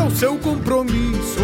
para 0.00 0.06
o 0.06 0.10
seu 0.10 0.38
compromisso. 0.38 1.40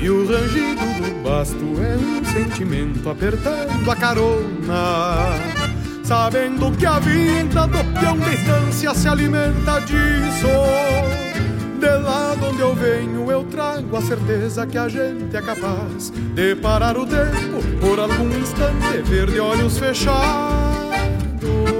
E 0.00 0.08
o 0.08 0.24
rangido 0.24 0.86
do 1.02 1.22
basto 1.22 1.66
é 1.82 1.96
um 1.96 2.24
sentimento 2.24 3.10
apertando 3.10 3.90
a 3.90 3.96
carona. 3.96 5.34
Sabendo 6.04 6.70
que 6.76 6.86
a 6.86 7.00
vida 7.00 7.66
do 7.66 7.98
peão 7.98 8.16
de 8.18 8.30
distância 8.30 8.94
se 8.94 9.08
alimenta 9.08 9.80
disso. 9.80 10.46
De 11.80 11.98
lá 11.98 12.36
de 12.36 12.44
onde 12.44 12.60
eu 12.60 12.72
venho, 12.74 13.28
eu 13.30 13.42
trago 13.44 13.96
a 13.96 14.02
certeza 14.02 14.66
que 14.66 14.78
a 14.78 14.88
gente 14.88 15.36
é 15.36 15.42
capaz 15.42 16.10
de 16.10 16.54
parar 16.54 16.96
o 16.96 17.06
tempo 17.06 17.60
por 17.80 17.98
algum 17.98 18.28
instante, 18.38 19.02
ver 19.04 19.28
de 19.28 19.40
olhos 19.40 19.76
fechados. 19.76 21.79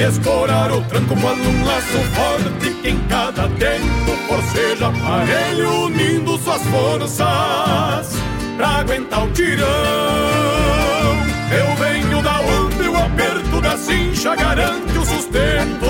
Escorar 0.00 0.72
o 0.72 0.80
tranco 0.84 1.14
quando 1.20 1.46
um 1.46 1.64
laço 1.66 1.98
forte 2.14 2.70
que 2.80 2.88
em 2.88 2.98
cada 3.06 3.46
tempo 3.50 4.16
forceja 4.26 4.86
aparelho 4.86 5.84
unindo 5.84 6.38
suas 6.38 6.62
forças 6.62 8.16
pra 8.56 8.68
aguentar 8.78 9.26
o 9.26 9.30
tirão. 9.32 9.66
Eu 11.52 11.76
venho 11.76 12.22
da 12.22 12.40
onde 12.40 12.88
o 12.88 12.96
aperto 12.96 13.60
da 13.60 13.76
cincha 13.76 14.34
garante 14.34 14.96
o 14.96 15.04
sustento. 15.04 15.86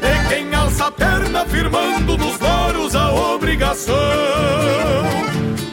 De 0.00 0.28
quem 0.28 0.54
alça 0.54 0.86
a 0.86 0.92
perna 0.92 1.44
firmando 1.46 2.16
nos 2.16 2.38
loros 2.38 2.94
a 2.94 3.12
obrigação 3.12 3.96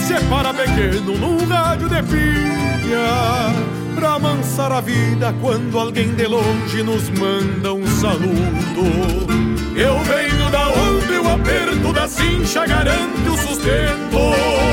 separa 0.00 0.52
pequeno 0.52 1.16
num 1.18 1.46
rádio 1.46 1.88
de 1.88 2.02
pilha, 2.02 3.54
pra 3.94 4.14
amansar 4.14 4.72
a 4.72 4.80
vida 4.80 5.34
quando 5.40 5.78
alguém 5.78 6.14
de 6.14 6.26
longe 6.26 6.82
nos 6.82 7.08
manda 7.10 7.72
um 7.72 7.86
saludo. 7.86 9.40
Eu 9.76 9.98
venho 10.00 10.50
da 10.50 10.68
onde 10.68 11.12
o 11.18 11.32
aperto 11.32 11.92
da 11.92 12.08
cincha 12.08 12.66
garante 12.66 13.28
o 13.28 13.36
sustento. 13.36 14.70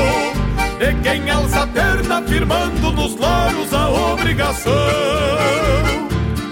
De 0.78 0.94
quem 1.02 1.28
alça 1.28 1.62
a 1.62 1.66
perna 1.66 2.22
firmando 2.22 2.92
nos 2.92 3.16
laros 3.16 3.74
a 3.74 3.88
obrigação 3.90 4.72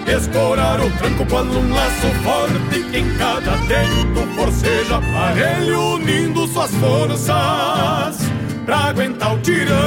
Escorar 0.05 0.81
o 0.81 0.89
tranco 0.97 1.25
quando 1.29 1.57
um 1.57 1.73
laço 1.73 2.07
forte 2.23 2.83
que 2.91 2.97
em 2.97 3.17
cada 3.17 3.57
tempo 3.67 4.27
forceja 4.35 4.97
aparelho 4.97 5.95
unindo 5.95 6.45
suas 6.47 6.71
forças 6.75 8.36
pra 8.67 8.89
aguentar 8.89 9.33
o 9.33 9.39
tirão. 9.39 9.77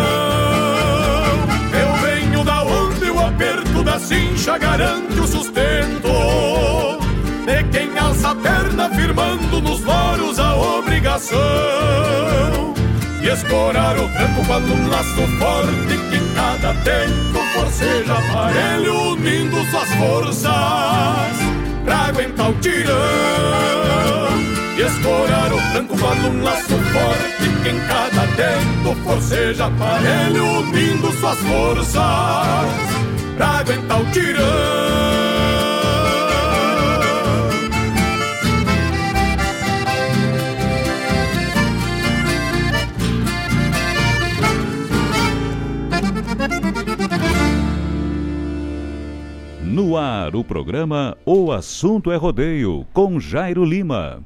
Eu 1.73 1.93
venho 2.03 2.43
da 2.43 2.63
onde 2.65 3.11
o 3.11 3.21
aperto 3.21 3.85
da 3.85 3.99
cincha 4.01 4.57
garante 4.57 5.21
o 5.21 5.27
sustento 5.27 6.09
de 7.47 7.63
quem 7.71 7.97
alça 7.99 8.31
a 8.31 8.35
perna 8.35 8.89
firmando 8.91 9.61
nos 9.61 9.85
loros 9.85 10.41
a 10.41 10.57
obrigação. 10.57 11.39
E 13.23 13.29
escorar 13.29 13.99
o 13.99 14.09
tranco 14.09 14.47
quando 14.47 14.73
um 14.73 14.89
laço 14.89 15.27
forte 15.39 15.99
que 16.09 16.35
cada 16.35 16.73
tempo 16.83 17.39
forceja 17.53 18.15
aparelho 18.15 19.13
unindo 19.13 19.57
suas 19.71 19.91
forças 19.97 20.51
pra 21.85 22.07
aguentar 22.09 22.49
o 22.49 22.55
tirão. 22.55 24.31
E 24.79 24.81
escorar 24.81 25.53
o 25.53 25.73
tranco 25.73 25.99
quando 25.99 26.29
um 26.29 26.43
laço 26.43 26.79
forte 26.93 27.51
que 27.63 27.69
em 27.69 27.79
cada 27.87 28.20
tempo 28.37 28.95
forceja 29.05 29.67
aparelho 29.67 30.45
unindo 30.61 31.13
suas 31.13 31.39
forças 31.39 31.95
pra 33.37 33.47
aguentar 33.59 34.01
o 34.01 34.11
tirão. 34.11 35.11
No 49.63 49.97
ar, 49.97 50.35
o 50.35 50.45
programa 50.45 51.17
O 51.25 51.51
Assunto 51.53 52.11
é 52.11 52.17
Rodeio, 52.17 52.87
com 52.93 53.19
Jairo 53.19 53.65
Lima. 53.65 54.23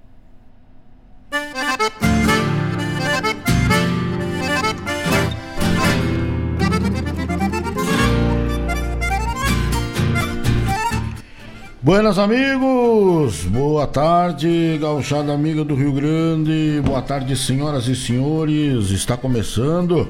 Buenas 11.84 12.18
amigos, 12.18 13.42
boa 13.44 13.86
tarde, 13.86 14.78
gauchada 14.80 15.34
amiga 15.34 15.62
do 15.62 15.74
Rio 15.74 15.92
Grande, 15.92 16.80
boa 16.82 17.02
tarde 17.02 17.36
senhoras 17.36 17.86
e 17.88 17.94
senhores, 17.94 18.88
está 18.88 19.18
começando. 19.18 20.08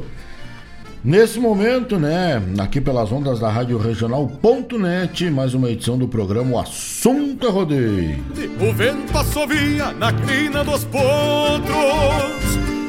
Nesse 1.03 1.41
momento, 1.41 1.99
né, 1.99 2.41
aqui 2.61 2.81
pelas 2.81 3.11
ondas 3.11 3.41
da 3.41 3.51
Rádio 3.51 3.77
Regional.net, 3.77 5.29
mais 5.31 5.53
uma 5.53 5.69
edição 5.69 5.99
do 5.99 6.07
programa 6.07 6.53
O 6.53 6.61
Assunto 6.61 7.45
é 7.45 7.51
Rodeio. 7.51 8.25
O 8.61 8.73
vento 8.73 9.19
assovia 9.19 9.91
na 9.95 10.13
crina 10.13 10.63
dos 10.63 10.85
potros 10.85 11.05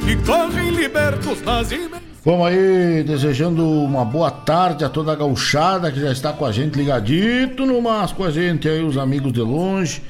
e 0.07 0.15
correm 0.27 0.69
libertos 0.69 1.41
nas 1.41 1.71
imensas 1.71 2.04
Vamos 2.25 2.47
aí, 2.47 3.03
desejando 3.03 3.63
uma 3.63 4.03
boa 4.03 4.31
tarde 4.31 4.83
a 4.83 4.89
toda 4.89 5.11
a 5.11 5.15
gauchada 5.15 5.91
que 5.91 5.99
já 6.01 6.11
está 6.11 6.33
com 6.33 6.43
a 6.43 6.51
gente 6.51 6.73
ligadito 6.73 7.67
no 7.67 7.79
mas 7.79 8.11
com 8.11 8.23
a 8.23 8.31
gente 8.31 8.67
aí, 8.67 8.81
os 8.81 8.97
amigos 8.97 9.31
de 9.31 9.41
longe, 9.41 10.01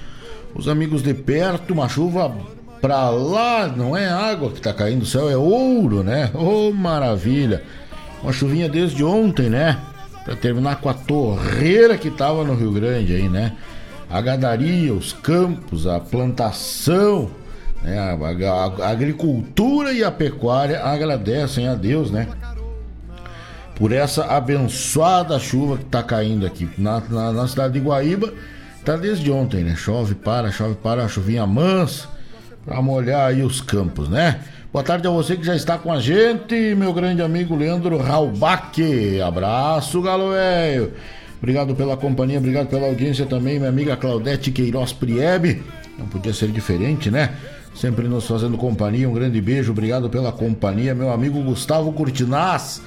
os 0.55 0.69
amigos 0.69 1.03
de 1.03 1.13
perto, 1.13 1.73
uma 1.73 1.89
chuva 1.89 2.33
pra 2.81 3.09
lá, 3.09 3.67
não 3.67 3.97
é 3.97 4.07
água 4.09 4.49
que 4.49 4.61
tá 4.61 4.73
caindo 4.73 5.01
do 5.01 5.05
céu, 5.05 5.29
é 5.29 5.35
ouro, 5.35 6.03
né? 6.03 6.31
Oh, 6.33 6.71
maravilha! 6.71 7.61
Uma 8.23 8.31
chuvinha 8.31 8.69
desde 8.69 9.03
ontem, 9.03 9.49
né? 9.49 9.77
Pra 10.23 10.37
terminar 10.37 10.79
com 10.79 10.87
a 10.87 10.93
torreira 10.93 11.97
que 11.97 12.09
tava 12.09 12.45
no 12.45 12.55
Rio 12.55 12.71
Grande 12.71 13.13
aí, 13.13 13.27
né? 13.27 13.57
A 14.09 14.21
gadaria, 14.21 14.93
os 14.93 15.11
campos, 15.11 15.85
a 15.85 15.99
plantação, 15.99 17.29
né? 17.85 17.99
A, 17.99 18.13
a, 18.49 18.87
a, 18.87 18.89
agricultura 18.89 19.93
e 19.93 20.03
a 20.03 20.11
pecuária 20.11 20.83
agradecem 20.83 21.67
a 21.67 21.75
Deus, 21.75 22.09
né? 22.09 22.27
Por 23.75 23.91
essa 23.91 24.25
abençoada 24.25 25.37
chuva 25.37 25.77
que 25.77 25.83
está 25.83 26.01
caindo 26.01 26.45
aqui 26.45 26.67
na, 26.77 26.99
na, 27.01 27.31
na, 27.31 27.47
cidade 27.47 27.73
de 27.73 27.79
Guaíba. 27.79 28.33
Tá 28.83 28.95
desde 28.97 29.31
ontem, 29.31 29.63
né? 29.63 29.75
Chove, 29.75 30.15
para, 30.15 30.51
chove, 30.51 30.75
para, 30.75 31.07
chuvinha 31.07 31.45
mansa 31.45 32.07
para 32.65 32.81
molhar 32.81 33.29
aí 33.29 33.43
os 33.43 33.61
campos, 33.61 34.09
né? 34.09 34.39
Boa 34.73 34.83
tarde 34.83 35.07
a 35.07 35.11
você 35.11 35.37
que 35.37 35.45
já 35.45 35.55
está 35.55 35.77
com 35.77 35.91
a 35.91 35.99
gente, 35.99 36.73
meu 36.75 36.91
grande 36.91 37.21
amigo 37.21 37.55
Leandro 37.55 37.97
Raubach. 37.97 38.81
Abraço, 39.21 40.01
galo 40.01 40.31
velho. 40.31 40.91
Obrigado 41.37 41.75
pela 41.75 41.95
companhia, 41.95 42.39
obrigado 42.39 42.67
pela 42.67 42.87
audiência 42.87 43.25
também, 43.25 43.59
minha 43.59 43.69
amiga 43.69 43.95
Claudete 43.95 44.51
Queiroz 44.51 44.91
Priebe. 44.91 45.61
Não 45.97 46.07
podia 46.07 46.33
ser 46.33 46.49
diferente, 46.49 47.11
né? 47.11 47.29
Sempre 47.75 48.07
nos 48.07 48.25
fazendo 48.25 48.57
companhia. 48.57 49.07
Um 49.07 49.13
grande 49.13 49.39
beijo, 49.41 49.71
obrigado 49.71 50.09
pela 50.09 50.31
companhia, 50.31 50.95
meu 50.95 51.11
amigo 51.11 51.41
Gustavo 51.43 51.91
Curtinaz, 51.91 52.81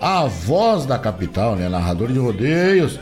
a 0.00 0.26
voz 0.26 0.84
da 0.84 0.98
capital, 0.98 1.56
né? 1.56 1.68
Narrador 1.68 2.12
de 2.12 2.18
rodeios, 2.18 3.00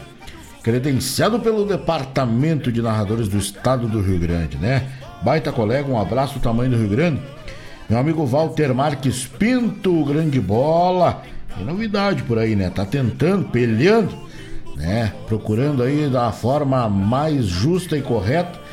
credenciado 0.62 1.40
pelo 1.40 1.66
Departamento 1.66 2.70
de 2.70 2.81
Narradores 2.81 3.28
do 3.28 3.36
Estado 3.36 3.88
do 3.88 4.00
Rio 4.00 4.19
Grande, 4.19 4.56
né? 4.56 4.88
Baita 5.22 5.50
colega, 5.50 5.90
um 5.90 6.00
abraço 6.00 6.38
tamanho 6.38 6.70
do 6.70 6.76
Rio 6.76 6.88
Grande. 6.88 7.20
Meu 7.88 7.98
amigo 7.98 8.25
Walter 8.25 8.72
Marques 8.72 9.26
Pinto, 9.26 10.04
grande 10.04 10.40
bola. 10.40 11.22
Tem 11.54 11.66
novidade 11.66 12.22
por 12.22 12.38
aí, 12.38 12.56
né? 12.56 12.70
Tá 12.70 12.84
tentando, 12.84 13.48
peleando, 13.48 14.14
né? 14.76 15.12
Procurando 15.26 15.82
aí 15.82 16.08
da 16.08 16.31
forma 16.32 16.88
mais 16.88 17.44
justa 17.44 17.96
e 17.96 18.02
correta 18.02 18.63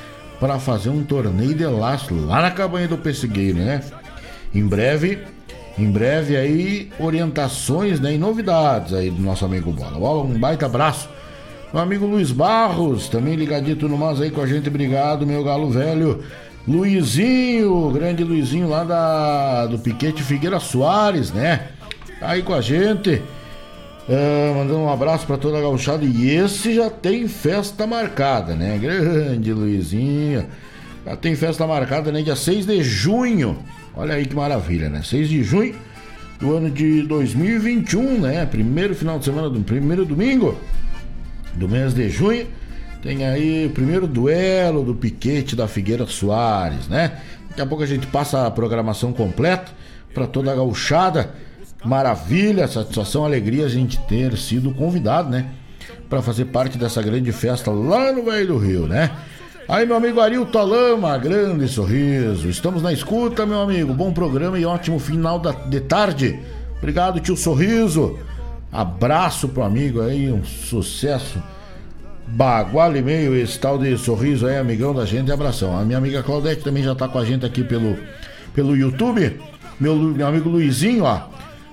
para 0.42 0.58
fazer 0.58 0.90
um 0.90 1.04
torneio 1.04 1.54
de 1.54 1.64
laço 1.68 2.16
lá 2.16 2.42
na 2.42 2.50
cabanha 2.50 2.88
do 2.88 2.98
Pessegueiro, 2.98 3.60
né? 3.60 3.80
Em 4.52 4.66
breve, 4.66 5.20
em 5.78 5.90
breve 5.92 6.36
aí 6.36 6.92
orientações 7.00 8.00
né, 8.00 8.16
e 8.16 8.18
novidades 8.18 8.92
aí 8.92 9.12
do 9.12 9.22
nosso 9.22 9.46
amigo 9.46 9.72
Bola. 9.72 10.00
Bola, 10.00 10.24
um 10.24 10.40
baita 10.40 10.66
abraço. 10.66 11.08
Meu 11.72 11.84
amigo 11.84 12.08
Luiz 12.08 12.32
Barros, 12.32 13.08
também 13.08 13.36
ligadito 13.36 13.88
no 13.88 13.96
mais 13.96 14.20
aí 14.20 14.32
com 14.32 14.42
a 14.42 14.48
gente, 14.48 14.68
obrigado, 14.68 15.28
meu 15.28 15.44
galo 15.44 15.70
velho. 15.70 16.24
Luizinho, 16.68 17.92
grande 17.92 18.24
Luizinho 18.24 18.68
lá 18.68 18.84
da, 18.84 19.68
do 19.68 19.78
Piquete 19.78 20.24
Figueira 20.24 20.60
Soares, 20.60 21.32
né? 21.32 21.68
Tá 22.20 22.30
aí 22.30 22.42
com 22.42 22.56
a 22.56 22.62
gente. 22.62 23.22
Uh, 24.08 24.56
mandando 24.56 24.80
um 24.80 24.90
abraço 24.90 25.26
para 25.28 25.38
toda 25.38 25.58
a 25.58 25.62
gauchada. 25.62 26.04
E 26.04 26.30
esse 26.30 26.74
já 26.74 26.90
tem 26.90 27.28
festa 27.28 27.86
marcada, 27.86 28.56
né? 28.56 28.78
Grande 28.78 29.54
Luizinho. 29.54 30.46
Já 31.06 31.16
tem 31.16 31.36
festa 31.36 31.66
marcada, 31.68 32.12
né? 32.12 32.22
Dia 32.22 32.36
6 32.36 32.66
de 32.66 32.84
junho. 32.84 33.58
Olha 33.96 34.16
aí 34.16 34.26
que 34.26 34.36
maravilha, 34.36 34.90
né? 34.90 35.02
6 35.04 35.30
de 35.30 35.44
junho 35.44 35.76
do 36.40 36.58
ano 36.58 36.72
de 36.72 37.04
2021, 37.04 38.20
né? 38.20 38.46
Primeiro 38.46 38.96
final 38.96 39.20
de 39.20 39.26
semana, 39.26 39.50
do 39.50 39.60
primeiro 39.62 40.06
domingo 40.06 40.58
do 41.54 41.70
mês 41.70 41.94
de 41.94 42.10
junho. 42.10 42.48
Tem 43.02 43.26
aí 43.26 43.66
o 43.66 43.70
primeiro 43.70 44.08
duelo 44.08 44.84
do 44.84 44.96
Piquete 44.96 45.56
da 45.56 45.68
Figueira 45.68 46.06
Soares, 46.08 46.88
né? 46.88 47.20
Daqui 47.50 47.62
a 47.62 47.66
pouco 47.66 47.84
a 47.84 47.88
gente 47.88 48.08
passa 48.08 48.48
a 48.48 48.52
programação 48.52 49.12
completa 49.12 49.72
para 50.14 50.28
toda 50.28 50.52
a 50.52 50.56
gauchada 50.56 51.32
maravilha, 51.84 52.68
satisfação, 52.68 53.26
alegria 53.26 53.66
a 53.66 53.70
gente 53.70 54.00
ter 54.02 54.38
sido 54.38 54.74
convidado, 54.74 55.30
né? 55.30 55.48
Para 56.10 56.22
fazer 56.22 56.46
parte 56.46 56.78
dessa 56.78 57.02
grande 57.02 57.32
festa 57.32 57.72
lá 57.72 58.12
no 58.12 58.24
Velho 58.24 58.48
do 58.48 58.58
Rio, 58.58 58.88
né? 58.88 59.12
Aí, 59.68 59.86
meu 59.86 59.96
amigo 59.96 60.20
Arilto 60.20 60.58
Alama, 60.58 61.18
grande 61.18 61.68
sorriso. 61.68 62.50
Estamos 62.50 62.82
na 62.82 62.92
escuta, 62.92 63.46
meu 63.46 63.62
amigo. 63.62 63.94
Bom 63.94 64.12
programa 64.12 64.60
e 64.60 64.66
ótimo 64.66 65.00
final 65.00 65.40
da, 65.40 65.52
de 65.52 65.80
tarde. 65.80 66.40
Obrigado, 66.78 67.20
tio 67.20 67.38
Sorriso. 67.38 68.20
Abraço 68.72 69.48
pro 69.48 69.64
amigo 69.64 70.02
aí, 70.02 70.32
um 70.32 70.44
sucesso. 70.44 71.42
Bagual 72.28 72.96
e 72.96 73.02
meio, 73.02 73.36
esse 73.36 73.60
tal 73.60 73.78
de 73.78 73.98
sorriso 73.98 74.48
aí, 74.48 74.58
amigão 74.58 74.94
da 74.94 75.06
gente. 75.06 75.32
Abração. 75.32 75.78
A 75.78 75.84
minha 75.84 75.98
amiga 75.98 76.24
Claudete 76.24 76.64
também 76.64 76.84
já 76.84 76.96
tá 76.96 77.08
com 77.08 77.20
a 77.20 77.26
gente 77.26 77.46
aqui 77.46 77.64
pelo, 77.64 77.98
pelo 78.54 78.76
YouTube. 78.76 79.40
Meu, 79.80 79.96
meu 79.96 80.28
amigo 80.28 80.50
Luizinho, 80.50 81.04
ó. 81.04 81.31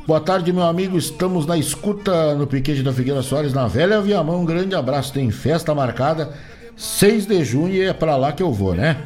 Boa 0.09 0.23
tarde, 0.23 0.55
meu 0.55 0.63
amigo. 0.63 0.97
Estamos 0.97 1.45
na 1.45 1.59
escuta 1.59 2.35
no 2.35 2.47
Piquete 2.47 2.83
da 2.83 2.95
Figueira 2.95 3.21
Soares, 3.21 3.53
na 3.53 3.69
Velha 3.69 4.01
Viamão. 4.01 4.41
Um 4.41 4.45
grande 4.47 4.75
abraço. 4.75 5.13
Tem 5.13 5.31
festa 5.31 5.75
marcada 5.75 6.33
6 6.75 7.27
de 7.27 7.45
junho 7.45 7.75
e 7.75 7.83
é 7.83 7.93
para 7.93 8.17
lá 8.17 8.33
que 8.33 8.43
eu 8.43 8.51
vou, 8.51 8.75
né? 8.75 8.97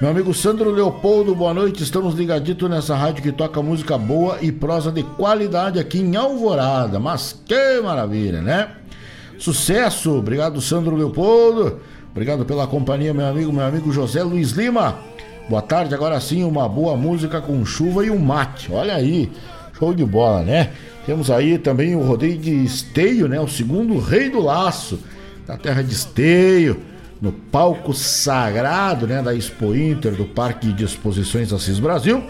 Meu 0.00 0.08
amigo 0.08 0.32
Sandro 0.32 0.70
Leopoldo, 0.70 1.34
boa 1.34 1.52
noite. 1.52 1.82
Estamos 1.82 2.14
ligadito 2.14 2.68
nessa 2.68 2.94
rádio 2.94 3.24
que 3.24 3.32
toca 3.32 3.60
música 3.60 3.98
boa 3.98 4.38
e 4.40 4.52
prosa 4.52 4.92
de 4.92 5.02
qualidade 5.02 5.80
aqui 5.80 5.98
em 5.98 6.14
Alvorada. 6.14 7.00
Mas 7.00 7.36
que 7.44 7.80
maravilha, 7.80 8.40
né? 8.40 8.68
Sucesso! 9.36 10.16
Obrigado, 10.16 10.60
Sandro 10.60 10.94
Leopoldo. 10.94 11.80
Obrigado 12.12 12.44
pela 12.44 12.68
companhia, 12.68 13.12
meu 13.12 13.26
amigo, 13.26 13.52
meu 13.52 13.64
amigo 13.66 13.90
José 13.90 14.22
Luiz 14.22 14.52
Lima. 14.52 14.96
Boa 15.48 15.60
tarde, 15.60 15.92
agora 15.92 16.20
sim, 16.20 16.44
uma 16.44 16.68
boa 16.68 16.96
música 16.96 17.40
com 17.40 17.66
chuva 17.66 18.06
e 18.06 18.12
um 18.12 18.18
mate. 18.20 18.70
Olha 18.70 18.94
aí. 18.94 19.28
Show 19.80 19.94
de 19.94 20.04
bola, 20.04 20.42
né? 20.42 20.70
Temos 21.06 21.30
aí 21.30 21.56
também 21.56 21.96
o 21.96 22.02
rodeio 22.02 22.36
de 22.36 22.52
Esteio, 22.62 23.26
né? 23.26 23.40
O 23.40 23.48
segundo 23.48 23.98
rei 23.98 24.28
do 24.28 24.38
laço 24.38 25.00
da 25.46 25.56
terra 25.56 25.82
de 25.82 25.94
Esteio, 25.94 26.82
no 27.20 27.32
palco 27.32 27.94
sagrado, 27.94 29.06
né? 29.06 29.22
Da 29.22 29.34
Expo 29.34 29.74
Inter, 29.74 30.12
do 30.12 30.26
Parque 30.26 30.70
de 30.70 30.84
Exposições 30.84 31.50
Assis 31.50 31.78
Brasil. 31.78 32.22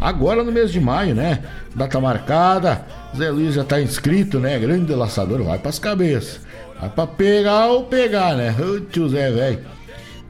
Agora 0.00 0.42
no 0.42 0.50
mês 0.50 0.72
de 0.72 0.80
maio, 0.80 1.14
né? 1.14 1.40
Data 1.74 2.00
marcada. 2.00 2.86
Zé 3.14 3.30
Luiz 3.30 3.54
já 3.54 3.64
tá 3.64 3.78
inscrito, 3.78 4.40
né? 4.40 4.58
Grande 4.58 4.94
laçador, 4.94 5.42
vai 5.42 5.58
pras 5.58 5.78
cabeças. 5.78 6.40
Vai 6.80 6.88
pra 6.88 7.06
pegar 7.06 7.66
ou 7.66 7.84
pegar, 7.84 8.34
né? 8.34 8.56
Ô, 8.58 8.80
tio 8.80 9.06
Zé, 9.10 9.30
velho. 9.30 9.60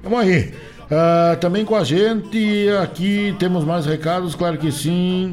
Vamos 0.02 0.18
aí. 0.18 0.52
Uh, 0.90 1.36
também 1.40 1.64
com 1.64 1.76
a 1.76 1.84
gente 1.84 2.68
aqui 2.82 3.36
temos 3.38 3.64
mais 3.64 3.86
recados, 3.86 4.34
claro 4.34 4.58
que 4.58 4.72
sim. 4.72 5.30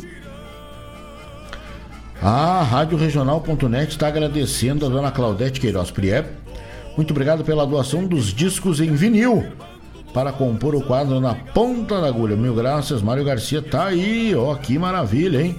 A 2.22 2.64
Rádio 2.64 2.98
Regional.net 2.98 3.92
está 3.92 4.08
agradecendo 4.08 4.86
a 4.86 4.90
dona 4.90 5.12
Claudete 5.12 5.60
Queiroz 5.60 5.92
Priep. 5.92 6.28
Muito 6.96 7.12
obrigado 7.12 7.44
pela 7.44 7.66
doação 7.66 8.06
dos 8.06 8.34
discos 8.34 8.82
em 8.82 8.94
vinil 8.96 9.46
para 10.14 10.32
compor 10.32 10.74
o 10.74 10.82
quadro 10.82 11.20
na 11.20 11.36
ponta 11.36 12.02
da 12.02 12.08
agulha. 12.08 12.36
Mil 12.36 12.56
graças, 12.56 13.04
Mário 13.04 13.24
Garcia 13.24 13.62
tá 13.62 13.86
aí, 13.86 14.34
ó, 14.36 14.56
que 14.56 14.80
maravilha, 14.80 15.42
hein? 15.42 15.56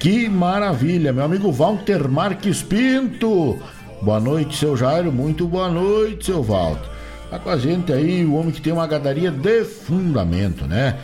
Que 0.00 0.28
maravilha, 0.28 1.12
meu 1.12 1.24
amigo 1.24 1.52
Walter 1.52 2.08
Marques 2.08 2.60
Pinto. 2.60 3.56
Boa 4.02 4.18
noite, 4.18 4.56
seu 4.56 4.76
Jairo, 4.76 5.12
muito 5.12 5.46
boa 5.46 5.68
noite, 5.68 6.26
seu 6.26 6.42
Walter. 6.42 6.90
Tá 7.30 7.38
com 7.38 7.50
a 7.50 7.56
gente 7.56 7.92
aí, 7.92 8.24
o 8.24 8.34
homem 8.34 8.50
que 8.50 8.60
tem 8.60 8.72
uma 8.72 8.86
gadaria 8.86 9.30
de 9.30 9.64
fundamento, 9.64 10.66
né? 10.66 10.98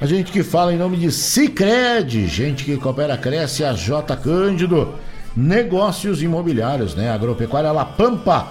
A 0.00 0.06
gente 0.06 0.32
que 0.32 0.42
fala 0.42 0.72
em 0.72 0.78
nome 0.78 0.96
de 0.96 1.12
Cicred, 1.12 2.26
gente 2.26 2.64
que 2.64 2.78
coopera, 2.78 3.18
cresce, 3.18 3.62
a 3.62 3.74
J 3.74 4.16
Cândido, 4.16 4.94
negócios 5.36 6.22
imobiliários, 6.22 6.94
né? 6.94 7.10
Agropecuária 7.10 7.70
La 7.70 7.84
Pampa, 7.84 8.48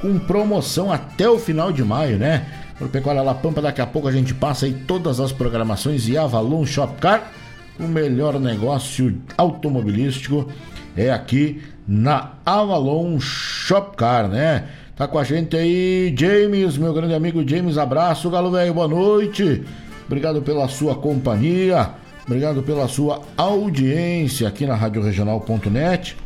com 0.00 0.16
promoção 0.20 0.92
até 0.92 1.28
o 1.28 1.40
final 1.40 1.72
de 1.72 1.82
maio, 1.82 2.18
né? 2.18 2.46
Agropecuária 2.76 3.20
La 3.20 3.34
Pampa, 3.34 3.60
daqui 3.60 3.80
a 3.80 3.86
pouco 3.86 4.06
a 4.06 4.12
gente 4.12 4.32
passa 4.32 4.66
aí 4.66 4.74
todas 4.86 5.18
as 5.18 5.32
programações 5.32 6.06
e 6.06 6.16
Avalon 6.16 6.64
Shopcar, 6.64 7.32
o 7.80 7.88
melhor 7.88 8.38
negócio 8.38 9.18
automobilístico 9.36 10.48
é 10.96 11.10
aqui 11.10 11.60
na 11.84 12.34
Avalon 12.46 13.18
Shopcar, 13.18 14.28
né? 14.28 14.66
Tá 14.94 15.08
com 15.08 15.18
a 15.18 15.24
gente 15.24 15.56
aí, 15.56 16.14
James, 16.16 16.78
meu 16.78 16.94
grande 16.94 17.14
amigo 17.14 17.42
James. 17.44 17.76
Abraço, 17.76 18.30
Galo 18.30 18.52
Velho, 18.52 18.72
boa 18.72 18.86
noite. 18.86 19.64
Obrigado 20.12 20.42
pela 20.42 20.68
sua 20.68 20.94
companhia. 20.94 21.88
Obrigado 22.26 22.62
pela 22.62 22.86
sua 22.86 23.22
audiência 23.34 24.46
aqui 24.46 24.66
na 24.66 24.74
Rádio 24.74 25.02
Regional.net. 25.02 26.18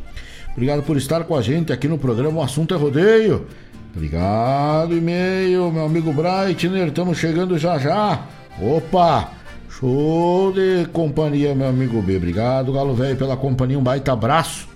Obrigado 0.55 0.83
por 0.83 0.97
estar 0.97 1.23
com 1.23 1.37
a 1.37 1.41
gente 1.41 1.73
aqui 1.73 1.87
no 1.87 1.97
programa 1.97 2.41
O 2.41 2.43
Assunto 2.43 2.75
é 2.75 2.77
Rodeio. 2.77 3.47
Obrigado, 3.95 4.93
e-mail, 4.93 5.71
meu 5.71 5.85
amigo 5.85 6.13
Breitner. 6.13 6.89
Estamos 6.89 7.17
chegando 7.17 7.57
já 7.59 7.79
já. 7.79 8.27
Opa! 8.61 9.31
Show 9.71 10.53
de 10.53 10.87
companhia, 10.87 11.55
meu 11.55 11.69
amigo 11.69 12.03
B. 12.03 12.17
Obrigado, 12.17 12.73
Galo 12.73 12.93
Velho, 12.93 13.17
pela 13.17 13.37
companhia. 13.37 13.79
Um 13.79 13.85
baita 13.85 14.13
abraço. 14.13 14.67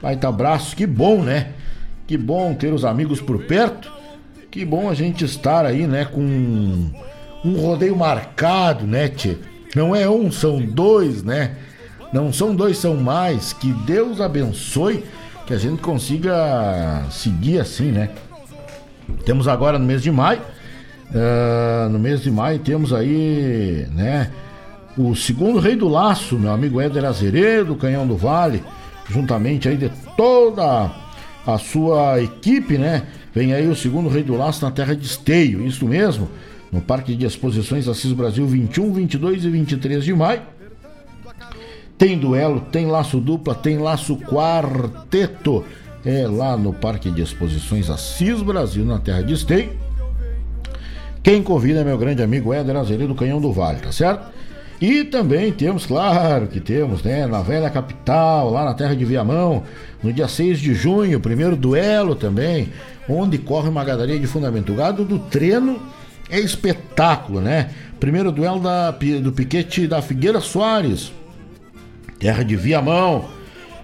Baita 0.00 0.28
abraço. 0.28 0.76
Que 0.76 0.86
bom, 0.86 1.24
né? 1.24 1.54
Que 2.06 2.16
bom 2.16 2.54
ter 2.54 2.72
os 2.72 2.84
amigos 2.84 3.20
por 3.20 3.42
perto. 3.46 3.90
Que 4.48 4.64
bom 4.64 4.88
a 4.88 4.94
gente 4.94 5.24
estar 5.24 5.66
aí, 5.66 5.88
né? 5.88 6.04
Com 6.04 6.88
um 7.44 7.60
rodeio 7.60 7.96
marcado, 7.96 8.86
né, 8.86 9.08
tchê? 9.08 9.36
Não 9.74 9.94
é 9.94 10.08
um, 10.08 10.30
são 10.30 10.60
dois, 10.60 11.22
né? 11.22 11.56
Não 12.12 12.32
são 12.32 12.54
dois, 12.54 12.78
são 12.78 12.96
mais. 12.96 13.52
Que 13.52 13.72
Deus 13.72 14.20
abençoe 14.20 15.04
que 15.46 15.54
a 15.54 15.58
gente 15.58 15.80
consiga 15.80 17.04
seguir 17.10 17.60
assim, 17.60 17.90
né? 17.90 18.10
Temos 19.24 19.48
agora 19.48 19.78
no 19.78 19.86
mês 19.86 20.02
de 20.02 20.10
maio, 20.10 20.40
uh, 21.10 21.88
no 21.88 21.98
mês 21.98 22.20
de 22.22 22.30
maio 22.30 22.58
temos 22.58 22.92
aí, 22.92 23.86
né? 23.94 24.30
O 24.96 25.14
segundo 25.14 25.58
rei 25.58 25.76
do 25.76 25.88
laço, 25.88 26.38
meu 26.38 26.50
amigo 26.50 26.80
Éder 26.80 27.04
Azeredo, 27.04 27.76
Canhão 27.76 28.06
do 28.06 28.16
Vale, 28.16 28.62
juntamente 29.08 29.68
aí 29.68 29.76
de 29.76 29.90
toda 30.16 30.90
a 31.46 31.58
sua 31.58 32.20
equipe, 32.20 32.76
né? 32.76 33.04
Vem 33.32 33.54
aí 33.54 33.68
o 33.68 33.76
segundo 33.76 34.08
rei 34.08 34.22
do 34.22 34.36
laço 34.36 34.64
na 34.64 34.70
terra 34.70 34.94
de 34.94 35.06
Esteio, 35.06 35.64
isso 35.64 35.86
mesmo, 35.86 36.28
no 36.70 36.80
Parque 36.80 37.14
de 37.14 37.26
Exposições 37.26 37.88
Assis 37.88 38.12
Brasil 38.12 38.46
21, 38.46 38.92
22 38.92 39.44
e 39.44 39.50
23 39.50 40.04
de 40.04 40.14
maio. 40.14 40.42
Tem 41.96 42.16
duelo, 42.16 42.60
tem 42.60 42.86
laço 42.86 43.18
dupla, 43.18 43.54
tem 43.54 43.78
laço 43.78 44.16
quarteto 44.16 45.64
é 46.04 46.26
lá 46.26 46.56
no 46.56 46.72
Parque 46.72 47.10
de 47.10 47.22
Exposições 47.22 47.90
Assis 47.90 48.40
Brasil, 48.42 48.84
na 48.84 48.98
terra 48.98 49.22
de 49.22 49.34
Esteio. 49.34 49.72
Quem 51.22 51.42
convida 51.42 51.80
é 51.80 51.84
meu 51.84 51.98
grande 51.98 52.22
amigo 52.22 52.54
Éder 52.54 52.76
Azevedo 52.76 53.08
do 53.08 53.14
Canhão 53.14 53.40
do 53.40 53.52
Vale, 53.52 53.80
tá 53.80 53.92
certo? 53.92 54.30
E 54.80 55.02
também 55.04 55.50
temos, 55.50 55.84
claro 55.84 56.46
que 56.46 56.60
temos, 56.60 57.02
né, 57.02 57.26
na 57.26 57.42
velha 57.42 57.68
capital, 57.68 58.50
lá 58.50 58.64
na 58.64 58.74
terra 58.74 58.94
de 58.94 59.04
Viamão, 59.04 59.64
no 60.02 60.12
dia 60.12 60.28
6 60.28 60.60
de 60.60 60.72
junho, 60.72 61.18
primeiro 61.18 61.56
duelo 61.56 62.14
também, 62.14 62.72
onde 63.08 63.36
corre 63.36 63.68
uma 63.68 63.84
gadaria 63.84 64.18
de 64.18 64.26
fundamento. 64.26 64.72
Gado 64.72 65.04
do 65.04 65.18
treino 65.18 65.80
é 66.30 66.38
espetáculo, 66.38 67.40
né? 67.40 67.70
Primeiro 67.98 68.30
duelo 68.30 68.60
da, 68.60 68.90
do 68.90 69.32
piquete 69.32 69.86
da 69.86 70.00
Figueira 70.00 70.40
Soares, 70.40 71.12
terra 72.18 72.42
de 72.42 72.56
Viamão. 72.56 73.36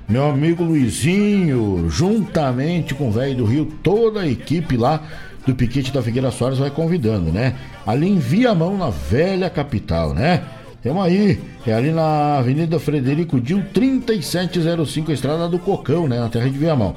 Meu 0.06 0.28
amigo 0.28 0.62
Luizinho, 0.62 1.88
juntamente 1.88 2.94
com 2.94 3.08
o 3.08 3.12
velho 3.12 3.36
do 3.36 3.44
Rio, 3.46 3.64
toda 3.82 4.20
a 4.20 4.28
equipe 4.28 4.76
lá 4.76 5.02
do 5.46 5.54
Piquete 5.54 5.90
da 5.90 6.02
Figueira 6.02 6.30
Soares 6.30 6.58
vai 6.58 6.70
convidando, 6.70 7.32
né? 7.32 7.54
Ali 7.86 8.10
em 8.10 8.18
Viamão, 8.18 8.76
na 8.76 8.90
velha 8.90 9.48
capital, 9.48 10.12
né? 10.12 10.42
Temos 10.82 11.02
aí, 11.02 11.40
é 11.66 11.72
ali 11.72 11.90
na 11.90 12.36
Avenida 12.36 12.78
Frederico 12.78 13.40
Dil, 13.40 13.64
3705, 13.72 15.10
a 15.10 15.14
estrada 15.14 15.48
do 15.48 15.58
Cocão, 15.58 16.06
né? 16.06 16.20
Na 16.20 16.28
terra 16.28 16.50
de 16.50 16.58
Viamão. 16.58 16.96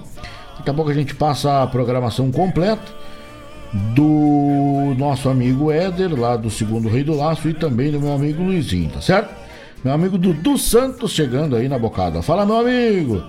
Daqui 0.57 0.69
a 0.69 0.73
pouco 0.73 0.91
a 0.91 0.93
gente 0.93 1.15
passa 1.15 1.63
a 1.63 1.67
programação 1.67 2.29
completa 2.29 2.83
do 3.73 4.95
nosso 4.97 5.29
amigo 5.29 5.71
Éder, 5.71 6.17
lá 6.19 6.35
do 6.35 6.49
segundo 6.49 6.87
Rei 6.87 7.03
do 7.03 7.15
Laço, 7.15 7.49
e 7.49 7.53
também 7.53 7.91
do 7.91 7.99
meu 7.99 8.13
amigo 8.13 8.43
Luizinho, 8.43 8.89
tá 8.89 9.01
certo? 9.01 9.33
Meu 9.83 9.93
amigo 9.93 10.17
Dudu 10.17 10.57
Santos 10.57 11.11
chegando 11.11 11.55
aí 11.55 11.69
na 11.69 11.77
bocada. 11.77 12.21
Fala, 12.21 12.45
meu 12.45 12.57
amigo. 12.57 13.23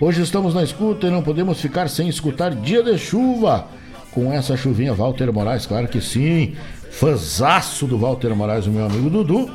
Hoje 0.00 0.22
estamos 0.22 0.54
na 0.54 0.62
escuta 0.62 1.06
e 1.06 1.10
não 1.10 1.22
podemos 1.22 1.60
ficar 1.60 1.88
sem 1.88 2.08
escutar 2.08 2.54
Dia 2.54 2.82
de 2.82 2.98
Chuva. 2.98 3.66
Com 4.10 4.32
essa 4.32 4.56
chuvinha, 4.56 4.92
Walter 4.92 5.32
Moraes, 5.32 5.66
claro 5.66 5.88
que 5.88 6.00
sim. 6.00 6.54
Fanzaço 6.90 7.86
do 7.86 7.98
Walter 7.98 8.34
Moraes, 8.34 8.66
o 8.66 8.70
meu 8.70 8.84
amigo 8.84 9.08
Dudu. 9.08 9.50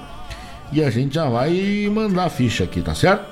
E 0.71 0.83
a 0.83 0.89
gente 0.89 1.15
já 1.15 1.29
vai 1.29 1.89
mandar 1.93 2.25
a 2.25 2.29
ficha 2.29 2.63
aqui, 2.63 2.81
tá 2.81 2.93
certo? 2.93 3.25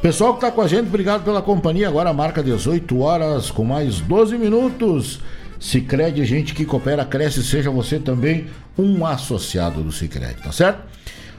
Pessoal 0.00 0.34
que 0.34 0.40
tá 0.40 0.50
com 0.50 0.60
a 0.60 0.68
gente, 0.68 0.86
obrigado 0.86 1.24
pela 1.24 1.42
companhia. 1.42 1.88
Agora 1.88 2.12
marca 2.12 2.42
18 2.42 3.00
horas 3.00 3.50
com 3.50 3.64
mais 3.64 4.00
12 4.00 4.38
minutos. 4.38 5.20
Cicred, 5.60 6.24
gente 6.24 6.54
que 6.54 6.64
coopera, 6.64 7.04
cresce, 7.04 7.42
seja 7.42 7.70
você 7.70 7.98
também 7.98 8.46
um 8.78 9.04
associado 9.04 9.82
do 9.82 9.90
Cicred, 9.90 10.36
tá 10.42 10.52
certo? 10.52 10.82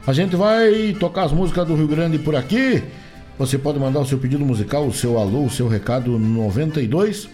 A 0.06 0.12
gente 0.12 0.36
vai 0.36 0.94
tocar 0.98 1.24
as 1.24 1.32
músicas 1.32 1.66
do 1.66 1.74
Rio 1.74 1.88
Grande 1.88 2.18
por 2.18 2.36
aqui. 2.36 2.82
Você 3.38 3.56
pode 3.56 3.78
mandar 3.78 4.00
o 4.00 4.06
seu 4.06 4.18
pedido 4.18 4.44
musical, 4.44 4.86
o 4.86 4.92
seu 4.92 5.18
alô, 5.18 5.44
o 5.44 5.50
seu 5.50 5.68
recado 5.68 6.18
no 6.18 6.44
92 6.44 7.28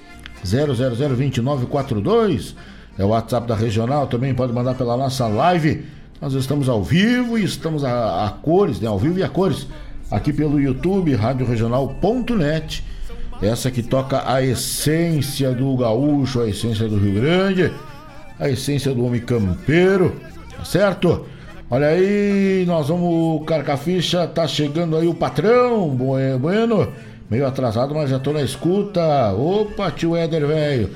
0002942. 0.44 2.54
É 2.98 3.04
o 3.04 3.08
WhatsApp 3.08 3.46
da 3.46 3.54
Regional, 3.54 4.06
também 4.06 4.34
pode 4.34 4.52
mandar 4.52 4.74
pela 4.74 4.96
nossa 4.96 5.26
live. 5.26 5.84
Nós 6.20 6.32
estamos 6.32 6.68
ao 6.68 6.82
vivo 6.82 7.38
e 7.38 7.44
estamos 7.44 7.84
a, 7.84 8.26
a 8.26 8.30
cores, 8.30 8.80
né? 8.80 8.88
Ao 8.88 8.98
vivo 8.98 9.18
e 9.18 9.22
a 9.22 9.28
cores. 9.28 9.66
Aqui 10.10 10.32
pelo 10.32 10.60
YouTube, 10.60 11.14
radioregional.net. 11.14 12.84
Essa 13.42 13.70
que 13.70 13.82
toca 13.82 14.22
a 14.30 14.42
essência 14.42 15.52
do 15.52 15.76
gaúcho, 15.76 16.40
a 16.40 16.48
essência 16.48 16.88
do 16.88 16.96
Rio 16.96 17.20
Grande, 17.20 17.72
a 18.38 18.48
essência 18.48 18.94
do 18.94 19.04
homem 19.04 19.20
campeiro, 19.20 20.16
tá 20.56 20.64
certo? 20.64 21.26
Olha 21.70 21.88
aí, 21.88 22.64
nós 22.66 22.88
vamos 22.88 23.44
carcar 23.46 23.76
ficha, 23.76 24.26
tá 24.26 24.46
chegando 24.46 24.96
aí 24.96 25.06
o 25.06 25.14
patrão, 25.14 25.88
bueno, 25.90 26.88
meio 27.28 27.46
atrasado, 27.46 27.94
mas 27.94 28.08
já 28.08 28.18
tô 28.18 28.32
na 28.32 28.40
escuta. 28.40 29.32
Opa, 29.32 29.90
tio 29.90 30.16
Éder, 30.16 30.46
velho. 30.46 30.90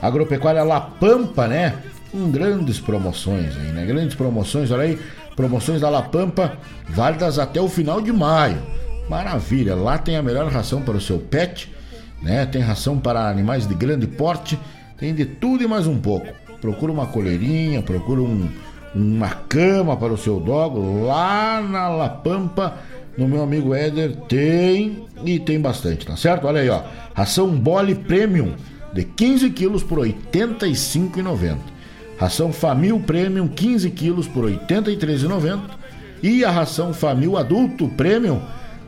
Agropecuária 0.00 0.62
La 0.62 0.80
Pampa, 0.80 1.46
né? 1.46 1.74
Com 2.10 2.30
grandes 2.30 2.80
promoções 2.80 3.54
aí, 3.56 3.72
né? 3.72 3.84
Grandes 3.84 4.14
promoções, 4.14 4.70
olha 4.70 4.84
aí. 4.84 4.98
Promoções 5.36 5.80
da 5.80 5.90
La 5.90 6.02
Pampa, 6.02 6.56
válidas 6.88 7.38
até 7.38 7.60
o 7.60 7.68
final 7.68 8.00
de 8.00 8.12
maio. 8.12 8.58
Maravilha, 9.08 9.74
lá 9.74 9.98
tem 9.98 10.16
a 10.16 10.22
melhor 10.22 10.50
ração 10.50 10.80
para 10.80 10.96
o 10.96 11.00
seu 11.00 11.18
pet, 11.18 11.70
né? 12.24 12.44
Tem 12.46 12.60
ração 12.60 12.98
para 12.98 13.28
animais 13.28 13.68
de 13.68 13.74
grande 13.74 14.08
porte, 14.08 14.58
tem 14.98 15.14
de 15.14 15.24
tudo 15.24 15.62
e 15.62 15.68
mais 15.68 15.86
um 15.86 15.98
pouco. 15.98 16.26
Procura 16.60 16.90
uma 16.90 17.06
coleirinha, 17.06 17.82
procura 17.82 18.22
um 18.22 18.48
uma 18.94 19.28
cama 19.28 19.96
para 19.96 20.12
o 20.12 20.16
seu 20.16 20.38
dog 20.38 20.78
lá 21.04 21.60
na 21.60 21.88
La 21.88 22.08
Pampa, 22.08 22.78
no 23.18 23.26
meu 23.26 23.42
amigo 23.42 23.74
Éder, 23.74 24.14
tem 24.28 25.04
e 25.24 25.38
tem 25.38 25.60
bastante, 25.60 26.06
tá 26.06 26.16
certo? 26.16 26.46
Olha 26.46 26.60
aí, 26.60 26.68
ó. 26.68 26.82
Ração 27.12 27.48
Bole 27.48 27.94
Premium 27.94 28.54
de 28.92 29.04
15 29.04 29.50
quilos 29.50 29.82
por 29.82 30.06
R$ 30.06 30.14
85,90. 30.32 31.56
Ração 32.16 32.52
Famil 32.52 33.00
Premium 33.00 33.48
15 33.48 33.90
quilos 33.90 34.28
por 34.28 34.48
R$ 34.48 34.58
83,90. 34.68 35.60
E 36.22 36.44
a 36.44 36.50
ração 36.50 36.94
Famil 36.94 37.36
Adulto 37.36 37.88
Premium 37.88 38.40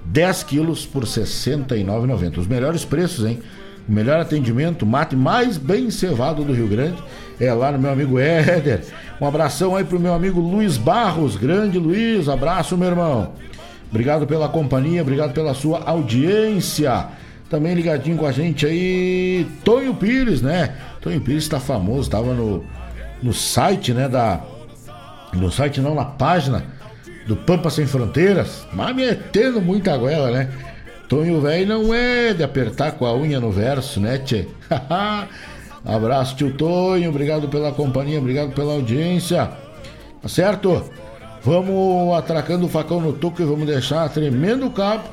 10 0.07 0.43
quilos 0.45 0.87
por 0.87 1.05
R$ 1.05 1.09
69,90. 1.09 2.39
Os 2.39 2.47
melhores 2.47 2.85
preços, 2.85 3.25
hein? 3.25 3.41
O 3.89 3.93
melhor 3.93 4.21
atendimento, 4.21 4.85
mate 4.85 5.15
mais 5.15 5.57
bem 5.57 5.91
cevado 5.91 6.45
do 6.45 6.53
Rio 6.53 6.67
Grande 6.67 6.97
é 7.39 7.53
lá 7.53 7.71
no 7.71 7.79
meu 7.79 7.91
amigo 7.91 8.19
Éder. 8.19 8.83
Um 9.21 9.27
abração 9.27 9.77
aí 9.77 9.85
pro 9.85 10.01
meu 10.01 10.15
amigo 10.15 10.41
Luiz 10.41 10.77
Barros, 10.77 11.37
grande 11.37 11.79
Luiz, 11.79 12.29
abraço 12.29 12.77
meu 12.77 12.89
irmão. 12.89 13.33
Obrigado 13.91 14.27
pela 14.27 14.49
companhia, 14.49 15.03
obrigado 15.03 15.33
pela 15.33 15.55
sua 15.55 15.83
audiência. 15.85 17.07
Também 17.49 17.75
ligadinho 17.75 18.17
com 18.17 18.27
a 18.27 18.33
gente 18.33 18.67
aí, 18.67 19.47
Tonho 19.63 19.95
Pires, 19.95 20.43
né? 20.43 20.75
Tonho 21.01 21.21
Pires 21.21 21.45
está 21.45 21.61
famoso, 21.61 22.03
estava 22.03 22.35
no, 22.35 22.65
no 23.23 23.33
site, 23.33 23.93
né, 23.93 24.09
da 24.09 24.41
no 25.33 25.51
site 25.53 25.81
não, 25.81 25.95
na 25.95 26.05
página 26.05 26.76
do 27.27 27.37
Pampa 27.37 27.71
Sem 27.71 27.87
Fronteiras, 27.87 28.67
mas 28.73 28.95
metendo 28.95 29.61
muita 29.61 29.97
goela, 29.97 30.31
né? 30.31 30.51
Tonho 31.09 31.41
velho 31.41 31.67
não 31.67 31.95
é 31.95 32.35
de 32.35 32.43
apertar 32.43 32.93
com 32.93 33.07
a 33.07 33.15
unha 33.15 33.39
no 33.39 33.51
verso, 33.51 34.01
né, 34.01 34.19
tchê? 34.19 34.47
Abraço, 35.85 36.35
tio 36.35 36.53
Tonho. 36.53 37.11
Obrigado 37.11 37.49
pela 37.49 37.71
companhia, 37.71 38.19
obrigado 38.19 38.53
pela 38.53 38.73
audiência. 38.73 39.51
Tá 40.21 40.29
certo? 40.29 40.85
Vamos 41.43 42.13
atracando 42.17 42.67
o 42.67 42.69
facão 42.69 43.01
no 43.01 43.13
toco 43.13 43.41
e 43.41 43.45
vamos 43.45 43.67
deixar 43.67 44.09
tremendo 44.09 44.67
o 44.67 44.71
cabo. 44.71 45.05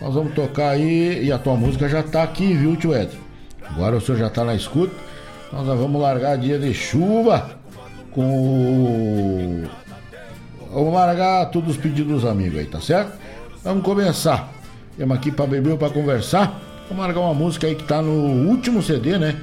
Nós 0.00 0.14
vamos 0.14 0.34
tocar 0.34 0.70
aí 0.70 1.24
e 1.24 1.32
a 1.32 1.38
tua 1.38 1.56
música 1.56 1.88
já 1.88 2.02
tá 2.02 2.22
aqui, 2.22 2.54
viu, 2.54 2.76
tio 2.76 2.94
Ed? 2.94 3.10
Agora 3.70 3.96
o 3.96 4.00
senhor 4.00 4.18
já 4.18 4.30
tá 4.30 4.44
na 4.44 4.54
escuta. 4.54 4.94
Nós 5.52 5.66
vamos 5.66 6.00
largar 6.00 6.38
dia 6.38 6.58
de 6.58 6.72
chuva 6.72 7.58
com 8.12 8.24
o... 8.24 9.64
Vamos 10.94 11.08
largar 11.08 11.46
todos 11.46 11.70
os 11.72 11.76
pedidos 11.76 12.22
dos 12.22 12.24
amigos 12.24 12.56
aí, 12.56 12.66
tá 12.66 12.80
certo? 12.80 13.18
Vamos 13.64 13.82
começar. 13.82 14.48
Temos 14.96 15.16
aqui 15.16 15.32
para 15.32 15.44
beber 15.44 15.72
ou 15.72 15.76
para 15.76 15.90
conversar. 15.90 16.60
Vamos 16.88 17.04
largar 17.04 17.20
uma 17.20 17.34
música 17.34 17.66
aí 17.66 17.74
que 17.74 17.82
tá 17.82 18.00
no 18.00 18.48
último 18.48 18.80
CD, 18.80 19.18
né? 19.18 19.34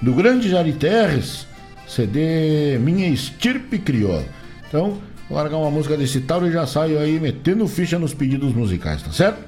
do 0.00 0.14
grande 0.14 0.48
Jari 0.48 0.72
Terres, 0.74 1.48
CD 1.84 2.78
Minha 2.78 3.08
Estirpe 3.08 3.80
Crioula. 3.80 4.24
Então, 4.68 4.98
vou 5.28 5.36
largar 5.36 5.56
uma 5.56 5.68
música 5.72 5.96
desse 5.96 6.20
tal 6.20 6.46
e 6.46 6.52
já 6.52 6.64
saio 6.64 7.00
aí 7.00 7.18
metendo 7.18 7.66
ficha 7.66 7.98
nos 7.98 8.14
pedidos 8.14 8.54
musicais, 8.54 9.02
tá 9.02 9.10
certo? 9.10 9.40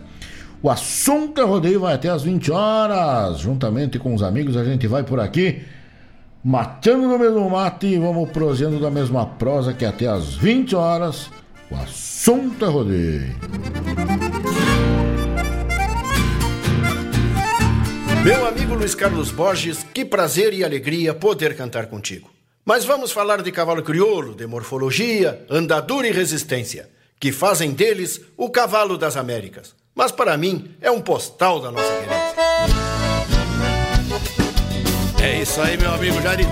O 0.60 0.68
assunto 0.68 1.46
rodeio 1.46 1.78
vai 1.78 1.94
até 1.94 2.08
as 2.08 2.24
20 2.24 2.50
horas. 2.50 3.38
Juntamente 3.38 4.00
com 4.00 4.12
os 4.16 4.22
amigos, 4.24 4.56
a 4.56 4.64
gente 4.64 4.88
vai 4.88 5.04
por 5.04 5.20
aqui, 5.20 5.62
matando 6.42 7.06
no 7.06 7.16
mesmo 7.20 7.48
mate 7.48 7.86
e 7.86 7.98
vamos 8.00 8.30
prosendo 8.30 8.80
da 8.80 8.90
mesma 8.90 9.24
prosa 9.24 9.72
que 9.72 9.84
até 9.84 10.08
as 10.08 10.34
20 10.34 10.74
horas. 10.74 11.30
O 11.72 11.76
assunto 11.76 12.66
é 12.66 12.68
rodeio. 12.68 13.34
Meu 18.22 18.46
amigo 18.46 18.74
Luiz 18.74 18.94
Carlos 18.94 19.30
Borges, 19.30 19.82
que 19.94 20.04
prazer 20.04 20.52
e 20.52 20.62
alegria 20.62 21.14
poder 21.14 21.56
cantar 21.56 21.86
contigo. 21.86 22.30
Mas 22.62 22.84
vamos 22.84 23.10
falar 23.10 23.42
de 23.42 23.50
cavalo 23.50 23.82
crioulo, 23.82 24.34
de 24.34 24.46
morfologia, 24.46 25.46
andadura 25.48 26.06
e 26.06 26.12
resistência, 26.12 26.90
que 27.18 27.32
fazem 27.32 27.70
deles 27.70 28.20
o 28.36 28.50
cavalo 28.50 28.98
das 28.98 29.16
Américas. 29.16 29.74
Mas 29.94 30.12
para 30.12 30.36
mim 30.36 30.76
é 30.78 30.90
um 30.90 31.00
postal 31.00 31.58
da 31.58 31.70
nossa 31.72 31.90
querência. 31.90 32.81
É 35.22 35.40
isso 35.40 35.60
aí, 35.60 35.76
meu 35.76 35.94
amigo 35.94 36.20
Jair. 36.20 36.48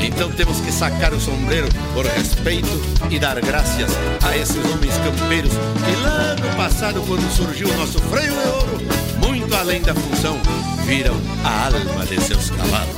Então 0.00 0.32
temos 0.32 0.58
que 0.60 0.72
sacar 0.72 1.12
o 1.12 1.20
sombreiro 1.20 1.68
por 1.92 2.06
respeito 2.06 2.68
e 3.10 3.18
dar 3.18 3.38
graças 3.42 3.90
a 4.26 4.34
esses 4.34 4.56
homens 4.56 4.94
campeiros 5.04 5.52
que 5.52 6.02
lá 6.02 6.34
no 6.36 6.56
passado, 6.56 7.02
quando 7.06 7.30
surgiu 7.30 7.68
o 7.68 7.76
nosso 7.76 7.98
freio 8.04 8.32
de 8.32 8.48
ouro, 8.48 8.80
muito 9.18 9.54
além 9.54 9.82
da 9.82 9.94
função, 9.94 10.38
viram 10.86 11.14
a 11.44 11.66
alma 11.66 12.06
de 12.06 12.18
seus 12.22 12.48
cavalos. 12.48 12.96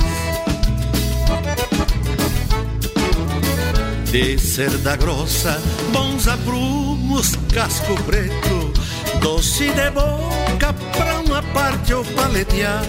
De 4.09 4.39
cerda 4.39 4.95
grossa, 4.95 5.61
bons 5.91 6.29
aprumos, 6.29 7.35
casco 7.53 8.01
preto, 8.03 8.71
doce 9.19 9.69
de 9.69 9.89
boca 9.91 10.73
pra 10.95 11.12
uma 11.33 11.41
parte 11.41 11.91
ou 11.95 12.05
paleteada, 12.05 12.85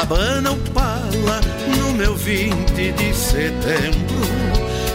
abana 0.00 0.52
o 0.52 0.56
pala 0.70 1.40
no 1.76 1.92
meu 1.92 2.14
20 2.14 2.72
de 2.72 3.14
setembro. 3.14 4.22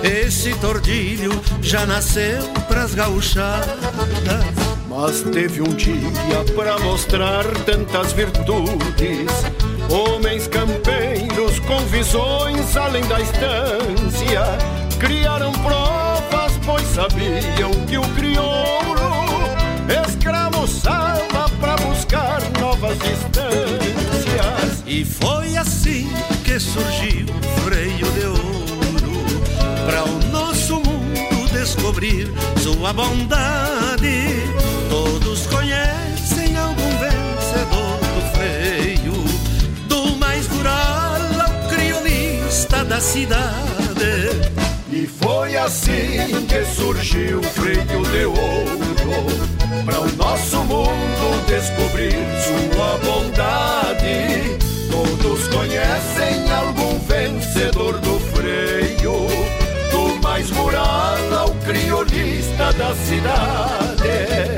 Esse 0.03 0.51
tordilho 0.55 1.39
já 1.61 1.85
nasceu 1.85 2.41
pras 2.67 2.95
gauchadas 2.95 3.67
mas 4.89 5.21
teve 5.21 5.61
um 5.61 5.75
dia 5.75 5.93
para 6.55 6.79
mostrar 6.79 7.43
tantas 7.65 8.13
virtudes. 8.13 9.29
Homens 9.91 10.47
campeiros 10.47 11.59
com 11.59 11.77
visões 11.85 12.75
além 12.75 13.03
da 13.05 13.19
estância 13.19 14.41
criaram 14.99 15.51
provas, 15.51 16.53
pois 16.65 16.87
sabiam 16.87 17.71
que 17.87 17.97
o 17.99 18.07
crioulo 18.15 18.97
escravuzava 20.07 20.56
foi 25.07 25.55
assim 25.57 26.09
que 26.43 26.59
surgiu 26.59 27.25
o 27.25 27.61
freio 27.61 28.11
de 28.11 28.25
ouro 28.25 29.41
para 29.85 30.03
o 30.03 30.31
nosso 30.31 30.75
mundo 30.75 31.51
descobrir 31.51 32.27
sua 32.61 32.93
bondade 32.93 34.67
Todos 34.89 35.45
conhecem 35.47 36.55
algum 36.57 36.89
vencedor 36.97 37.99
do 37.99 38.37
freio, 38.37 39.13
do 39.87 40.17
mais 40.17 40.47
rural 40.47 41.17
ao 41.41 41.69
criolista 41.69 42.85
da 42.85 42.99
cidade. 42.99 44.51
E 44.89 45.05
foi 45.05 45.57
assim 45.57 46.45
que 46.47 46.65
surgiu 46.73 47.39
o 47.39 47.43
freio 47.43 47.85
de 47.85 48.25
ouro, 48.25 49.85
para 49.85 49.99
o 50.01 50.15
nosso 50.15 50.57
mundo 50.63 51.45
descobrir 51.47 52.15
sua 52.43 52.97
bondade. 52.99 54.66
Todos 54.89 55.47
conhecem 55.49 56.51
algum 56.51 56.99
vencedor 56.99 57.99
do 57.99 58.19
freio, 58.19 59.27
do 59.91 60.21
mais 60.21 60.49
rural 60.49 61.17
ao 61.37 61.49
criolista 61.65 62.71
da 62.73 62.95
cidade. 62.95 64.56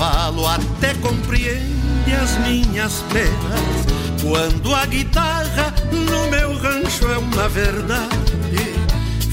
Cavalo 0.00 0.46
até 0.46 0.94
compreende 0.94 2.14
as 2.22 2.38
minhas 2.38 3.04
penas. 3.12 4.22
Quando 4.22 4.74
a 4.74 4.86
guitarra 4.86 5.74
no 5.92 6.30
meu 6.30 6.56
rancho 6.56 7.06
é 7.06 7.18
uma 7.18 7.48
verdade, 7.50 8.08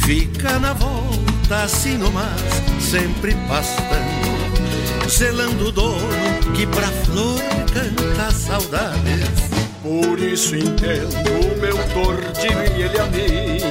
fica 0.06 0.60
na 0.60 0.74
volta 0.74 1.64
assim 1.64 1.98
no 1.98 2.12
mas, 2.12 2.42
sempre 2.82 3.34
pastando, 3.48 5.10
selando 5.10 5.70
o 5.70 5.72
dono 5.72 6.54
que 6.54 6.68
pra 6.68 6.88
flor 7.06 7.40
canta 7.74 8.32
saudades. 8.32 9.48
Por 9.82 10.20
isso 10.20 10.54
entendo 10.54 11.16
o 11.46 11.62
meu 11.62 11.78
tordilho 11.94 12.78
e 12.78 12.82
ele 12.82 13.00
a 13.00 13.06
mim, 13.06 13.62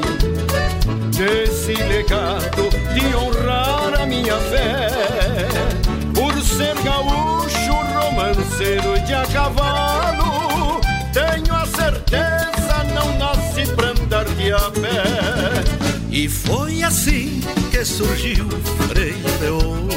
desse 1.10 1.74
legado 1.74 2.70
de 2.94 3.14
honrar 3.14 4.00
a 4.00 4.06
minha 4.06 4.38
fé 4.38 5.55
gaúcho, 6.86 7.72
romanceiro 7.98 9.00
de 9.00 9.12
a 9.12 9.26
cavalo, 9.26 10.80
tenho 11.12 11.52
a 11.52 11.66
certeza 11.66 12.84
não 12.94 13.18
nasce 13.18 13.66
pra 13.74 13.88
andar 13.88 14.24
de 14.24 14.52
a 14.52 14.70
pé. 14.70 15.02
E 16.10 16.28
foi 16.28 16.84
assim 16.84 17.40
que 17.72 17.84
surgiu 17.84 18.48
freio 18.88 19.38
de 19.40 19.48
ouro, 19.48 19.88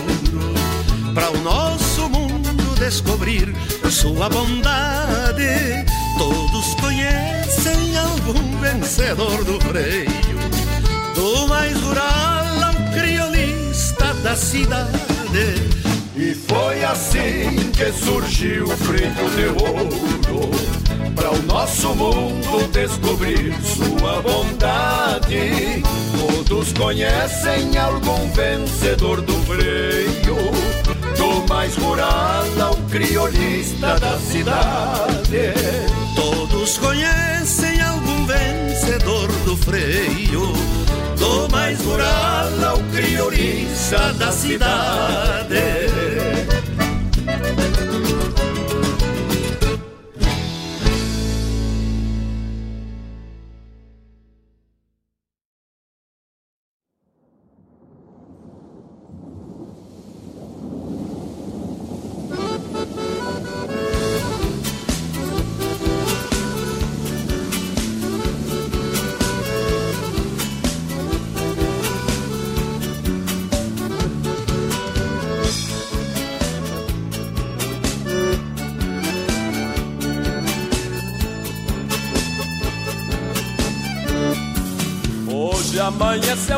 para 1.13 1.29
o 1.29 1.37
nosso 1.41 2.09
mundo 2.09 2.75
descobrir 2.79 3.53
sua 3.91 4.27
bondade. 4.27 5.85
Todos 6.17 6.73
conhecem 6.81 7.97
algum 7.97 8.59
vencedor 8.59 9.43
do 9.43 9.59
freio, 9.61 10.09
do 11.13 11.47
mais 11.47 11.79
rural 11.81 12.45
ao 12.63 12.93
criolista 12.93 14.11
da 14.23 14.35
cidade 14.35 15.68
foi 16.49 16.83
assim 16.83 17.71
que 17.71 17.91
surgiu 17.93 18.65
o 18.65 18.77
freio 18.77 19.13
de 19.35 19.45
ouro. 19.63 20.49
Para 21.15 21.31
o 21.31 21.41
nosso 21.43 21.93
mundo 21.95 22.67
descobrir 22.71 23.53
sua 23.61 24.21
bondade. 24.21 25.83
Todos 26.17 26.73
conhecem 26.73 27.77
algum 27.77 28.29
vencedor 28.31 29.21
do 29.21 29.33
freio. 29.43 30.37
Do 31.15 31.47
mais 31.47 31.75
rural 31.75 32.45
ao 32.59 32.75
criolista 32.89 33.99
da 33.99 34.17
cidade. 34.17 35.53
Todos 36.15 36.77
conhecem 36.79 37.79
algum 37.81 38.25
vencedor 38.25 39.27
do 39.45 39.55
freio 39.55 40.88
mais 41.51 41.79
rural 41.81 42.49
ao 42.65 42.77
criolista 42.91 44.13
da 44.13 44.31
cidade. 44.31 45.55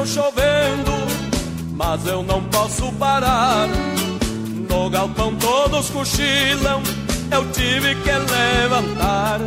Amanheceu 0.01 0.05
chovendo, 0.05 0.91
mas 1.75 2.05
eu 2.07 2.23
não 2.23 2.43
posso 2.45 2.91
parar. 2.93 3.67
no 4.69 4.89
galpão 4.89 5.35
todos 5.35 5.89
cochilam, 5.89 6.81
eu 7.31 7.51
tive 7.51 7.95
que 7.95 8.11
levantar. 8.11 9.39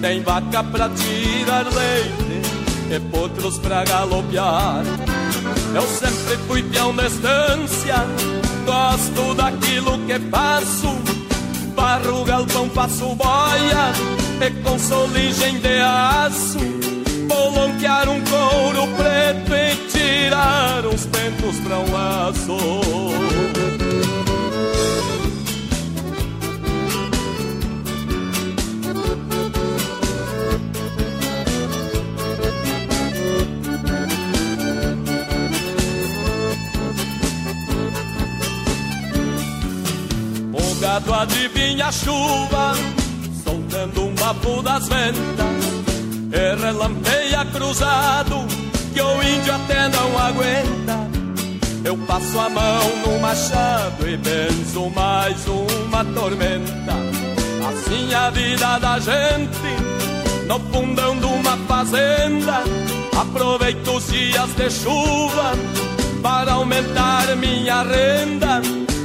Tem 0.00 0.22
vaca 0.22 0.62
pra 0.64 0.88
tirar 0.90 1.64
leite 1.64 2.42
e 2.90 3.00
potros 3.10 3.58
pra 3.58 3.84
galopear. 3.84 4.82
Eu 5.74 5.82
sempre 5.82 6.36
fui 6.46 6.62
peão 6.62 6.94
de 6.94 7.06
estância, 7.06 8.06
gosto 8.64 9.34
daquilo 9.34 9.98
que 10.06 10.18
faço. 10.30 10.96
Barro 11.74 12.24
galpão, 12.24 12.70
faço 12.70 13.14
boia 13.14 13.92
e 14.40 14.50
com 14.62 14.78
soligem 14.78 15.58
de 15.58 15.80
aço. 15.80 16.83
Vou 17.34 17.50
lonquear 17.50 18.08
um 18.08 18.20
couro 18.20 18.86
preto 18.96 19.54
e 19.54 19.74
tirar 19.88 20.86
uns 20.86 21.04
tentos 21.06 21.58
pra 21.60 21.78
um 21.80 21.92
laço. 21.92 22.84
gado 40.80 41.14
adivinha 41.14 41.86
a 41.86 41.92
chuva, 41.92 42.74
soltando 43.42 44.04
um 44.04 44.14
bafo 44.14 44.62
das 44.62 44.86
ventas, 44.86 45.64
e 46.30 46.56
cruzado, 47.46 48.44
que 48.92 49.00
o 49.00 49.22
índio 49.22 49.54
até 49.54 49.88
não 49.88 50.18
aguenta. 50.18 51.08
Eu 51.84 51.96
passo 52.06 52.38
a 52.38 52.48
mão 52.48 52.96
no 53.06 53.18
machado 53.20 54.08
e 54.08 54.16
benzo 54.16 54.90
mais 54.90 55.36
uma 55.46 56.04
tormenta. 56.04 56.92
Assim 57.68 58.12
a 58.14 58.30
vida 58.30 58.78
da 58.78 58.98
gente, 58.98 60.46
no 60.46 60.60
fundão 60.70 61.18
de 61.18 61.26
uma 61.26 61.56
fazenda. 61.68 62.62
Aproveito 63.18 63.88
os 63.88 64.06
dias 64.08 64.50
de 64.56 64.70
chuva 64.70 65.52
para 66.22 66.52
aumentar 66.52 67.36
minha 67.36 67.82
renda 67.82 68.60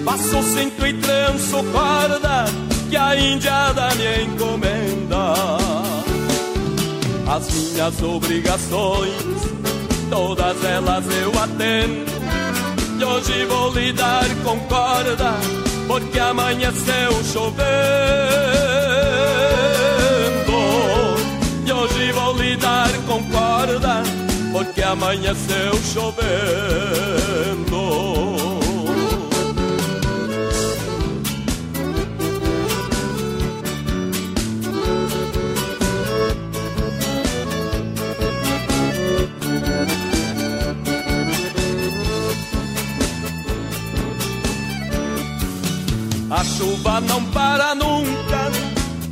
Passo 0.10 0.42
cinto 0.42 0.88
e 0.88 0.94
tranço 0.94 1.64
corda 1.72 2.46
que 2.90 2.98
a 2.98 3.16
índia 3.16 3.72
da 3.74 3.94
minha 3.94 4.24
encomenda. 4.24 5.69
As 7.30 7.48
minhas 7.54 8.02
obrigações, 8.02 9.14
todas 10.10 10.64
elas 10.64 11.06
eu 11.22 11.32
atendo. 11.40 12.10
E 13.00 13.04
hoje 13.04 13.46
vou 13.46 13.72
lidar 13.72 14.26
com 14.44 14.60
corda, 14.62 15.36
porque 15.88 16.18
amanheceu 16.20 17.24
chovendo. 17.32 17.60
E 21.68 21.72
hoje 21.72 22.12
vou 22.14 22.36
lidar 22.36 22.90
com 23.08 23.24
corda, 23.26 24.02
porque 24.52 24.82
amanheceu 24.82 25.80
chovendo. 25.94 27.60
A 46.32 46.44
chuva 46.44 47.02
não 47.02 47.24
para 47.32 47.74
nunca 47.74 48.52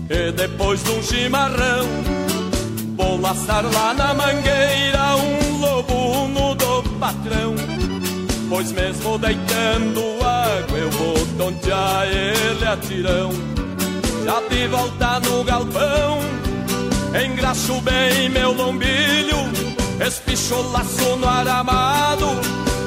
E 0.07 0.31
depois 0.33 0.83
de 0.83 0.91
um 0.91 1.01
chimarrão 1.01 1.87
Vou 2.95 3.19
laçar 3.19 3.63
lá 3.65 3.93
na 3.95 4.13
mangueira 4.13 5.15
Um 5.15 5.57
lobo 5.59 6.27
no 6.27 6.53
do 6.53 6.83
patrão. 6.99 7.55
Pois 8.47 8.71
mesmo 8.71 9.17
deitando 9.17 9.99
água 10.23 10.77
Eu 10.77 10.91
vou 10.91 11.27
tontear 11.37 12.07
ele 12.07 12.65
a 12.65 12.77
tirão. 12.77 13.31
Já 14.23 14.39
de 14.41 14.67
volta 14.67 15.19
no 15.21 15.43
galpão 15.43 16.19
Engraxo 17.25 17.81
bem 17.81 18.29
meu 18.29 18.51
lombilho 18.51 19.37
Espicho 20.05 20.61
laço 20.71 21.15
no 21.15 21.27
aramado 21.27 22.27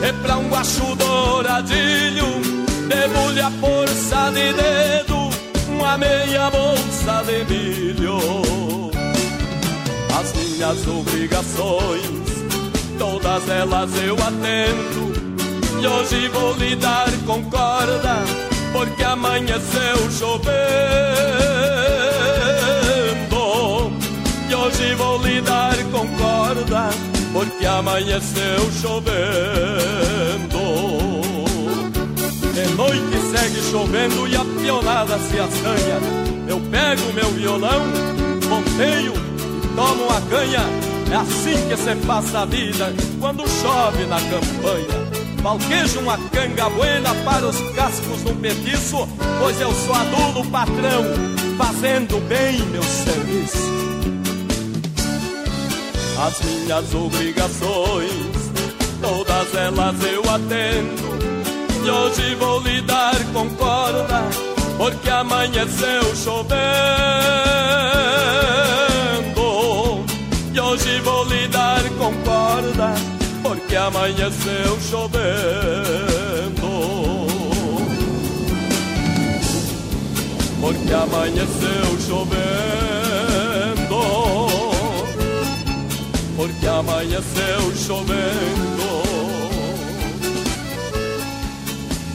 E 0.09 0.13
pra 0.23 0.37
um 0.37 0.49
guacho 0.49 0.95
douradilho 0.95 2.60
Debulha 2.91 3.47
a 3.47 3.51
força 3.53 4.33
de 4.33 4.53
dedo 4.53 5.31
Uma 5.69 5.97
meia 5.97 6.51
bolsa 6.51 7.23
de 7.25 7.45
milho. 7.45 8.91
As 10.19 10.33
minhas 10.33 10.89
obrigações 10.89 12.03
Todas 12.99 13.49
elas 13.49 13.91
eu 14.03 14.17
atendo. 14.17 15.13
E 15.81 15.87
hoje 15.87 16.29
vou 16.31 16.53
lidar 16.55 17.07
com 17.27 17.45
corda 17.45 18.25
Porque 18.73 19.05
amanheceu 19.05 20.11
chovendo. 20.11 20.51
E 24.51 24.55
hoje 24.55 24.95
vou 24.97 25.23
lidar 25.23 25.77
com 25.93 26.09
corda 26.19 26.91
Porque 27.33 27.67
amanheceu 27.67 28.69
chovendo 28.83 29.71
de 32.67 32.75
noite 32.75 33.17
segue 33.31 33.63
chovendo 33.71 34.29
e 34.29 34.37
a 34.37 34.45
pionada 34.45 35.19
se 35.19 35.39
assanha. 35.39 35.99
Eu 36.47 36.61
pego 36.61 37.13
meu 37.15 37.31
violão, 37.31 37.83
ponteio 38.49 39.15
e 39.15 39.69
tomo 39.75 40.05
uma 40.05 40.21
canha. 40.23 40.65
É 41.11 41.17
assim 41.17 41.69
que 41.69 41.77
se 41.77 42.07
passa 42.07 42.41
a 42.41 42.45
vida 42.45 42.93
quando 43.19 43.49
chove 43.49 44.05
na 44.07 44.21
campanha. 44.21 45.01
Valquejo 45.43 46.01
uma 46.01 46.19
canga 46.19 46.69
buena 46.71 47.15
para 47.25 47.47
os 47.47 47.59
cascos 47.75 48.25
um 48.27 48.37
petiço, 48.37 49.09
pois 49.39 49.61
eu 49.61 49.73
sou 49.73 49.95
adulo 49.95 50.51
patrão, 50.51 51.05
fazendo 51.57 52.21
bem 52.29 52.61
meu 52.67 52.83
serviço. 52.83 53.71
As 56.27 56.41
minhas 56.43 56.95
obrigações, 56.95 58.13
todas 59.01 59.55
elas 59.55 59.97
eu 60.05 60.23
atendo 60.31 61.20
e 61.85 61.91
hoje 61.91 62.35
vou 62.35 62.61
lidar 62.61 63.17
com 63.33 63.49
corda, 63.51 64.23
porque 64.77 65.09
amanheceu 65.09 66.17
chovendo. 66.17 66.61
E 70.53 70.61
hoje 70.61 71.01
vou 71.01 71.25
lidar 71.25 71.83
com 71.99 72.13
corda, 72.23 72.95
porque 73.43 73.77
amanheceu 73.77 74.79
chovendo. 74.91 76.51
Porque 80.61 80.93
amanheceu 80.93 81.99
chovendo. 82.07 82.41
Porque 86.37 86.67
amanheceu 86.67 87.77
chovendo. 87.77 89.10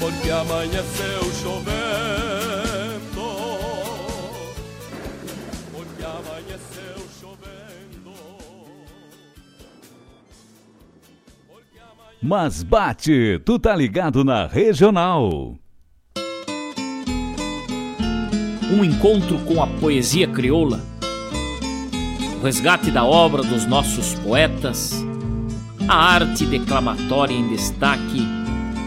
Porque 0.06 0.30
amanheceu 0.30 1.24
chovendo. 1.42 1.66
Porque 5.74 6.04
amanheceu 6.04 7.08
chovendo. 7.20 8.14
Mas 12.22 12.62
bate, 12.62 13.40
tu 13.44 13.58
tá 13.58 13.76
ligado 13.76 14.24
na 14.24 14.46
regional. 14.46 15.56
Um 18.72 18.84
encontro 18.84 19.40
com 19.40 19.64
a 19.64 19.66
poesia 19.66 20.28
crioula, 20.28 20.82
o 22.40 22.44
resgate 22.44 22.92
da 22.92 23.04
obra 23.04 23.42
dos 23.42 23.66
nossos 23.66 24.14
poetas, 24.20 24.94
a 25.88 25.96
arte 25.96 26.46
declamatória 26.46 27.34
em 27.34 27.48
destaque 27.48 28.35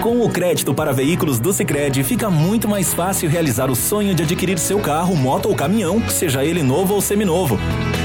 Com 0.00 0.22
o 0.22 0.30
crédito 0.30 0.72
para 0.72 0.94
veículos 0.94 1.38
do 1.38 1.52
Sicredi, 1.52 2.02
fica 2.02 2.30
muito 2.30 2.66
mais 2.66 2.94
fácil 2.94 3.28
realizar 3.28 3.70
o 3.70 3.76
sonho 3.76 4.14
de 4.14 4.22
adquirir 4.22 4.58
seu 4.58 4.80
carro, 4.80 5.14
moto 5.14 5.50
ou 5.50 5.54
caminhão, 5.54 6.02
seja 6.08 6.42
ele 6.42 6.62
novo 6.62 6.94
ou 6.94 7.02
seminovo. 7.02 7.58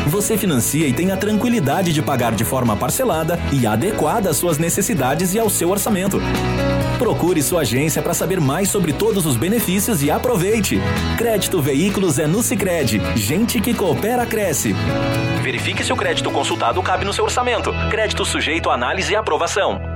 Você 0.07 0.37
financia 0.37 0.85
e 0.85 0.91
tem 0.91 1.11
a 1.11 1.17
tranquilidade 1.17 1.93
de 1.93 2.01
pagar 2.01 2.33
de 2.33 2.43
forma 2.43 2.75
parcelada 2.75 3.39
e 3.49 3.65
adequada 3.65 4.29
às 4.29 4.35
suas 4.35 4.57
necessidades 4.57 5.33
e 5.33 5.39
ao 5.39 5.49
seu 5.49 5.69
orçamento. 5.69 6.19
Procure 6.99 7.41
sua 7.41 7.61
agência 7.61 8.01
para 8.01 8.13
saber 8.13 8.41
mais 8.41 8.67
sobre 8.67 8.91
todos 8.91 9.25
os 9.25 9.37
benefícios 9.37 10.03
e 10.03 10.11
aproveite. 10.11 10.81
Crédito 11.17 11.61
Veículos 11.61 12.19
é 12.19 12.27
no 12.27 12.43
Sicredi. 12.43 13.01
Gente 13.15 13.61
que 13.61 13.73
coopera 13.73 14.25
cresce. 14.25 14.75
Verifique 15.41 15.81
se 15.81 15.93
o 15.93 15.95
crédito 15.95 16.29
consultado 16.29 16.83
cabe 16.83 17.05
no 17.05 17.13
seu 17.13 17.23
orçamento. 17.23 17.71
Crédito 17.89 18.25
sujeito 18.25 18.69
a 18.69 18.73
análise 18.73 19.13
e 19.13 19.15
aprovação. 19.15 19.94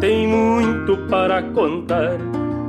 Tem 0.00 0.26
muito 0.26 0.96
para 1.08 1.42
contar. 1.42 2.18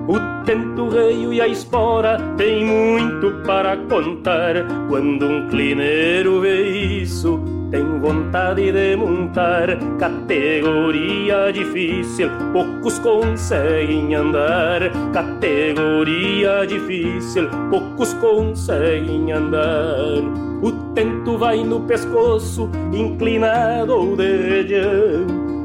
O 0.08 0.44
tento 0.46 0.88
reio 0.88 1.34
e 1.34 1.42
a 1.42 1.48
espora 1.48 2.18
tem 2.38 2.66
muito 2.66 3.44
para 3.46 3.76
contar. 3.76 4.56
Quando 4.88 5.26
um 5.26 5.48
clineiro 5.50 6.40
vê 6.40 6.66
isso, 7.02 7.40
tem 7.70 8.00
vontade 8.00 8.72
de 8.72 8.96
montar. 8.96 9.68
Categoria 10.00 11.52
difícil, 11.52 12.30
poucos 12.54 12.98
conseguem 13.00 14.16
andar. 14.16 14.90
Categoria 15.12 16.66
difícil, 16.66 17.50
poucos 17.70 18.14
conseguem 18.14 19.34
andar. 19.34 20.24
O 20.62 20.72
tento 20.94 21.38
vai 21.38 21.64
no 21.64 21.82
pescoço, 21.82 22.70
inclinado 22.94 23.94
ou 23.94 24.16
de 24.16 24.38
região. 24.38 25.57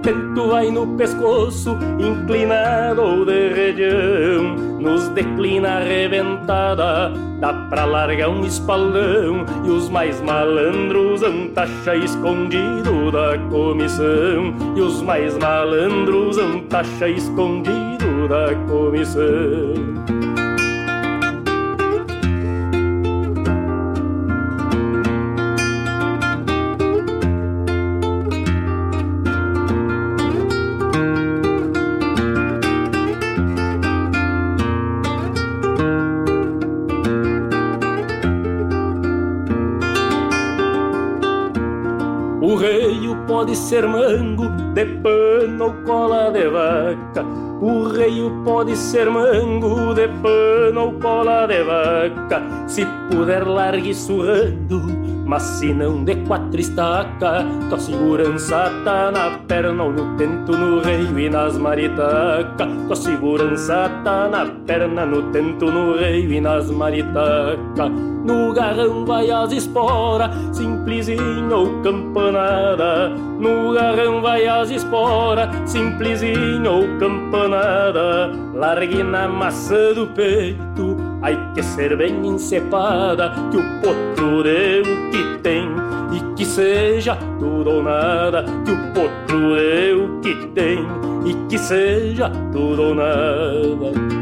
O 0.00 0.02
tento 0.02 0.48
vai 0.48 0.70
no 0.70 0.86
pescoço, 0.96 1.76
inclinado 1.98 3.26
de 3.26 3.50
região, 3.50 4.56
nos 4.80 5.08
declina 5.10 5.76
arrebentada, 5.76 7.12
dá 7.38 7.52
pra 7.68 7.84
largar 7.84 8.30
um 8.30 8.42
espaldão, 8.42 9.44
e 9.62 9.68
os 9.68 9.90
mais 9.90 10.22
malandros 10.22 11.22
antacha 11.22 11.96
escondido 11.96 13.12
da 13.12 13.36
comissão, 13.50 14.54
e 14.74 14.80
os 14.80 15.02
mais 15.02 15.36
malandros 15.36 16.38
antacha 16.38 17.06
escondido 17.06 18.26
da 18.26 18.54
comissão. 18.70 20.29
Ser 43.70 43.86
mango 43.86 44.48
de 44.74 44.84
pano 44.84 45.66
ou 45.66 45.72
cola 45.84 46.32
de 46.32 46.48
vaca. 46.48 47.24
O 47.60 47.86
reio 47.86 48.42
pode 48.44 48.74
ser 48.74 49.08
mango 49.08 49.94
de 49.94 50.08
pano 50.08 50.86
ou 50.86 50.92
cola 50.94 51.46
de 51.46 51.62
vaca. 51.62 52.42
Se 52.66 52.84
puder, 53.08 53.46
largue 53.46 53.94
surrando, 53.94 54.82
mas 55.24 55.42
se 55.44 55.72
não 55.72 56.02
de 56.02 56.16
quatro 56.26 56.60
estaca. 56.60 57.46
Tua 57.68 57.78
segurança 57.78 58.72
tá 58.84 59.12
na 59.12 59.38
perna 59.46 59.84
ou 59.84 59.92
no 59.92 60.16
tento, 60.16 60.50
no 60.50 60.80
reio 60.80 61.16
e 61.20 61.30
nas 61.30 61.56
maritacas. 61.56 62.68
Tua 62.88 62.96
segurança 62.96 63.88
tá 64.02 64.28
na 64.28 64.46
perna, 64.66 65.06
no 65.06 65.30
tento, 65.30 65.66
no 65.66 65.96
reio 65.96 66.32
e 66.32 66.40
nas 66.40 66.68
maritacas. 66.72 68.09
No 68.30 68.52
garrão 68.52 69.04
vai 69.04 69.28
as 69.28 69.50
esporas, 69.50 70.30
simplesinha 70.52 71.52
ou 71.52 71.82
campanada. 71.82 73.08
No 73.08 73.74
garrão 73.74 74.22
vai 74.22 74.46
as 74.46 74.70
esporas, 74.70 75.48
simplesinha 75.68 76.70
ou 76.70 76.86
campanada. 77.00 78.30
Largue 78.54 79.02
na 79.02 79.26
massa 79.26 79.92
do 79.94 80.06
peito, 80.14 80.96
ai 81.20 81.36
que 81.54 81.62
ser 81.64 81.96
bem 81.96 82.24
encepada. 82.24 83.32
Que 83.50 83.56
o 83.56 83.80
potro 83.80 84.38
o 84.38 85.10
que 85.10 85.38
tem 85.42 85.68
e 86.12 86.34
que 86.36 86.44
seja 86.44 87.16
tudo 87.40 87.68
ou 87.68 87.82
nada. 87.82 88.44
Que 88.64 88.70
o 88.70 88.92
potro 88.94 89.56
o 90.04 90.20
que 90.20 90.34
tem 90.54 90.86
e 91.26 91.34
que 91.48 91.58
seja 91.58 92.30
tudo 92.52 92.80
ou 92.80 92.94
nada. 92.94 94.19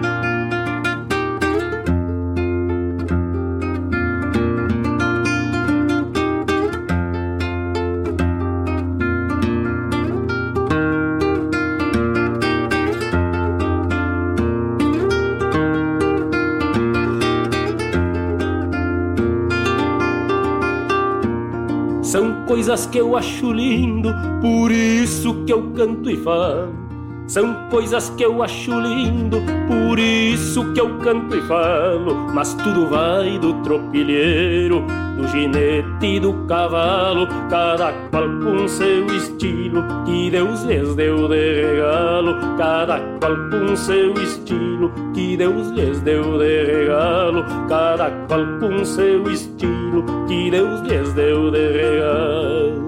Coisas 22.48 22.86
que 22.86 22.98
eu 22.98 23.14
acho 23.14 23.52
lindo, 23.52 24.08
por 24.40 24.72
isso 24.72 25.44
que 25.44 25.52
eu 25.52 25.70
canto 25.72 26.10
e 26.10 26.16
falo. 26.16 26.87
São 27.28 27.68
coisas 27.68 28.08
que 28.16 28.24
eu 28.24 28.42
acho 28.42 28.80
lindo, 28.80 29.36
por 29.68 29.98
isso 29.98 30.72
que 30.72 30.80
eu 30.80 30.96
canto 30.96 31.36
e 31.36 31.42
falo. 31.42 32.14
Mas 32.32 32.54
tudo 32.54 32.86
vai 32.86 33.38
do 33.38 33.52
tropilheiro, 33.62 34.82
do 35.14 35.28
ginete 35.28 36.06
e 36.06 36.18
do 36.20 36.32
cavalo, 36.46 37.28
cada 37.50 37.92
qual 38.10 38.26
com 38.42 38.66
seu 38.66 39.04
estilo, 39.08 39.84
que 40.06 40.30
Deus 40.30 40.62
lhes 40.62 40.94
deu 40.94 41.28
de 41.28 41.66
regalo. 41.66 42.34
Cada 42.56 42.98
qual 43.20 43.36
com 43.50 43.76
seu 43.76 44.14
estilo, 44.14 44.90
que 45.12 45.36
Deus 45.36 45.68
lhes 45.68 46.00
deu 46.00 46.38
de 46.38 46.64
regalo. 46.64 47.44
Cada 47.68 48.10
qual 48.26 48.46
com 48.58 48.82
seu 48.86 49.30
estilo, 49.30 50.02
que 50.26 50.50
Deus 50.50 50.80
lhes 50.80 51.12
deu 51.12 51.50
de 51.50 51.72
regalo. 51.72 52.87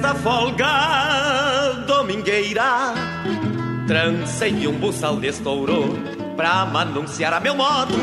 Nesta 0.00 0.14
folga 0.14 1.84
domingueira, 1.86 2.94
trancei 3.86 4.66
um 4.66 4.72
buçal 4.78 5.20
de 5.20 5.28
estouro 5.28 5.98
pra 6.38 6.62
anunciar 6.62 7.34
a 7.34 7.38
meu 7.38 7.54
modo 7.54 7.94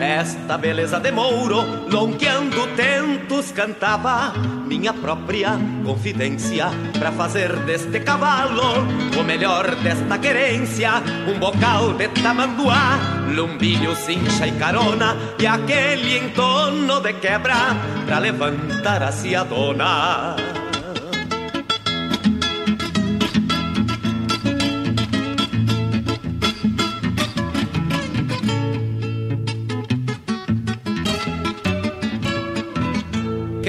esta 0.00 0.58
beleza 0.58 0.98
de 0.98 1.12
Mouro, 1.12 1.62
longeando 1.88 2.66
tentos, 2.74 3.52
cantava 3.52 4.32
minha 4.66 4.92
própria 4.92 5.56
confidência 5.84 6.70
para 6.98 7.12
fazer 7.12 7.54
deste 7.60 8.00
cavalo 8.00 8.84
o 9.16 9.22
melhor 9.22 9.76
desta 9.76 10.18
querência. 10.18 10.94
Um 11.32 11.38
bocal 11.38 11.92
de 11.92 12.08
tamanduá, 12.20 12.98
lumbilho, 13.32 13.94
cincha 13.94 14.48
e 14.48 14.52
carona, 14.58 15.16
e 15.38 15.46
aquele 15.46 16.18
entono 16.18 17.00
de 17.00 17.12
quebra 17.12 17.76
para 18.06 18.18
levantar 18.18 19.04
a 19.04 19.44
dona. 19.44 20.57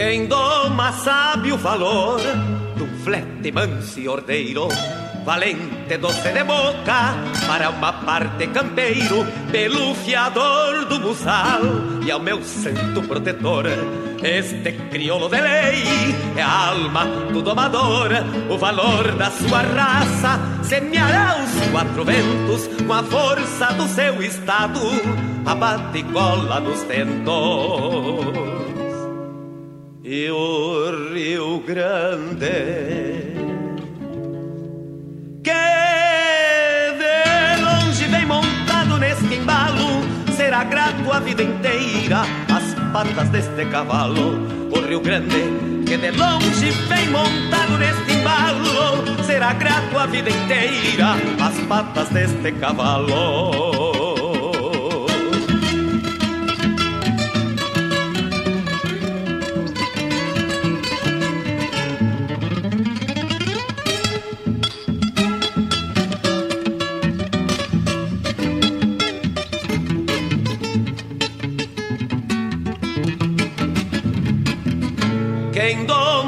Quem 0.09 0.25
doma 0.25 0.91
sabe 0.91 1.51
o 1.51 1.57
valor 1.57 2.19
um 2.81 3.03
flete 3.03 3.51
manso 3.51 3.99
e 3.99 4.09
ordeiro, 4.09 4.67
valente 5.23 5.97
doce 5.99 6.31
de 6.33 6.43
boca, 6.43 7.13
para 7.45 7.69
uma 7.69 7.93
parte 7.93 8.47
campeiro, 8.47 9.23
pelo 9.51 9.93
fiador 9.93 10.85
do 10.85 10.97
buçal 10.97 11.61
e 12.03 12.09
ao 12.09 12.19
meu 12.19 12.41
santo 12.41 13.03
protetor. 13.03 13.65
Este 14.23 14.71
crioulo 14.89 15.29
de 15.29 15.41
lei 15.41 15.83
é 16.35 16.41
a 16.41 16.69
alma 16.69 17.05
do 17.31 17.43
domador, 17.43 18.09
o 18.49 18.57
valor 18.57 19.11
da 19.11 19.29
sua 19.29 19.61
raça 19.61 20.39
semeará 20.63 21.37
os 21.37 21.67
quatro 21.69 22.03
ventos 22.03 22.67
com 22.83 22.93
a 22.93 23.03
força 23.03 23.73
do 23.73 23.87
seu 23.87 24.19
estado, 24.23 24.79
abate 25.45 25.99
e 25.99 26.03
cola 26.03 26.59
nos 26.59 26.81
tentos 26.81 28.48
e 30.11 30.31
o 30.31 31.13
Rio 31.13 31.59
Grande. 31.59 32.49
Que 35.43 35.51
de 36.97 37.61
longe 37.61 38.07
vem 38.07 38.25
montado 38.25 38.97
neste 38.97 39.35
embalo, 39.35 40.01
será 40.35 40.63
grato 40.63 41.11
a 41.13 41.19
vida 41.19 41.43
inteira 41.43 42.21
as 42.51 42.73
patas 42.91 43.29
deste 43.29 43.65
cavalo. 43.65 44.47
O 44.75 44.79
Rio 44.79 44.99
Grande, 44.99 45.43
que 45.85 45.95
de 45.95 46.09
longe 46.09 46.71
vem 46.87 47.09
montado 47.11 47.77
neste 47.77 48.11
embalo, 48.11 49.23
será 49.27 49.53
grato 49.53 49.95
a 49.95 50.07
vida 50.07 50.31
inteira 50.31 51.17
as 51.39 51.55
patas 51.67 52.09
deste 52.09 52.51
cavalo. 52.53 53.78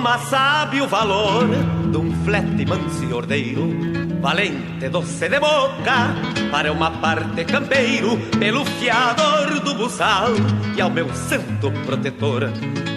Sabe 0.02 0.82
o 0.82 0.88
valor 0.88 1.48
de 1.92 1.98
um 1.98 2.12
flete 2.26 2.66
manso 2.66 3.04
e 3.04 3.14
ordeiro, 3.14 3.70
valente 4.20 4.90
doce 4.90 5.30
de 5.30 5.40
boca, 5.40 6.16
para 6.52 6.72
uma 6.72 6.90
parte 6.90 7.46
campeiro, 7.46 8.18
pelo 8.40 8.66
fiador 8.66 9.60
do 9.60 9.76
buçal 9.76 10.30
e 10.76 10.82
ao 10.82 10.90
meu 10.90 11.14
santo 11.14 11.72
protetor. 11.86 12.50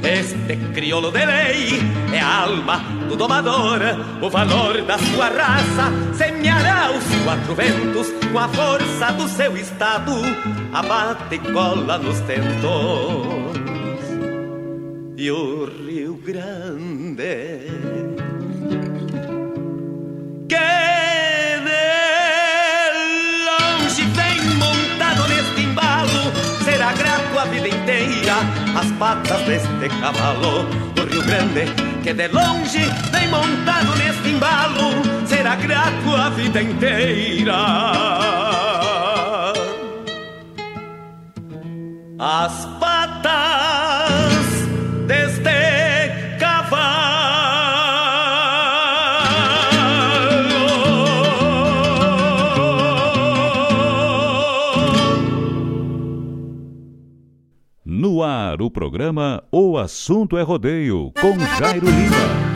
Este 0.02 0.56
crioulo 0.72 1.10
de 1.10 1.24
lei 1.24 1.80
é 2.12 2.20
a 2.20 2.44
alma 2.44 2.78
do 3.08 3.16
domador, 3.16 3.80
o 4.22 4.30
valor 4.30 4.82
da 4.82 4.98
sua 4.98 5.28
raça 5.28 5.92
semeará 6.14 6.90
os 6.90 7.04
quatro 7.22 7.54
ventos 7.54 8.08
com 8.32 8.38
a 8.38 8.48
força 8.48 9.12
do 9.12 9.28
seu 9.28 9.56
estado, 9.56 10.12
abate 10.72 11.34
e 11.34 11.38
cola 11.38 11.98
nos 11.98 12.20
tentos. 12.20 13.63
O 15.30 15.64
Rio 15.64 16.20
Grande. 16.22 17.60
Que 20.46 20.56
de 21.64 21.80
longe 23.46 24.04
vem 24.12 24.40
montado 24.58 25.26
neste 25.28 25.62
embalo 25.62 26.32
será 26.62 26.92
grato 26.92 27.38
a 27.38 27.44
vida 27.46 27.68
inteira 27.68 28.34
as 28.78 28.90
patas 28.98 29.40
deste 29.46 29.88
cavalo 30.00 30.64
do 30.94 31.06
Rio 31.06 31.22
Grande. 31.22 31.72
Que 32.02 32.12
de 32.12 32.28
longe 32.28 32.84
vem 33.10 33.28
montado 33.28 33.96
neste 33.96 34.28
embalo 34.28 34.90
será 35.26 35.56
grato 35.56 36.16
a 36.16 36.28
vida 36.30 36.60
inteira. 36.60 37.54
As 42.18 42.66
patas 42.78 43.83
ar, 58.54 58.62
o 58.62 58.70
programa 58.70 59.42
O 59.50 59.76
Assunto 59.76 60.38
é 60.38 60.42
Rodeio, 60.42 61.12
com 61.20 61.38
Jairo 61.58 61.86
Lima. 61.86 62.54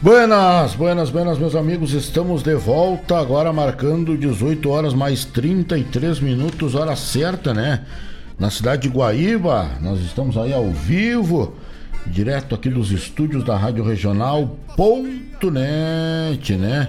Buenas, 0.00 0.74
buenas, 0.74 1.10
buenas, 1.10 1.38
meus 1.38 1.56
amigos. 1.56 1.92
Estamos 1.92 2.42
de 2.42 2.54
volta 2.54 3.18
agora 3.18 3.52
marcando 3.52 4.16
18 4.16 4.68
horas 4.70 4.94
mais 4.94 5.24
33 5.24 6.20
minutos, 6.20 6.74
hora 6.74 6.94
certa, 6.94 7.52
né? 7.52 7.84
Na 8.38 8.50
cidade 8.50 8.82
de 8.82 8.94
Guaíba, 8.94 9.70
nós 9.80 10.00
estamos 10.00 10.36
aí 10.36 10.52
ao 10.52 10.70
vivo 10.70 11.54
direto 12.06 12.54
aqui 12.54 12.68
dos 12.68 12.90
estúdios 12.90 13.44
da 13.44 13.56
Rádio 13.56 13.84
Regional.net, 13.84 14.46
né? 16.56 16.88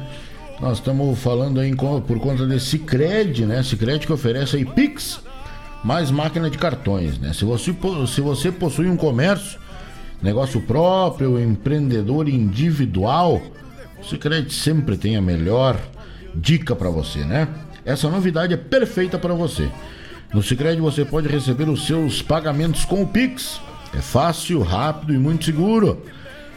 Nós 0.59 0.77
estamos 0.77 1.19
falando 1.19 1.59
aí 1.59 1.75
por 1.75 2.19
conta 2.19 2.45
desse 2.45 2.67
Cicred, 2.67 3.45
né? 3.45 3.61
Cicred 3.63 4.05
que 4.05 4.13
oferece 4.13 4.57
aí 4.57 4.65
Pix 4.65 5.19
mais 5.83 6.09
máquina 6.09 6.49
de 6.49 6.57
cartões, 6.57 7.19
né? 7.19 7.33
Se 7.33 7.45
você, 7.45 7.75
se 8.07 8.21
você 8.21 8.51
possui 8.51 8.89
um 8.89 8.97
comércio, 8.97 9.59
negócio 10.21 10.61
próprio, 10.61 11.39
empreendedor 11.39 12.27
individual, 12.27 13.41
o 13.99 14.03
Cicred 14.03 14.51
sempre 14.51 14.97
tem 14.97 15.15
a 15.15 15.21
melhor 15.21 15.79
dica 16.33 16.75
para 16.75 16.89
você, 16.89 17.19
né? 17.19 17.47
Essa 17.85 18.09
novidade 18.09 18.53
é 18.53 18.57
perfeita 18.57 19.19
para 19.19 19.33
você. 19.33 19.69
No 20.33 20.41
Cicred 20.41 20.81
você 20.81 21.05
pode 21.05 21.27
receber 21.27 21.69
os 21.69 21.85
seus 21.85 22.21
pagamentos 22.21 22.83
com 22.83 23.03
o 23.03 23.07
Pix 23.07 23.61
é 23.97 24.01
fácil, 24.01 24.61
rápido 24.61 25.13
e 25.13 25.17
muito 25.17 25.45
seguro. 25.45 26.03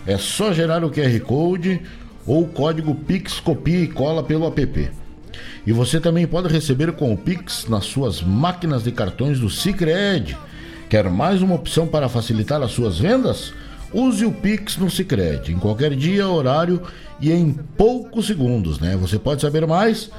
É 0.06 0.18
só 0.18 0.52
gerar 0.52 0.84
o 0.84 0.90
QR 0.90 1.18
Code 1.20 1.80
ou 2.26 2.42
o 2.42 2.48
código 2.48 2.94
Pix 2.94 3.40
copia 3.40 3.80
e 3.80 3.86
cola 3.86 4.22
pelo 4.22 4.46
app. 4.46 4.90
E 5.66 5.72
você 5.72 5.98
também 6.00 6.26
pode 6.26 6.48
receber 6.48 6.92
com 6.92 7.12
o 7.12 7.16
Pix 7.16 7.66
nas 7.68 7.84
suas 7.84 8.22
máquinas 8.22 8.82
de 8.82 8.90
cartões 8.90 9.38
do 9.38 9.48
Sicredi. 9.48 10.36
Quer 10.88 11.08
mais 11.10 11.40
uma 11.42 11.54
opção 11.54 11.86
para 11.86 12.08
facilitar 12.08 12.60
as 12.62 12.72
suas 12.72 12.98
vendas? 12.98 13.52
Use 13.92 14.24
o 14.24 14.32
Pix 14.32 14.76
no 14.76 14.90
Sicredi 14.90 15.52
em 15.52 15.58
qualquer 15.58 15.94
dia, 15.94 16.26
horário 16.26 16.82
e 17.20 17.30
em 17.30 17.52
poucos 17.52 18.26
segundos, 18.26 18.80
né? 18.80 18.96
Você 18.96 19.16
pode 19.18 19.40
saber 19.40 19.64
mais 19.66 20.10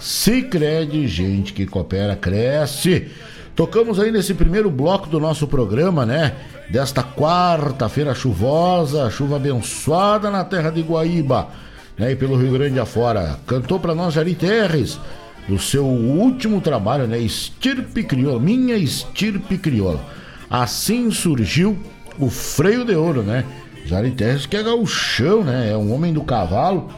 Se 0.00 0.42
crede, 0.42 1.06
gente 1.06 1.52
que 1.52 1.64
coopera, 1.64 2.16
cresce. 2.16 3.06
Tocamos 3.54 4.00
aí 4.00 4.10
nesse 4.10 4.34
primeiro 4.34 4.68
bloco 4.68 5.08
do 5.08 5.20
nosso 5.20 5.46
programa, 5.46 6.04
né? 6.04 6.34
Desta 6.68 7.04
quarta-feira 7.04 8.16
chuvosa, 8.16 9.08
chuva 9.10 9.36
abençoada 9.36 10.28
na 10.28 10.44
terra 10.44 10.70
de 10.70 10.82
Guaíba, 10.82 11.50
né? 11.96 12.10
E 12.10 12.16
pelo 12.16 12.36
Rio 12.36 12.50
Grande 12.50 12.80
afora. 12.80 13.38
Cantou 13.46 13.78
para 13.78 13.94
nós 13.94 14.14
Jari 14.14 14.34
Terres, 14.34 14.98
do 15.46 15.56
seu 15.56 15.84
último 15.84 16.60
trabalho, 16.60 17.06
né? 17.06 17.16
Estirpe 17.16 18.02
Crioula, 18.02 18.40
minha 18.40 18.76
Estirpe 18.76 19.56
Crioula. 19.56 20.04
Assim 20.50 21.12
surgiu 21.12 21.78
o 22.18 22.28
Freio 22.28 22.84
de 22.84 22.96
Ouro, 22.96 23.22
né? 23.22 23.44
Jari 23.88 24.10
Terres 24.10 24.46
que 24.46 24.56
é 24.56 24.62
gauchão, 24.62 25.42
né? 25.42 25.70
É 25.72 25.76
um 25.76 25.92
homem 25.92 26.12
do 26.12 26.22
cavalo. 26.22 26.90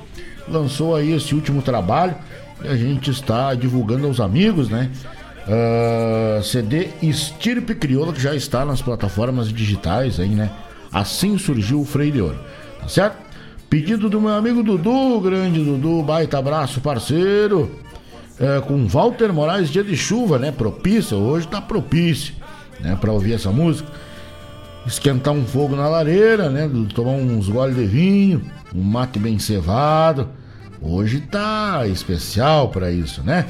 Lançou 0.49 0.97
aí 0.97 1.12
esse 1.12 1.34
último 1.34 1.62
trabalho 1.62 2.14
e 2.64 2.68
a 2.68 2.76
gente 2.76 3.11
está 3.11 3.55
divulgando 3.55 4.07
aos 4.07 4.20
amigos, 4.20 4.68
né? 4.68 4.91
Uh, 5.47 6.38
ah, 6.38 6.43
CD 6.43 6.88
Estirpe 7.01 7.74
Crioula 7.74 8.12
que 8.12 8.20
já 8.20 8.34
está 8.34 8.64
nas 8.64 8.82
plataformas 8.82 9.53
digitais 9.53 10.18
aí, 10.18 10.28
né? 10.28 10.51
Assim 10.93 11.38
surgiu 11.38 11.80
o 11.80 11.84
Freio 11.84 12.12
de 12.12 12.20
Ouro, 12.20 12.38
tá 12.80 12.88
certo? 12.88 13.16
Pedido 13.68 14.11
do 14.11 14.20
meu 14.20 14.30
amigo 14.30 14.62
Dudu, 14.62 15.20
grande 15.20 15.62
Dudu, 15.62 16.03
baita 16.03 16.38
abraço, 16.38 16.80
parceiro 16.80 17.70
é, 18.41 18.61
com 18.61 18.86
Walter 18.86 19.32
Moraes, 19.32 19.68
dia 19.68 19.84
de 19.84 19.97
chuva, 19.97 20.38
né? 20.38 20.51
Propício, 20.51 21.18
hoje 21.18 21.47
tá 21.47 21.61
propício, 21.61 22.34
né? 22.80 22.97
Pra 22.99 23.12
ouvir 23.12 23.34
essa 23.34 23.51
música. 23.51 23.88
Esquentar 24.87 25.35
um 25.35 25.45
fogo 25.45 25.76
na 25.76 25.89
lareira, 25.89 26.49
né? 26.49 26.68
Tomar 26.95 27.12
uns 27.12 27.49
goles 27.49 27.76
de 27.76 27.85
vinho, 27.85 28.43
um 28.74 28.83
mate 28.83 29.18
bem 29.18 29.39
cevado. 29.39 30.28
Hoje 30.81 31.20
tá 31.20 31.87
especial 31.87 32.70
para 32.70 32.91
isso, 32.91 33.22
né? 33.22 33.47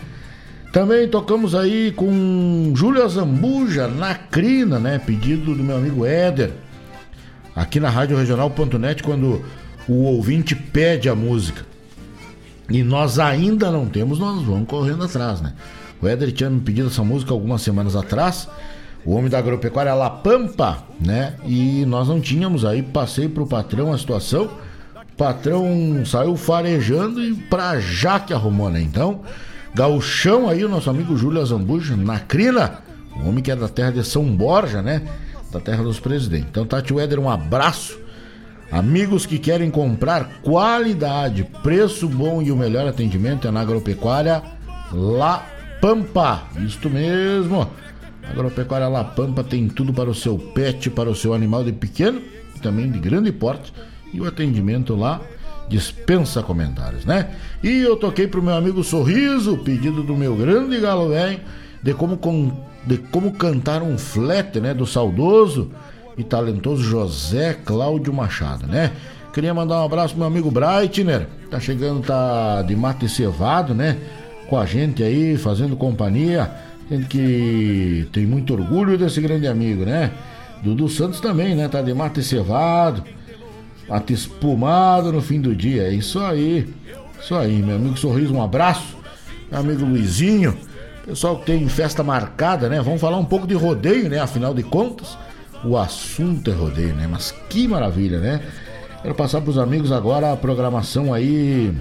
Também 0.73 1.09
tocamos 1.09 1.55
aí 1.55 1.93
com 1.93 2.73
Júlia 2.77 3.07
Zambuja 3.09 3.89
na 3.89 4.15
crina, 4.15 4.79
né? 4.79 4.99
Pedido 4.99 5.55
do 5.55 5.63
meu 5.63 5.77
amigo 5.77 6.05
Éder. 6.05 6.53
Aqui 7.55 7.81
na 7.81 7.91
Rádio 7.91 8.17
Regional.net, 8.17 9.03
quando 9.03 9.45
o 9.89 10.05
ouvinte 10.05 10.55
pede 10.55 11.09
a 11.09 11.15
música 11.15 11.67
e 12.69 12.85
nós 12.85 13.19
ainda 13.19 13.71
não 13.71 13.87
temos, 13.87 14.19
nós 14.19 14.43
vamos 14.43 14.69
correndo 14.69 15.03
atrás, 15.03 15.41
né? 15.41 15.55
O 16.01 16.07
Éder 16.07 16.33
tinha 16.33 16.49
me 16.49 16.61
pedido 16.61 16.89
essa 16.89 17.03
música 17.03 17.33
algumas 17.33 17.63
semanas 17.63 17.97
atrás, 17.97 18.49
o 19.05 19.15
homem 19.15 19.31
da 19.31 19.39
agropecuária 19.39 19.95
La 19.95 20.11
Pampa, 20.11 20.85
né? 21.01 21.35
E 21.45 21.85
nós 21.87 22.09
não 22.09 22.21
tínhamos 22.21 22.65
aí, 22.65 22.83
passei 22.83 23.29
pro 23.29 23.47
patrão 23.47 23.93
a 23.93 23.99
situação, 23.99 24.51
o 25.13 25.17
patrão 25.17 25.67
saiu 26.05 26.37
farejando 26.37 27.23
e 27.23 27.35
pra 27.35 27.81
já 27.81 28.21
que 28.21 28.33
arrumou, 28.33 28.71
né? 28.71 28.81
Então, 28.81 29.21
gauchão 29.75 30.49
aí, 30.49 30.65
o 30.65 30.69
nosso 30.69 30.91
amigo 30.91 31.17
Júlio 31.17 31.41
Azambuja, 31.41 31.97
na 31.97 32.19
crina, 32.19 32.79
o 33.17 33.29
homem 33.29 33.43
que 33.43 33.51
é 33.51 33.57
da 33.57 33.69
terra 33.69 33.93
de 33.93 34.05
São 34.05 34.25
Borja, 34.25 34.83
né? 34.83 35.03
Da 35.51 35.61
terra 35.61 35.83
dos 35.83 35.99
presidentes. 35.99 36.49
Então, 36.51 36.65
Tati 36.67 36.97
Éder, 36.99 37.19
um 37.19 37.29
abraço 37.29 37.99
Amigos 38.71 39.27
que 39.27 39.37
querem 39.37 39.69
comprar 39.69 40.41
qualidade, 40.43 41.43
preço 41.61 42.09
bom 42.09 42.41
e 42.41 42.53
o 42.53 42.57
melhor 42.57 42.87
atendimento 42.87 43.49
é 43.49 43.51
na 43.51 43.63
Agropecuária 43.63 44.43
La 44.93 45.45
Pampa. 45.81 46.45
Isto 46.65 46.89
mesmo. 46.89 47.69
Agropecuária 48.29 48.89
La 48.89 49.05
Pampa 49.05 49.43
tem 49.43 49.69
tudo 49.69 49.93
para 49.93 50.11
o 50.11 50.15
seu 50.15 50.39
pet, 50.39 50.91
para 50.91 51.11
o 51.11 51.15
seu 51.15 51.35
animal 51.35 51.65
de 51.65 51.73
pequeno 51.73 52.21
e 52.55 52.61
também 52.61 52.91
de 52.91 52.99
grande 52.99 53.33
porte. 53.33 53.73
E 54.13 54.21
o 54.21 54.27
atendimento 54.27 54.95
lá 54.97 55.21
dispensa 55.69 56.43
comentários, 56.43 57.05
né? 57.05 57.31
E 57.63 57.79
eu 57.81 57.97
toquei 57.97 58.27
pro 58.27 58.43
meu 58.43 58.55
amigo 58.55 58.83
Sorriso, 58.83 59.59
pedido 59.59 60.03
do 60.03 60.17
meu 60.17 60.35
grande 60.35 60.79
galo 60.81 61.11
velho, 61.11 61.41
de 61.81 61.95
como, 61.95 62.17
com, 62.17 62.53
de 62.85 62.99
como 62.99 63.33
cantar 63.33 63.81
um 63.83 63.97
flat, 63.97 64.59
né? 64.61 64.75
Do 64.75 64.85
saudoso 64.85 65.71
e 66.19 66.25
talentoso 66.25 66.83
José 66.83 67.55
Cláudio 67.65 68.13
Machado, 68.13 68.67
né? 68.67 68.93
Queria 69.33 69.55
mandar 69.55 69.81
um 69.81 69.85
abraço 69.85 70.09
pro 70.09 70.19
meu 70.19 70.27
amigo 70.27 70.51
Breitner, 70.51 71.29
tá 71.49 71.61
chegando, 71.61 72.05
tá 72.05 72.63
de 72.63 72.75
mate 72.75 73.09
cevado, 73.09 73.73
né? 73.73 73.97
Com 74.49 74.59
a 74.59 74.67
gente 74.67 75.05
aí, 75.05 75.37
fazendo 75.37 75.77
companhia. 75.77 76.51
Gente 76.91 77.07
que 77.07 78.09
tem 78.13 78.27
muito 78.27 78.53
orgulho 78.53 78.99
desse 78.99 79.21
grande 79.21 79.47
amigo, 79.47 79.85
né? 79.85 80.11
Dudu 80.63 80.89
Santos 80.89 81.21
também, 81.21 81.55
né? 81.55 81.69
Tá 81.69 81.81
de 81.81 81.95
mate 81.95 82.23
cevado, 82.23 83.05
mate 83.89 84.13
espumado 84.13 85.13
no 85.13 85.23
fim 85.23 85.41
do 85.41 85.55
dia. 85.55 85.85
É 85.85 85.93
isso 85.93 86.19
aí. 86.19 86.69
Isso 87.21 87.35
aí, 87.35 87.63
meu 87.63 87.77
amigo 87.77 87.97
Sorriso, 87.97 88.35
um 88.35 88.43
abraço. 88.43 88.97
Meu 89.51 89.61
amigo 89.61 89.85
Luizinho. 89.85 90.57
Pessoal 91.07 91.39
que 91.39 91.47
tem 91.47 91.69
festa 91.69 92.03
marcada, 92.03 92.69
né? 92.69 92.81
Vamos 92.83 93.01
falar 93.01 93.19
um 93.19 93.25
pouco 93.25 93.47
de 93.47 93.55
rodeio, 93.55 94.09
né? 94.09 94.19
Afinal 94.19 94.53
de 94.53 94.63
contas 94.63 95.17
o 95.63 95.77
assunto 95.77 96.51
é 96.51 96.55
rodeio, 96.55 96.95
né? 96.95 97.07
Mas 97.07 97.33
que 97.49 97.69
maravilha, 97.69 98.19
né? 98.19 98.41
Quero 99.03 99.15
passar 99.15 99.41
para 99.41 99.51
os 99.51 99.59
amigos 99.59 99.93
agora 99.93 100.33
a 100.33 100.37
programação 100.37 101.13
aí. 101.13 101.73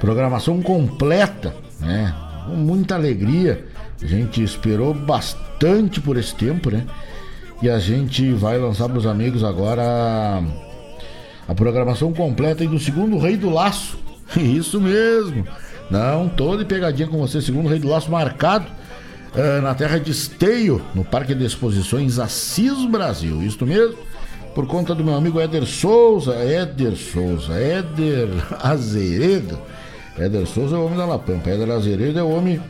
Programação 0.00 0.60
completa, 0.62 1.54
né? 1.80 2.14
Com 2.46 2.54
muita 2.54 2.94
alegria. 2.94 3.64
A 4.02 4.06
gente 4.06 4.42
esperou 4.42 4.92
bastante 4.92 6.00
por 6.00 6.16
esse 6.16 6.34
tempo, 6.34 6.70
né? 6.70 6.84
E 7.62 7.70
a 7.70 7.78
gente 7.78 8.32
vai 8.32 8.58
lançar 8.58 8.88
para 8.88 8.98
os 8.98 9.06
amigos 9.06 9.44
agora 9.44 10.42
a 11.46 11.54
programação 11.54 12.12
completa 12.12 12.66
do 12.66 12.78
segundo 12.78 13.18
Rei 13.18 13.36
do 13.36 13.50
Laço. 13.50 13.96
Isso 14.36 14.80
mesmo. 14.80 15.46
Não, 15.90 16.28
tô 16.28 16.56
de 16.56 16.64
pegadinha 16.64 17.06
com 17.06 17.18
você, 17.18 17.40
segundo 17.40 17.68
Rei 17.68 17.78
do 17.78 17.88
Laço 17.88 18.10
marcado 18.10 18.66
uh, 19.34 19.62
na 19.62 19.74
terra 19.74 19.98
de 19.98 20.10
Esteio, 20.10 20.82
no 20.94 21.04
Parque 21.04 21.34
de 21.34 21.44
Exposições 21.44 22.18
Assis 22.18 22.84
Brasil. 22.86 23.42
Isto 23.42 23.66
mesmo? 23.66 23.98
Por 24.54 24.66
conta 24.66 24.94
do 24.94 25.04
meu 25.04 25.14
amigo 25.14 25.40
Éder 25.40 25.64
Souza, 25.64 26.34
Éder 26.34 26.96
Souza, 26.96 27.54
Éder 27.54 28.28
Azeredo. 28.60 29.58
Éder 30.18 30.46
Souza 30.46 30.76
é 30.76 30.78
o 30.78 30.84
homem 30.84 30.98
da 30.98 31.06
La 31.06 31.18
Pampa, 31.18 31.50
Éder 31.50 31.70
Azeredo 31.70 32.18
é 32.18 32.22
o 32.22 32.30
homem 32.30 32.60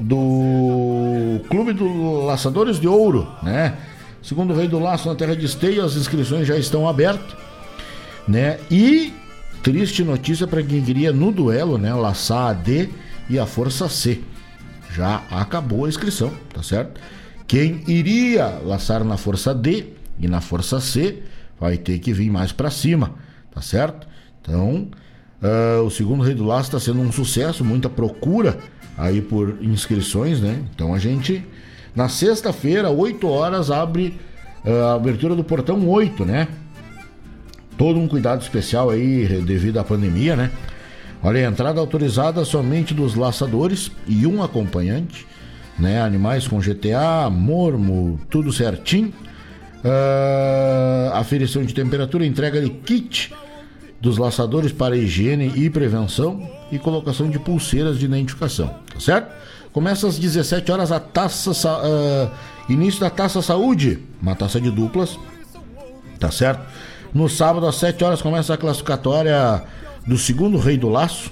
do 0.00 1.40
Clube 1.48 1.72
dos 1.72 2.24
Laçadores 2.24 2.80
de 2.80 2.88
Ouro, 2.88 3.28
né? 3.42 3.76
Segundo 4.22 4.52
o 4.52 4.56
Rei 4.56 4.68
do 4.68 4.78
Laço 4.78 5.08
na 5.08 5.14
Terra 5.14 5.34
de 5.34 5.46
Esteio, 5.46 5.84
as 5.84 5.94
inscrições 5.94 6.46
já 6.46 6.56
estão 6.56 6.88
abertas, 6.88 7.36
né? 8.26 8.58
E 8.70 9.12
triste 9.62 10.02
notícia 10.02 10.46
para 10.46 10.62
quem 10.62 10.82
queria 10.82 11.12
no 11.12 11.30
duelo, 11.30 11.78
né? 11.78 11.92
Laçar 11.92 12.50
a 12.50 12.52
D 12.52 12.88
e 13.28 13.38
a 13.38 13.46
Força 13.46 13.88
C 13.88 14.22
já 14.92 15.22
acabou 15.30 15.84
a 15.84 15.88
inscrição, 15.88 16.32
tá 16.52 16.62
certo? 16.62 17.00
Quem 17.46 17.82
iria 17.86 18.60
laçar 18.64 19.04
na 19.04 19.16
força 19.16 19.54
D 19.54 19.86
e 20.18 20.28
na 20.28 20.40
força 20.40 20.80
C 20.80 21.22
vai 21.58 21.76
ter 21.76 21.98
que 21.98 22.12
vir 22.12 22.30
mais 22.30 22.52
para 22.52 22.70
cima, 22.70 23.14
tá 23.52 23.60
certo? 23.60 24.06
Então, 24.40 24.88
uh, 25.42 25.82
o 25.82 25.90
segundo 25.90 26.22
Rei 26.22 26.34
do 26.34 26.44
Laço 26.44 26.68
está 26.68 26.80
sendo 26.80 27.00
um 27.00 27.12
sucesso, 27.12 27.64
muita 27.64 27.88
procura 27.88 28.58
aí 28.96 29.20
por 29.20 29.56
inscrições, 29.60 30.40
né? 30.40 30.62
Então 30.74 30.94
a 30.94 30.98
gente, 30.98 31.44
na 31.94 32.08
sexta-feira, 32.08 32.90
8 32.90 33.26
horas, 33.28 33.70
abre 33.70 34.18
uh, 34.64 34.84
a 34.86 34.94
abertura 34.94 35.34
do 35.34 35.44
portão 35.44 35.88
8, 35.88 36.24
né? 36.24 36.48
Todo 37.76 37.98
um 37.98 38.06
cuidado 38.06 38.42
especial 38.42 38.90
aí 38.90 39.26
devido 39.42 39.78
à 39.78 39.84
pandemia, 39.84 40.36
né? 40.36 40.50
Olha, 41.22 41.46
a 41.46 41.50
entrada 41.50 41.80
autorizada 41.80 42.44
somente 42.44 42.94
dos 42.94 43.14
laçadores 43.14 43.90
e 44.06 44.26
um 44.26 44.42
acompanhante, 44.42 45.26
né? 45.78 46.00
Animais 46.00 46.46
com 46.46 46.58
GTA, 46.58 47.28
mormo, 47.30 48.18
tudo 48.28 48.52
certinho. 48.52 49.12
Uh, 49.82 51.14
aferição 51.14 51.62
de 51.62 51.72
temperatura, 51.72 52.26
entrega 52.26 52.60
de 52.60 52.68
kit 52.68 53.32
dos 54.00 54.16
laçadores 54.16 54.72
para 54.72 54.96
higiene 54.96 55.52
e 55.56 55.68
prevenção 55.68 56.48
e 56.72 56.78
colocação 56.78 57.28
de 57.28 57.38
pulseiras 57.38 57.98
de 57.98 58.06
identificação, 58.06 58.74
tá 58.92 58.98
certo? 58.98 59.30
Começa 59.72 60.08
às 60.08 60.18
17 60.18 60.72
horas 60.72 60.90
a 60.90 60.98
taça 60.98 61.50
uh, 61.50 62.30
início 62.72 63.00
da 63.00 63.10
taça 63.10 63.42
saúde, 63.42 63.98
uma 64.20 64.34
taça 64.34 64.60
de 64.60 64.70
duplas, 64.70 65.18
tá 66.18 66.30
certo? 66.30 66.62
No 67.12 67.28
sábado 67.28 67.66
às 67.66 67.76
7 67.76 68.02
horas 68.04 68.22
começa 68.22 68.54
a 68.54 68.56
classificatória 68.56 69.62
do 70.06 70.16
segundo 70.16 70.58
rei 70.58 70.76
do 70.76 70.88
laço. 70.88 71.30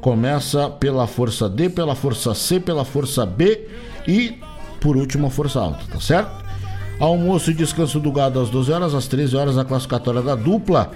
Começa 0.00 0.70
pela 0.70 1.06
força 1.06 1.48
D, 1.48 1.68
pela 1.68 1.94
força 1.94 2.34
C, 2.34 2.60
pela 2.60 2.84
força 2.84 3.26
B 3.26 3.66
e 4.06 4.38
por 4.80 4.96
último 4.96 5.26
a 5.26 5.30
força 5.30 5.58
alta, 5.58 5.84
tá 5.90 6.00
certo? 6.00 6.44
Almoço 7.00 7.50
e 7.50 7.54
descanso 7.54 7.98
do 7.98 8.12
gado 8.12 8.40
às 8.40 8.48
12 8.48 8.72
horas, 8.72 8.94
às 8.94 9.06
13 9.08 9.36
horas 9.36 9.58
a 9.58 9.64
classificatória 9.64 10.22
da 10.22 10.34
dupla, 10.34 10.92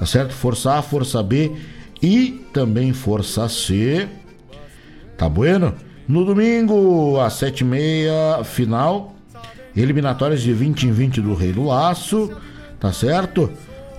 tá 0.00 0.06
certo? 0.06 0.32
Força 0.32 0.78
A, 0.78 0.82
força 0.82 1.22
B 1.22 1.52
e 2.02 2.42
também 2.54 2.94
força 2.94 3.46
C. 3.50 4.08
Tá 5.18 5.28
bueno? 5.28 5.74
No 6.08 6.24
domingo, 6.24 7.20
às 7.20 7.34
7h30, 7.34 8.42
final. 8.44 9.14
Eliminatórias 9.76 10.40
de 10.40 10.52
20 10.52 10.88
em 10.88 10.92
20 10.92 11.20
do 11.20 11.34
Rei 11.34 11.52
do 11.52 11.64
Laço, 11.64 12.32
tá 12.80 12.92
certo? 12.92 13.48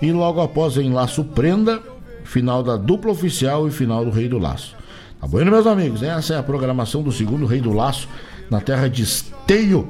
E 0.01 0.11
logo 0.11 0.41
após 0.41 0.75
em 0.75 0.91
Laço 0.91 1.23
Prenda, 1.23 1.79
final 2.25 2.61
da 2.63 2.75
dupla 2.75 3.11
oficial 3.11 3.67
e 3.67 3.71
final 3.71 4.03
do 4.03 4.11
Rei 4.11 4.27
do 4.27 4.39
Laço. 4.39 4.75
Tá 5.21 5.27
bom, 5.27 5.45
meus 5.45 5.67
amigos? 5.67 6.01
Essa 6.01 6.33
é 6.33 6.37
a 6.39 6.43
programação 6.43 7.03
do 7.03 7.11
segundo 7.11 7.45
Rei 7.45 7.61
do 7.61 7.71
Laço 7.71 8.09
na 8.49 8.59
terra 8.59 8.89
de 8.89 9.03
Esteio 9.03 9.89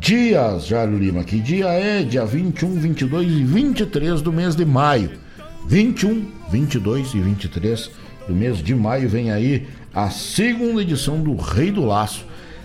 Dias, 0.00 0.66
Jário 0.66 0.98
Lima. 0.98 1.22
Que 1.22 1.38
dia 1.38 1.66
é? 1.66 2.02
Dia 2.02 2.24
21, 2.24 2.80
22 2.80 3.30
e 3.30 3.44
23 3.44 4.22
do 4.22 4.32
mês 4.32 4.56
de 4.56 4.64
maio. 4.64 5.23
21, 5.66 6.26
22 6.50 7.14
e 7.14 7.20
23 7.20 7.90
do 8.28 8.34
mês 8.34 8.58
de 8.58 8.74
maio 8.74 9.08
vem 9.08 9.30
aí 9.30 9.66
a 9.92 10.10
segunda 10.10 10.82
edição 10.82 11.20
do 11.20 11.36
Rei 11.36 11.70
do 11.70 11.84
Laço. 11.84 12.24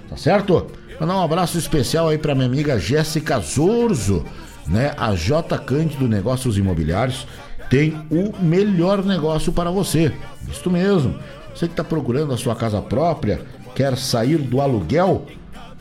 Tá 0.09 0.17
certo? 0.17 0.67
Mandar 0.99 1.17
um 1.17 1.23
abraço 1.23 1.57
especial 1.57 2.09
aí 2.09 2.17
pra 2.17 2.35
minha 2.35 2.47
amiga 2.47 2.79
Jéssica 2.79 3.39
Zorzo, 3.39 4.25
né? 4.67 4.93
A 4.97 5.15
J 5.15 5.57
Cândido 5.59 6.07
Negócios 6.07 6.57
Imobiliários 6.57 7.25
tem 7.69 7.95
o 8.09 8.33
melhor 8.41 9.05
negócio 9.05 9.51
para 9.51 9.69
você. 9.69 10.11
Isso 10.51 10.69
mesmo. 10.69 11.15
Você 11.53 11.67
que 11.67 11.73
está 11.73 11.83
procurando 11.83 12.33
a 12.33 12.37
sua 12.37 12.55
casa 12.55 12.81
própria, 12.81 13.41
quer 13.75 13.95
sair 13.97 14.37
do 14.37 14.59
aluguel, 14.59 15.25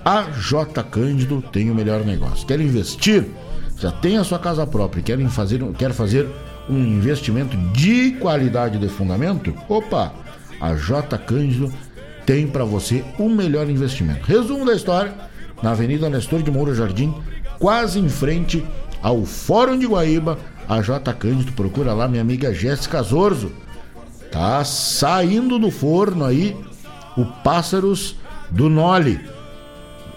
a 0.04 0.22
J 0.30 0.82
Cândido 0.84 1.42
tem 1.52 1.70
o 1.70 1.74
melhor 1.74 2.04
negócio. 2.04 2.46
Quer 2.46 2.60
investir? 2.60 3.26
Já 3.78 3.90
tem 3.90 4.18
a 4.18 4.24
sua 4.24 4.38
casa 4.38 4.66
própria, 4.66 5.02
quer 5.02 5.18
fazer, 5.28 5.62
quer 5.78 5.92
fazer 5.92 6.28
um 6.68 6.78
investimento 6.78 7.56
de 7.72 8.12
qualidade 8.12 8.78
de 8.78 8.88
fundamento? 8.88 9.54
Opa, 9.68 10.12
a 10.60 10.74
J 10.74 11.16
Cândido 11.18 11.72
tem 12.26 12.46
para 12.46 12.64
você 12.64 13.04
o 13.18 13.28
melhor 13.28 13.68
investimento. 13.70 14.26
Resumo 14.26 14.64
da 14.66 14.74
história: 14.74 15.14
na 15.62 15.70
Avenida 15.70 16.10
Nestor 16.10 16.42
de 16.42 16.50
Moura 16.50 16.74
Jardim, 16.74 17.14
quase 17.58 17.98
em 17.98 18.08
frente 18.08 18.64
ao 19.02 19.24
Fórum 19.24 19.78
de 19.78 19.86
Guaíba, 19.86 20.38
a 20.68 20.82
J 20.82 21.12
Cândido 21.14 21.52
procura 21.52 21.94
lá 21.94 22.06
minha 22.06 22.22
amiga 22.22 22.52
Jéssica 22.52 23.02
Zorzo. 23.02 23.50
Tá 24.30 24.62
saindo 24.64 25.58
do 25.58 25.70
forno 25.70 26.24
aí 26.24 26.54
o 27.16 27.24
Pássaros 27.24 28.16
do 28.50 28.68
Nole. 28.68 29.20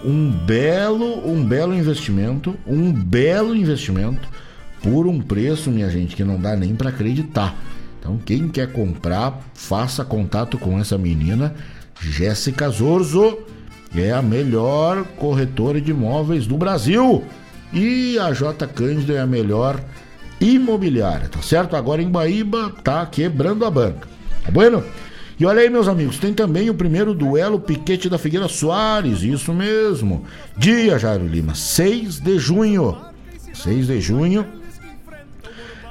Um 0.04 0.30
belo, 0.30 1.26
um 1.26 1.42
belo 1.44 1.74
investimento, 1.74 2.56
um 2.66 2.92
belo 2.92 3.54
investimento 3.54 4.28
por 4.82 5.06
um 5.06 5.20
preço, 5.20 5.70
minha 5.70 5.88
gente, 5.88 6.16
que 6.16 6.24
não 6.24 6.40
dá 6.40 6.56
nem 6.56 6.74
para 6.74 6.90
acreditar. 6.90 7.56
Então, 7.98 8.18
quem 8.18 8.48
quer 8.48 8.72
comprar, 8.72 9.40
faça 9.54 10.04
contato 10.04 10.58
com 10.58 10.78
essa 10.78 10.98
menina, 10.98 11.54
Jéssica 12.00 12.68
Zorzo, 12.68 13.38
é 13.94 14.10
a 14.10 14.20
melhor 14.20 15.04
corretora 15.16 15.80
de 15.80 15.92
imóveis 15.92 16.46
do 16.46 16.56
Brasil. 16.56 17.22
E 17.72 18.18
a 18.18 18.32
J 18.32 18.66
Cândido 18.66 19.14
é 19.14 19.20
a 19.20 19.26
melhor 19.26 19.80
imobiliária, 20.40 21.28
tá 21.28 21.40
certo? 21.40 21.76
Agora 21.76 22.02
em 22.02 22.10
Baíba 22.10 22.72
tá 22.82 23.06
quebrando 23.06 23.64
a 23.64 23.70
banca. 23.70 24.08
Tá 24.44 24.50
bueno? 24.50 24.82
E 25.38 25.46
olha 25.46 25.60
aí, 25.60 25.70
meus 25.70 25.88
amigos, 25.88 26.18
tem 26.18 26.34
também 26.34 26.68
o 26.68 26.74
primeiro 26.74 27.14
duelo 27.14 27.58
Piquete 27.60 28.08
da 28.08 28.18
Figueira 28.18 28.48
Soares, 28.48 29.22
isso 29.22 29.52
mesmo. 29.52 30.24
Dia, 30.56 30.98
Jairo 30.98 31.26
Lima, 31.26 31.54
6 31.54 32.20
de 32.20 32.38
junho. 32.38 32.96
6 33.54 33.86
de 33.86 34.00
junho. 34.00 34.61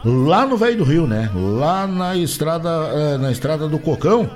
Lá 0.03 0.47
no 0.47 0.57
Velho 0.57 0.77
do 0.77 0.83
Rio, 0.83 1.05
né? 1.05 1.29
Lá 1.33 1.85
na 1.85 2.15
estrada, 2.15 2.69
eh, 2.69 3.17
na 3.17 3.31
estrada 3.31 3.67
do 3.67 3.77
Cocão, 3.77 4.29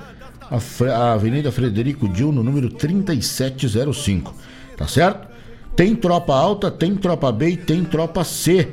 a, 0.51 1.13
Avenida 1.13 1.51
Frederico 1.51 2.07
Dil, 2.07 2.32
no 2.32 2.43
número 2.43 2.70
3705. 2.70 4.34
Tá 4.78 4.88
certo? 4.88 5.28
Tem 5.76 5.95
tropa 5.95 6.34
alta, 6.36 6.70
tem 6.70 6.95
tropa 6.95 7.32
B 7.32 7.49
e 7.49 7.57
tem 7.57 7.84
tropa 7.84 8.24
C. 8.24 8.70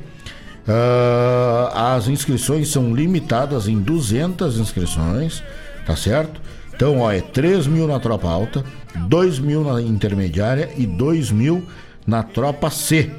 Uh, 0.68 1.74
as 1.74 2.07
inscrições 2.07 2.68
são 2.68 2.95
limitadas 2.95 3.66
em 3.66 3.80
200 3.80 4.59
inscrições, 4.59 5.43
tá 5.84 5.97
certo? 5.97 6.40
Então, 6.72 7.01
ó, 7.01 7.11
é 7.11 7.20
3 7.20 7.66
mil 7.66 7.88
na 7.88 7.99
tropa 7.99 8.28
alta, 8.28 8.64
2 9.09 9.40
mil 9.40 9.64
na 9.64 9.82
intermediária 9.82 10.70
e 10.76 10.86
2 10.86 11.32
mil 11.32 11.66
na 12.07 12.22
tropa 12.22 12.70
C, 12.70 13.11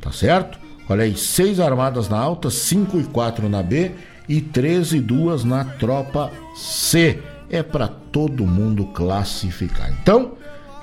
tá 0.00 0.12
certo? 0.12 0.61
Olha 0.88 1.04
aí, 1.04 1.16
6 1.16 1.60
armadas 1.60 2.08
na 2.08 2.18
alta, 2.18 2.50
5 2.50 2.98
e 2.98 3.04
4 3.04 3.48
na 3.48 3.62
B 3.62 3.92
e 4.28 4.40
13 4.40 4.98
e 4.98 5.00
2 5.00 5.44
na 5.44 5.64
tropa 5.64 6.30
C. 6.54 7.20
É 7.48 7.62
para 7.62 7.88
todo 7.88 8.46
mundo 8.46 8.86
classificar. 8.86 9.92
Então, 10.02 10.32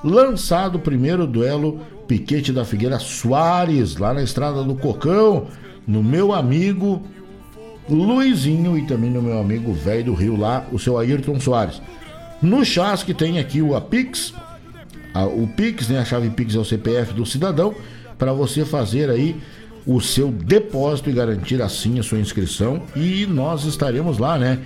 lançado 0.04 0.76
o 0.76 0.80
primeiro 0.80 1.26
duelo 1.26 1.80
Piquete 2.08 2.52
da 2.52 2.66
Figueira 2.66 3.00
Soares, 3.00 3.98
lá 3.98 4.14
na 4.14 4.24
estrada 4.24 4.64
do 4.64 4.76
Cocão 4.76 5.48
no 5.88 6.04
meu 6.04 6.34
amigo 6.34 7.02
Luizinho 7.90 8.78
e 8.78 8.86
também 8.86 9.10
no 9.10 9.22
meu 9.22 9.40
amigo 9.40 9.74
velho 9.74 10.06
do 10.06 10.14
Rio 10.14 10.36
lá, 10.36 10.66
o 10.72 10.78
seu 10.78 10.98
Ayrton 10.98 11.40
Soares. 11.40 11.82
No 12.42 12.64
chás 12.64 13.02
que 13.02 13.14
tem 13.14 13.40
aqui 13.40 13.62
o 13.62 13.76
Apix, 13.76 14.34
a, 15.14 15.26
o 15.26 15.48
Pix, 15.48 15.90
né, 15.90 16.00
a 16.00 16.06
chave 16.06 16.30
Pix 16.30 16.56
é 16.56 16.60
o 16.60 16.64
CPF 16.64 17.14
do 17.14 17.26
cidadão, 17.26 17.74
para 18.18 18.32
você 18.32 18.64
fazer 18.64 19.10
aí 19.10 19.36
o 19.86 20.00
seu 20.02 20.30
depósito 20.30 21.10
e 21.10 21.14
garantir 21.14 21.62
assim 21.62 22.00
a 22.00 22.04
sua 22.04 22.20
inscrição 22.20 22.82
e 22.96 23.26
nós 23.26 23.66
estaremos 23.66 24.18
lá, 24.18 24.38
né? 24.38 24.60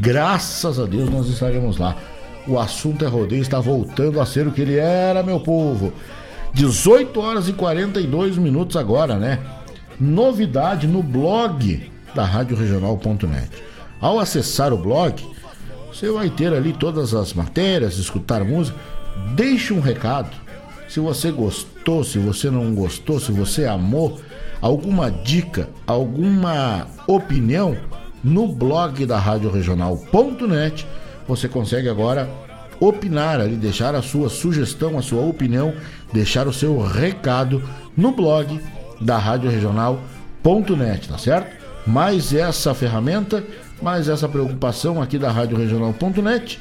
Graças 0.00 0.78
a 0.78 0.86
Deus 0.86 1.08
nós 1.08 1.28
estaremos 1.28 1.78
lá. 1.78 1.96
O 2.46 2.58
assunto 2.58 3.04
é 3.04 3.08
rodeio, 3.08 3.42
está 3.42 3.60
voltando 3.60 4.20
a 4.20 4.26
ser 4.26 4.46
o 4.46 4.52
que 4.52 4.62
ele 4.62 4.76
era, 4.76 5.22
meu 5.22 5.40
povo. 5.40 5.92
18 6.54 7.20
horas 7.20 7.48
e 7.48 7.52
42 7.52 8.36
minutos 8.36 8.76
agora, 8.76 9.16
né? 9.16 9.38
novidade 10.00 10.86
no 10.86 11.02
blog 11.02 11.90
da 12.14 12.24
Rádio 12.24 12.56
Regional.net. 12.56 13.50
Ao 14.00 14.18
acessar 14.18 14.72
o 14.72 14.78
blog, 14.78 15.22
você 15.92 16.10
vai 16.10 16.30
ter 16.30 16.54
ali 16.54 16.72
todas 16.72 17.12
as 17.12 17.34
matérias, 17.34 17.98
escutar 17.98 18.42
música. 18.42 18.78
Deixe 19.34 19.74
um 19.74 19.80
recado. 19.80 20.34
Se 20.88 20.98
você 20.98 21.30
gostou, 21.30 22.02
se 22.02 22.18
você 22.18 22.50
não 22.50 22.74
gostou, 22.74 23.20
se 23.20 23.30
você 23.30 23.66
amou, 23.66 24.18
alguma 24.60 25.10
dica, 25.10 25.68
alguma 25.86 26.86
opinião, 27.06 27.76
no 28.22 28.46
blog 28.46 29.06
da 29.06 29.18
Rádio 29.18 29.50
Regional.net, 29.50 30.86
você 31.26 31.48
consegue 31.48 31.88
agora 31.88 32.28
opinar 32.78 33.40
ali, 33.40 33.56
deixar 33.56 33.94
a 33.94 34.02
sua 34.02 34.28
sugestão, 34.28 34.98
a 34.98 35.02
sua 35.02 35.22
opinião, 35.22 35.74
deixar 36.12 36.46
o 36.46 36.52
seu 36.52 36.80
recado 36.80 37.62
no 37.96 38.12
blog 38.12 38.60
da 39.00 39.18
Rádio 39.18 39.50
Regional.net, 39.50 41.08
tá 41.08 41.18
certo? 41.18 41.60
Mais 41.86 42.34
essa 42.34 42.74
ferramenta, 42.74 43.42
mais 43.80 44.08
essa 44.08 44.28
preocupação 44.28 45.00
aqui 45.00 45.18
da 45.18 45.30
Rádio 45.30 45.56
Regional.net, 45.56 46.60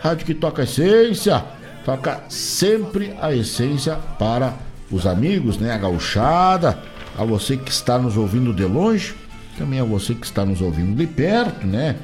rádio 0.00 0.26
que 0.26 0.34
toca 0.34 0.62
a 0.62 0.64
essência, 0.64 1.44
toca 1.84 2.20
sempre 2.28 3.14
a 3.20 3.34
essência 3.34 3.96
para 4.18 4.54
os 4.90 5.06
amigos, 5.06 5.58
né? 5.58 5.72
A 5.72 5.78
gauchada, 5.78 6.78
a 7.16 7.24
você 7.24 7.56
que 7.56 7.70
está 7.70 7.98
nos 7.98 8.16
ouvindo 8.16 8.52
de 8.52 8.64
longe, 8.64 9.14
também 9.56 9.80
a 9.80 9.84
você 9.84 10.14
que 10.14 10.26
está 10.26 10.44
nos 10.44 10.60
ouvindo 10.60 10.96
de 10.96 11.06
perto, 11.06 11.66
né? 11.66 11.96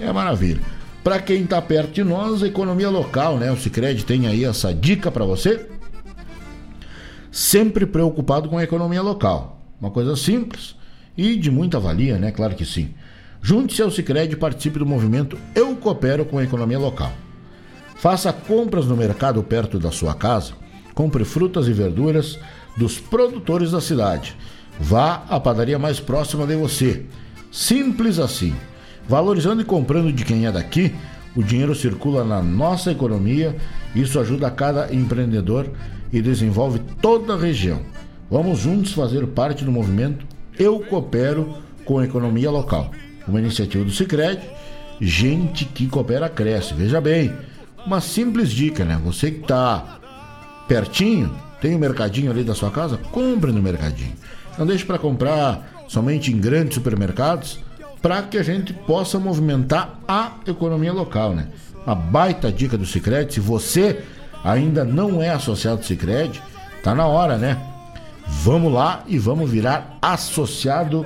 É 0.00 0.12
maravilha. 0.12 0.60
Para 1.02 1.20
quem 1.20 1.42
está 1.42 1.60
perto 1.60 1.92
de 1.92 2.04
nós, 2.04 2.42
economia 2.42 2.88
local, 2.88 3.36
né? 3.38 3.50
O 3.50 3.56
Sicredi 3.56 4.04
tem 4.04 4.26
aí 4.26 4.44
essa 4.44 4.72
dica 4.72 5.10
para 5.10 5.24
você 5.24 5.68
sempre 7.30 7.86
preocupado 7.86 8.48
com 8.48 8.58
a 8.58 8.62
economia 8.62 9.02
local. 9.02 9.60
Uma 9.80 9.90
coisa 9.90 10.14
simples 10.14 10.76
e 11.16 11.34
de 11.36 11.50
muita 11.50 11.80
valia, 11.80 12.18
né? 12.18 12.30
Claro 12.30 12.54
que 12.54 12.64
sim. 12.64 12.94
Junte-se 13.40 13.82
ao 13.82 13.90
Sicredi 13.90 14.34
e 14.34 14.36
participe 14.36 14.78
do 14.78 14.86
movimento 14.86 15.36
Eu 15.54 15.74
Coopero 15.74 16.24
com 16.24 16.38
a 16.38 16.44
Economia 16.44 16.78
Local. 16.78 17.12
Faça 17.96 18.32
compras 18.32 18.86
no 18.86 18.96
mercado 18.96 19.42
perto 19.42 19.78
da 19.78 19.90
sua 19.90 20.14
casa, 20.14 20.52
compre 20.94 21.24
frutas 21.24 21.66
e 21.66 21.72
verduras 21.72 22.38
dos 22.76 23.00
produtores 23.00 23.72
da 23.72 23.80
cidade. 23.80 24.36
Vá 24.78 25.24
à 25.28 25.38
padaria 25.38 25.78
mais 25.78 26.00
próxima 26.00 26.46
de 26.46 26.56
você. 26.56 27.04
Simples 27.50 28.18
assim. 28.18 28.54
Valorizando 29.08 29.62
e 29.62 29.64
comprando 29.64 30.12
de 30.12 30.24
quem 30.24 30.46
é 30.46 30.52
daqui, 30.52 30.94
o 31.34 31.42
dinheiro 31.42 31.74
circula 31.74 32.24
na 32.24 32.42
nossa 32.42 32.90
economia, 32.90 33.56
isso 33.94 34.18
ajuda 34.20 34.50
cada 34.50 34.94
empreendedor 34.94 35.70
e 36.12 36.20
desenvolve 36.20 36.78
toda 37.00 37.34
a 37.34 37.38
região. 37.38 37.80
Vamos 38.30 38.60
juntos 38.60 38.92
fazer 38.92 39.26
parte 39.28 39.64
do 39.64 39.72
movimento 39.72 40.24
Eu 40.58 40.80
Coopero 40.80 41.54
com 41.84 41.98
a 41.98 42.04
Economia 42.04 42.50
Local. 42.50 42.90
Uma 43.26 43.40
iniciativa 43.40 43.84
do 43.84 43.90
Cicred, 43.90 44.40
gente 45.00 45.64
que 45.64 45.86
coopera 45.86 46.28
cresce. 46.28 46.74
Veja 46.74 47.00
bem, 47.00 47.32
uma 47.84 48.00
simples 48.00 48.50
dica, 48.50 48.84
né? 48.84 49.00
Você 49.04 49.30
que 49.30 49.40
está 49.42 49.98
pertinho, 50.68 51.34
tem 51.60 51.74
um 51.74 51.78
mercadinho 51.78 52.30
ali 52.30 52.44
da 52.44 52.54
sua 52.54 52.70
casa, 52.70 52.96
compre 52.96 53.52
no 53.52 53.62
mercadinho. 53.62 54.12
Não 54.62 54.66
deixe 54.66 54.84
para 54.84 54.96
comprar 54.96 55.84
somente 55.88 56.30
em 56.30 56.38
grandes 56.38 56.74
supermercados, 56.74 57.58
para 58.00 58.22
que 58.22 58.38
a 58.38 58.44
gente 58.44 58.72
possa 58.72 59.18
movimentar 59.18 59.98
a 60.06 60.34
economia 60.46 60.92
local, 60.92 61.34
né? 61.34 61.48
Uma 61.84 61.96
baita 61.96 62.52
dica 62.52 62.78
do 62.78 62.86
Cicred, 62.86 63.34
se 63.34 63.40
você 63.40 64.04
ainda 64.44 64.84
não 64.84 65.20
é 65.20 65.30
associado 65.30 65.84
Sicredi, 65.84 66.40
tá 66.80 66.94
na 66.94 67.08
hora, 67.08 67.36
né? 67.36 67.60
Vamos 68.28 68.72
lá 68.72 69.02
e 69.08 69.18
vamos 69.18 69.50
virar 69.50 69.98
associado 70.00 71.04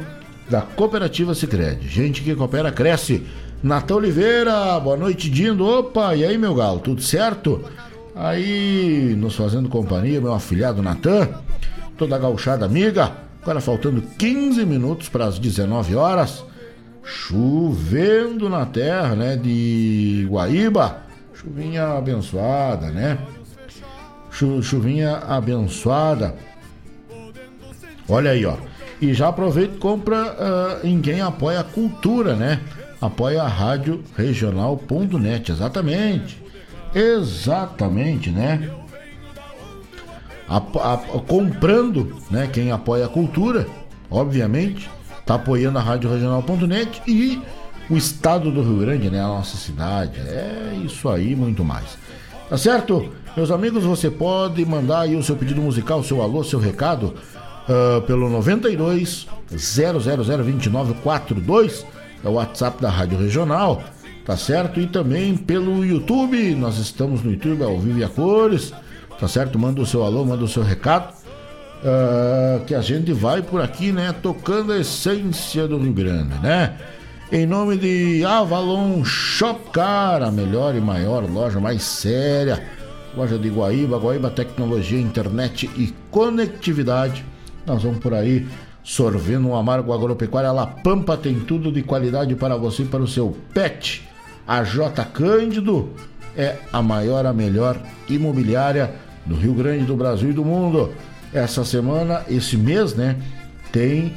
da 0.50 0.60
cooperativa 0.60 1.34
Sicredi. 1.34 1.88
Gente 1.88 2.20
que 2.20 2.34
coopera 2.34 2.70
cresce. 2.70 3.26
Natan 3.62 3.94
Oliveira, 3.94 4.78
boa 4.80 4.98
noite, 4.98 5.30
Dindo. 5.30 5.66
Opa, 5.66 6.14
e 6.14 6.26
aí, 6.26 6.36
meu 6.36 6.54
galo, 6.54 6.78
tudo 6.78 7.00
certo? 7.00 7.64
Aí, 8.14 9.14
nos 9.16 9.34
fazendo 9.34 9.70
companhia, 9.70 10.20
meu 10.20 10.34
afilhado 10.34 10.82
Natan, 10.82 11.30
toda 11.96 12.16
a 12.16 12.18
gauchada 12.18 12.66
amiga. 12.66 13.24
Agora 13.46 13.60
faltando 13.60 14.02
15 14.02 14.66
minutos 14.66 15.08
para 15.08 15.24
as 15.24 15.38
19 15.38 15.94
horas. 15.94 16.44
chovendo 17.04 18.50
na 18.50 18.66
terra, 18.66 19.14
né? 19.14 19.36
De 19.36 20.26
Guaíba. 20.28 21.02
Chuvinha 21.32 21.96
abençoada, 21.96 22.90
né? 22.90 23.16
Chu, 24.32 24.60
chuvinha 24.64 25.18
abençoada. 25.18 26.34
Olha 28.08 28.32
aí, 28.32 28.44
ó. 28.44 28.56
E 29.00 29.14
já 29.14 29.28
aproveita 29.28 29.76
e 29.76 29.78
compra 29.78 30.80
uh, 30.82 30.84
em 30.84 31.00
quem 31.00 31.20
apoia 31.20 31.60
a 31.60 31.64
cultura, 31.64 32.34
né? 32.34 32.60
Apoia 33.00 33.44
a 33.44 33.48
rádio 33.48 34.02
regional.net, 34.16 35.52
exatamente. 35.52 36.42
Exatamente, 36.92 38.28
né? 38.28 38.68
A, 40.48 40.58
a, 40.58 40.96
comprando, 41.26 42.16
né? 42.30 42.48
Quem 42.52 42.70
apoia 42.70 43.06
a 43.06 43.08
cultura, 43.08 43.66
obviamente, 44.10 44.88
tá 45.24 45.34
apoiando 45.34 45.78
a 45.78 45.82
rádio 45.82 46.10
regional.net 46.10 47.02
e 47.06 47.40
o 47.90 47.96
estado 47.96 48.50
do 48.50 48.62
Rio 48.62 48.78
Grande, 48.78 49.10
né? 49.10 49.20
A 49.20 49.28
nossa 49.28 49.56
cidade. 49.56 50.20
É 50.20 50.80
isso 50.84 51.08
aí, 51.08 51.34
muito 51.34 51.64
mais. 51.64 51.98
Tá 52.48 52.56
certo? 52.56 53.10
Meus 53.36 53.50
amigos, 53.50 53.84
você 53.84 54.10
pode 54.10 54.64
mandar 54.64 55.00
aí 55.00 55.16
o 55.16 55.22
seu 55.22 55.36
pedido 55.36 55.60
musical, 55.60 56.02
seu 56.02 56.22
alô, 56.22 56.42
seu 56.44 56.58
recado 56.58 57.14
uh, 57.68 58.00
pelo 58.02 58.30
92 58.30 59.26
0002942, 59.52 61.84
é 62.24 62.28
o 62.28 62.32
WhatsApp 62.32 62.80
da 62.80 62.90
Rádio 62.90 63.18
Regional, 63.18 63.84
tá 64.24 64.36
certo? 64.36 64.80
E 64.80 64.86
também 64.86 65.36
pelo 65.36 65.84
YouTube, 65.84 66.54
nós 66.54 66.78
estamos 66.78 67.22
no 67.22 67.32
YouTube 67.32 67.62
ao 67.62 67.78
vivo 67.78 67.98
e 67.98 68.04
a 68.04 68.08
cores, 68.08 68.72
tá 69.18 69.28
certo? 69.28 69.58
Manda 69.58 69.80
o 69.80 69.86
seu 69.86 70.02
alô, 70.02 70.24
manda 70.24 70.44
o 70.44 70.48
seu 70.48 70.62
recado. 70.62 71.14
Uh, 71.76 72.64
que 72.64 72.74
a 72.74 72.80
gente 72.80 73.12
vai 73.12 73.42
por 73.42 73.60
aqui, 73.60 73.92
né? 73.92 74.12
Tocando 74.22 74.72
a 74.72 74.78
essência 74.78 75.68
do 75.68 75.78
Rio 75.78 75.92
Grande, 75.92 76.34
né? 76.42 76.76
Em 77.30 77.44
nome 77.44 77.76
de 77.76 78.24
Avalon 78.24 79.04
Shopcar, 79.04 80.22
a 80.22 80.30
melhor 80.30 80.74
e 80.74 80.80
maior 80.80 81.28
loja 81.28 81.60
mais 81.60 81.82
séria. 81.82 82.64
Loja 83.16 83.38
de 83.38 83.48
Guaíba, 83.48 83.98
Guaíba 83.98 84.30
Tecnologia, 84.30 85.00
Internet 85.00 85.70
e 85.76 85.92
Conectividade. 86.10 87.24
Nós 87.66 87.82
vamos 87.82 87.98
por 87.98 88.14
aí 88.14 88.46
sorvendo 88.82 89.48
um 89.48 89.56
amargo 89.56 89.92
agropecuária. 89.92 90.52
La 90.52 90.66
Pampa 90.66 91.16
tem 91.16 91.40
tudo 91.40 91.72
de 91.72 91.82
qualidade 91.82 92.34
para 92.36 92.56
você 92.56 92.84
e 92.84 92.86
para 92.86 93.02
o 93.02 93.08
seu 93.08 93.36
pet. 93.52 94.06
A 94.46 94.62
J 94.62 95.04
Cândido 95.06 95.90
é 96.36 96.56
a 96.72 96.80
maior, 96.80 97.26
a 97.26 97.32
melhor 97.32 97.76
imobiliária 98.08 98.94
do 99.26 99.34
Rio 99.34 99.54
Grande, 99.54 99.84
do 99.84 99.96
Brasil 99.96 100.30
e 100.30 100.32
do 100.32 100.44
mundo. 100.44 100.92
Essa 101.32 101.64
semana, 101.64 102.22
esse 102.28 102.56
mês, 102.56 102.94
né, 102.94 103.16
tem 103.72 104.14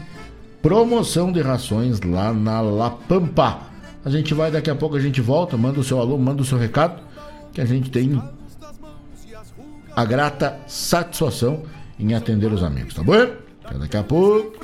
promoção 0.61 1.31
de 1.31 1.41
rações 1.41 2.01
lá 2.01 2.33
na 2.33 2.61
La 2.61 2.89
Pampa. 2.89 3.59
A 4.05 4.09
gente 4.09 4.33
vai 4.33 4.51
daqui 4.51 4.69
a 4.69 4.75
pouco, 4.75 4.95
a 4.95 4.99
gente 4.99 5.19
volta, 5.19 5.57
manda 5.57 5.79
o 5.79 5.83
seu 5.83 5.99
alô, 5.99 6.17
manda 6.17 6.41
o 6.41 6.45
seu 6.45 6.57
recado, 6.57 7.01
que 7.51 7.59
a 7.59 7.65
gente 7.65 7.89
tem 7.89 8.21
a 9.95 10.05
grata 10.05 10.57
satisfação 10.67 11.63
em 11.99 12.13
atender 12.13 12.51
os 12.51 12.63
amigos, 12.63 12.93
tá 12.93 13.03
bom? 13.03 13.27
Até 13.65 13.77
daqui 13.77 13.97
a 13.97 14.03
pouco. 14.03 14.57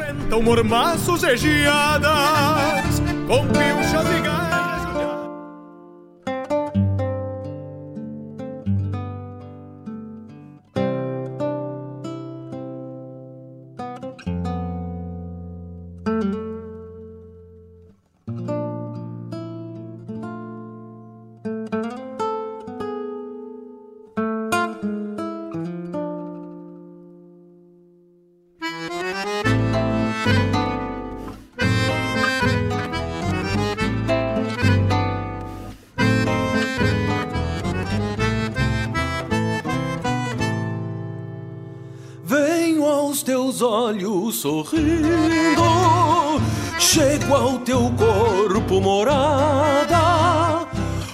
Sorrindo, 44.64 46.42
chego 46.80 47.36
ao 47.36 47.58
teu 47.60 47.92
corpo 47.98 48.80
morada, 48.80 50.66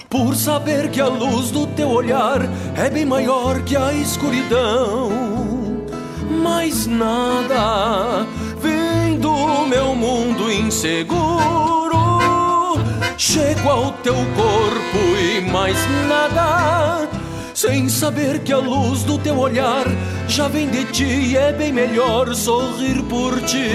por 0.08 0.36
saber 0.36 0.90
que 0.90 1.00
a 1.00 1.08
luz 1.08 1.50
do 1.50 1.66
teu 1.66 1.90
olhar 1.90 2.40
é 2.76 2.88
bem 2.88 3.04
maior 3.04 3.60
que 3.62 3.76
a 3.76 3.92
escuridão. 3.92 5.10
Mais 6.30 6.86
nada 6.86 8.26
vem 8.60 9.18
do 9.18 9.66
meu 9.66 9.94
mundo 9.96 10.52
inseguro, 10.52 11.98
chego 13.18 13.68
ao 13.68 13.90
teu 14.04 14.14
corpo 14.14 14.98
e 15.18 15.40
mais 15.50 15.78
nada 16.08 17.08
sem 17.62 17.88
saber 17.88 18.40
que 18.40 18.52
a 18.52 18.56
luz 18.58 19.04
do 19.04 19.16
teu 19.18 19.38
olhar 19.38 19.84
já 20.26 20.48
vem 20.48 20.68
de 20.68 20.84
ti 20.86 21.04
e 21.04 21.36
é 21.36 21.52
bem 21.52 21.72
melhor 21.72 22.34
sorrir 22.34 23.00
por 23.04 23.40
ti, 23.42 23.70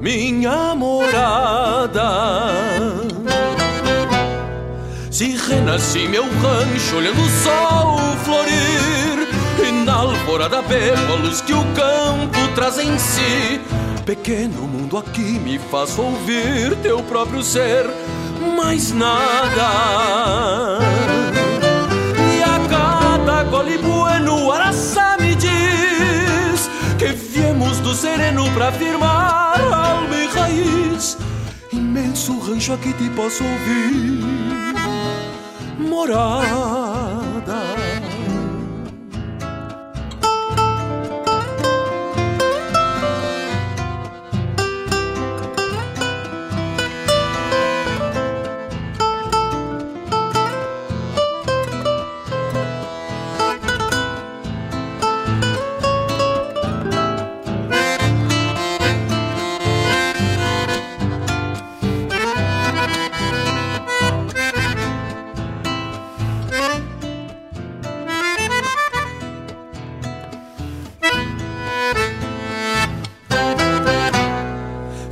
minha 0.00 0.74
morada. 0.74 2.08
Se 5.10 5.36
renasci 5.36 6.08
meu 6.08 6.24
rancho 6.24 6.96
olhando 6.96 7.20
o 7.20 7.28
sol 7.28 7.98
florir 8.24 9.28
E 9.62 9.70
na 9.84 9.92
alvorada 9.92 10.62
bebo 10.62 11.12
a 11.12 11.16
luz 11.16 11.42
que 11.42 11.52
o 11.52 11.62
campo 11.74 12.48
traz 12.54 12.78
em 12.78 12.98
si 12.98 13.60
Pequeno 14.06 14.66
mundo 14.66 14.96
aqui 14.96 15.38
me 15.38 15.58
faz 15.58 15.98
ouvir 15.98 16.74
teu 16.82 17.02
próprio 17.02 17.42
ser 17.42 17.84
Mais 18.56 18.90
nada 18.90 20.80
bueno, 24.12 24.52
Araçá 24.52 25.16
me 25.18 25.34
diz 25.34 26.68
que 26.98 27.12
viemos 27.32 27.78
do 27.78 27.94
sereno 27.94 28.44
pra 28.52 28.70
firmar 28.72 29.58
alma 29.60 30.14
e 30.14 30.26
raiz. 30.26 31.16
Imenso 31.72 32.38
rancho 32.40 32.74
aqui 32.74 32.92
te 32.92 33.08
posso 33.10 33.42
ouvir, 33.42 34.74
morada. 35.78 37.81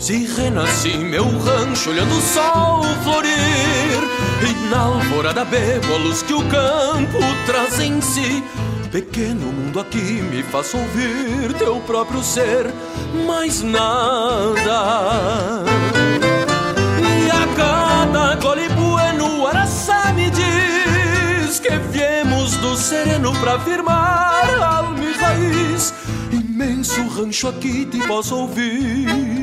Renasci 0.09 0.97
meu 0.97 1.27
rancho 1.39 1.91
olhando 1.91 2.17
o 2.17 2.23
sol 2.23 2.83
florir 3.03 3.37
E 4.43 4.69
na 4.71 4.81
alvorada 4.81 5.45
bebo 5.45 5.95
a 5.95 5.99
luz 5.99 6.23
que 6.23 6.33
o 6.33 6.43
campo 6.49 7.19
traz 7.45 7.79
em 7.81 8.01
si 8.01 8.43
Pequeno 8.91 9.53
mundo 9.53 9.79
aqui 9.79 9.99
me 9.99 10.43
faz 10.43 10.73
ouvir 10.75 11.53
teu 11.59 11.79
próprio 11.81 12.23
ser 12.25 12.73
Mais 13.25 13.63
nada. 13.63 15.63
E 16.99 17.31
a 17.31 17.47
cada 17.57 18.35
gole 18.37 18.69
bueno 18.71 19.47
Araçá 19.47 20.13
me 20.13 20.29
diz 20.31 21.61
Que 21.61 21.77
viemos 21.93 22.57
do 22.57 22.77
sereno 22.77 23.33
pra 23.35 23.61
firmar 23.61 24.61
alma 24.61 25.05
e 25.05 25.13
raiz. 25.13 25.95
Imenso 26.33 27.07
rancho 27.07 27.47
aqui 27.49 27.85
te 27.85 27.99
posso 28.09 28.35
ouvir 28.35 29.40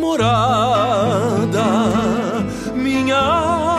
morada, 0.00 1.68
minha 2.74 3.69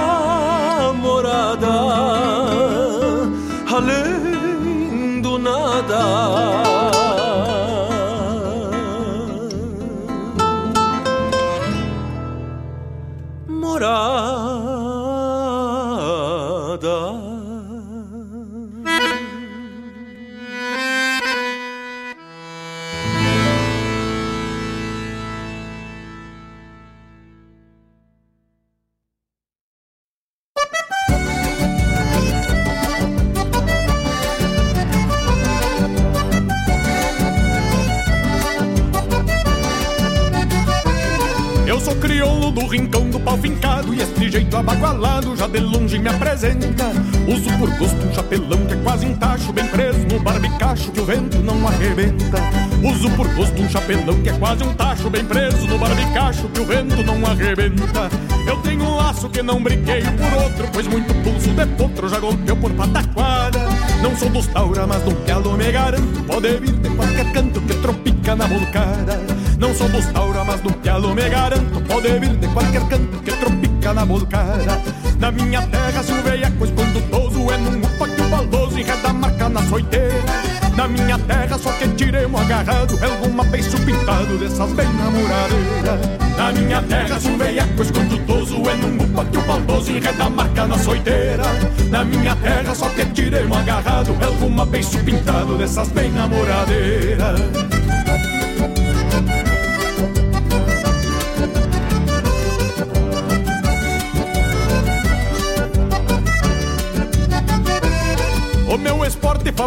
o 51.02 51.06
vento 51.06 51.40
não 51.40 51.68
arrebenta. 51.68 52.38
Uso 52.84 53.10
por 53.12 53.28
gosto 53.34 53.60
um 53.60 53.68
chapelão 53.68 54.22
que 54.22 54.30
é 54.30 54.34
quase 54.34 54.64
um 54.64 54.74
tacho 54.74 55.10
Bem 55.10 55.26
preso 55.26 55.68
no 55.68 55.78
barbicacho 55.78 56.48
que 56.50 56.60
o 56.60 56.66
vento 56.66 57.04
não 57.04 57.26
arrebenta. 57.26 58.10
Eu 58.48 58.58
tenho 58.58 58.84
um 58.84 58.96
laço 58.96 59.28
que 59.30 59.42
não 59.42 59.62
brinquei 59.62 60.02
por 60.02 60.44
outro 60.44 60.68
Pois 60.72 60.88
muito 60.88 61.14
pulso 61.24 61.50
de 61.50 61.66
potro 61.76 62.08
já 62.08 62.20
golpeou 62.20 62.56
por 62.58 62.72
pataquada. 62.74 63.60
Não 64.02 64.16
sou 64.16 64.30
dos 64.30 64.48
taura, 64.48 64.86
mas 64.86 65.02
do 65.02 65.16
galo 65.26 65.58
me 65.58 65.72
garanto 65.72 66.24
Pode 66.26 66.60
vir 66.60 66.72
de 66.72 66.90
qualquer 66.90 67.32
canto 67.32 67.62
que 67.62 67.74
tropica 67.76 68.36
na 68.36 68.48
volcada 68.48 69.20
Não 69.58 69.74
sou 69.74 69.90
dos 69.90 70.06
taura, 70.08 70.44
mas 70.44 70.62
do 70.62 70.74
galo 70.84 71.16
me 71.16 71.30
garanto 71.30 71.82
Pode 71.82 72.20
vir 72.20 72.36
de 72.36 72.48
qualquer 72.48 72.88
canto 72.88 73.20
que 73.24 73.32
tropica 73.32 73.94
na 73.94 74.06
volcada 74.06 74.82
Na 75.22 75.32
minha 75.32 75.62
terra 75.68 76.02
se 76.02 76.12
o 76.12 76.24
veiaco 76.24 76.66
escondutoso 76.66 77.52
É 77.52 77.58
num 77.58 77.78
upa 77.78 78.08
que 78.08 78.22
o 78.22 78.28
baldoso 78.28 78.80
enreda 78.80 79.10
a 79.10 79.14
marca 79.14 79.50
na 79.50 79.62
soiteira 79.62 80.52
na 80.76 80.88
minha 80.88 81.20
terra 81.20 81.60
só 81.60 81.70
que 81.74 81.88
tiremos 81.90 82.42
agarrado 82.42 82.98
Alguma 83.04 83.44
beiço 83.44 83.78
pintado 83.82 84.38
dessas 84.38 84.72
bem 84.72 84.88
namoradeiras. 84.94 86.00
Na 86.38 86.52
minha 86.54 86.82
terra 86.82 87.20
se 87.20 87.28
um 87.28 87.38
veiaco 87.38 87.84
escondutoso 87.84 88.56
É 88.68 88.76
num 88.78 89.04
upa 89.04 89.26
que 89.26 89.38
o 89.38 89.42
baldoso 89.42 89.92
enreda 89.92 90.24
a 90.24 90.30
marca 90.30 90.66
na 90.66 90.80
soiteira 90.80 91.44
Na 91.90 92.04
minha 92.04 92.36
terra 92.38 92.74
só 92.74 92.90
que 92.90 93.06
tiremos 93.08 93.56
agarrado 93.56 94.18
Alguma 94.26 94.66
beiço 94.66 94.98
pintado 95.04 95.56
dessas 95.58 95.90
bem 95.90 96.10
namoradeiras 96.12 97.81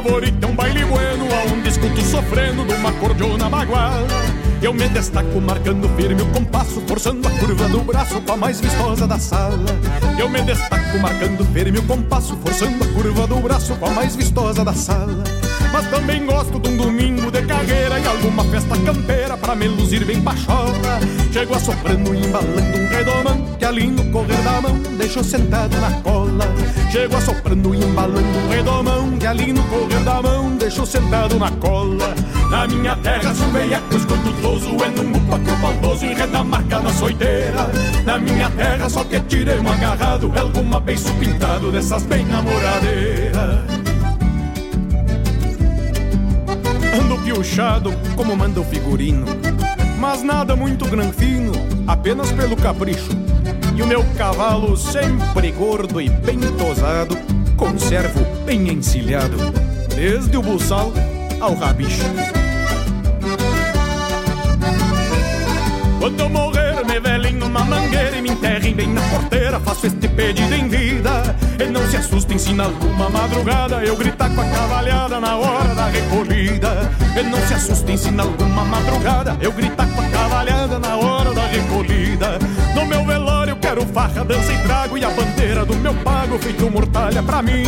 favorito 0.05 0.45
é 0.45 0.47
um 0.47 0.55
baile 0.55 0.85
bueno 0.85 1.27
Aonde 1.33 1.69
escuto 1.71 2.03
sofrendo 2.03 2.65
de 2.65 2.75
uma 2.75 2.93
cordiona 2.93 3.49
baguala 3.49 4.07
Eu 4.61 4.75
me 4.75 4.87
destaco 4.89 5.41
marcando 5.41 5.89
firme 5.97 6.21
o 6.23 6.27
compasso 6.27 6.83
Forçando 6.87 7.27
a 7.27 7.31
curva 7.31 7.69
do 7.69 7.81
braço 7.81 8.21
com 8.21 8.33
a 8.33 8.37
mais 8.37 8.61
vistosa 8.61 9.07
da 9.07 9.19
sala. 9.19 9.65
Eu 10.19 10.29
me 10.29 10.43
destaco 10.43 10.99
marcando 10.99 11.45
firme 11.53 11.79
o 11.79 11.83
compasso 11.83 12.37
Forçando 12.37 12.85
a 12.85 12.87
curva 12.89 13.27
do 13.27 13.37
braço 13.37 13.75
com 13.77 13.87
a 13.87 13.91
mais 13.91 14.15
vistosa 14.15 14.65
da 14.65 14.75
sala 14.75 15.25
Mas 15.75 15.91
também 15.91 16.25
gosto 16.25 16.61
de 16.61 16.69
um 16.69 16.77
domingo 16.77 17.33
de 17.33 17.43
carreira 17.43 17.99
E 17.99 18.07
alguma 18.07 18.45
festa 18.45 18.79
campeira 18.79 19.37
pra 19.37 19.57
me 19.57 19.67
luzir 19.67 20.05
bem 20.05 20.23
pachola 20.23 21.01
Chego 21.33 21.53
assoprando 21.53 22.15
e 22.15 22.25
embalando 22.25 22.79
um 22.79 22.89
redomão 22.89 23.57
Que 23.59 23.65
ali 23.65 23.89
no 23.89 24.05
correr 24.13 24.41
da 24.45 24.61
mão 24.61 24.79
deixou 24.97 25.25
sentado 25.25 25.77
na 25.81 25.91
cola. 26.03 26.47
Chego 26.93 27.17
assoprando 27.17 27.75
e 27.75 27.79
embalando 27.85 28.39
um 28.39 28.49
redomão 28.51 29.19
Que 29.19 29.27
ali 29.27 29.53
no 29.53 29.65
correr 29.65 29.99
da 30.05 30.23
mão 30.23 30.57
deixou 30.57 30.87
sentado 30.87 31.41
na 31.41 31.51
cola. 31.51 32.15
Na 32.51 32.69
minha 32.69 32.95
terra 32.95 33.35
sou 33.35 33.49
veiaco 33.49 33.97
escondutoso 33.97 34.77
É 34.77 34.89
num 34.91 35.11
upa 35.11 35.41
que 35.41 35.51
o 35.51 35.57
baldoso 35.57 36.07
enreda 36.07 36.39
a 36.39 36.45
marca 36.45 36.79
na 36.79 36.93
soiteira. 36.93 37.69
Na 38.07 38.17
minha 38.17 38.49
terra 38.51 38.89
só 38.89 39.03
que 39.03 39.19
tiremos 39.23 39.73
agarrado 39.73 40.33
Alguma 40.39 40.79
beiço 40.79 41.13
pintado 41.15 41.73
dessas 41.73 42.05
bem 42.05 42.25
namoradeiras 42.27 43.74
Ando 46.95 47.19
piochado 47.19 47.93
como 48.15 48.37
manda 48.37 48.61
o 48.61 48.65
figurino 48.65 49.27
Mas 49.99 50.23
nada 50.23 50.55
muito 50.55 50.87
granfino, 50.87 51.53
apenas 51.87 52.31
pelo 52.31 52.57
capricho 52.57 53.11
E 53.75 53.83
o 53.83 53.87
meu 53.87 54.05
cavalo 54.17 54.77
sempre 54.77 55.51
gordo 55.51 56.01
e 56.01 56.09
bem 56.09 56.39
tosado 56.57 57.19
Conservo 57.57 58.25
bem 58.45 58.69
encilhado 58.69 59.37
Desde 59.95 60.37
o 60.37 60.43
buçal 60.43 60.93
ao 61.41 61.55
rabicho 61.55 62.05
Quando 65.99 66.21
eu 66.21 66.29
morrer, 66.29 66.85
me 66.85 67.01
velem 67.01 67.33
numa 67.35 67.65
mangueira 67.65 68.17
e 68.19 68.23
me 68.23 68.31
enterrem 68.31 68.75
bem 68.75 68.89
na 68.89 69.01
porteira. 69.09 69.59
Faço 69.59 69.87
este 69.87 70.07
pedido 70.07 70.55
em. 70.55 70.64
E 72.15 72.17
não 72.17 72.21
se 72.21 72.27
assustem 72.27 72.39
se 72.39 72.53
na 72.53 72.65
alguma 72.65 73.11
madrugada 73.11 73.85
eu 73.85 73.97
gritar 73.97 74.33
com 74.33 74.41
a 74.41 74.45
cavalhada 74.45 75.19
na 75.19 75.37
hora 75.37 75.75
da 75.75 75.87
recolhida. 75.87 76.91
E 77.19 77.23
não 77.25 77.39
se 77.45 77.55
assustem 77.55 77.97
se 77.97 78.11
na 78.13 78.23
alguma 78.23 78.65
madrugada 78.65 79.37
eu 79.41 79.51
gritar 79.51 79.89
com 79.89 80.01
a 80.01 80.09
cavalhada 80.11 80.79
na 80.79 80.97
hora 80.97 81.35
da 81.35 81.45
recolhida. 81.49 82.39
No 82.73 82.87
meu 82.87 83.05
velório 83.05 83.57
quero 83.57 83.85
farra, 83.87 84.25
dança 84.25 84.53
e 84.53 84.59
trago 84.59 84.97
e 84.97 85.05
a 85.05 85.11
bandeira 85.11 85.65
do 85.65 85.75
meu 85.75 85.93
pago 85.93 86.39
feito 86.39 86.71
mortalha 86.71 87.21
pra 87.21 87.43
mim. 87.43 87.65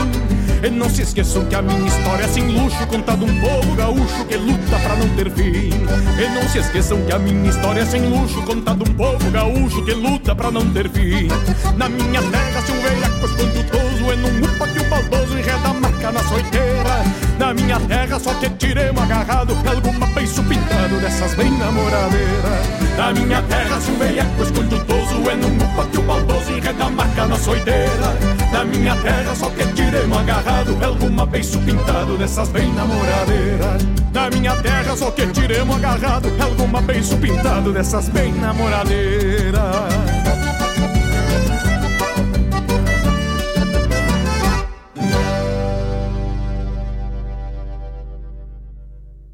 E 0.62 0.70
não 0.70 0.88
se 0.88 1.02
esqueçam 1.02 1.44
que 1.46 1.54
a 1.54 1.62
minha 1.62 1.86
história 1.86 2.24
é 2.24 2.28
sem 2.28 2.44
luxo 2.44 2.86
Contada 2.86 3.24
um 3.24 3.40
povo 3.40 3.74
gaúcho 3.74 4.24
que 4.26 4.36
luta 4.36 4.78
pra 4.78 4.96
não 4.96 5.08
ter 5.16 5.30
fim. 5.30 5.70
E 5.70 6.28
não 6.34 6.48
se 6.48 6.58
esqueçam 6.58 7.00
que 7.02 7.12
a 7.12 7.18
minha 7.18 7.50
história 7.50 7.80
é 7.80 7.86
sem 7.86 8.02
luxo 8.08 8.42
Contada 8.42 8.82
um 8.82 8.94
povo 8.94 9.30
gaúcho 9.30 9.84
que 9.84 9.92
luta 9.92 10.34
pra 10.34 10.50
não 10.50 10.68
ter 10.72 10.88
fim. 10.90 11.28
Na 11.76 11.88
minha 11.88 12.22
terra 12.22 12.62
se 12.62 12.72
um 12.72 12.80
veiaco 12.80 13.26
escondutoso 13.26 14.12
É 14.12 14.16
num 14.16 14.44
upa 14.44 14.68
que 14.68 14.80
o 14.80 14.84
baldoso 14.88 15.38
enreda 15.38 15.68
a 15.68 15.74
marca 15.74 16.12
na 16.12 16.24
soiteira. 16.24 17.04
Na 17.38 17.54
minha 17.54 17.78
terra 17.80 18.18
só 18.18 18.32
que 18.34 18.48
tiremos 18.50 19.02
agarrado 19.02 19.56
Alguma 19.66 20.06
beiço 20.06 20.42
pintado 20.44 21.00
dessas 21.00 21.34
bem 21.34 21.50
namoradeiras 21.50 22.85
Na 22.96 23.12
minha 23.12 23.42
terra 23.42 23.80
se 23.80 23.90
um 23.90 23.98
veiaco 23.98 24.42
escondutoso 24.42 25.30
É 25.30 25.34
num 25.36 25.56
upa 25.56 25.84
que 25.90 25.98
o 25.98 26.02
baldoso 26.02 26.50
enreda 26.50 26.84
a 26.84 26.90
marca 26.90 27.26
na 27.26 27.36
soiteira 27.36 28.14
Na 28.52 28.64
minha 28.64 28.96
terra 28.96 29.34
só 29.34 29.50
que 29.50 29.66
tiremos 29.74 30.18
agarrado 30.18 30.84
Alguma 30.84 31.26
beiço 31.26 31.58
pintado 31.60 32.16
dessas 32.16 32.48
bem 32.48 32.72
namoradeiras. 32.72 33.82
Na 34.12 34.30
minha 34.30 34.56
terra 34.62 34.96
só 34.96 35.10
que 35.10 35.26
tiremos 35.26 35.76
agarrado 35.76 36.32
Alguma 36.40 36.80
beiço 36.80 37.16
pintado 37.18 37.72
dessas 37.72 38.08
bem 38.08 38.32
namoradeiras. 38.32 39.96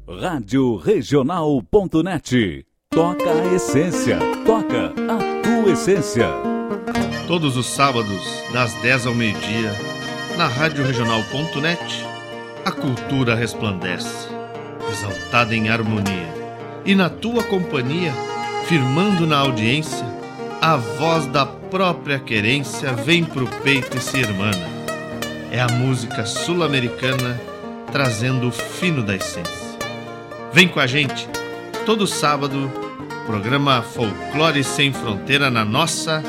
Rádio 0.07 0.77
Regional.net. 0.77 2.72
Toca 2.93 3.31
a 3.31 3.55
essência. 3.55 4.19
Toca 4.45 4.85
a 4.85 5.41
tua 5.41 5.71
essência. 5.71 6.27
Todos 7.27 7.57
os 7.57 7.65
sábados, 7.65 8.21
das 8.53 8.71
10 8.83 9.07
ao 9.07 9.15
meio-dia, 9.15 9.71
na 10.37 10.47
Rádio 10.47 10.85
Regional.net, 10.85 12.05
a 12.63 12.69
cultura 12.69 13.33
resplandece, 13.33 14.27
exaltada 14.91 15.55
em 15.55 15.69
harmonia. 15.69 16.31
E 16.85 16.93
na 16.93 17.09
tua 17.09 17.41
companhia, 17.41 18.13
firmando 18.67 19.25
na 19.25 19.39
audiência, 19.39 20.05
a 20.61 20.77
voz 20.77 21.25
da 21.25 21.47
própria 21.47 22.19
querência 22.19 22.93
vem 22.93 23.23
pro 23.23 23.47
peito 23.63 23.97
e 23.97 23.99
se 23.99 24.19
irmana. 24.19 24.69
É 25.51 25.59
a 25.59 25.67
música 25.67 26.27
sul-americana 26.27 27.41
trazendo 27.91 28.49
o 28.49 28.51
fino 28.51 29.01
da 29.01 29.15
essência. 29.15 29.79
Vem 30.53 30.67
com 30.67 30.79
a 30.79 30.85
gente, 30.85 31.27
todo 31.87 32.05
sábado, 32.05 32.82
programa 33.25 33.81
Folclore 33.81 34.63
Sem 34.63 34.91
Fronteira 34.91 35.49
na 35.49 35.63
nossa 35.63 36.21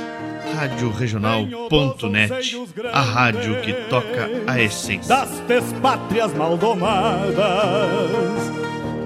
Rádio 0.54 0.90
Regional.net, 0.90 2.56
a 2.92 3.00
rádio 3.00 3.60
que 3.62 3.72
toca 3.88 4.30
a 4.46 4.60
essência. 4.60 5.14
Das 5.14 5.72
pátrias 5.82 6.32
maldomadas 6.34 7.34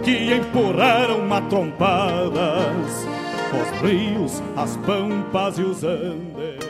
que 0.05 0.35
empurraram 0.35 1.27
matrompadas 1.27 3.07
os 3.53 3.81
rios, 3.81 4.43
as 4.57 4.77
pampas 4.79 5.59
e 5.59 5.63
os 5.63 5.83
andes. 5.85 6.69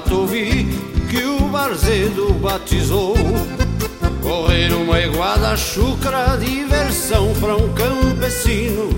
Do 0.00 0.20
Batovi, 0.20 0.66
que 1.10 1.24
o 1.24 1.40
Barzedo 1.48 2.32
batizou. 2.34 3.14
Correr 4.22 4.72
uma 4.72 4.98
iguada 4.98 5.56
chucra, 5.56 6.36
diversão 6.38 7.32
para 7.40 7.56
um 7.56 7.72
campesino. 7.74 8.88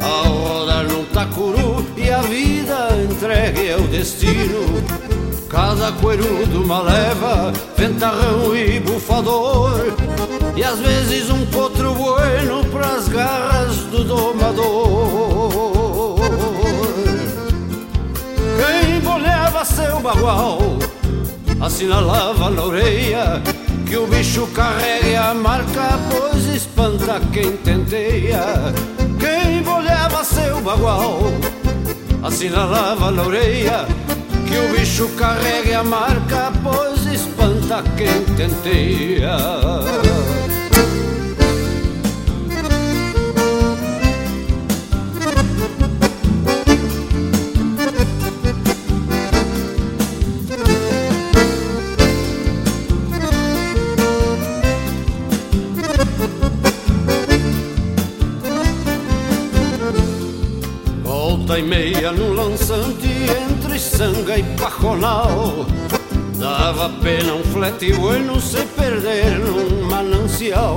Ao 0.00 0.32
rodar 0.32 0.84
num 0.84 1.04
tacuru 1.06 1.84
e 1.96 2.10
a 2.10 2.20
vida 2.20 2.88
entre 3.02 3.14
entregue 3.14 3.72
ao 3.72 3.80
destino. 3.82 4.82
Cada 5.48 5.90
coerudo 5.92 6.62
uma 6.62 6.80
leva, 6.80 7.52
ventarrão 7.76 8.54
e 8.56 8.78
bufador. 8.80 9.94
E 10.56 10.62
às 10.62 10.78
vezes 10.78 11.28
um 11.28 11.44
potro 11.46 11.92
bueno 11.94 12.64
pras 12.66 13.08
garras 13.08 13.76
do 13.90 14.04
domador. 14.04 15.65
Bolhava 19.56 19.64
seu 19.64 20.00
bagual, 20.00 20.58
assinalava 21.60 22.50
na 22.50 22.62
orelha 22.62 23.42
que 23.86 23.96
o 23.96 24.06
bicho 24.06 24.46
carregue 24.48 25.16
a 25.16 25.32
marca, 25.32 25.98
pois 26.10 26.44
espanta 26.46 27.20
quem 27.32 27.56
tenteia. 27.58 28.42
Quem 29.18 29.62
bolhava 29.62 30.22
seu 30.24 30.60
bagual, 30.60 31.20
assinalava 32.22 33.10
na 33.10 33.22
orelha 33.22 33.86
que 34.46 34.58
o 34.58 34.78
bicho 34.78 35.08
carregue 35.16 35.72
a 35.72 35.82
marca, 35.82 36.52
pois 36.62 37.06
espanta 37.06 37.82
quem 37.96 38.24
tenteia. 38.36 39.36
E 61.58 61.62
meia 61.62 62.12
no 62.12 62.34
lançante 62.34 63.08
entre 63.50 63.78
sanga 63.78 64.38
e 64.38 64.42
pajonal. 64.58 65.64
Dava 66.38 66.90
pena 67.02 67.34
um 67.34 67.42
flete 67.44 67.92
bueno 67.94 68.40
se 68.40 68.62
perder 68.76 69.38
num 69.38 69.88
manancial. 69.88 70.76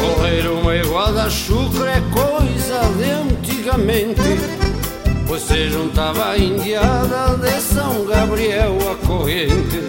Correr 0.00 0.48
uma 0.48 0.74
iguada 0.74 1.30
chucra 1.30 1.90
é 1.90 2.02
coisa 2.12 2.80
de 2.98 3.10
antigamente 3.10 4.20
Pois 5.26 5.42
se 5.42 5.68
juntava 5.70 6.30
a 6.30 6.38
indiada 6.38 7.36
de 7.36 7.60
São 7.60 8.04
Gabriel 8.06 8.76
a 8.90 9.06
corrente. 9.06 9.82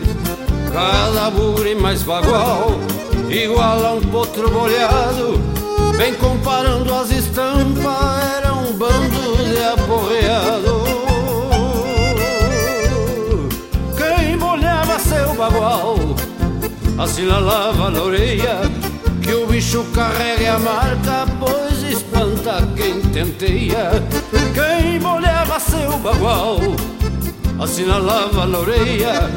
Cada 0.72 1.30
bugre 1.32 1.76
mais 1.76 2.04
bagual, 2.04 2.80
igual 3.30 3.86
a 3.86 3.94
um 3.94 4.02
potro 4.02 4.50
bolhado 4.50 5.42
Bem 5.98 6.14
comparando 6.14 6.94
as 6.94 7.10
estampas, 7.10 8.24
era 8.38 8.54
um 8.54 8.72
bando 8.74 9.17
Assinalava 16.98 17.92
na 17.92 18.02
orelha 18.02 18.62
Que 19.22 19.32
o 19.34 19.46
bicho 19.46 19.86
carrega 19.94 20.56
a 20.56 20.60
marca 20.60 21.26
Pois 21.40 21.84
espanta 21.84 22.68
quem 22.76 23.02
tenteia 23.12 23.92
Quem 24.54 25.00
molhava 25.00 25.60
seu 25.60 25.92
bagual 26.00 26.60
Assinalava 27.60 28.48
na 28.48 28.60
orelha 28.60 29.30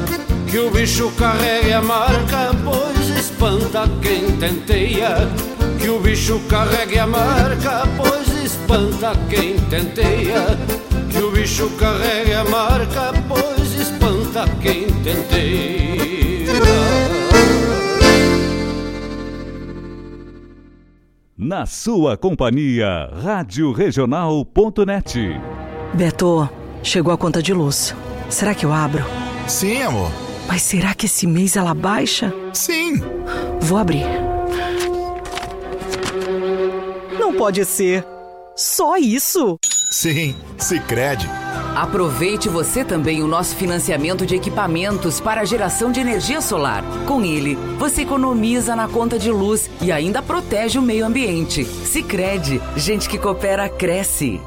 Que 0.49 0.57
o 0.57 0.71
bicho 0.71 1.11
carrega 1.11 1.77
a 1.77 1.81
marca 1.83 2.51
Pois 2.63 3.09
espanta 3.09 3.87
quem 4.01 4.31
tenteia 4.37 5.29
que 5.81 5.89
o 5.89 5.99
bicho 5.99 6.39
carregue 6.47 6.99
a 6.99 7.07
marca, 7.07 7.81
pois 7.97 8.27
espanta 8.43 9.13
quem 9.27 9.55
tenteia. 9.61 10.55
Que 11.09 11.17
o 11.17 11.31
bicho 11.31 11.71
carregue 11.71 12.33
a 12.33 12.43
marca, 12.43 13.11
pois 13.27 13.73
espanta 13.73 14.45
quem 14.61 14.85
tenteia. 15.01 15.90
Na 21.43 21.65
sua 21.65 22.15
companhia, 22.15 23.09
Rádio 23.19 23.71
Regional.net. 23.71 25.19
Beto, 25.91 26.47
chegou 26.83 27.11
a 27.11 27.17
conta 27.17 27.41
de 27.41 27.51
luz. 27.51 27.95
Será 28.29 28.53
que 28.53 28.63
eu 28.63 28.71
abro? 28.71 29.03
Sim, 29.47 29.81
amor. 29.81 30.11
Mas 30.47 30.61
será 30.61 30.93
que 30.93 31.07
esse 31.07 31.25
mês 31.25 31.55
ela 31.55 31.73
baixa? 31.73 32.31
Sim. 32.53 33.01
Vou 33.59 33.79
abrir. 33.79 34.05
Não 37.19 37.33
pode 37.33 37.65
ser. 37.65 38.05
Só 38.55 38.95
isso? 38.97 39.57
Sim, 39.89 40.35
Sicredi. 40.59 41.27
Aproveite 41.75 42.49
você 42.49 42.83
também 42.83 43.23
o 43.23 43.27
nosso 43.27 43.55
financiamento 43.55 44.25
de 44.25 44.35
equipamentos 44.35 45.21
para 45.21 45.41
a 45.41 45.45
geração 45.45 45.91
de 45.91 45.99
energia 45.99 46.41
solar. 46.41 46.83
Com 47.07 47.23
ele, 47.23 47.55
você 47.77 48.01
economiza 48.01 48.75
na 48.75 48.87
conta 48.87 49.17
de 49.17 49.31
luz 49.31 49.69
e 49.81 49.91
ainda 49.91 50.21
protege 50.21 50.77
o 50.77 50.81
meio 50.81 51.05
ambiente. 51.05 51.63
Sicredi, 51.63 52.61
gente 52.75 53.07
que 53.07 53.17
coopera 53.17 53.69
cresce. 53.69 54.41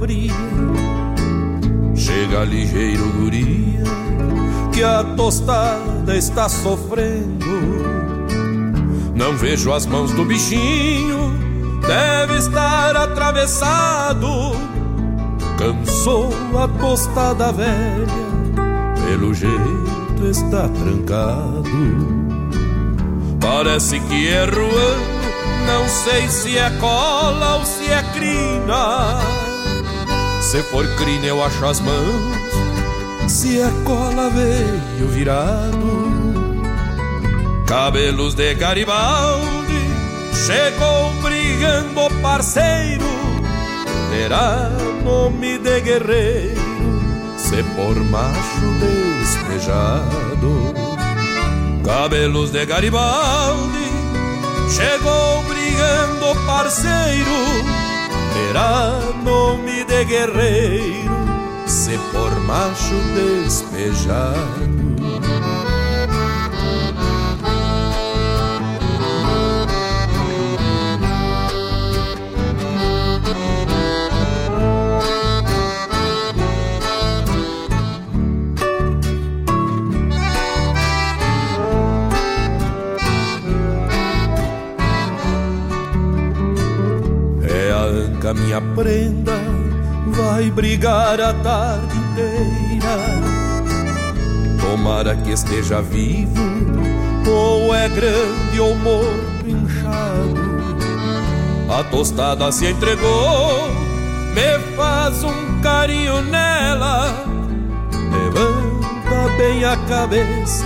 Fria. 0.00 0.32
Chega 1.94 2.44
ligeiro 2.44 3.06
guria, 3.12 3.84
que 4.72 4.82
a 4.82 5.04
tostada 5.04 6.16
está 6.16 6.48
sofrendo. 6.48 7.44
Não 9.14 9.36
vejo 9.36 9.72
as 9.72 9.84
mãos 9.84 10.10
do 10.12 10.24
bichinho, 10.24 11.30
deve 11.86 12.38
estar 12.38 12.96
atravessado. 12.96 14.26
Cansou 15.58 16.32
a 16.58 16.66
tostada 16.66 17.52
velha, 17.52 18.06
pelo 19.06 19.34
jeito 19.34 20.26
está 20.30 20.66
trancado. 20.68 22.20
Parece 23.38 24.00
que 24.00 24.28
é 24.28 24.44
ruano, 24.44 25.20
não 25.66 25.86
sei 25.86 26.28
se 26.28 26.56
é 26.56 26.70
cola 26.78 27.56
ou 27.56 27.66
se 27.66 27.90
é 27.90 28.02
crina. 28.14 29.39
Se 30.40 30.62
for 30.62 30.86
crina 30.96 31.26
eu 31.26 31.42
acho 31.42 31.64
as 31.64 31.80
mãos, 31.80 32.34
se 33.28 33.60
é 33.60 33.70
cola 33.84 34.30
veio 34.30 35.08
virado. 35.08 36.10
Cabelos 37.66 38.34
de 38.34 38.54
Garibaldi, 38.54 39.80
chegou 40.34 41.12
brigando 41.22 42.10
parceiro. 42.20 43.04
Terá 44.10 44.70
nome 45.04 45.58
de 45.58 45.80
guerreiro, 45.80 46.60
se 47.36 47.62
por 47.74 47.96
macho 47.96 48.66
despejado. 49.20 50.74
Cabelos 51.84 52.52
de 52.52 52.64
Garibaldi 52.66 53.90
Chegou 54.70 55.42
brigando 55.42 56.46
parceiro 56.46 57.79
Terá 58.32 59.00
nome 59.22 59.84
de 59.84 60.04
guerreiro 60.04 61.14
Se 61.66 61.98
por 62.12 62.38
macho 62.40 62.94
despejado 63.14 64.79
brigar 90.50 91.20
a 91.20 91.32
tarde 91.32 91.96
inteira. 91.96 92.96
Tomara 94.60 95.16
que 95.16 95.30
esteja 95.30 95.80
vivo, 95.80 96.42
ou 97.28 97.74
é 97.74 97.88
grande 97.88 98.60
ou 98.60 98.74
morto 98.76 99.46
inchado. 99.46 100.50
A 101.70 101.84
tostada 101.84 102.50
se 102.50 102.66
entregou, 102.66 103.68
me 104.34 104.76
faz 104.76 105.22
um 105.22 105.60
carinho 105.60 106.20
nela, 106.22 107.14
levanta 108.12 109.36
bem 109.36 109.64
a 109.64 109.76
cabeça, 109.76 110.64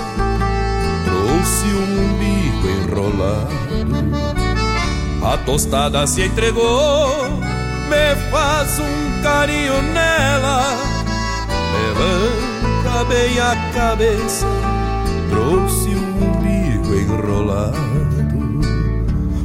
trouxe 1.05 1.67
um 1.67 2.05
umbigo 2.05 2.69
enrolado. 2.69 3.55
A 5.23 5.39
tostada 5.39 6.07
se 6.07 6.23
entregou, 6.23 7.31
me 7.89 8.31
faz 8.31 8.79
um 8.79 9.14
carinho 9.25 9.81
nela, 9.81 10.77
levanta 11.73 13.05
bem 13.07 13.41
a 13.41 13.57
cabeça, 13.73 14.47
trouxe 15.31 15.89
um 15.89 16.29
umbigo 16.29 16.95
enrolado. 16.95 17.95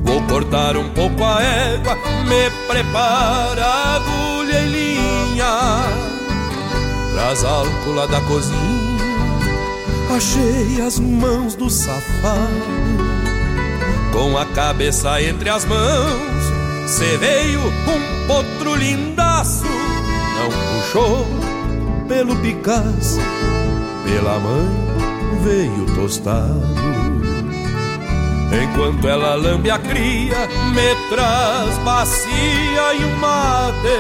Vou 0.04 0.22
cortar 0.24 0.76
um 0.76 0.90
pouco 0.90 1.24
a 1.24 1.42
égua, 1.42 1.96
me 2.28 2.50
prepara 2.68 3.66
agulha 3.96 4.60
e 4.60 4.68
linha, 4.68 5.86
traz 7.14 7.46
álcool 7.46 7.94
lá 7.94 8.06
da 8.06 8.20
cozinha, 8.20 9.00
achei 10.14 10.86
as 10.86 11.00
mãos 11.00 11.56
do 11.56 11.70
safado. 11.70 13.00
Com 14.12 14.38
a 14.38 14.46
cabeça 14.48 15.22
entre 15.22 15.50
as 15.50 15.64
mãos, 15.64 16.39
cê 16.90 17.18
veio 17.18 17.62
um 17.62 18.28
potro 18.28 18.76
lindaço, 18.76 19.64
não 19.64 20.50
puxou 20.50 21.28
pelo 22.08 22.36
Picasso, 22.38 23.20
pela 24.04 24.40
mãe 24.40 24.90
veio 25.44 25.86
tostado. 25.96 26.80
Enquanto 28.52 29.08
ela 29.08 29.36
lambe 29.36 29.70
a 29.70 29.78
cria, 29.78 30.48
me 30.74 30.96
traz 31.10 31.78
bacia 31.86 32.94
e 32.96 33.06
um 33.06 33.16
mate. 33.18 34.00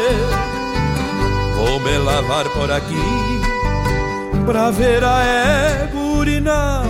Vou 1.56 1.80
me 1.80 1.98
lavar 2.00 2.50
por 2.50 2.72
aqui, 2.72 2.96
pra 4.48 4.72
ver 4.72 5.04
a 5.04 5.24
égua 5.24 6.02
urinar. 6.02 6.84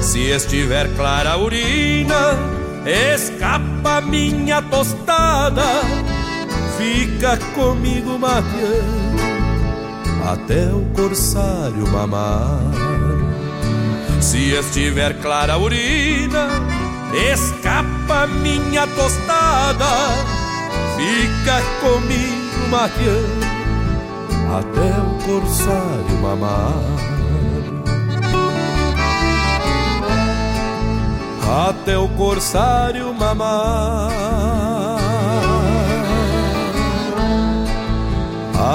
Se 0.00 0.30
estiver 0.30 0.88
clara 0.96 1.32
a 1.32 1.36
urina, 1.36 2.38
escapa 2.86 3.69
minha 4.02 4.62
tostada, 4.62 5.62
fica 6.76 7.36
comigo 7.54 8.18
mateando 8.18 9.20
até 10.30 10.72
o 10.72 10.84
corsário 10.94 11.86
mamar. 11.90 12.60
Se 14.20 14.52
estiver 14.52 15.14
clara 15.20 15.54
a 15.54 15.58
urina, 15.58 16.48
escapa 17.32 18.26
minha 18.26 18.86
tostada, 18.86 19.86
fica 20.96 21.60
comigo 21.80 22.68
mateando 22.70 23.46
até 24.58 24.90
o 25.00 25.26
corsário 25.26 26.18
mamar. 26.20 26.99
Até 31.50 31.98
o 31.98 32.08
corsário 32.10 33.12
mamar, 33.12 34.12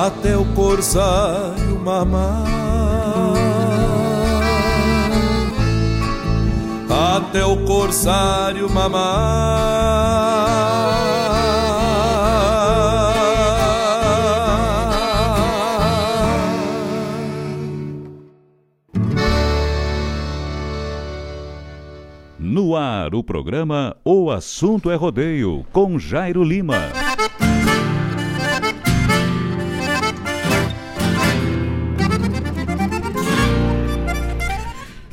até 0.05 0.35
o 0.35 0.43
corsário 0.53 1.79
mamar, 1.79 2.43
até 7.15 7.45
o 7.45 7.55
corsário 7.65 8.69
mamar. 8.69 10.25
Ar, 22.75 23.15
o 23.15 23.23
programa 23.23 23.95
O 24.03 24.29
Assunto 24.29 24.91
é 24.91 24.95
Rodeio, 24.95 25.65
com 25.71 25.97
Jairo 25.97 26.43
Lima. 26.43 26.75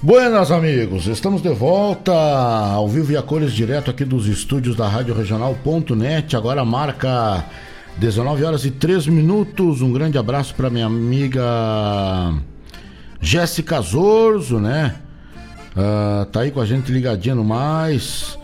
Buenas 0.03 0.51
amigos, 0.51 1.07
estamos 1.07 1.41
de 1.41 1.51
volta 1.51 2.13
ao 2.13 2.89
vivo 2.89 3.13
e 3.13 3.17
a 3.17 3.23
cores 3.23 3.53
direto 3.53 3.91
aqui 3.91 4.05
dos 4.05 4.27
estúdios 4.27 4.75
da 4.75 4.89
Rádio 4.89 5.15
Regional.net. 5.15 6.37
Agora 6.37 6.65
marca 6.65 7.45
19 7.99 8.45
horas 8.45 8.65
e 8.65 8.71
3 8.71 9.07
minutos. 9.07 9.81
Um 9.81 9.93
grande 9.93 10.19
abraço 10.19 10.55
para 10.55 10.69
minha 10.71 10.87
amiga 10.87 11.43
Jéssica 13.21 13.81
Zorzo, 13.81 14.59
né? 14.59 14.97
Uh, 15.73 16.27
tá 16.27 16.41
aí 16.41 16.51
com 16.51 16.61
a 16.61 16.67
gente 16.67 16.93
ligadinho 16.93 17.37
no 17.37 17.45
mais. 17.45 18.39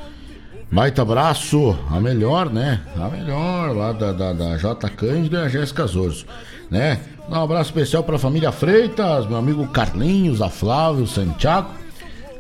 Baita 0.70 1.00
abraço, 1.00 1.78
a 1.90 1.98
melhor, 1.98 2.50
né? 2.50 2.80
A 2.96 3.08
melhor 3.08 3.74
lá 3.74 3.92
da, 3.92 4.12
da, 4.12 4.32
da 4.32 4.56
J. 4.58 4.88
Cândido 4.90 5.36
e 5.36 5.40
a 5.40 5.48
Jéssica 5.48 5.86
Zorzo, 5.86 6.26
né? 6.70 7.00
Um 7.28 7.34
abraço 7.34 7.70
especial 7.70 8.02
para 8.02 8.16
a 8.16 8.18
família 8.18 8.52
Freitas, 8.52 9.26
meu 9.26 9.36
amigo 9.36 9.66
Carlinhos, 9.68 10.42
a 10.42 10.50
Flávio, 10.50 11.06
Santiago. 11.06 11.70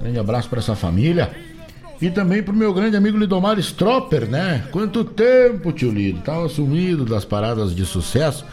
Grande 0.00 0.18
abraço 0.18 0.48
para 0.48 0.58
essa 0.58 0.74
família. 0.74 1.30
E 2.00 2.10
também 2.10 2.42
pro 2.42 2.54
meu 2.54 2.72
grande 2.72 2.96
amigo 2.96 3.18
Lidomar 3.18 3.58
Stropper, 3.58 4.28
né? 4.28 4.64
Quanto 4.70 5.04
tempo, 5.04 5.72
tio 5.72 5.90
Lido? 5.90 6.20
Tava 6.20 6.48
sumido 6.48 7.04
das 7.04 7.24
paradas 7.24 7.74
de 7.74 7.84
sucesso. 7.84 8.44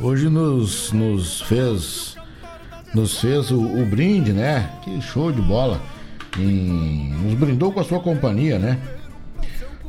Hoje 0.00 0.28
nos, 0.28 0.92
nos 0.92 1.42
fez 1.42 2.16
nos 2.96 3.20
fez 3.20 3.50
o, 3.50 3.60
o 3.60 3.84
brinde, 3.84 4.32
né? 4.32 4.70
Que 4.82 5.00
show 5.02 5.30
de 5.30 5.42
bola. 5.42 5.80
E 6.38 7.12
nos 7.22 7.34
brindou 7.34 7.70
com 7.70 7.80
a 7.80 7.84
sua 7.84 8.00
companhia, 8.00 8.58
né? 8.58 8.78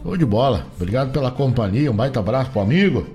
Show 0.03 0.17
de 0.17 0.25
bola. 0.25 0.65
Obrigado 0.75 1.11
pela 1.11 1.31
companhia. 1.31 1.89
Um 1.89 1.95
baita 1.95 2.19
abraço 2.19 2.51
pro 2.51 2.61
amigo. 2.61 3.07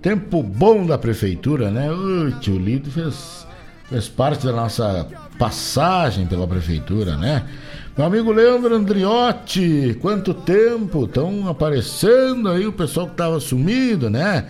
Tempo 0.00 0.42
bom 0.42 0.86
da 0.86 0.96
prefeitura, 0.96 1.70
né? 1.70 1.90
O 1.90 2.32
tio 2.40 2.58
Lido 2.58 2.90
fez, 2.90 3.46
fez 3.90 4.08
parte 4.08 4.46
da 4.46 4.52
nossa 4.52 5.06
passagem 5.38 6.26
pela 6.26 6.46
prefeitura, 6.46 7.16
né? 7.16 7.44
Meu 7.96 8.06
amigo 8.06 8.32
Leandro 8.32 8.74
Andriotti, 8.74 9.98
quanto 10.00 10.32
tempo 10.32 11.04
estão 11.04 11.48
aparecendo 11.48 12.48
aí 12.48 12.66
o 12.66 12.72
pessoal 12.72 13.06
que 13.06 13.14
tava 13.14 13.38
sumido, 13.40 14.08
né? 14.08 14.46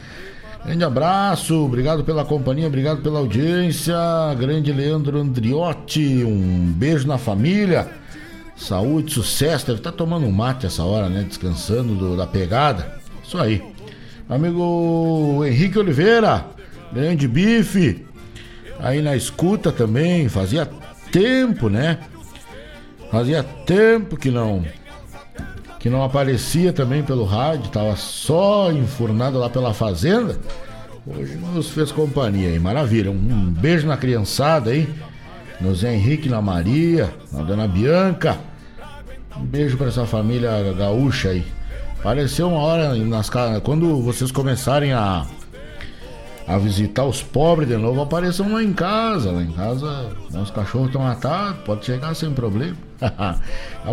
Grande 0.67 0.83
abraço, 0.83 1.65
obrigado 1.65 2.03
pela 2.03 2.25
companhia, 2.25 2.67
obrigado 2.67 3.01
pela 3.01 3.21
audiência. 3.21 3.95
Grande 4.37 4.73
Leandro 4.73 5.17
Andriotti, 5.17 6.25
um 6.25 6.73
beijo 6.73 7.07
na 7.07 7.17
família. 7.17 7.89
Saúde, 8.57 9.13
sucesso. 9.13 9.65
Deve 9.65 9.79
estar 9.79 9.93
tá 9.93 9.97
tomando 9.97 10.27
um 10.27 10.33
mate 10.33 10.67
essa 10.67 10.83
hora, 10.83 11.09
né? 11.09 11.23
Descansando 11.23 11.95
do, 11.95 12.17
da 12.17 12.27
pegada. 12.27 12.99
Isso 13.23 13.39
aí. 13.39 13.63
Amigo 14.29 15.45
Henrique 15.47 15.79
Oliveira, 15.79 16.45
grande 16.93 17.29
bife. 17.29 18.05
Aí 18.81 19.01
na 19.01 19.15
escuta 19.15 19.71
também. 19.71 20.29
Fazia 20.29 20.69
tempo, 21.13 21.69
né? 21.69 22.01
Fazia 23.13 23.45
tempo 23.45 24.17
que 24.17 24.33
não 24.33 24.65
que 25.87 25.91
não 25.91 26.03
aparecia 26.03 26.73
também 26.73 27.01
pelo 27.01 27.25
rádio, 27.25 27.67
estava 27.67 27.95
só 27.95 28.73
enfurnado 28.73 29.39
lá 29.39 29.49
pela 29.49 29.73
fazenda. 29.73 30.37
Hoje 31.07 31.37
nos 31.37 31.71
fez 31.71 31.93
companhia 31.93 32.49
aí, 32.49 32.59
maravilha. 32.59 33.09
Um 33.09 33.53
beijo 33.53 33.87
na 33.87 33.97
criançada 33.97 34.71
aí, 34.71 34.93
no 35.61 35.73
Zé 35.77 35.95
Henrique, 35.95 36.29
na 36.29 36.43
Maria, 36.43 37.15
na 37.31 37.43
Dona 37.43 37.69
Bianca. 37.69 38.37
Um 39.37 39.45
beijo 39.45 39.77
para 39.77 39.87
essa 39.87 40.05
família 40.05 40.51
gaúcha 40.77 41.29
aí. 41.29 41.47
Apareceu 42.01 42.49
uma 42.49 42.59
hora 42.59 42.93
nas 42.97 43.31
quando 43.63 44.03
vocês 44.03 44.33
começarem 44.33 44.93
a 44.93 45.25
a 46.49 46.59
visitar 46.59 47.05
os 47.05 47.23
pobres 47.23 47.69
de 47.69 47.77
novo, 47.77 48.01
apareçam 48.01 48.53
lá 48.53 48.63
em 48.63 48.73
casa. 48.73 49.31
Lá 49.31 49.41
em 49.41 49.53
casa, 49.53 50.11
os 50.33 50.51
cachorros 50.51 50.89
estão 50.89 51.07
atados, 51.07 51.61
pode 51.65 51.85
chegar 51.85 52.13
sem 52.17 52.33
problema. 52.33 52.77
tá 52.99 53.39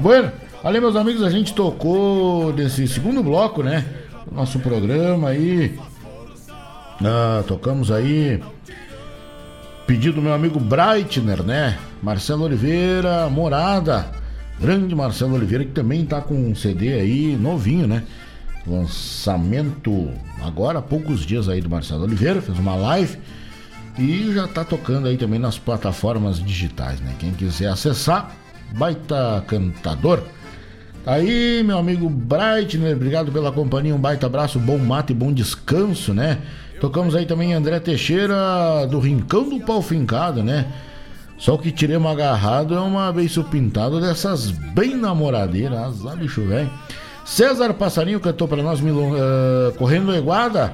bueno? 0.02 0.32
Olha, 0.66 0.80
meus 0.80 0.96
amigos, 0.96 1.22
a 1.24 1.30
gente 1.30 1.54
tocou 1.54 2.54
nesse 2.54 2.88
segundo 2.88 3.22
bloco, 3.22 3.62
né? 3.62 3.86
Nosso 4.32 4.60
programa 4.60 5.28
aí. 5.28 5.78
Ah, 7.04 7.44
tocamos 7.46 7.92
aí. 7.92 8.42
Pedido 9.86 10.16
do 10.16 10.22
meu 10.22 10.34
amigo 10.34 10.62
Breitner, 10.62 11.44
né? 11.44 11.78
Marcelo 12.02 12.46
Oliveira, 12.46 13.30
Morada. 13.30 14.10
Grande 14.58 14.96
Marcelo 14.96 15.34
Oliveira, 15.36 15.66
que 15.66 15.72
também 15.72 16.06
tá 16.06 16.22
com 16.22 16.34
um 16.34 16.56
CD 16.56 16.94
aí 16.94 17.36
novinho, 17.36 17.86
né? 17.86 18.04
Lançamento 18.66 20.12
agora 20.42 20.80
há 20.80 20.82
poucos 20.82 21.26
dias 21.26 21.50
aí 21.50 21.60
do 21.60 21.70
Marcelo 21.70 22.04
Oliveira, 22.04 22.42
fez 22.42 22.58
uma 22.58 22.76
live 22.76 23.18
e 24.00 24.32
já 24.34 24.48
tá 24.48 24.64
tocando 24.64 25.10
aí 25.10 25.18
também 25.18 25.40
nas 25.40 25.60
plataformas 25.60 26.42
digitais, 26.42 27.02
né? 27.02 27.14
Quem 27.20 27.34
quiser 27.34 27.68
acessar, 27.68 28.32
baita 28.72 29.44
cantador. 29.46 30.24
Tá 31.04 31.16
aí, 31.16 31.62
meu 31.66 31.78
amigo 31.78 32.10
Breitner, 32.10 32.96
obrigado 32.96 33.30
pela 33.30 33.52
companhia, 33.52 33.94
um 33.94 34.00
baita 34.00 34.26
abraço, 34.26 34.58
bom 34.58 34.78
mate 34.78 35.12
e 35.12 35.16
bom 35.16 35.34
descanso, 35.34 36.14
né? 36.14 36.38
Tocamos 36.80 37.14
aí 37.14 37.26
também 37.26 37.54
André 37.54 37.78
Teixeira, 37.82 38.88
do 38.90 39.00
Rincão 39.00 39.50
do 39.50 39.60
Pau 39.60 39.82
Fincado, 39.82 40.42
né? 40.42 40.66
Só 41.38 41.58
que 41.58 41.74
tiremos 41.74 42.10
agarrado 42.10 42.74
é 42.74 42.80
uma 42.80 43.12
beiço 43.12 43.44
pintado 43.44 44.00
dessas 44.00 44.50
bem 44.50 44.96
namoradeiras, 44.96 45.78
azar 45.78 46.16
bicho 46.16 46.42
velho. 46.48 46.72
César 47.26 47.74
Passarinho 47.74 48.22
cantou 48.22 48.48
para 48.48 48.64
nós 48.64 48.80
uh, 48.80 49.74
Correndo 49.78 50.16
Eguada. 50.16 50.74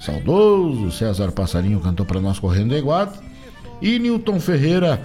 Saudoso 0.00 0.90
César 0.90 1.30
Passarinho 1.30 1.78
cantou 1.78 2.04
para 2.04 2.20
nós 2.20 2.40
Correndo 2.40 2.74
Eguada. 2.74 3.12
E 3.80 4.00
Newton 4.00 4.40
Ferreira 4.40 5.00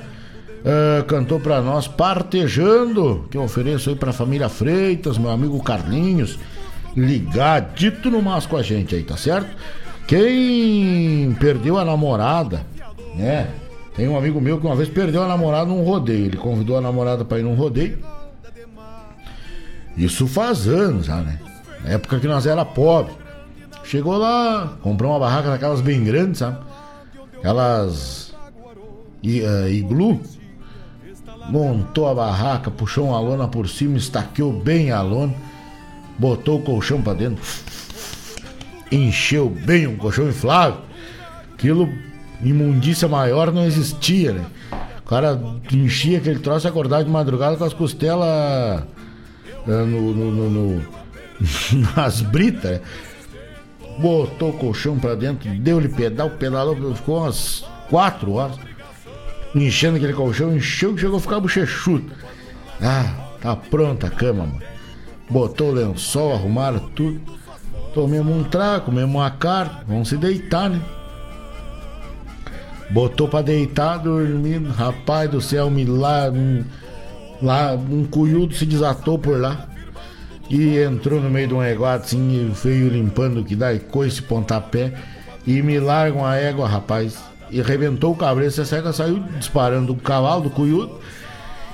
uh, 0.65 1.03
cantou 1.05 1.39
para 1.39 1.61
nós 1.61 1.87
Partejando, 1.87 3.27
que 3.29 3.37
eu 3.37 3.43
ofereço 3.43 3.89
aí 3.89 3.95
para 3.95 4.09
a 4.09 4.13
família 4.13 4.49
Freitas, 4.49 5.17
meu 5.17 5.29
amigo 5.29 5.61
Carlinhos, 5.63 6.39
ligadito 6.95 8.09
no 8.09 8.21
mas 8.21 8.45
com 8.45 8.57
a 8.57 8.63
gente 8.63 8.95
aí, 8.95 9.03
tá 9.03 9.15
certo? 9.15 9.49
Quem 10.07 11.35
perdeu 11.39 11.77
a 11.77 11.85
namorada, 11.85 12.65
né? 13.15 13.49
Tem 13.95 14.07
um 14.07 14.17
amigo 14.17 14.41
meu 14.41 14.59
que 14.59 14.65
uma 14.65 14.75
vez 14.75 14.89
perdeu 14.89 15.23
a 15.23 15.27
namorada 15.27 15.65
num 15.67 15.81
rodeio. 15.81 16.25
Ele 16.25 16.37
convidou 16.37 16.77
a 16.77 16.81
namorada 16.81 17.23
para 17.23 17.39
ir 17.39 17.43
num 17.43 17.55
rodeio. 17.55 17.97
Isso 19.95 20.27
faz 20.27 20.67
anos 20.67 21.05
já, 21.05 21.17
né? 21.17 21.39
Na 21.83 21.91
época 21.91 22.19
que 22.19 22.27
nós 22.27 22.45
era 22.45 22.65
pobre. 22.65 23.13
Chegou 23.85 24.17
lá, 24.17 24.77
comprou 24.81 25.11
uma 25.11 25.19
barraca 25.19 25.49
daquelas 25.49 25.79
bem 25.79 26.03
grandes, 26.03 26.39
sabe? 26.39 26.57
Aquelas 27.37 28.35
uh, 29.23 29.67
iglu 29.69 30.19
montou 31.49 32.07
a 32.07 32.13
barraca, 32.13 32.71
puxou 32.71 33.09
uma 33.09 33.19
lona 33.19 33.47
por 33.47 33.67
cima, 33.69 33.97
estaqueou 33.97 34.51
bem 34.51 34.91
a 34.91 35.01
lona, 35.01 35.33
botou 36.17 36.59
o 36.59 36.61
colchão 36.61 37.01
para 37.01 37.13
dentro, 37.13 37.43
encheu 38.91 39.49
bem 39.49 39.87
um 39.87 39.95
colchão 39.95 40.27
inflável. 40.27 40.81
Aquilo, 41.53 41.89
imundícia 42.43 43.07
maior 43.07 43.51
não 43.51 43.65
existia, 43.65 44.33
né? 44.33 44.45
O 44.99 45.07
cara 45.07 45.39
enchia 45.71 46.17
aquele 46.17 46.39
troço 46.39 46.67
e 46.67 46.69
acordava 46.69 47.03
de 47.03 47.09
madrugada 47.09 47.55
com 47.57 47.63
as 47.63 47.73
costelas 47.73 48.83
uh, 49.67 49.85
no, 49.85 50.13
no, 50.13 50.31
no, 50.31 50.49
no 50.49 50.87
nas 51.95 52.21
britas, 52.21 52.71
né? 52.71 52.81
botou 53.99 54.49
o 54.49 54.53
colchão 54.53 54.99
para 54.99 55.15
dentro, 55.15 55.49
deu-lhe 55.59 55.87
pedal, 55.87 56.31
pedalou, 56.31 56.75
ficou 56.95 57.19
umas 57.19 57.63
quatro 57.89 58.33
horas 58.33 58.57
enchendo 59.63 59.97
aquele 59.97 60.13
colchão, 60.13 60.55
encheu 60.55 60.97
chegou 60.97 61.17
a 61.17 61.21
ficar 61.21 61.39
bochechudo. 61.39 62.11
Ah, 62.81 63.37
tá 63.41 63.55
pronta 63.55 64.07
a 64.07 64.09
cama, 64.09 64.45
mano. 64.45 64.61
Botou 65.29 65.69
o 65.69 65.73
lençol, 65.73 66.33
arrumaram 66.33 66.79
tudo. 66.89 67.21
Tomemos 67.93 68.35
um 68.35 68.43
trago, 68.43 68.85
comemos 68.85 69.15
uma 69.15 69.31
carne, 69.31 69.77
vamos 69.87 70.09
se 70.09 70.17
deitar, 70.17 70.69
né? 70.69 70.81
Botou 72.89 73.27
pra 73.27 73.41
deitar, 73.41 73.97
dormindo. 73.97 74.69
Rapaz 74.69 75.29
do 75.31 75.41
céu, 75.41 75.69
me 75.71 75.89
um, 75.89 76.63
lá, 77.41 77.73
um 77.73 78.05
cunhudo 78.05 78.53
se 78.53 78.65
desatou 78.65 79.17
por 79.17 79.39
lá. 79.39 79.67
E 80.49 80.77
entrou 80.77 81.19
no 81.19 81.29
meio 81.29 81.47
de 81.47 81.53
um 81.55 81.63
égua 81.63 81.93
assim, 81.93 82.33
e 82.33 82.51
veio 82.63 82.89
limpando 82.89 83.39
o 83.39 83.43
que 83.43 83.55
dá 83.55 83.73
e 83.73 83.79
coice 83.79 84.21
pontapé. 84.21 84.93
E 85.47 85.61
me 85.61 85.79
largam 85.79 86.25
a 86.25 86.35
égua, 86.35 86.67
rapaz 86.67 87.17
e 87.49 87.59
arrebentou 87.61 88.13
o 88.13 88.15
cabresto. 88.15 88.61
A 88.61 88.65
cega 88.65 88.93
saiu 88.93 89.19
disparando 89.37 89.93
o 89.93 89.95
cavalo 89.95 90.43
do 90.43 90.49
cunhudo 90.49 90.99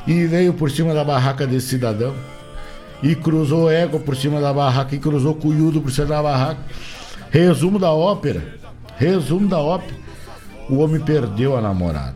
e 0.08 0.26
veio 0.26 0.54
por 0.54 0.72
cima 0.72 0.94
da 0.94 1.04
barraca 1.04 1.46
desse 1.46 1.68
cidadão. 1.68 2.14
E 3.04 3.16
cruzou 3.16 3.72
égua 3.72 4.00
por 4.00 4.16
cima 4.16 4.40
da 4.40 4.54
barraca 4.54 4.96
e 4.96 5.00
cruzou 5.00 5.34
cunhudo 5.34 5.82
por 5.82 5.92
cima 5.92 6.08
da 6.08 6.22
barraca. 6.22 6.62
Resumo 7.32 7.80
da 7.80 7.92
ópera. 7.92 8.44
Resumo 8.98 9.48
da 9.48 9.60
ópera. 9.60 9.96
O 10.70 10.78
homem 10.78 11.02
perdeu 11.02 11.58
a 11.58 11.62
namorada 11.62 12.16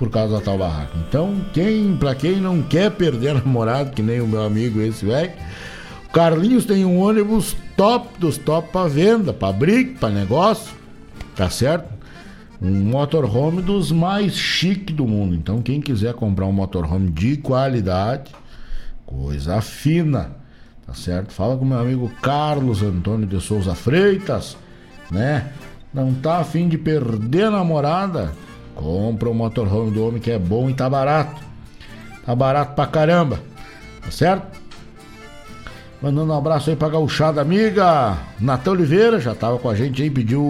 por 0.00 0.10
causa 0.10 0.38
da 0.38 0.40
tal 0.40 0.56
barraca. 0.56 0.92
Então, 1.06 1.36
quem, 1.52 1.94
para 1.96 2.14
quem 2.14 2.36
não 2.36 2.62
quer 2.62 2.90
perder 2.90 3.30
a 3.30 3.34
namorada, 3.34 3.90
que 3.90 4.00
nem 4.00 4.20
o 4.20 4.26
meu 4.26 4.42
amigo 4.42 4.80
esse 4.80 5.04
velho, 5.04 5.32
Carlinhos 6.12 6.64
tem 6.64 6.84
um 6.84 6.98
ônibus 6.98 7.54
top 7.76 8.18
dos 8.18 8.38
top 8.38 8.72
para 8.72 8.88
venda, 8.88 9.32
para 9.32 9.52
briga, 9.52 9.98
para 10.00 10.08
negócio, 10.08 10.72
tá 11.36 11.48
certo? 11.50 11.99
Um 12.60 12.70
motorhome 12.70 13.62
dos 13.62 13.90
mais 13.90 14.36
chiques 14.36 14.94
do 14.94 15.06
mundo. 15.06 15.34
Então, 15.34 15.62
quem 15.62 15.80
quiser 15.80 16.14
comprar 16.14 16.46
um 16.46 16.52
motorhome 16.52 17.10
de 17.10 17.36
qualidade, 17.38 18.32
coisa 19.06 19.60
fina, 19.60 20.32
tá 20.86 20.92
certo? 20.92 21.32
Fala 21.32 21.56
com 21.56 21.64
meu 21.64 21.78
amigo 21.78 22.10
Carlos 22.20 22.82
Antônio 22.82 23.26
de 23.26 23.40
Souza 23.40 23.74
Freitas, 23.74 24.56
né? 25.10 25.52
Não 25.92 26.12
tá 26.14 26.38
afim 26.38 26.68
de 26.68 26.76
perder 26.76 27.44
a 27.44 27.50
namorada? 27.50 28.32
Compra 28.74 29.28
o 29.28 29.32
um 29.32 29.34
motorhome 29.34 29.90
do 29.90 30.06
homem 30.06 30.20
que 30.20 30.30
é 30.30 30.38
bom 30.38 30.68
e 30.68 30.74
tá 30.74 30.88
barato. 30.88 31.40
Tá 32.24 32.34
barato 32.34 32.74
pra 32.74 32.86
caramba, 32.86 33.40
tá 34.02 34.10
certo? 34.10 34.60
Mandando 36.00 36.32
um 36.32 36.36
abraço 36.36 36.70
aí 36.70 36.76
pra 36.76 36.88
gauchada 36.88 37.40
amiga 37.40 38.16
Natan 38.38 38.70
Oliveira, 38.72 39.20
já 39.20 39.34
tava 39.34 39.58
com 39.58 39.68
a 39.68 39.74
gente 39.74 40.02
aí, 40.02 40.10
pediu 40.10 40.42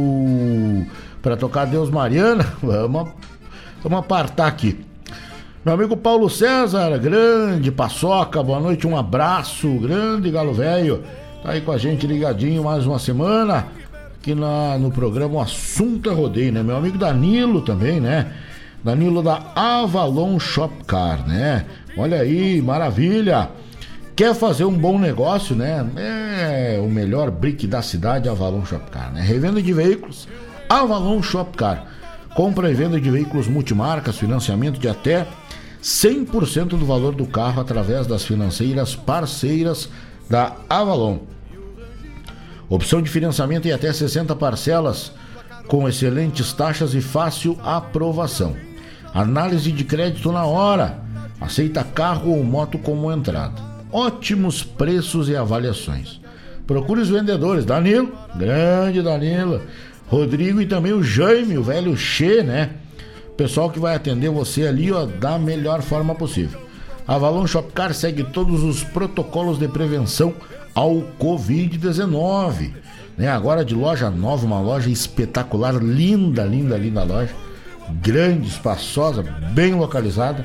para 1.22 1.36
tocar 1.36 1.66
Deus 1.66 1.90
Mariana. 1.90 2.46
Vamos, 2.62 3.08
vamos 3.82 3.98
apartar 3.98 4.46
aqui. 4.46 4.78
Meu 5.64 5.74
amigo 5.74 5.96
Paulo 5.96 6.30
César, 6.30 6.96
grande 6.98 7.70
paçoca, 7.70 8.42
boa 8.42 8.58
noite, 8.58 8.86
um 8.86 8.96
abraço, 8.96 9.68
grande 9.78 10.30
galo 10.30 10.54
velho. 10.54 11.02
Tá 11.42 11.52
aí 11.52 11.60
com 11.60 11.72
a 11.72 11.78
gente 11.78 12.06
ligadinho 12.06 12.64
mais 12.64 12.86
uma 12.86 12.98
semana 12.98 13.66
aqui 14.18 14.34
na, 14.34 14.78
no 14.78 14.90
programa 14.90 15.34
O 15.34 15.40
Assunto 15.40 16.10
é 16.10 16.14
Rodeio, 16.14 16.52
né? 16.52 16.62
Meu 16.62 16.76
amigo 16.76 16.96
Danilo 16.96 17.60
também, 17.60 18.00
né? 18.00 18.32
Danilo 18.82 19.22
da 19.22 19.52
Avalon 19.54 20.38
Shop 20.38 20.72
Car, 20.86 21.26
né? 21.28 21.66
Olha 21.96 22.20
aí, 22.20 22.62
maravilha. 22.62 23.50
Quer 24.16 24.34
fazer 24.34 24.64
um 24.64 24.76
bom 24.76 24.98
negócio, 24.98 25.54
né? 25.54 25.86
É 25.96 26.80
o 26.82 26.88
melhor 26.88 27.30
brick 27.30 27.66
da 27.66 27.82
cidade, 27.82 28.28
Avalon 28.28 28.64
Shop 28.64 28.90
Car, 28.90 29.12
né? 29.12 29.20
Revenda 29.20 29.60
de 29.60 29.72
veículos 29.72 30.26
Avalon 30.70 31.20
Shopcar. 31.20 31.84
Compra 32.36 32.70
e 32.70 32.74
venda 32.74 33.00
de 33.00 33.10
veículos 33.10 33.48
multimarcas, 33.48 34.16
financiamento 34.16 34.78
de 34.78 34.88
até 34.88 35.26
100% 35.82 36.68
do 36.68 36.86
valor 36.86 37.12
do 37.12 37.26
carro 37.26 37.60
através 37.60 38.06
das 38.06 38.24
financeiras 38.24 38.94
parceiras 38.94 39.88
da 40.28 40.54
Avalon. 40.68 41.18
Opção 42.68 43.02
de 43.02 43.10
financiamento 43.10 43.66
em 43.66 43.72
até 43.72 43.92
60 43.92 44.36
parcelas, 44.36 45.10
com 45.66 45.88
excelentes 45.88 46.52
taxas 46.52 46.94
e 46.94 47.00
fácil 47.00 47.58
aprovação. 47.64 48.54
Análise 49.12 49.72
de 49.72 49.82
crédito 49.82 50.30
na 50.30 50.46
hora. 50.46 51.00
Aceita 51.40 51.82
carro 51.82 52.30
ou 52.30 52.44
moto 52.44 52.78
como 52.78 53.10
entrada. 53.10 53.60
Ótimos 53.90 54.62
preços 54.62 55.28
e 55.28 55.34
avaliações. 55.34 56.20
Procure 56.64 57.00
os 57.00 57.08
vendedores. 57.08 57.64
Danilo, 57.64 58.12
grande 58.36 59.02
Danilo. 59.02 59.60
Rodrigo 60.10 60.60
e 60.60 60.66
também 60.66 60.92
o 60.92 61.04
Jaime, 61.04 61.56
o 61.56 61.62
velho 61.62 61.96
Che, 61.96 62.42
né? 62.42 62.70
Pessoal 63.36 63.70
que 63.70 63.78
vai 63.78 63.94
atender 63.94 64.28
você 64.28 64.66
ali, 64.66 64.90
ó, 64.90 65.06
da 65.06 65.38
melhor 65.38 65.82
forma 65.82 66.16
possível. 66.16 66.60
Avalon 67.06 67.46
Shopcar 67.46 67.94
segue 67.94 68.24
todos 68.24 68.64
os 68.64 68.82
protocolos 68.82 69.56
de 69.56 69.68
prevenção 69.68 70.34
ao 70.74 70.96
Covid-19. 71.18 72.72
Né? 73.16 73.28
Agora 73.28 73.64
de 73.64 73.72
loja 73.72 74.10
nova, 74.10 74.44
uma 74.44 74.60
loja 74.60 74.90
espetacular, 74.90 75.76
linda, 75.76 76.44
linda, 76.44 76.76
linda 76.76 77.04
loja. 77.04 77.32
Grande, 78.02 78.48
espaçosa, 78.48 79.22
bem 79.54 79.74
localizada. 79.74 80.44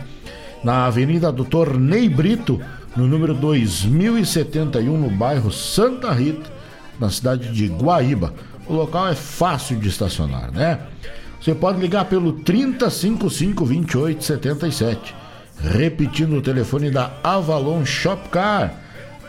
Na 0.64 0.86
Avenida 0.86 1.32
Doutor 1.32 1.76
Ney 1.76 2.08
Brito, 2.08 2.62
no 2.96 3.08
número 3.08 3.34
2071, 3.34 4.96
no 4.96 5.10
bairro 5.10 5.52
Santa 5.52 6.12
Rita, 6.12 6.52
na 7.00 7.10
cidade 7.10 7.52
de 7.52 7.68
Guaíba. 7.68 8.32
O 8.68 8.74
local 8.74 9.08
é 9.08 9.16
fácil 9.16 9.78
de 9.78 9.90
estacionar, 9.90 10.52
né? 10.52 10.80
Você 11.40 11.54
pode 11.54 11.80
ligar 11.80 12.06
pelo 12.06 12.34
3055 12.34 13.66
2877. 13.66 15.16
Repetindo 15.62 16.38
o 16.38 16.42
telefone 16.42 16.90
da 16.90 17.14
Avalon 17.24 17.86
Shopcar, 17.86 18.74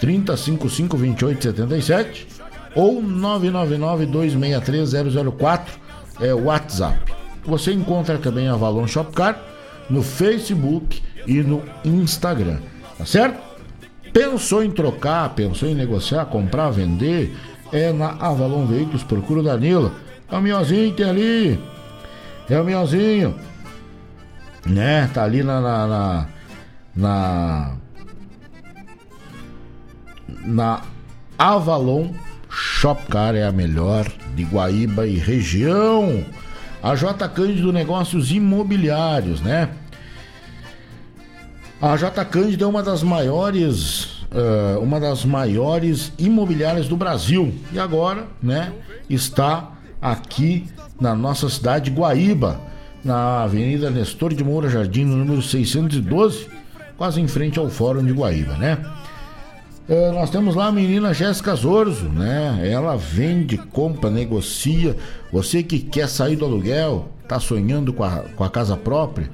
3055 0.01 0.97
2877 0.97 2.27
ou 2.75 3.03
999 3.03 4.07
263 4.07 4.93
004 5.35 5.75
é 6.21 6.35
o 6.35 6.45
WhatsApp. 6.45 7.13
Você 7.45 7.73
encontra 7.73 8.19
também 8.19 8.49
a 8.49 8.55
Avalon 8.55 8.87
Shopcar 8.87 9.41
no 9.89 10.03
Facebook 10.03 11.03
e 11.27 11.43
no 11.43 11.63
Instagram, 11.85 12.59
tá 12.99 13.05
certo? 13.05 13.39
Pensou 14.13 14.65
em 14.65 14.71
trocar, 14.71 15.29
pensou 15.35 15.69
em 15.69 15.75
negociar, 15.75 16.25
comprar, 16.27 16.71
vender? 16.71 17.37
É 17.73 17.93
na 17.93 18.11
Avalon 18.21 18.67
Veículos, 18.67 19.03
procura 19.03 19.41
o 19.41 19.43
Danilo. 19.43 19.93
É 20.31 20.37
o 20.37 20.43
Miozinho 20.43 20.95
tem 20.95 21.09
ali. 21.09 21.61
É 22.49 22.61
o 22.61 22.65
Miozinho. 22.65 23.35
Né? 24.65 25.11
Tá 25.13 25.25
ali 25.25 25.43
na. 25.43 25.61
na, 25.61 25.87
na, 25.87 26.27
na, 26.95 27.73
na 30.45 30.83
Avalon 31.39 32.13
Shop 32.49 33.07
Car 33.07 33.35
é 33.35 33.45
a 33.45 33.53
melhor 33.53 34.11
de 34.35 34.45
Guaíba 34.45 35.07
e 35.07 35.19
região. 35.19 36.25
A 36.83 36.95
J 36.95 37.29
Cândido 37.29 37.73
Negócios 37.73 38.31
Imobiliários, 38.31 39.41
né? 39.41 39.69
A 41.81 41.97
J 41.97 42.25
Cândido 42.25 42.65
é 42.65 42.67
uma 42.67 42.83
das 42.83 43.03
maiores, 43.03 44.16
uh, 44.33 44.81
uma 44.81 44.99
das 44.99 45.25
maiores 45.25 46.13
imobiliárias 46.19 46.89
do 46.89 46.97
Brasil 46.97 47.55
e 47.73 47.79
agora, 47.79 48.27
né, 48.43 48.73
está 49.09 49.73
aqui 50.01 50.67
na 51.01 51.15
nossa 51.15 51.49
cidade 51.49 51.91
de 51.91 51.97
Guaíba, 51.97 52.61
na 53.05 53.43
Avenida 53.43 53.91
Nestor 53.91 54.35
de 54.35 54.43
Moura 54.43 54.69
Jardim, 54.69 55.05
no 55.05 55.17
número 55.17 55.43
612, 55.43 56.49
quase 56.97 57.21
em 57.21 57.29
frente 57.29 57.59
ao 57.59 57.69
Fórum 57.69 58.05
de 58.05 58.13
Guaíba, 58.13 58.55
né? 58.57 58.79
Uh, 59.89 60.13
nós 60.13 60.31
temos 60.31 60.57
lá 60.57 60.67
a 60.67 60.73
menina 60.73 61.15
Jéssica 61.15 61.55
Zorzo, 61.55 62.09
né? 62.09 62.61
Ela 62.65 62.97
vende, 62.97 63.57
compra, 63.57 64.11
negocia. 64.11 64.97
Você 65.31 65.63
que 65.63 65.79
quer 65.79 66.09
sair 66.09 66.35
do 66.35 66.45
aluguel, 66.45 67.09
tá 67.29 67.39
sonhando 67.39 67.93
com 67.93 68.03
a, 68.03 68.25
com 68.35 68.43
a 68.43 68.51
casa 68.51 68.77
própria, 68.77 69.31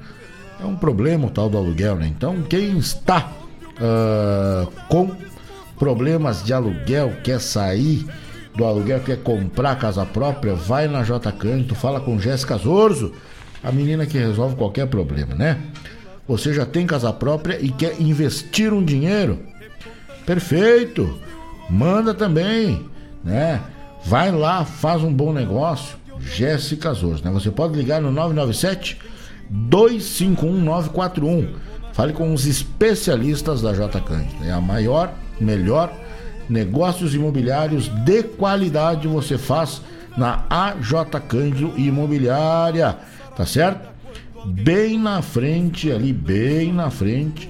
é 0.61 0.65
um 0.65 0.75
problema 0.75 1.25
o 1.25 1.31
tal 1.31 1.49
do 1.49 1.57
aluguel, 1.57 1.95
né? 1.95 2.05
Então, 2.05 2.43
quem 2.43 2.77
está 2.77 3.31
uh, 3.77 4.71
com 4.87 5.11
problemas 5.77 6.43
de 6.43 6.53
aluguel, 6.53 7.13
quer 7.23 7.39
sair 7.39 8.05
do 8.55 8.65
aluguel, 8.65 8.99
quer 8.99 9.17
comprar 9.17 9.77
casa 9.77 10.05
própria, 10.05 10.53
vai 10.53 10.87
na 10.87 11.03
J 11.03 11.31
Cândido, 11.31 11.75
fala 11.75 11.99
com 11.99 12.19
Jéssica 12.19 12.57
Zorzo, 12.57 13.13
a 13.63 13.71
menina 13.71 14.05
que 14.05 14.17
resolve 14.17 14.55
qualquer 14.55 14.87
problema, 14.87 15.33
né? 15.35 15.59
Você 16.27 16.53
já 16.53 16.65
tem 16.65 16.85
casa 16.85 17.11
própria 17.11 17.59
e 17.59 17.69
quer 17.69 17.99
investir 17.99 18.71
um 18.71 18.83
dinheiro? 18.83 19.39
Perfeito! 20.25 21.19
Manda 21.69 22.13
também, 22.13 22.85
né? 23.23 23.61
Vai 24.05 24.31
lá, 24.31 24.65
faz 24.65 25.01
um 25.01 25.13
bom 25.13 25.33
negócio. 25.33 25.97
Jéssica 26.19 26.93
Zorzo, 26.93 27.25
né? 27.25 27.31
Você 27.31 27.51
pode 27.51 27.75
ligar 27.75 28.01
no 28.01 28.11
997 28.11 28.99
251941. 29.49 31.53
Fale 31.93 32.11
com 32.11 32.33
os 32.33 32.45
especialistas 32.45 33.61
da 33.61 33.73
J 33.73 34.01
Cândido. 34.01 34.43
É 34.43 34.51
a 34.51 34.59
maior, 34.59 35.13
melhor 35.39 35.93
negócios 36.49 37.15
imobiliários 37.15 37.87
de 37.87 38.23
qualidade 38.23 39.07
você 39.07 39.37
faz 39.37 39.81
na 40.17 40.43
AJ 40.49 41.21
Cândido 41.27 41.73
Imobiliária, 41.77 42.97
tá 43.35 43.45
certo? 43.45 43.89
Bem 44.45 44.99
na 44.99 45.21
frente, 45.21 45.91
ali, 45.91 46.11
bem 46.11 46.73
na 46.73 46.89
frente, 46.89 47.49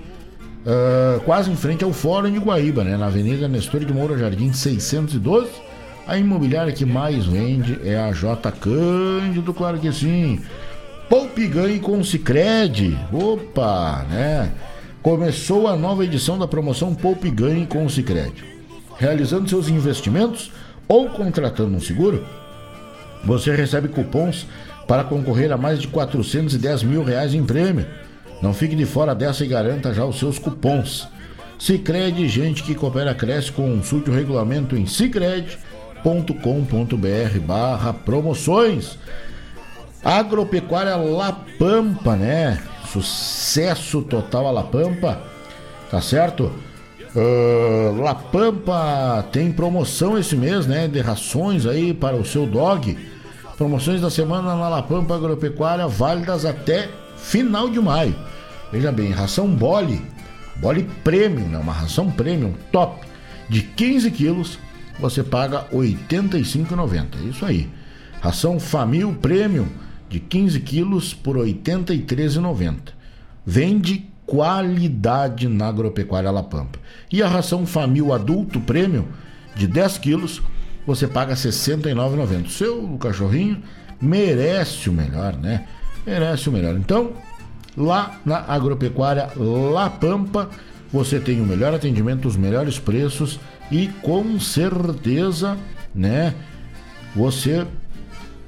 uh, 0.65 1.19
quase 1.21 1.49
em 1.49 1.55
frente 1.55 1.83
ao 1.83 1.91
Fórum 1.91 2.31
de 2.31 2.39
Guaíba, 2.39 2.83
né? 2.83 2.95
Na 2.95 3.07
Avenida 3.07 3.47
Nestor 3.47 3.83
de 3.83 3.93
Moura 3.93 4.17
Jardim 4.17 4.53
612. 4.53 5.49
A 6.05 6.17
imobiliária 6.17 6.73
que 6.73 6.85
mais 6.85 7.25
vende 7.25 7.79
é 7.83 7.97
a 7.97 8.11
J 8.11 8.51
Cândido, 8.51 9.53
claro 9.53 9.79
que 9.79 9.91
sim. 9.91 10.41
Poupe 11.09 11.47
ganhe 11.47 11.79
com 11.79 11.99
o 11.99 12.05
Cicred. 12.05 12.97
Opa, 13.11 14.05
né? 14.09 14.51
Começou 15.01 15.67
a 15.67 15.75
nova 15.75 16.05
edição 16.05 16.39
da 16.39 16.47
promoção 16.47 16.95
Poupe 16.95 17.29
Ganhe 17.29 17.67
com 17.67 17.85
o 17.85 17.89
Cicred. 17.89 18.43
Realizando 18.97 19.49
seus 19.49 19.67
investimentos 19.67 20.51
ou 20.87 21.09
contratando 21.09 21.75
um 21.75 21.81
seguro, 21.81 22.25
você 23.23 23.53
recebe 23.53 23.89
cupons 23.89 24.47
para 24.87 25.03
concorrer 25.03 25.51
a 25.51 25.57
mais 25.57 25.79
de 25.79 25.87
410 25.87 26.83
mil 26.83 27.03
reais 27.03 27.33
em 27.33 27.43
prêmio. 27.43 27.85
Não 28.41 28.53
fique 28.53 28.75
de 28.75 28.85
fora 28.85 29.13
dessa 29.13 29.43
e 29.43 29.47
garanta 29.47 29.93
já 29.93 30.05
os 30.05 30.17
seus 30.17 30.39
cupons. 30.39 31.07
Cicred, 31.59 32.27
gente 32.27 32.63
que 32.63 32.75
coopera, 32.75 33.13
cresce. 33.13 33.51
Consulte 33.51 34.09
o 34.09 34.13
regulamento 34.13 34.75
em 34.75 34.85
cicred.com.br 34.85 37.39
barra 37.45 37.93
promoções. 37.93 38.97
Agropecuária 40.03 40.95
La 40.95 41.31
Pampa, 41.57 42.15
né? 42.15 42.61
Sucesso 42.91 44.01
total 44.01 44.47
a 44.47 44.51
La 44.51 44.63
Pampa, 44.63 45.21
tá 45.89 46.01
certo? 46.01 46.51
Uh, 47.15 48.01
La 48.01 48.13
Pampa 48.13 49.25
tem 49.31 49.51
promoção 49.51 50.17
esse 50.17 50.35
mês, 50.35 50.67
né? 50.67 50.87
De 50.87 50.99
rações 50.99 51.65
aí 51.65 51.93
para 51.93 52.15
o 52.15 52.25
seu 52.25 52.45
dog. 52.45 52.97
Promoções 53.57 54.01
da 54.01 54.09
semana 54.09 54.55
na 54.55 54.67
La 54.67 54.83
Pampa 54.83 55.15
Agropecuária 55.15 55.87
válidas 55.87 56.43
até 56.43 56.89
final 57.15 57.69
de 57.69 57.79
maio. 57.79 58.15
Veja 58.71 58.91
bem, 58.91 59.11
ração 59.11 59.47
Bole, 59.47 60.01
Bole 60.57 60.83
Premium, 61.03 61.47
né? 61.47 61.57
Uma 61.59 61.73
ração 61.73 62.11
Premium 62.11 62.53
top 62.71 63.05
de 63.47 63.61
15 63.61 64.11
quilos, 64.11 64.59
você 64.99 65.23
paga 65.23 65.65
R$ 65.71 65.77
85,90. 65.77 67.05
É 67.23 67.29
isso 67.29 67.45
aí. 67.45 67.69
Ração 68.19 68.59
Famil 68.59 69.13
Premium 69.21 69.67
de 70.13 70.19
15 70.19 70.59
quilos 70.59 71.11
por 71.11 71.37
R$ 71.37 71.51
83,90. 71.51 72.93
Vende 73.43 74.05
qualidade 74.27 75.47
na 75.47 75.67
agropecuária 75.67 76.29
La 76.29 76.43
Pampa. 76.43 76.77
E 77.11 77.23
a 77.23 77.27
ração 77.27 77.65
Famil 77.65 78.13
Adulto 78.13 78.59
Premium 78.61 79.05
de 79.55 79.65
10 79.65 79.97
quilos, 79.97 80.39
você 80.85 81.07
paga 81.07 81.33
R$ 81.33 81.39
69,90. 81.39 82.47
Seu 82.47 82.95
cachorrinho 82.99 83.63
merece 83.99 84.87
o 84.87 84.93
melhor, 84.93 85.35
né? 85.35 85.65
Merece 86.05 86.47
o 86.47 86.51
melhor. 86.51 86.75
Então, 86.75 87.13
lá 87.75 88.19
na 88.23 88.37
agropecuária 88.47 89.29
La 89.35 89.89
Pampa, 89.89 90.47
você 90.91 91.19
tem 91.19 91.41
o 91.41 91.45
melhor 91.45 91.73
atendimento, 91.73 92.27
os 92.27 92.37
melhores 92.37 92.77
preços 92.77 93.39
e 93.71 93.87
com 94.03 94.39
certeza, 94.39 95.57
né? 95.95 96.35
Você 97.15 97.65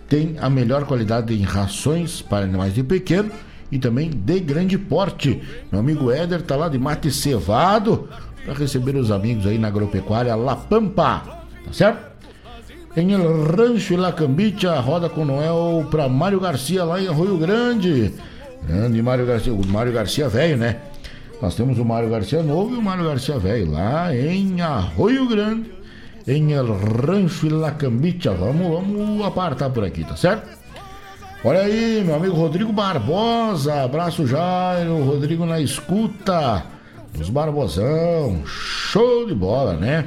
tem 0.07 0.35
a 0.39 0.49
melhor 0.49 0.85
qualidade 0.85 1.33
em 1.33 1.43
rações 1.43 2.21
para 2.21 2.45
animais 2.45 2.73
de 2.73 2.83
pequeno 2.83 3.31
e 3.71 3.79
também 3.79 4.09
de 4.09 4.39
grande 4.39 4.77
porte. 4.77 5.41
Meu 5.71 5.81
amigo 5.81 6.11
Éder 6.11 6.41
tá 6.41 6.55
lá 6.55 6.69
de 6.69 6.77
mate 6.77 7.11
cevado 7.11 8.07
para 8.43 8.53
receber 8.53 8.95
os 8.95 9.09
amigos 9.11 9.47
aí 9.47 9.57
na 9.57 9.67
agropecuária 9.67 10.35
La 10.35 10.55
Pampa, 10.55 11.43
tá 11.65 11.73
certo? 11.73 12.15
Em 12.95 13.11
El 13.11 13.43
Rancho 13.43 13.97
La 13.97 14.13
Cambicha, 14.13 14.79
roda 14.79 15.09
com 15.09 15.25
Noel 15.25 15.85
para 15.89 16.07
Mário 16.07 16.39
Garcia 16.39 16.83
lá 16.83 17.01
em 17.01 17.07
Arroio 17.07 17.37
Grande. 17.37 18.13
Grande 18.65 19.01
Mário 19.01 19.25
Garcia, 19.25 19.53
o 19.53 19.67
Mário 19.67 19.91
Garcia 19.91 20.29
velho, 20.29 20.57
né? 20.57 20.77
Nós 21.41 21.55
temos 21.55 21.77
o 21.77 21.83
Mário 21.83 22.09
Garcia 22.09 22.41
novo 22.41 22.73
e 22.73 22.77
o 22.77 22.81
Mário 22.81 23.03
Garcia 23.03 23.37
velho 23.37 23.71
lá 23.71 24.15
em 24.15 24.61
Arroio 24.61 25.27
Grande 25.27 25.75
em 26.27 26.53
El 26.53 26.73
Rancho 26.73 27.45
e 27.45 27.49
La 27.49 27.71
Cambicha. 27.71 28.31
Vamos, 28.31 28.67
vamos 28.67 29.25
apartar 29.25 29.69
por 29.69 29.83
aqui, 29.83 30.03
tá 30.03 30.15
certo? 30.15 30.47
Olha 31.43 31.59
aí, 31.59 32.03
meu 32.03 32.15
amigo 32.15 32.35
Rodrigo 32.35 32.73
Barbosa. 32.73 33.83
Abraço, 33.83 34.25
Jairo. 34.25 35.03
Rodrigo 35.03 35.45
na 35.45 35.59
escuta. 35.59 36.63
Dos 37.13 37.29
Barbosão. 37.29 38.41
Show 38.45 39.27
de 39.27 39.35
bola, 39.35 39.75
né? 39.75 40.05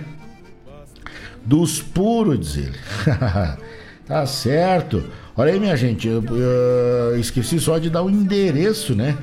Dos 1.44 1.80
puros, 1.80 2.40
diz 2.40 2.56
ele. 2.56 2.78
tá 4.04 4.26
certo. 4.26 5.04
Olha 5.36 5.52
aí, 5.52 5.60
minha 5.60 5.76
gente. 5.76 6.08
Eu, 6.08 6.22
eu, 6.24 7.18
esqueci 7.20 7.60
só 7.60 7.78
de 7.78 7.88
dar 7.88 8.02
o 8.02 8.10
endereço, 8.10 8.94
né? 8.96 9.16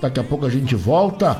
Daqui 0.00 0.20
a 0.20 0.24
pouco 0.24 0.46
a 0.46 0.50
gente 0.50 0.74
volta. 0.74 1.36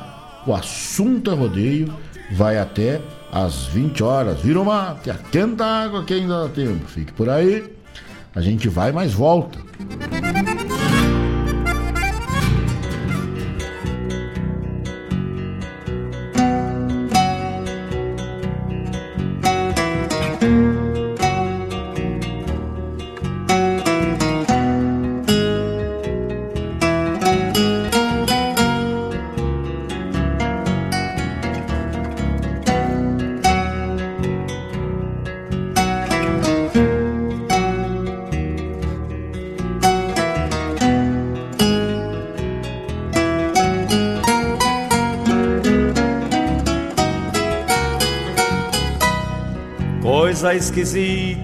O 0.46 0.54
assunto 0.54 1.30
é 1.30 1.34
rodeio. 1.34 1.92
Vai 2.32 2.58
até 2.58 3.00
às 3.32 3.66
20 3.66 4.02
horas. 4.02 4.40
Vira 4.40 4.60
uma 4.60 4.90
mate, 4.90 5.10
aquenta 5.10 5.64
água 5.64 6.04
que 6.04 6.14
ainda 6.14 6.44
dá 6.44 6.48
tempo. 6.48 6.86
Fique 6.86 7.12
por 7.12 7.28
aí. 7.28 7.72
A 8.34 8.40
gente 8.40 8.68
vai, 8.68 8.92
mas 8.92 9.12
volta. 9.12 9.69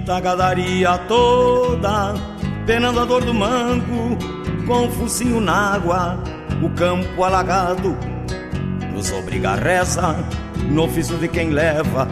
Esquisita, 0.06 0.16
a 0.16 0.20
gadaria 0.20 0.98
toda, 1.08 2.14
penando 2.64 3.00
a 3.00 3.04
dor 3.04 3.24
do 3.24 3.34
mango, 3.34 4.16
com 4.66 4.86
o 4.86 4.90
focinho 4.92 5.40
na 5.40 5.74
água, 5.74 6.18
o 6.62 6.70
campo 6.70 7.24
alagado, 7.24 7.96
nos 8.92 9.10
obriga 9.12 9.50
a 9.50 9.56
reza, 9.56 10.16
no 10.70 10.84
ofício 10.84 11.18
de 11.18 11.28
quem 11.28 11.50
leva, 11.50 12.08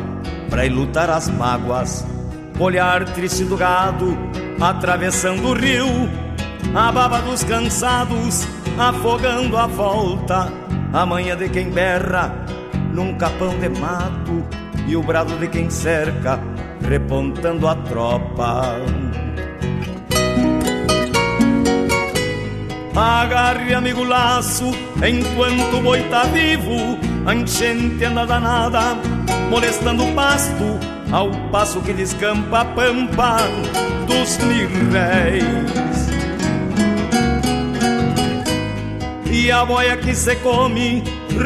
pra 0.51 0.65
lutar 0.65 1.09
as 1.09 1.29
mágoas, 1.29 2.05
olhar 2.59 3.05
triste 3.07 3.45
do 3.45 3.57
gado, 3.57 4.17
atravessando 4.61 5.49
o 5.49 5.55
rio, 5.55 5.87
a 6.75 6.91
baba 6.91 7.21
dos 7.21 7.45
cansados, 7.45 8.47
afogando 8.79 9.57
a 9.57 9.67
volta, 9.67 10.53
a 10.93 11.07
manhã 11.07 11.37
de 11.37 11.49
quem 11.49 11.71
berra, 11.71 12.35
num 12.93 13.15
capão 13.15 13.57
de 13.59 13.69
mato, 13.69 14.45
e 14.87 14.97
o 14.97 15.03
brado 15.03 15.37
de 15.39 15.49
quem 15.49 15.71
cerca, 15.71 16.39
repontando 16.89 17.67
a 17.67 17.75
tropa. 17.75 18.77
Agarre, 22.97 23.75
amigo, 23.75 24.05
laço, 24.05 24.71
enquanto 24.97 25.79
o 25.79 25.83
boi 25.83 26.03
tá 26.05 26.25
vivo, 26.25 26.99
a 27.27 27.35
enchente 27.35 28.05
anda 28.05 28.25
danada, 28.25 28.97
molestando 29.51 30.05
o 30.05 30.13
pasto, 30.15 30.79
ao 31.11 31.31
passo 31.51 31.81
que 31.81 31.93
descampa 31.93 32.61
a 32.61 32.65
pampa 32.65 33.39
dos 34.07 34.39
mirréis. 34.39 35.45
E 39.31 39.51
a 39.51 39.65
boia 39.65 39.97
que 39.97 40.15
se 40.15 40.37
come, 40.37 41.03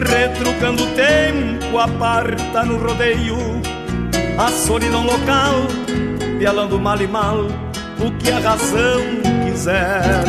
retrucando 0.07 0.85
o 0.85 0.95
tempo, 0.95 1.79
aparta 1.79 2.63
no 2.65 2.77
rodeio 2.77 3.78
a 4.39 4.49
solidão 4.53 5.05
local, 5.05 5.55
pialando 6.39 6.79
mal 6.79 7.01
e 7.03 7.09
mal 7.09 7.39
o 7.99 8.11
que 8.19 8.31
a 8.31 8.39
razão 8.39 9.01
quiser. 9.45 10.25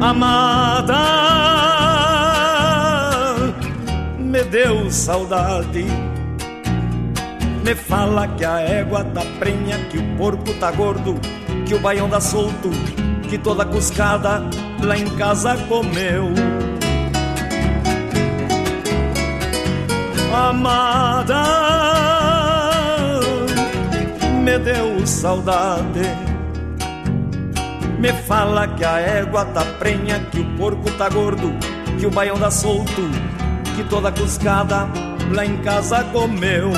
Amada, 0.00 0.94
me 4.18 4.44
deu 4.44 4.88
saudade. 4.88 5.84
Me 7.64 7.74
fala 7.74 8.28
que 8.28 8.44
a 8.44 8.60
égua 8.60 9.02
tá 9.04 9.22
prenha, 9.40 9.78
que 9.90 9.98
o 9.98 10.16
porco 10.16 10.54
tá 10.54 10.70
gordo, 10.70 11.18
que 11.66 11.74
o 11.74 11.80
baião 11.80 12.08
dá 12.08 12.20
solto, 12.20 12.70
que 13.28 13.36
toda 13.36 13.64
cuscada 13.64 14.44
lá 14.80 14.96
em 14.96 15.10
casa 15.16 15.56
comeu. 15.68 16.32
Amada, 20.38 21.42
me 24.44 24.56
deu 24.60 25.04
saudade. 25.04 26.00
Me 27.98 28.12
fala 28.12 28.68
que 28.68 28.84
a 28.84 29.00
égua 29.00 29.44
tá 29.46 29.64
prenha, 29.80 30.20
que 30.30 30.38
o 30.40 30.56
porco 30.56 30.88
tá 30.92 31.08
gordo, 31.08 31.52
que 31.98 32.06
o 32.06 32.10
baião 32.10 32.38
dá 32.38 32.52
solto, 32.52 33.02
que 33.74 33.82
toda 33.90 34.12
cuscada 34.12 34.88
lá 35.34 35.44
em 35.44 35.56
casa 35.58 36.04
comeu. 36.04 36.70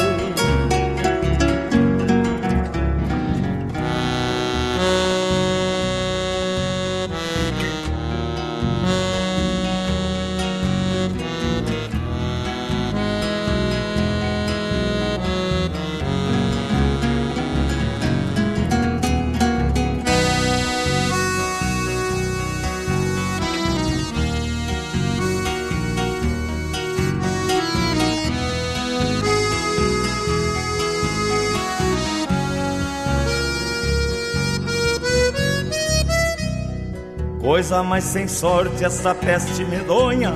Coisa 37.61 37.83
mais 37.83 38.05
sem 38.05 38.27
sorte 38.27 38.83
essa 38.83 39.15
peste 39.15 39.67
medonha. 39.67 40.33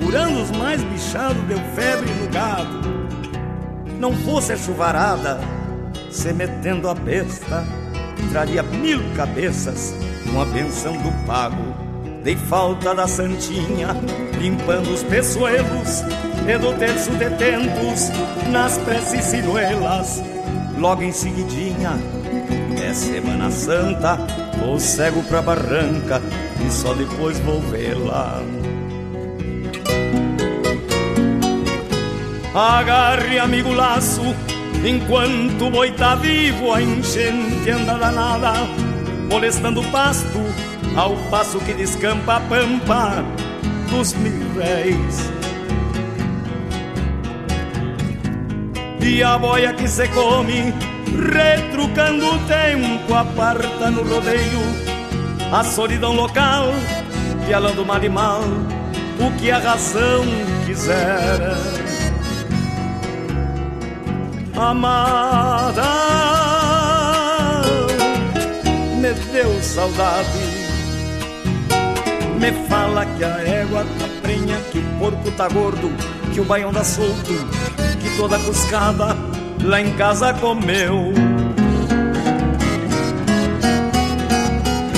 Por 0.00 0.16
anos 0.16 0.50
mais 0.52 0.82
bichado 0.82 1.38
deu 1.42 1.58
febre 1.74 2.10
no 2.14 2.28
gado. 2.30 2.80
Não 3.98 4.10
fosse 4.24 4.54
a 4.54 4.56
chuvarada 4.56 5.38
Se 6.10 6.32
metendo 6.32 6.88
a 6.88 6.94
besta 6.94 7.62
Traria 8.30 8.62
mil 8.62 9.02
cabeças 9.14 9.94
Com 10.32 10.40
a 10.40 10.46
benção 10.46 10.96
do 10.96 11.12
pago. 11.26 11.62
Dei 12.24 12.36
falta 12.36 12.94
da 12.94 13.06
santinha 13.06 13.88
Limpando 14.40 14.94
os 14.94 15.02
peçoelos 15.02 16.00
E 16.48 16.56
do 16.56 16.72
terço 16.78 17.10
de 17.10 17.28
tentos 17.36 18.08
Nas 18.50 18.78
preces 18.78 19.26
sinuelas 19.26 20.22
Logo 20.78 21.02
em 21.02 21.12
seguidinha 21.12 21.98
É 22.90 22.92
Semana 22.92 23.52
Santa 23.52 24.18
Vou 24.58 24.80
cego 24.80 25.22
pra 25.22 25.40
barranca 25.40 26.20
e 26.66 26.68
só 26.72 26.92
depois 26.92 27.38
vou 27.38 27.60
vê-la. 27.60 28.42
Agarre, 32.52 33.38
amigo, 33.38 33.72
laço, 33.72 34.22
enquanto 34.84 35.68
o 35.68 35.70
boi 35.70 35.92
tá 35.92 36.16
vivo, 36.16 36.72
a 36.72 36.82
enchente 36.82 37.70
anda 37.70 37.94
danada, 37.94 38.54
molestando 39.30 39.82
o 39.82 39.90
pasto, 39.92 40.40
ao 40.96 41.14
passo 41.30 41.60
que 41.60 41.72
descampa 41.72 42.38
a 42.38 42.40
pampa 42.40 43.24
dos 43.88 44.14
mil 44.14 44.52
réis. 44.56 45.30
E 49.00 49.22
a 49.22 49.38
boia 49.38 49.72
que 49.74 49.86
se 49.86 50.08
come 50.08 50.74
retrucando 51.16 52.26
o 52.26 52.38
tempo, 52.46 53.14
aparta 53.14 53.90
no 53.90 54.02
rodeio 54.02 54.60
a 55.52 55.64
solidão 55.64 56.14
local, 56.14 56.66
pialando 57.46 57.84
mal 57.84 58.02
e 58.02 58.08
mal 58.08 58.42
o 59.18 59.30
que 59.38 59.50
a 59.50 59.58
razão 59.58 60.24
quiser. 60.64 61.40
Amada, 64.56 65.82
me 68.96 69.12
deu 69.32 69.62
saudade. 69.62 70.60
Me 72.38 72.52
fala 72.68 73.04
que 73.04 73.24
a 73.24 73.38
égua 73.42 73.84
tá 73.98 74.08
prenha, 74.22 74.56
que 74.70 74.78
o 74.78 74.98
porco 74.98 75.30
tá 75.32 75.48
gordo, 75.48 75.90
que 76.32 76.40
o 76.40 76.44
baião 76.44 76.72
dá 76.72 76.84
solto, 76.84 77.34
que 78.00 78.16
toda 78.16 78.38
cuscada 78.38 79.29
lá 79.64 79.80
em 79.80 79.92
casa 79.94 80.32
comeu. 80.34 81.12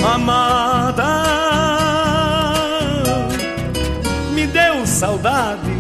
Amada, 0.05 1.05
me 4.35 4.47
deu 4.47 4.87
saudade. 4.87 5.71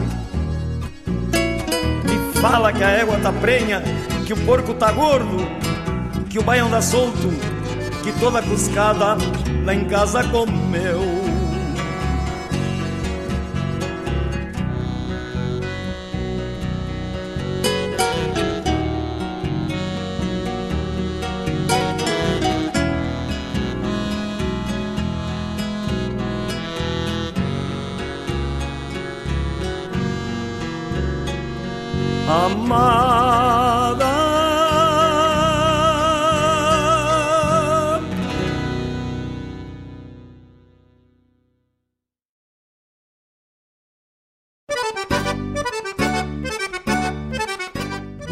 Me 2.04 2.40
fala 2.40 2.72
que 2.72 2.82
a 2.82 2.90
égua 2.90 3.18
tá 3.18 3.32
prenha, 3.32 3.82
que 4.26 4.32
o 4.32 4.36
porco 4.44 4.74
tá 4.74 4.90
gordo, 4.92 5.36
que 6.28 6.38
o 6.38 6.42
baião 6.42 6.70
dá 6.70 6.80
solto, 6.80 7.28
que 8.02 8.12
toda 8.20 8.42
cuscada 8.42 9.16
lá 9.64 9.74
em 9.74 9.84
casa 9.84 10.24
comeu. 10.24 11.21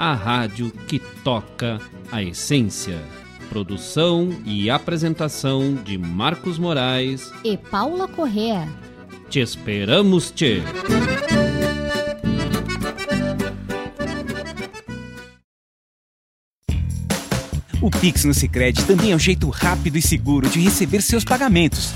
a 0.00 0.14
rádio 0.14 0.70
que 0.88 0.98
toca 0.98 1.78
a 2.10 2.22
essência. 2.22 2.98
Produção 3.50 4.30
e 4.46 4.70
apresentação 4.70 5.74
de 5.74 5.98
Marcos 5.98 6.58
Moraes. 6.58 7.30
E 7.44 7.58
Paula 7.58 8.08
Correa. 8.08 8.66
Te 9.28 9.40
esperamos, 9.40 10.30
Tchê! 10.30 10.62
O 17.82 17.90
Pix 17.90 18.24
no 18.24 18.32
Sicredi 18.32 18.82
também 18.86 19.12
é 19.12 19.16
um 19.16 19.18
jeito 19.18 19.50
rápido 19.50 19.98
e 19.98 20.02
seguro 20.02 20.48
de 20.48 20.60
receber 20.60 21.02
seus 21.02 21.24
pagamentos. 21.24 21.92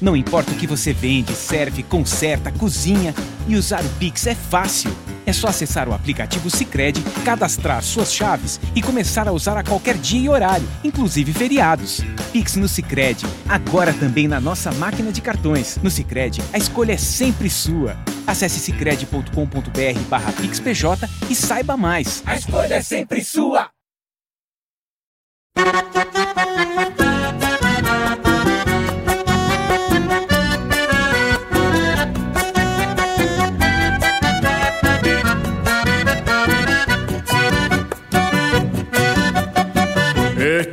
Não 0.00 0.14
importa 0.16 0.52
o 0.52 0.54
que 0.54 0.68
você 0.68 0.92
vende, 0.92 1.32
serve, 1.32 1.82
conserta, 1.82 2.52
cozinha 2.52 3.12
e 3.48 3.56
usar 3.56 3.84
o 3.84 3.88
Pix 3.98 4.28
é 4.28 4.36
fácil. 4.36 4.94
É 5.30 5.32
só 5.32 5.46
acessar 5.46 5.88
o 5.88 5.94
aplicativo 5.94 6.50
Sicredi, 6.50 7.00
cadastrar 7.24 7.80
suas 7.84 8.12
chaves 8.12 8.60
e 8.74 8.82
começar 8.82 9.28
a 9.28 9.32
usar 9.32 9.56
a 9.56 9.62
qualquer 9.62 9.96
dia 9.96 10.20
e 10.20 10.28
horário, 10.28 10.68
inclusive 10.82 11.32
feriados. 11.32 12.00
Pix 12.32 12.56
no 12.56 12.66
Sicredi, 12.66 13.24
agora 13.48 13.94
também 13.94 14.26
na 14.26 14.40
nossa 14.40 14.72
máquina 14.72 15.12
de 15.12 15.20
cartões. 15.20 15.78
No 15.84 15.88
Sicredi, 15.88 16.42
a 16.52 16.58
escolha 16.58 16.94
é 16.94 16.96
sempre 16.96 17.48
sua. 17.48 17.96
Acesse 18.26 18.58
sicredi.com.br/pixpj 18.58 21.08
e 21.30 21.34
saiba 21.36 21.76
mais. 21.76 22.24
A 22.26 22.34
escolha 22.34 22.74
é 22.74 22.82
sempre 22.82 23.22
sua. 23.22 23.70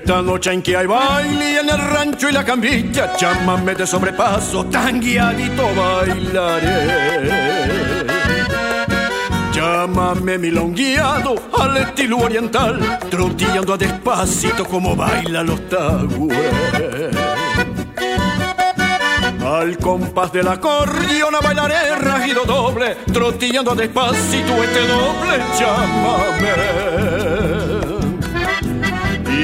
Esta 0.07 0.21
noche 0.21 0.53
en 0.53 0.61
que 0.61 0.77
hay 0.77 0.88
baile 0.88 1.59
en 1.59 1.67
el 1.67 1.77
rancho 1.77 2.29
y 2.29 2.31
la 2.31 2.45
camilla, 2.45 3.13
llámame 3.17 3.75
de 3.75 3.85
sobrepaso, 3.85 4.63
tan 4.67 5.01
guiadito 5.01 5.67
bailaré. 5.75 7.27
Llámame 9.51 10.38
milongueado 10.38 11.35
al 11.59 11.75
estilo 11.75 12.19
oriental, 12.19 12.99
trotillando 13.09 13.73
a 13.73 13.77
despacito 13.77 14.63
como 14.63 14.95
baila 14.95 15.43
los 15.43 15.67
tagües. 15.67 16.38
Al 19.45 19.77
compás 19.77 20.31
del 20.31 20.47
acordeón 20.47 21.35
a 21.35 21.41
bailaré 21.41 21.95
rajido 21.97 22.45
doble, 22.45 22.95
trotillando 23.11 23.71
a 23.71 23.75
despacito 23.75 24.63
este 24.63 24.88
doble, 24.88 25.38
llámame. 25.59 26.47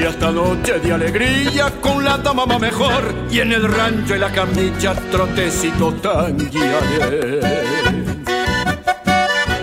Y 0.04 0.06
esta 0.06 0.30
noche 0.30 0.78
de 0.80 0.92
alegría 0.92 1.70
con 1.80 2.04
la 2.04 2.18
dama 2.18 2.44
mejor 2.58 3.14
y 3.30 3.40
en 3.40 3.52
el 3.52 3.66
rancho 3.66 4.14
y 4.14 4.18
la 4.18 4.30
camilla 4.30 4.94
trotecito 5.10 5.94
tan 5.94 6.36
guiaré. 6.50 7.40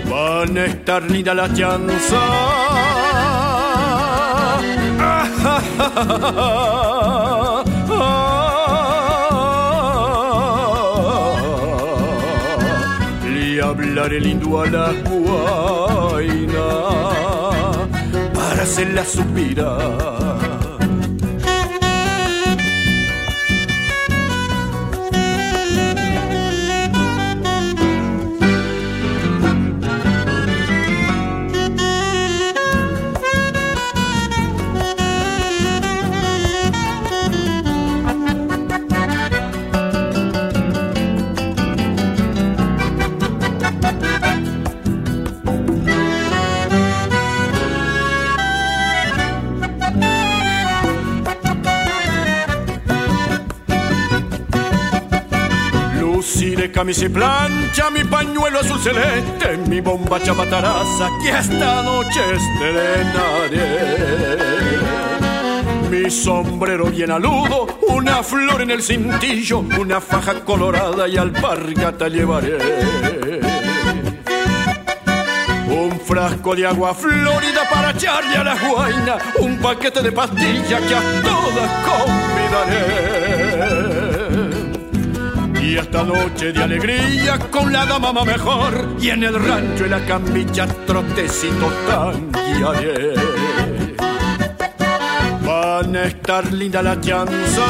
Van 0.09 0.57
a 0.57 0.65
estar 0.65 1.03
lindas 1.03 1.35
las 1.35 1.53
chanzas. 1.53 2.11
Le 13.30 13.61
hablaré 13.61 14.19
lindo 14.19 14.59
a 14.59 14.65
la 14.65 14.91
se 18.72 18.85
la 18.85 19.03
supiera 19.03 19.77
camisa 56.81 57.05
y 57.05 57.09
plancha, 57.09 57.91
mi 57.91 58.03
pañuelo 58.03 58.59
azul 58.59 58.79
celeste, 58.79 59.55
mi 59.69 59.81
bomba 59.81 60.19
chabataraza, 60.19 61.09
que 61.21 61.29
esta 61.29 61.83
noche 61.83 62.19
estrenaré. 62.37 63.69
Mi 65.91 66.09
sombrero 66.09 66.87
bien 66.87 67.11
aludo, 67.11 67.67
una 67.87 68.23
flor 68.23 68.63
en 68.63 68.71
el 68.71 68.81
cintillo, 68.81 69.59
una 69.59 70.01
faja 70.01 70.43
colorada 70.43 71.07
y 71.07 71.17
alpargata 71.17 72.07
llevaré. 72.07 72.57
Un 75.69 75.99
frasco 75.99 76.55
de 76.55 76.65
agua 76.65 76.95
florida 76.95 77.61
para 77.71 77.91
echarle 77.91 78.37
a 78.37 78.43
la 78.43 78.55
guaina, 78.55 79.17
un 79.37 79.59
paquete 79.59 80.01
de 80.01 80.11
pastillas 80.11 80.81
que 80.81 80.95
a 80.95 81.01
todas 81.21 81.69
convidaré. 81.85 83.31
Y 85.72 85.77
esta 85.77 86.03
noche 86.03 86.52
de 86.52 86.61
alegría 86.61 87.39
con 87.49 87.72
la 87.72 87.85
dama 87.85 88.11
va 88.11 88.26
mejor, 88.26 88.98
y 88.99 89.10
en 89.10 89.23
el 89.23 89.35
rancho 89.35 89.85
y 89.85 89.89
la 89.89 90.06
camilla 90.06 90.68
trotecito 90.85 91.72
tan 91.88 92.30
guiaré. 92.30 93.14
Van 95.45 95.95
a 95.95 96.03
estar 96.03 96.52
linda 96.52 96.81
la 96.81 96.99
chanza. 96.99 97.61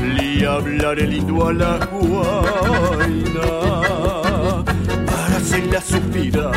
Le 0.00 0.44
hablaré 0.44 1.06
lindo 1.06 1.46
a 1.46 1.52
la 1.52 1.78
guaina 1.86 3.46
hacerla 5.56 5.80
suspirar 5.80 6.52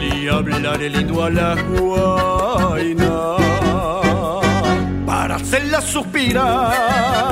y 0.00 0.28
hablaré 0.28 0.88
lindo 0.88 1.22
a 1.22 1.28
la 1.28 1.54
guaina 1.62 3.36
para 5.04 5.36
hacerla 5.36 5.82
suspirar. 5.82 7.28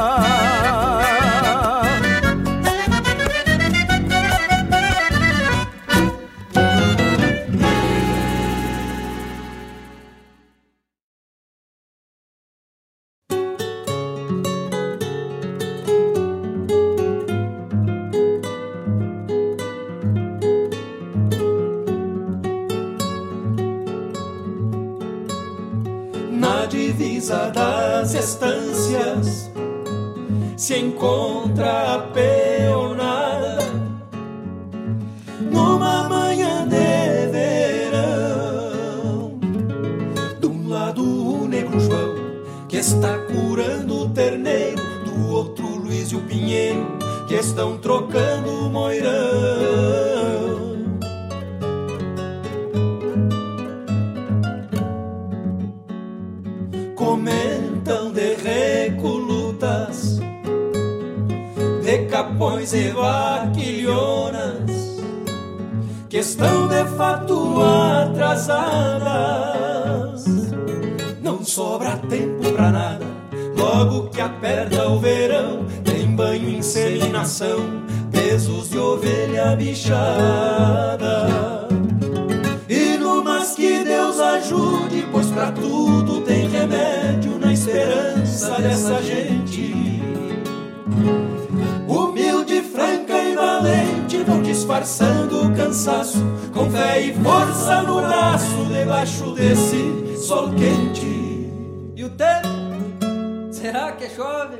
Quente. 100.56 101.50
E 101.94 102.04
o 102.04 102.10
tempo? 102.10 103.52
Será 103.52 103.92
que 103.92 104.08
chove? 104.08 104.56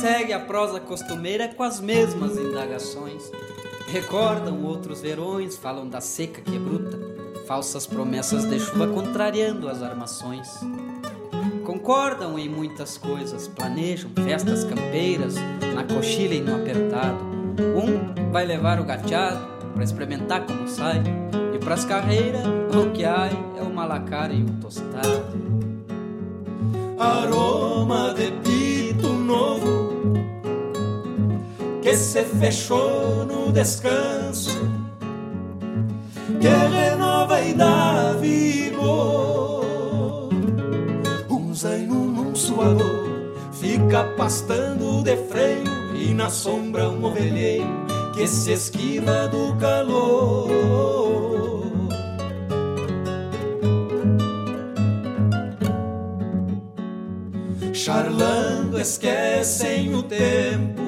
Segue 0.00 0.32
a 0.32 0.40
prosa 0.40 0.78
costumeira 0.78 1.48
com 1.48 1.62
as 1.62 1.80
mesmas 1.80 2.36
indagações. 2.36 3.30
Recordam 3.88 4.64
outros 4.64 5.00
verões, 5.00 5.56
falam 5.56 5.88
da 5.88 6.00
seca 6.00 6.40
que 6.42 6.56
é 6.56 6.58
bruta, 6.58 6.98
falsas 7.46 7.86
promessas 7.86 8.44
de 8.44 8.58
chuva 8.60 8.88
contrariando 8.88 9.68
as 9.68 9.82
armações. 9.82 10.48
Concordam 11.64 12.38
em 12.38 12.48
muitas 12.48 12.98
coisas, 12.98 13.48
planejam 13.48 14.10
festas 14.24 14.64
campeiras, 14.64 15.34
na 15.74 15.84
coxilha 15.84 16.34
e 16.34 16.40
no 16.40 16.56
apertado. 16.56 17.18
Um 17.58 18.30
vai 18.30 18.44
levar 18.44 18.80
o 18.80 18.84
gateado 18.84 19.56
para 19.72 19.84
experimentar 19.84 20.46
como 20.46 20.68
sai, 20.68 21.02
pras 21.66 21.84
carreiras 21.84 22.46
o 22.72 22.92
que 22.92 23.04
há 23.04 23.28
é 23.58 23.60
o 23.60 23.74
malacara 23.74 24.32
e 24.32 24.40
o 24.40 24.50
tostado. 24.60 25.24
aroma 26.96 28.14
de 28.14 28.30
pito 28.44 29.08
novo 29.08 29.90
que 31.82 31.92
se 31.96 32.22
fechou 32.22 33.26
no 33.26 33.50
descanso, 33.50 34.56
que 36.40 36.46
renova 36.46 37.42
e 37.42 37.52
dá 37.52 38.12
vigor. 38.12 39.64
Um 41.28 41.52
zaino 41.52 41.96
num 41.96 42.32
suador 42.36 43.34
fica 43.50 44.04
pastando 44.16 45.02
de 45.02 45.16
freio 45.16 45.96
e 45.96 46.14
na 46.14 46.30
sombra 46.30 46.88
um 46.88 47.04
ovelheiro 47.04 47.66
que 48.14 48.28
se 48.28 48.52
esquiva 48.52 49.26
do 49.26 49.56
calor. 49.56 51.35
Charlando 57.86 58.80
esquecem 58.80 59.94
o 59.94 60.02
tempo. 60.02 60.82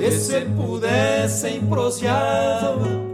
E 0.00 0.10
se 0.10 0.40
pudessem 0.40 1.64
proseavam 1.66 3.12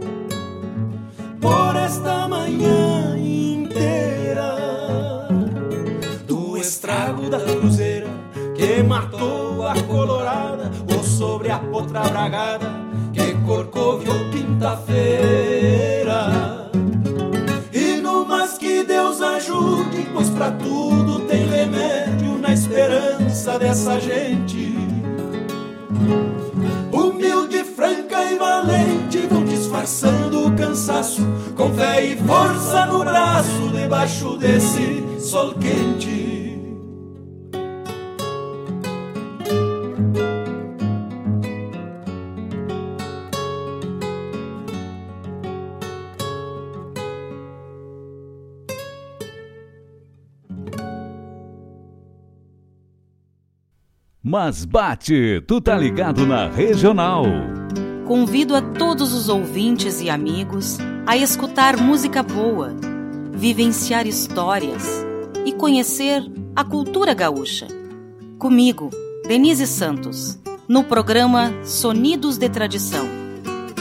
por 1.39 1.75
esta 1.75 2.27
manhã 2.27 3.15
inteira 3.19 4.57
do 6.25 6.57
estrago 6.57 7.29
da 7.29 7.39
cruzeira 7.39 8.07
que 8.55 8.81
matou 8.81 9.67
a 9.67 9.79
colorada 9.83 10.71
ou 10.91 11.03
sobre 11.03 11.51
a 11.51 11.59
potra 11.59 12.01
bragada 12.01 12.65
que 13.13 13.35
corcoviou 13.45 14.17
quinta-feira. 14.31 16.50
Ajude, 19.51 20.07
pois 20.13 20.29
pra 20.29 20.49
tudo 20.51 21.19
tem 21.27 21.45
remédio 21.45 22.37
na 22.37 22.53
esperança 22.53 23.59
dessa 23.59 23.99
gente. 23.99 24.73
Humilde, 26.91 27.63
franca 27.65 28.31
e 28.31 28.37
valente 28.37 29.27
vão 29.29 29.43
disfarçando 29.43 30.47
o 30.47 30.55
cansaço, 30.55 31.21
com 31.57 31.73
fé 31.73 32.01
e 32.05 32.17
força 32.17 32.85
no 32.85 32.99
braço, 32.99 33.69
debaixo 33.73 34.37
desse 34.37 35.03
sol 35.19 35.53
quente. 35.55 36.20
Mas 54.31 54.63
bate, 54.63 55.43
tu 55.45 55.59
tá 55.59 55.77
ligado 55.77 56.25
na 56.25 56.47
regional. 56.47 57.25
Convido 58.07 58.55
a 58.55 58.61
todos 58.61 59.11
os 59.11 59.27
ouvintes 59.27 59.99
e 59.99 60.09
amigos 60.09 60.77
a 61.05 61.17
escutar 61.17 61.75
música 61.75 62.23
boa, 62.23 62.73
vivenciar 63.33 64.07
histórias 64.07 65.05
e 65.45 65.51
conhecer 65.51 66.23
a 66.55 66.63
cultura 66.63 67.13
gaúcha. 67.13 67.67
Comigo, 68.39 68.89
Denise 69.27 69.67
Santos, 69.67 70.39
no 70.65 70.85
programa 70.85 71.51
Sonidos 71.65 72.37
de 72.37 72.47
Tradição, 72.47 73.09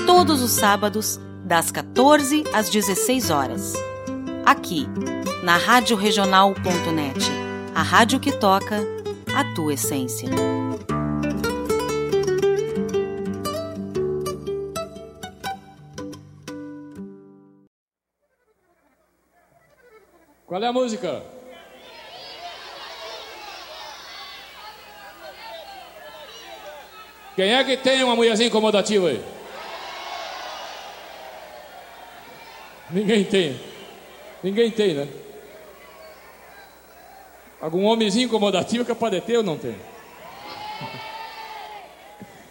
todos 0.04 0.42
os 0.42 0.50
sábados, 0.50 1.20
das 1.44 1.70
14 1.70 2.42
às 2.52 2.68
16 2.68 3.30
horas. 3.30 3.74
Aqui, 4.44 4.88
na 5.44 5.56
Rádio 5.56 5.96
a 7.72 7.82
rádio 7.82 8.18
que 8.18 8.32
toca 8.32 8.99
a 9.34 9.44
tua 9.54 9.74
essência. 9.74 10.28
Qual 20.46 20.62
é 20.62 20.66
a 20.66 20.72
música? 20.72 21.22
Quem 27.36 27.54
é 27.54 27.64
que 27.64 27.76
tem 27.76 28.02
uma 28.02 28.16
mulherzinha 28.16 28.48
incomodativa 28.48 29.08
aí? 29.08 29.24
Ninguém 32.90 33.24
tem. 33.24 33.60
Ninguém 34.42 34.70
tem, 34.70 34.94
né? 34.94 35.08
Algum 37.60 37.84
homenzinho 37.84 38.26
incomodativo 38.26 38.84
que 38.84 38.94
pode 38.94 39.20
ter 39.20 39.36
ou 39.36 39.42
não 39.42 39.58
tem? 39.58 39.74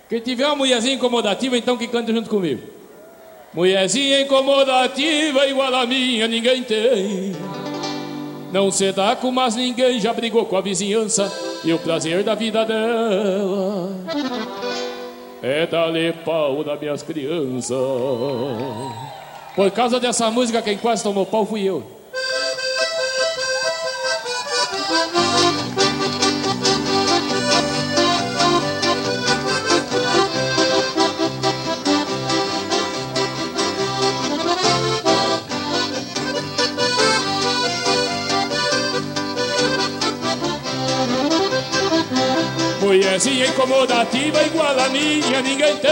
Quem 0.07 0.19
tiver 0.19 0.45
uma 0.45 0.55
mulherzinha 0.55 0.95
incomodativa, 0.95 1.57
então 1.57 1.77
que 1.77 1.87
cante 1.87 2.11
junto 2.11 2.29
comigo. 2.29 2.61
Mulherzinha 3.53 4.21
incomodativa 4.21 5.47
igual 5.47 5.73
a 5.73 5.85
minha, 5.85 6.27
ninguém 6.27 6.63
tem. 6.63 7.35
Não 8.51 8.71
se 8.71 8.91
dá 8.91 9.15
com 9.15 9.31
mais 9.31 9.55
ninguém, 9.55 9.99
já 9.99 10.11
brigou 10.13 10.45
com 10.45 10.57
a 10.57 10.61
vizinhança 10.61 11.31
e 11.63 11.71
o 11.71 11.79
prazer 11.79 12.23
da 12.23 12.33
vida 12.33 12.65
dela 12.65 13.95
é 15.41 15.65
dar-lhe 15.65 16.11
pau 16.13 16.63
das 16.63 16.79
minhas 16.79 17.03
crianças. 17.03 17.77
Por 19.55 19.71
causa 19.71 19.99
dessa 19.99 20.29
música, 20.29 20.61
quem 20.61 20.77
quase 20.77 21.03
tomou 21.03 21.25
pau 21.25 21.45
fui 21.45 21.63
eu. 21.63 21.98
Mulherzinha 43.19 43.47
incomodativa 43.47 44.43
igual 44.43 44.79
a 44.79 44.87
minha 44.87 45.41
ninguém 45.41 45.75
tem. 45.77 45.91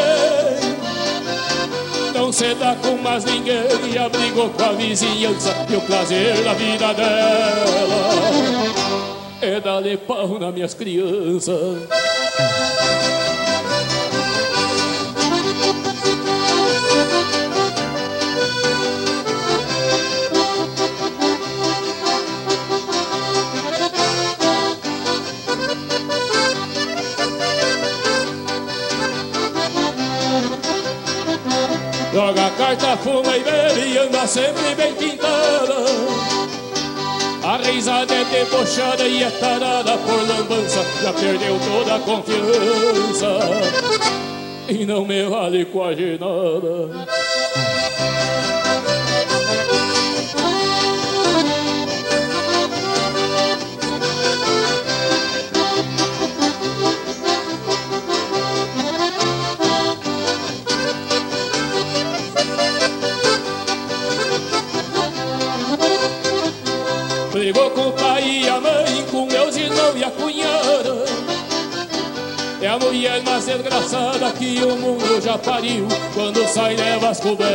Não 2.13 2.31
se 2.31 2.55
dá 2.55 2.73
com 2.75 2.97
mais 2.97 3.25
ninguém 3.25 3.65
E 3.93 3.97
abrigou 3.97 4.49
com 4.49 4.63
a 4.63 4.71
vizinhança 4.71 5.53
E 5.69 5.75
o 5.75 5.81
prazer 5.81 6.41
da 6.43 6.53
vida 6.53 6.93
dela. 6.93 8.19
É 9.41 9.59
dar-lhe 9.59 9.97
pau 9.97 10.39
nas 10.39 10.53
minhas 10.53 10.73
crianças 10.73 11.79
Carta, 32.67 32.97
fuma 32.97 33.37
e 33.37 33.43
bebe 33.45 33.93
e 33.93 33.97
anda 33.97 34.27
sempre 34.27 34.75
bem 34.75 34.93
pintada 34.93 35.85
A 37.41 37.55
risada 37.65 38.13
é 38.13 38.25
debochada 38.25 39.07
e 39.07 39.23
é 39.23 39.29
tarada 39.29 39.97
por 39.99 40.27
lambança 40.27 40.83
Já 41.01 41.13
perdeu 41.13 41.57
toda 41.59 41.95
a 41.95 41.99
confiança. 41.99 43.39
E 44.67 44.85
não 44.85 45.05
me 45.05 45.23
vale 45.29 45.63
quase 45.63 46.19
nada 46.19 47.16
mulher 73.17 73.23
mais 73.23 73.45
desgraçada 73.45 74.31
que 74.31 74.63
o 74.63 74.75
mundo 74.75 75.21
já 75.21 75.37
pariu 75.37 75.87
quando 76.13 76.47
sai 76.47 76.75
leva 76.75 77.09
as 77.09 77.19
cobertas. 77.19 77.47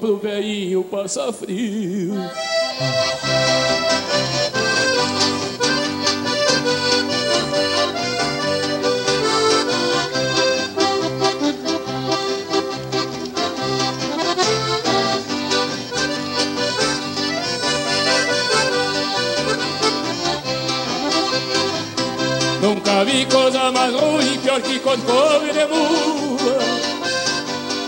Pro 0.00 0.18
velhinho 0.18 0.84
passa 0.84 1.32
frio. 1.32 2.14
Que 24.60 24.78
quando 24.80 25.04
come 25.04 25.52
de 25.52 25.66
mula. 25.66 26.58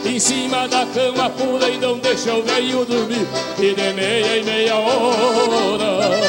Em 0.05 0.19
cima 0.19 0.67
da 0.69 0.87
cama 0.87 1.31
pula 1.31 1.69
e 1.69 1.79
não 1.79 1.99
deixa 1.99 2.35
o 2.35 2.43
velho 2.43 2.85
dormir. 2.85 3.27
E 3.59 3.75
de 3.75 3.93
meia 3.93 4.39
em 4.39 4.45
meia 4.45 4.77
hora 4.77 6.21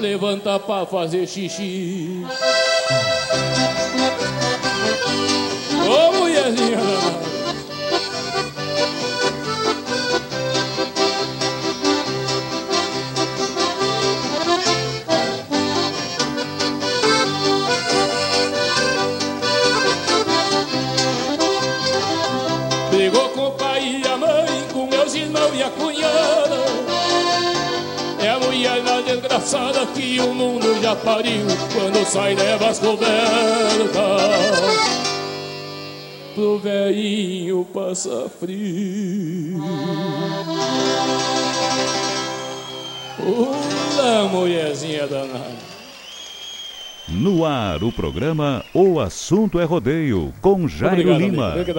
levanta 0.00 0.58
pra 0.58 0.86
fazer 0.86 1.26
xixi. 1.26 2.24
Desgraçada 29.40 29.86
que 29.86 30.20
o 30.20 30.34
mundo 30.34 30.80
já 30.82 30.94
pariu 30.96 31.46
quando 31.72 32.04
sai 32.04 32.34
leva 32.34 32.68
as 32.68 32.78
cobertas. 32.78 33.10
Pro 36.34 36.58
velhinho 36.58 37.66
passa 37.72 38.30
frio. 38.38 39.60
Olá, 43.18 44.28
mulherzinha 44.28 45.06
danada. 45.06 45.70
No 47.08 47.44
ar, 47.44 47.82
o 47.82 47.90
programa 47.90 48.64
O 48.72 49.00
Assunto 49.00 49.58
é 49.58 49.64
Rodeio, 49.64 50.32
com 50.40 50.68
Jairo 50.68 51.00
Obrigado, 51.00 51.18
Lima. 51.18 51.52
amigo. 51.54 51.72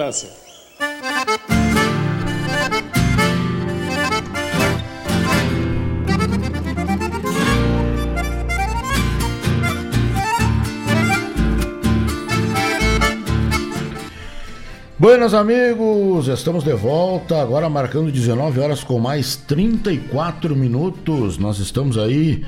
Buenas 15.02 15.34
amigos, 15.34 16.28
estamos 16.28 16.62
de 16.62 16.72
volta, 16.74 17.42
agora 17.42 17.68
marcando 17.68 18.12
19 18.12 18.60
horas 18.60 18.84
com 18.84 19.00
mais 19.00 19.34
34 19.34 20.54
minutos. 20.54 21.38
Nós 21.38 21.58
estamos 21.58 21.98
aí 21.98 22.46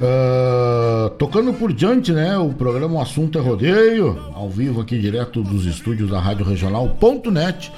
ah, 0.00 1.10
tocando 1.18 1.52
por 1.52 1.72
diante, 1.72 2.12
né? 2.12 2.38
O 2.38 2.50
programa 2.50 2.94
O 2.94 3.00
Assunto 3.00 3.38
é 3.38 3.40
Rodeio, 3.40 4.16
ao 4.36 4.48
vivo 4.48 4.82
aqui 4.82 4.96
direto 5.00 5.42
dos 5.42 5.66
estúdios 5.66 6.08
da 6.08 6.20
Rádio 6.20 6.46
Regional.net, 6.46 7.72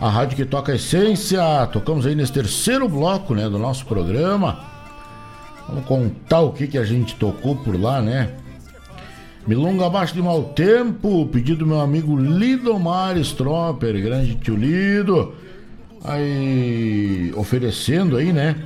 a 0.00 0.10
rádio 0.10 0.36
que 0.36 0.44
toca 0.44 0.72
a 0.72 0.74
essência. 0.74 1.40
Tocamos 1.72 2.06
aí 2.06 2.16
nesse 2.16 2.32
terceiro 2.32 2.88
bloco, 2.88 3.32
né, 3.32 3.48
do 3.48 3.60
nosso 3.60 3.86
programa. 3.86 4.58
Vamos 5.68 5.84
contar 5.84 6.40
o 6.40 6.50
que 6.50 6.66
que 6.66 6.78
a 6.78 6.84
gente 6.84 7.14
tocou 7.14 7.54
por 7.54 7.80
lá, 7.80 8.02
né? 8.02 8.39
Milonga 9.46 9.86
abaixo 9.86 10.14
de 10.14 10.22
mau 10.22 10.42
tempo, 10.44 11.26
pedido 11.26 11.60
do 11.60 11.66
meu 11.66 11.80
amigo 11.80 12.16
Lidomar 12.16 13.16
Stropper, 13.18 14.00
grande 14.02 14.34
tio 14.36 14.54
Lido. 14.54 15.34
Aí, 16.04 17.32
oferecendo 17.36 18.16
aí, 18.16 18.32
né? 18.32 18.56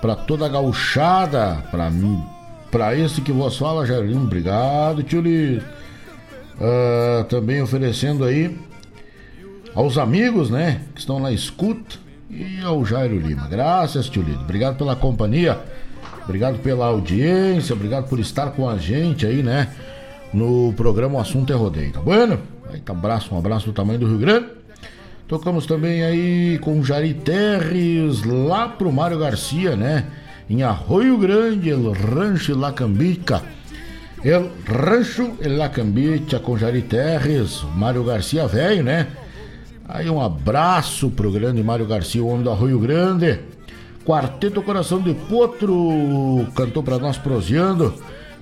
Pra 0.00 0.14
toda 0.16 0.46
a 0.46 0.48
gauchada, 0.48 1.64
pra 1.70 1.90
mim, 1.90 2.22
pra 2.70 2.96
esse 2.96 3.20
que 3.20 3.32
vos 3.32 3.56
fala, 3.56 3.86
Jairinho, 3.86 4.22
obrigado, 4.22 5.02
tio 5.02 5.20
Lido. 5.20 5.64
Ah, 6.60 7.24
também 7.28 7.62
oferecendo 7.62 8.24
aí 8.24 8.56
aos 9.74 9.98
amigos, 9.98 10.50
né? 10.50 10.82
Que 10.94 11.00
estão 11.00 11.18
na 11.18 11.32
escuta 11.32 11.96
e 12.28 12.60
ao 12.62 12.84
Jairo 12.84 13.18
Lima. 13.18 13.48
Graças, 13.48 14.08
tio 14.08 14.22
Lido. 14.22 14.40
Obrigado 14.40 14.76
pela 14.76 14.94
companhia. 14.94 15.58
Obrigado 16.30 16.60
pela 16.60 16.86
audiência, 16.86 17.74
obrigado 17.74 18.08
por 18.08 18.20
estar 18.20 18.52
com 18.52 18.68
a 18.68 18.76
gente 18.76 19.26
aí, 19.26 19.42
né? 19.42 19.66
No 20.32 20.72
programa 20.74 21.18
O 21.18 21.20
Assunto 21.20 21.52
é 21.52 21.56
Rodeio, 21.56 21.90
tá 21.90 21.98
bueno? 21.98 22.38
Aí 22.72 22.78
tá 22.78 22.92
abraço, 22.92 23.34
um 23.34 23.38
abraço 23.38 23.66
do 23.66 23.72
tamanho 23.72 23.98
do 23.98 24.06
Rio 24.06 24.18
Grande. 24.18 24.46
Tocamos 25.26 25.66
também 25.66 26.04
aí 26.04 26.56
com 26.60 26.84
Jari 26.84 27.14
Terres 27.14 28.22
lá 28.22 28.68
pro 28.68 28.92
Mário 28.92 29.18
Garcia, 29.18 29.74
né? 29.74 30.04
Em 30.48 30.62
Arroio 30.62 31.18
Grande, 31.18 31.68
El 31.68 31.90
Rancho 31.90 32.56
La 32.56 32.72
Cambica. 32.72 33.42
El 34.22 34.52
Rancho 34.66 35.32
El 35.40 35.56
Lacambicha 35.56 36.38
com 36.38 36.56
Jari 36.56 36.82
Terres, 36.82 37.64
Mário 37.74 38.04
Garcia 38.04 38.46
velho, 38.46 38.84
né? 38.84 39.08
Aí 39.88 40.08
um 40.08 40.20
abraço 40.20 41.10
pro 41.10 41.32
grande 41.32 41.60
Mário 41.60 41.88
Garcia, 41.88 42.22
o 42.22 42.28
homem 42.28 42.44
do 42.44 42.50
Arroio 42.50 42.78
Grande. 42.78 43.40
Quarteto 44.04 44.62
Coração 44.62 45.00
de 45.00 45.14
Potro 45.14 46.46
cantou 46.54 46.82
para 46.82 46.98
nós 46.98 47.18
proseando. 47.18 47.94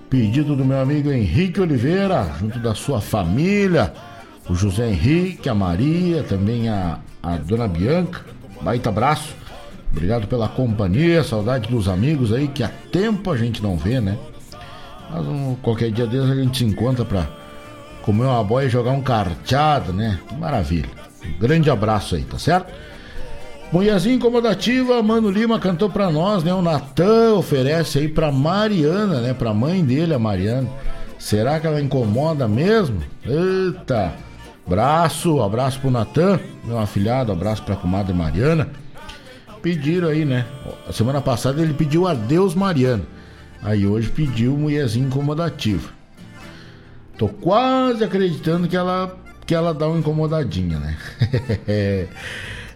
Pedido 0.08 0.56
do 0.56 0.64
meu 0.64 0.80
amigo 0.80 1.10
Henrique 1.10 1.60
Oliveira, 1.60 2.32
junto 2.40 2.58
da 2.58 2.74
sua 2.74 2.98
família, 2.98 3.92
o 4.48 4.54
José 4.54 4.88
Henrique, 4.88 5.48
a 5.48 5.54
Maria, 5.54 6.22
também 6.22 6.68
a, 6.68 6.98
a 7.22 7.36
dona 7.36 7.68
Bianca. 7.68 8.24
Baita 8.62 8.88
abraço. 8.88 9.34
Obrigado 9.90 10.26
pela 10.26 10.48
companhia, 10.48 11.22
saudade 11.22 11.68
dos 11.68 11.88
amigos 11.88 12.32
aí 12.32 12.48
que 12.48 12.62
há 12.62 12.68
tempo 12.90 13.30
a 13.30 13.36
gente 13.36 13.62
não 13.62 13.76
vê, 13.76 14.00
né? 14.00 14.16
Mas 15.10 15.26
um, 15.26 15.54
qualquer 15.56 15.90
dia 15.90 16.06
desses 16.06 16.30
a 16.30 16.34
gente 16.34 16.58
se 16.58 16.64
encontra 16.64 17.04
pra 17.04 17.26
comer 18.02 18.24
uma 18.24 18.44
boia 18.44 18.66
e 18.66 18.70
jogar 18.70 18.92
um 18.92 19.02
carteado, 19.02 19.92
né? 19.92 20.18
Maravilha. 20.38 20.88
Um 21.24 21.38
grande 21.38 21.70
abraço 21.70 22.14
aí, 22.14 22.22
tá 22.22 22.38
certo? 22.38 22.72
Mulherzinha 23.70 24.14
incomodativa, 24.14 25.02
Mano 25.02 25.30
Lima 25.30 25.60
cantou 25.60 25.90
pra 25.90 26.10
nós, 26.10 26.42
né? 26.42 26.54
O 26.54 26.62
Natan 26.62 27.34
oferece 27.34 27.98
aí 27.98 28.08
pra 28.08 28.32
Mariana, 28.32 29.20
né? 29.20 29.34
Pra 29.34 29.52
mãe 29.52 29.84
dele, 29.84 30.14
a 30.14 30.18
Mariana. 30.18 30.68
Será 31.18 31.60
que 31.60 31.66
ela 31.66 31.80
incomoda 31.80 32.48
mesmo? 32.48 33.02
Eita! 33.24 34.14
Abraço, 34.66 35.40
abraço 35.42 35.80
pro 35.80 35.90
Natan, 35.90 36.38
meu 36.64 36.78
afilhado, 36.78 37.32
abraço 37.32 37.62
pra 37.62 37.76
comadre 37.76 38.14
Mariana. 38.14 38.68
Pediram 39.60 40.08
aí, 40.08 40.24
né? 40.24 40.46
A 40.88 40.92
semana 40.92 41.20
passada 41.20 41.60
ele 41.60 41.74
pediu 41.74 42.06
adeus 42.06 42.54
Mariana. 42.54 43.02
Aí 43.62 43.86
hoje 43.86 44.08
pediu 44.08 44.56
mulherzinha 44.56 45.06
incomodativa. 45.06 45.90
Tô 47.18 47.28
quase 47.28 48.04
acreditando 48.04 48.68
que 48.68 48.76
ela 48.76 49.16
que 49.44 49.54
ela 49.54 49.72
dá 49.72 49.88
uma 49.88 49.98
incomodadinha, 49.98 50.78
né? 50.78 50.96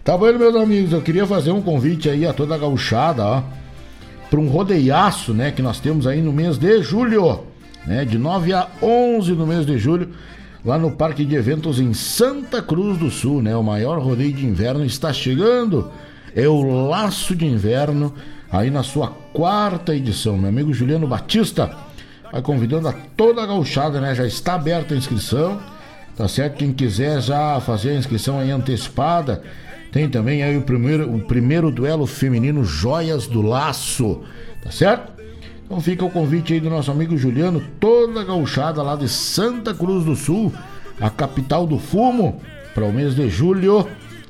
tá 0.03 0.17
bom, 0.17 0.31
meus 0.37 0.55
amigos, 0.55 0.93
eu 0.93 1.01
queria 1.01 1.25
fazer 1.25 1.51
um 1.51 1.61
convite 1.61 2.09
aí 2.09 2.25
a 2.25 2.33
toda 2.33 2.55
a 2.55 2.57
gauchada, 2.57 3.23
ó, 3.23 3.43
para 4.29 4.39
um 4.39 4.47
rodeiaço, 4.47 5.33
né, 5.33 5.51
que 5.51 5.61
nós 5.61 5.79
temos 5.79 6.07
aí 6.07 6.21
no 6.21 6.33
mês 6.33 6.57
de 6.57 6.81
julho, 6.81 7.41
né, 7.85 8.03
de 8.05 8.17
9 8.17 8.53
a 8.53 8.67
11 8.81 9.31
no 9.33 9.45
mês 9.45 9.65
de 9.65 9.77
julho, 9.77 10.09
lá 10.65 10.77
no 10.77 10.91
Parque 10.91 11.25
de 11.25 11.35
Eventos 11.35 11.79
em 11.79 11.93
Santa 11.93 12.61
Cruz 12.61 12.97
do 12.97 13.11
Sul, 13.11 13.41
né? 13.41 13.55
O 13.55 13.63
maior 13.63 13.99
rodeio 13.99 14.33
de 14.33 14.45
inverno 14.45 14.85
está 14.85 15.11
chegando. 15.11 15.91
É 16.35 16.47
o 16.47 16.87
Laço 16.87 17.35
de 17.35 17.45
Inverno, 17.45 18.13
aí 18.51 18.71
na 18.71 18.81
sua 18.81 19.09
quarta 19.33 19.93
edição. 19.93 20.37
Meu 20.37 20.49
amigo 20.49 20.73
Juliano 20.73 21.07
Batista 21.07 21.75
vai 22.31 22.41
convidando 22.41 22.87
a 22.87 22.93
toda 23.15 23.43
a 23.43 23.45
gauchada, 23.45 23.99
né? 23.99 24.15
Já 24.15 24.25
está 24.25 24.55
aberta 24.55 24.93
a 24.93 24.97
inscrição. 24.97 25.59
Tá 26.15 26.27
certo? 26.27 26.57
Quem 26.57 26.71
quiser 26.71 27.19
já 27.21 27.59
fazer 27.59 27.89
a 27.89 27.95
inscrição 27.95 28.39
aí 28.39 28.51
antecipada, 28.51 29.41
tem 29.93 30.09
também 30.09 30.41
aí 30.41 30.57
o 30.57 30.63
primeiro, 30.63 31.15
o 31.15 31.19
primeiro 31.19 31.69
duelo 31.69 32.07
feminino 32.07 32.65
Joias 32.65 33.27
do 33.27 33.43
Laço, 33.43 34.21
tá 34.63 34.71
certo? 34.71 35.13
Então 35.63 35.79
fica 35.79 36.03
o 36.03 36.09
convite 36.09 36.51
aí 36.51 36.59
do 36.59 36.69
nosso 36.69 36.89
amigo 36.89 37.15
Juliano, 37.15 37.61
toda 37.79 38.21
a 38.21 38.23
gauchada 38.23 38.81
lá 38.81 38.95
de 38.95 39.07
Santa 39.07 39.71
Cruz 39.71 40.03
do 40.03 40.15
Sul, 40.15 40.51
a 40.99 41.11
capital 41.11 41.67
do 41.67 41.77
fumo, 41.77 42.41
para 42.73 42.83
o 42.83 42.91
mês 42.91 43.13
de 43.13 43.29
julho, 43.29 43.87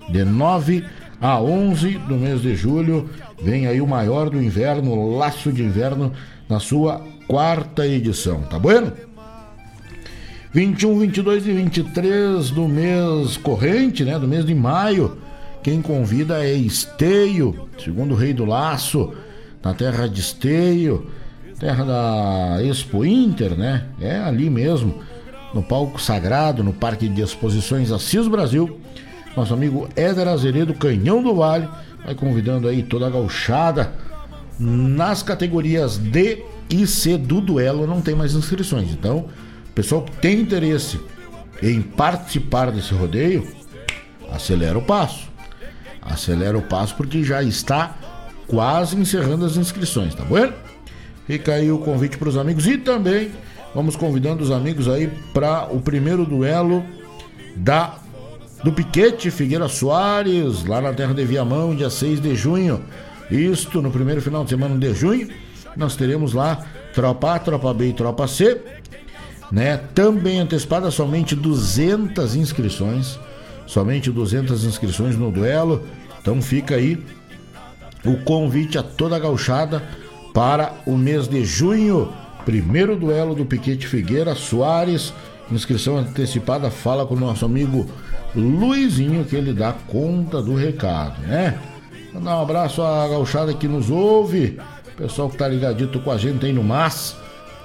de 0.10 0.26
9 0.26 0.84
a 1.22 1.40
11 1.40 1.98
do 2.10 2.16
mês 2.16 2.42
de 2.42 2.58
julho, 2.58 3.10
vem 3.42 3.66
aí 3.66 3.80
o 3.80 3.88
maior 3.88 4.30
do 4.30 4.44
inverno, 4.44 4.92
o 4.92 5.18
Laço 5.18 5.50
de 5.50 5.64
Inverno, 5.64 6.12
na 6.50 6.60
sua 6.60 7.02
quarta 7.26 7.88
edição, 7.88 8.42
tá 8.42 8.60
bueno? 8.60 8.92
21, 10.52 11.00
22 11.00 11.48
e 11.48 11.54
23 11.54 12.50
do 12.52 12.68
mês 12.68 13.38
corrente, 13.38 14.04
né? 14.04 14.20
Do 14.20 14.28
mês 14.28 14.46
de 14.46 14.54
maio. 14.54 15.23
Quem 15.64 15.82
convida 15.82 16.46
é 16.46 16.54
Esteio, 16.54 17.70
segundo 17.82 18.16
rei 18.16 18.34
do 18.34 18.44
laço, 18.44 19.14
na 19.64 19.74
terra 19.74 20.08
de 20.08 20.20
Esteio, 20.20 21.10
terra 21.58 21.86
da 21.86 22.62
Expo 22.62 23.06
Inter, 23.06 23.58
né? 23.58 23.86
É 24.02 24.18
ali 24.18 24.50
mesmo, 24.50 25.02
no 25.54 25.64
palco 25.64 26.02
sagrado, 26.02 26.66
no 26.66 26.74
Parque 26.74 27.08
de 27.08 27.22
Exposições 27.22 27.94
Assis 27.94 28.28
Brasil. 28.28 28.78
Nosso 29.38 29.54
amigo 29.54 29.88
Éder 29.96 30.28
Azeredo, 30.28 30.74
Canhão 30.74 31.24
do 31.24 31.34
Vale, 31.34 31.70
vai 32.04 32.14
convidando 32.14 32.68
aí 32.68 32.84
toda 32.84 33.08
a 33.08 33.10
gauchada 33.10 33.94
nas 34.60 35.24
categorias 35.24 35.98
D 35.98 36.44
e 36.70 36.86
C 36.86 37.18
do 37.18 37.40
duelo, 37.40 37.88
não 37.88 38.02
tem 38.02 38.16
mais 38.16 38.34
inscrições. 38.34 38.92
Então, 38.92 39.28
pessoal 39.74 40.02
que 40.02 40.12
tem 40.18 40.42
interesse 40.42 41.00
em 41.62 41.82
participar 41.82 42.70
desse 42.70 42.94
rodeio, 42.94 43.48
acelera 44.30 44.78
o 44.78 44.82
passo. 44.82 45.33
Acelera 46.06 46.58
o 46.58 46.62
passo 46.62 46.96
porque 46.96 47.24
já 47.24 47.42
está 47.42 47.96
quase 48.48 48.96
encerrando 48.96 49.46
as 49.46 49.58
inscrições, 49.58 50.14
tá 50.14 50.24
bom? 50.24 50.52
Fica 51.26 51.54
aí 51.54 51.72
o 51.72 51.80
convite 51.80 52.18
para 52.18 52.30
os 52.30 52.38
amigos 52.38 52.68
e 52.68 52.78
também 52.78 53.32
vamos 53.74 53.96
convidando 53.96 54.44
os 54.44 54.52
amigos 54.52 54.88
aí 54.88 55.08
para 55.34 55.74
o 55.74 55.80
primeiro 55.80 56.26
duelo 56.26 56.84
da 57.56 58.00
do 58.64 58.72
Piquete 58.72 59.30
Figueira 59.30 59.68
Soares, 59.68 60.64
lá 60.66 60.80
na 60.80 60.94
terra 60.94 61.14
de 61.14 61.26
Viamão, 61.26 61.76
dia 61.76 61.90
6 61.90 62.22
de 62.22 62.34
junho. 62.34 62.82
Isto 63.30 63.82
no 63.82 63.92
primeiro 63.92 64.22
final 64.22 64.46
de 64.46 64.52
semana 64.52 64.78
de 64.78 64.94
junho. 64.94 65.28
Nós 65.76 65.98
teremos 65.98 66.32
lá 66.32 66.66
Tropa 66.94 67.36
A, 67.36 67.40
Tropa 67.40 67.74
B 67.74 67.90
e 67.90 67.94
Tropa 67.94 68.26
C 68.26 68.62
né? 69.54 69.78
Também 69.94 70.40
antecipada 70.40 70.90
somente 70.90 71.36
200 71.36 72.36
inscrições, 72.36 73.20
somente 73.66 74.12
200 74.12 74.64
inscrições 74.66 75.16
no 75.16 75.32
duelo. 75.32 75.84
Então 76.22 76.42
fica 76.42 76.76
aí 76.76 77.04
o 78.06 78.18
convite 78.24 78.78
a 78.78 78.84
toda 78.84 79.16
a 79.16 79.20
gauchada 79.20 79.84
para 80.34 80.74
o 80.86 80.98
mês 80.98 81.28
de 81.28 81.46
junho, 81.46 82.12
primeiro 82.44 82.96
duelo 82.96 83.36
do 83.36 83.46
Piquete 83.46 83.88
Figueira 83.88 84.36
Soares, 84.36 85.14
inscrição 85.52 85.98
antecipada, 85.98 86.72
fala 86.72 87.06
com 87.06 87.16
o 87.16 87.20
nosso 87.20 87.46
amigo 87.46 87.88
Luizinho 88.36 89.24
que 89.26 89.36
ele 89.36 89.54
dá 89.54 89.74
conta 89.88 90.42
do 90.42 90.56
recado, 90.56 91.22
né? 91.22 91.60
Mandar 92.12 92.40
um 92.40 92.42
abraço 92.42 92.82
à 92.82 93.08
gauchada 93.08 93.54
que 93.54 93.68
nos 93.68 93.90
ouve, 93.90 94.60
pessoal 94.98 95.30
que 95.30 95.38
tá 95.38 95.48
ligadito 95.48 96.00
com 96.00 96.12
a 96.12 96.18
gente 96.18 96.46
aí 96.46 96.54
no 96.54 96.64
MAS. 96.64 97.16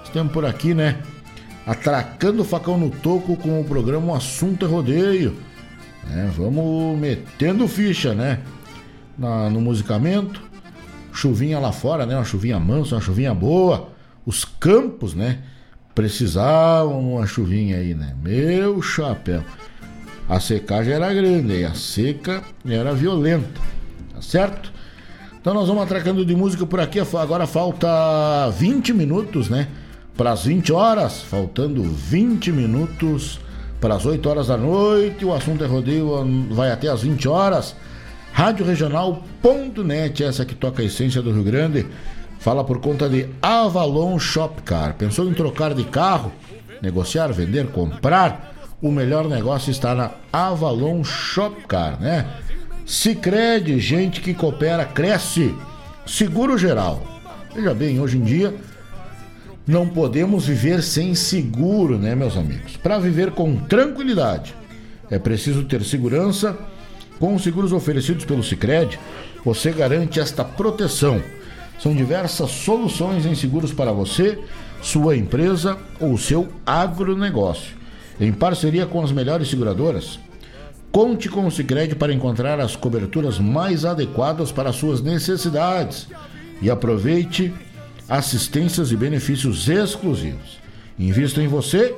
Estamos 0.05 0.33
por 0.33 0.45
aqui, 0.45 0.75
né? 0.75 0.99
atracando 1.69 2.41
o 2.41 2.45
facão 2.47 2.79
no 2.79 2.89
toco 2.89 3.37
com 3.37 3.61
o 3.61 3.65
programa 3.65 4.13
O 4.13 4.15
Assunto 4.15 4.65
é 4.65 4.69
Rodeio. 4.69 5.37
É, 6.15 6.27
vamos 6.27 6.99
metendo 6.99 7.67
ficha, 7.69 8.15
né? 8.15 8.41
Na, 9.17 9.51
no 9.51 9.61
musicamento. 9.61 10.43
Chuvinha 11.13 11.59
lá 11.59 11.73
fora, 11.73 12.07
né? 12.07 12.15
Uma 12.15 12.25
chuvinha 12.25 12.59
mansa, 12.59 12.95
uma 12.95 13.01
chuvinha 13.01 13.35
boa. 13.35 13.91
Os 14.25 14.45
campos, 14.45 15.15
né? 15.15 15.39
Precisavam 15.95 17.15
uma 17.15 17.27
chuvinha 17.27 17.77
aí, 17.77 17.95
né? 17.95 18.15
Meu 18.23 18.81
chapéu. 18.81 19.43
A 20.29 20.39
secagem 20.41 20.93
era 20.93 21.13
grande 21.13 21.61
e 21.61 21.65
a 21.65 21.75
seca 21.75 22.43
era 22.67 22.93
violenta. 22.95 23.61
Tá 24.15 24.23
certo? 24.23 24.73
Então 25.41 25.55
nós 25.55 25.67
vamos 25.69 25.83
atracando 25.83 26.25
de 26.25 26.37
música 26.37 26.67
por 26.67 26.81
aqui. 26.81 27.01
Agora 27.01 27.47
falta 27.47 28.51
20 28.51 28.93
minutos, 28.93 29.49
né? 29.49 29.69
para 30.19 30.33
as 30.33 30.45
20 30.45 30.73
horas, 30.73 31.23
faltando 31.23 31.81
20 31.81 32.51
minutos 32.51 33.39
para 33.81 33.95
as 33.95 34.05
8 34.07 34.29
horas 34.29 34.47
da 34.49 34.57
noite. 34.57 35.25
O 35.25 35.35
assunto 35.35 35.65
é 35.65 35.67
rodeio, 35.67 36.27
vai 36.51 36.71
até 36.71 36.89
as 36.89 37.03
20 37.03 37.29
horas. 37.29 37.75
Rádio 38.33 38.65
Regional.net, 38.65 40.23
essa 40.23 40.45
que 40.45 40.55
toca 40.55 40.83
a 40.83 40.85
essência 40.85 41.21
do 41.21 41.33
Rio 41.33 41.43
Grande, 41.43 41.87
fala 42.39 42.63
por 42.63 42.81
conta 42.81 43.09
de 43.09 43.29
Avalon 43.43 44.19
Shopcar. 44.19 44.95
Pensou 44.95 45.29
em 45.29 45.35
trocar 45.35 45.75
de 45.75 45.85
carro, 45.85 46.33
negociar, 46.81 47.29
vender, 47.33 47.67
comprar? 47.69 48.55
O 48.81 48.93
melhor 48.93 49.29
negócio 49.29 49.71
está 49.71 49.95
na 49.95 50.13
Avalon 50.33 51.03
Shopcar, 51.03 52.01
né? 52.01 52.27
Sicredi, 52.87 53.81
gente 53.81 54.21
que 54.21 54.33
coopera, 54.33 54.85
cresce. 54.85 55.55
Seguro 56.07 56.57
geral. 56.57 57.03
Veja 57.55 57.75
bem, 57.75 57.99
hoje 57.99 58.19
em 58.19 58.23
dia 58.23 58.55
não 59.69 59.87
podemos 59.87 60.47
viver 60.47 60.83
sem 60.83 61.15
seguro, 61.15 61.99
né, 61.99 62.15
meus 62.15 62.39
amigos? 62.39 62.79
Para 62.79 62.99
viver 62.99 63.33
com 63.33 63.55
tranquilidade, 63.55 64.55
é 65.11 65.19
preciso 65.19 65.63
ter 65.65 65.85
segurança. 65.85 66.57
Com 67.21 67.35
os 67.35 67.43
seguros 67.43 67.73
oferecidos 67.73 68.25
pelo 68.25 68.43
Sicredi, 68.43 68.99
você 69.45 69.71
garante 69.71 70.21
esta 70.21 70.43
proteção. 70.43 71.23
São 71.79 71.95
diversas 71.95 72.51
soluções 72.51 73.27
em 73.27 73.35
seguros 73.35 73.73
para 73.73 73.93
você, 73.93 74.39
sua 74.81 75.17
empresa 75.17 75.77
ou 76.01 76.17
seu 76.17 76.49
agronegócio. 76.65 77.77
Em 78.19 78.33
parceria 78.33 78.87
com 78.87 79.03
as 79.03 79.13
melhores 79.13 79.51
seguradoras, 79.51 80.19
conte 80.91 81.29
com 81.29 81.47
o 81.47 81.51
Sicredi 81.51 81.95
para 81.95 82.15
encontrar 82.15 82.59
as 82.59 82.75
coberturas 82.75 83.39
mais 83.39 83.85
adequadas 83.85 84.51
para 84.51 84.73
suas 84.73 85.03
necessidades 85.03 86.09
e 86.63 86.71
aproveite 86.71 87.53
assistências 88.09 88.91
e 88.91 88.97
benefícios 88.97 89.69
exclusivos. 89.69 90.59
Invista 90.99 91.43
em 91.43 91.49
você 91.49 91.95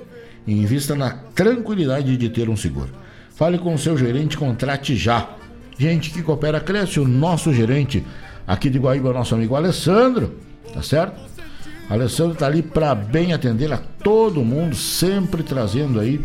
e 0.47 0.53
invista 0.53 0.95
na 0.95 1.11
tranquilidade 1.11 2.17
de 2.17 2.29
ter 2.29 2.49
um 2.49 2.57
seguro. 2.57 2.91
Fale 3.35 3.59
com 3.59 3.75
o 3.75 3.79
seu 3.79 3.97
gerente, 3.97 4.37
contrate 4.37 4.97
já. 4.97 5.31
Gente 5.79 6.11
que 6.11 6.23
coopera 6.23 6.61
cresce, 6.61 7.01
o 7.01 7.09
nosso 7.09 7.55
gerente 7.55 8.05
aqui 8.47 8.69
de 8.69 8.79
Guaíba, 8.79 9.13
nosso 9.13 9.35
amigo 9.35 9.55
Alessandro, 9.55 10.39
tá 10.75 10.83
certo? 10.83 11.19
Alessandro 11.89 12.37
tá 12.37 12.47
ali 12.47 12.63
para 12.63 12.95
bem 12.95 13.33
atender 13.33 13.73
a 13.73 13.79
todo 13.79 14.45
mundo, 14.45 14.77
sempre 14.77 15.43
trazendo 15.43 15.99
aí 15.99 16.21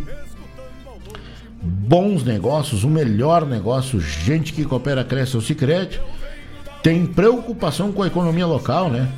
bons 1.62 2.24
negócios, 2.24 2.84
o 2.84 2.90
melhor 2.90 3.46
negócio, 3.46 4.00
gente 4.00 4.54
que 4.54 4.66
coopera 4.66 5.04
cresce 5.04 5.38
o 5.38 5.42
Sicredi. 5.42 6.00
Tem 6.84 7.06
preocupação 7.06 7.92
com 7.92 8.04
a 8.04 8.08
economia 8.08 8.46
local, 8.46 8.90
né? 8.92 9.12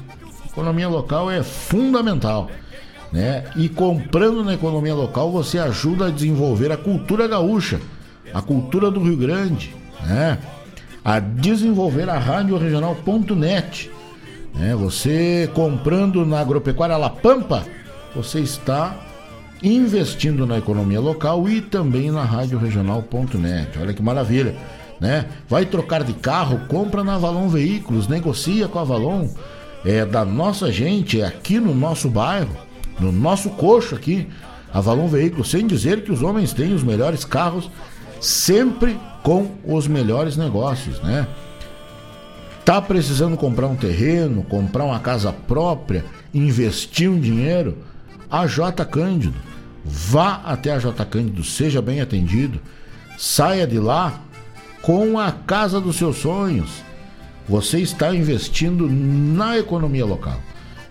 Economia 0.58 0.88
local 0.88 1.30
é 1.30 1.44
fundamental, 1.44 2.50
né? 3.14 3.44
E 3.56 3.70
comprando 3.70 4.44
na 4.44 4.56
economia 4.56 4.96
local 4.96 5.32
você 5.32 5.60
ajuda 5.60 6.08
a 6.08 6.10
desenvolver 6.10 6.72
a 6.72 6.78
cultura 6.78 7.28
gaúcha, 7.28 7.80
a 8.34 8.42
cultura 8.42 8.90
do 8.90 9.00
Rio 9.00 9.16
Grande, 9.16 9.76
né? 10.04 10.40
A 11.06 11.20
desenvolver 11.20 12.10
a 12.10 12.18
rádio 12.18 12.58
regional.net. 12.58 13.92
Né? 14.56 14.76
Você 14.76 15.48
comprando 15.54 16.26
na 16.26 16.40
agropecuária 16.40 16.98
La 16.98 17.12
Pampa, 17.12 17.64
você 18.16 18.40
está 18.40 18.96
investindo 19.62 20.48
na 20.48 20.58
economia 20.58 21.00
local 21.00 21.48
e 21.48 21.62
também 21.62 22.10
na 22.10 22.24
rádio 22.24 22.58
regional.net. 22.58 23.78
Olha 23.80 23.94
que 23.94 24.02
maravilha, 24.02 24.56
né? 25.00 25.28
Vai 25.48 25.68
trocar 25.68 26.04
de 26.04 26.14
carro, 26.14 26.62
compra 26.68 27.04
na 27.04 27.14
Avalon 27.14 27.48
Veículos, 27.48 28.08
negocia 28.08 28.68
com 28.68 28.80
a 28.80 28.82
Avalon. 28.82 29.28
É 29.86 30.06
da 30.06 30.26
nossa 30.26 30.72
gente, 30.72 31.22
é 31.22 31.26
aqui 31.26 31.60
no 31.60 31.74
nosso 31.74 32.10
bairro, 32.10 32.56
no 33.00 33.12
nosso 33.12 33.50
coxo 33.52 33.96
aqui, 33.96 34.28
Avalon 34.74 35.08
Veículos, 35.08 35.50
sem 35.50 35.66
dizer 35.66 36.04
que 36.04 36.12
os 36.12 36.22
homens 36.22 36.54
têm 36.54 36.74
os 36.74 36.84
melhores 36.84 37.24
carros, 37.24 37.70
sempre 38.20 38.98
com 39.24 39.52
os 39.64 39.88
melhores 39.88 40.36
negócios, 40.36 41.02
né? 41.02 41.28
Tá 42.66 42.82
precisando 42.82 43.38
comprar 43.38 43.68
um 43.68 43.76
terreno, 43.76 44.44
comprar 44.44 44.84
uma 44.84 45.00
casa 45.00 45.32
própria, 45.32 46.04
investir 46.34 47.10
um 47.10 47.20
dinheiro? 47.20 47.78
A 48.30 48.46
J 48.46 48.84
Cândido. 48.84 49.40
Vá 49.86 50.42
até 50.44 50.74
a 50.74 50.80
J 50.80 51.06
Cândido, 51.06 51.46
seja 51.46 51.82
bem 51.82 52.02
atendido. 52.02 52.60
Saia 53.18 53.66
de 53.66 53.80
lá 53.80 54.20
com 54.82 55.18
a 55.18 55.32
casa 55.32 55.80
dos 55.80 55.96
seus 55.96 56.18
sonhos. 56.18 56.84
Você 57.48 57.80
está 57.80 58.14
investindo 58.14 58.90
na 58.90 59.58
economia 59.58 60.06
local. 60.06 60.40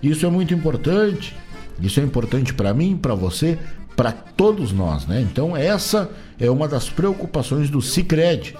Isso 0.02 0.24
é 0.24 0.30
muito 0.30 0.54
importante. 0.54 1.36
Isso 1.80 2.00
é 2.00 2.02
importante 2.02 2.54
para 2.54 2.72
mim, 2.72 2.96
para 2.96 3.14
você, 3.14 3.58
para 3.94 4.12
todos 4.12 4.72
nós, 4.72 5.06
né? 5.06 5.20
Então 5.20 5.56
essa 5.56 6.10
é 6.38 6.50
uma 6.50 6.66
das 6.66 6.88
preocupações 6.88 7.68
do 7.68 7.82
Sicredi. 7.82 8.56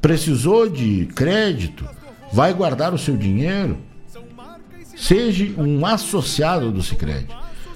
Precisou 0.00 0.68
de 0.68 1.06
crédito? 1.14 1.86
Vai 2.32 2.54
guardar 2.54 2.94
o 2.94 2.98
seu 2.98 3.16
dinheiro? 3.16 3.78
Seja 4.96 5.52
um 5.60 5.84
associado 5.84 6.70
do 6.70 6.82
Sicredi. 6.82 7.28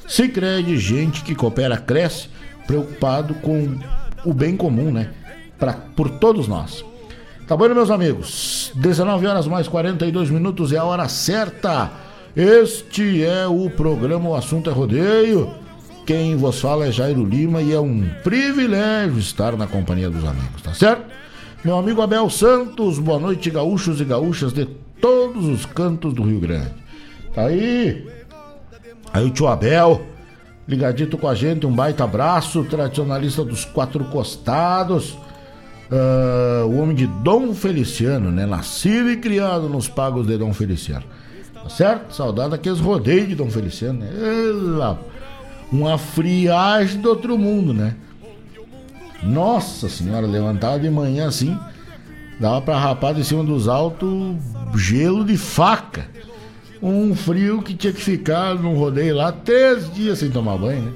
Sicredi, 0.08 0.78
gente 0.78 1.22
que 1.22 1.34
coopera, 1.34 1.76
cresce, 1.76 2.28
preocupado 2.66 3.34
com 3.34 3.78
o 4.24 4.32
bem 4.32 4.56
comum, 4.56 4.90
né? 4.90 5.10
Pra, 5.58 5.72
por 5.72 6.08
todos 6.08 6.48
nós. 6.48 6.84
Tá 7.46 7.56
bom, 7.56 7.68
meus 7.68 7.92
amigos? 7.92 8.72
19 8.74 9.24
horas 9.24 9.46
mais 9.46 9.68
42 9.68 10.30
minutos 10.30 10.72
é 10.72 10.78
a 10.78 10.84
hora 10.84 11.08
certa. 11.08 11.92
Este 12.34 13.22
é 13.22 13.46
o 13.46 13.70
programa 13.70 14.30
O 14.30 14.34
Assunto 14.34 14.68
é 14.68 14.72
Rodeio. 14.72 15.54
Quem 16.04 16.36
vos 16.36 16.60
fala 16.60 16.86
é 16.86 16.90
Jairo 16.90 17.24
Lima 17.24 17.62
e 17.62 17.72
é 17.72 17.78
um 17.78 18.04
privilégio 18.24 19.20
estar 19.20 19.56
na 19.56 19.68
companhia 19.68 20.10
dos 20.10 20.24
amigos, 20.24 20.60
tá 20.60 20.74
certo? 20.74 21.04
Meu 21.64 21.78
amigo 21.78 22.02
Abel 22.02 22.28
Santos, 22.30 22.98
boa 22.98 23.20
noite, 23.20 23.48
gaúchos 23.48 24.00
e 24.00 24.04
gaúchas 24.04 24.52
de 24.52 24.66
todos 25.00 25.46
os 25.46 25.64
cantos 25.64 26.14
do 26.14 26.24
Rio 26.24 26.40
Grande. 26.40 26.74
Tá 27.32 27.42
aí? 27.42 28.08
Aí 29.12 29.24
o 29.24 29.30
tio 29.30 29.46
Abel, 29.46 30.04
ligadito 30.66 31.16
com 31.16 31.28
a 31.28 31.34
gente, 31.36 31.64
um 31.64 31.72
baita 31.72 32.02
abraço, 32.02 32.64
tradicionalista 32.64 33.44
dos 33.44 33.64
quatro 33.64 34.02
costados. 34.06 35.16
Uh, 35.90 36.66
o 36.66 36.80
homem 36.80 36.96
de 36.96 37.06
Dom 37.06 37.54
Feliciano, 37.54 38.30
né? 38.32 38.44
Nascido 38.44 39.10
e 39.10 39.16
criado 39.16 39.68
nos 39.68 39.88
pagos 39.88 40.26
de 40.26 40.36
Dom 40.36 40.52
Feliciano. 40.52 41.04
Tá 41.54 41.68
certo? 41.68 42.14
Saudade 42.14 42.50
daqueles 42.50 42.80
rodeios 42.80 43.28
de 43.28 43.34
Dom 43.36 43.50
Feliciano, 43.50 44.00
né? 44.00 44.10
Ela, 44.12 45.00
uma 45.70 45.96
friagem 45.96 47.00
do 47.00 47.08
outro 47.08 47.38
mundo, 47.38 47.72
né? 47.72 47.94
Nossa 49.22 49.88
senhora, 49.88 50.26
levantava 50.26 50.78
de 50.78 50.90
manhã 50.90 51.28
assim, 51.28 51.56
dava 52.38 52.60
pra 52.60 52.78
rapar 52.78 53.14
de 53.14 53.24
cima 53.24 53.42
dos 53.42 53.68
altos 53.68 54.36
gelo 54.76 55.24
de 55.24 55.36
faca. 55.36 56.06
Um 56.82 57.14
frio 57.14 57.62
que 57.62 57.74
tinha 57.74 57.92
que 57.92 58.00
ficar 58.00 58.54
num 58.54 58.74
rodeio 58.74 59.16
lá 59.16 59.32
três 59.32 59.92
dias 59.92 60.18
sem 60.18 60.30
tomar 60.30 60.58
banho, 60.58 60.82
né? 60.82 60.92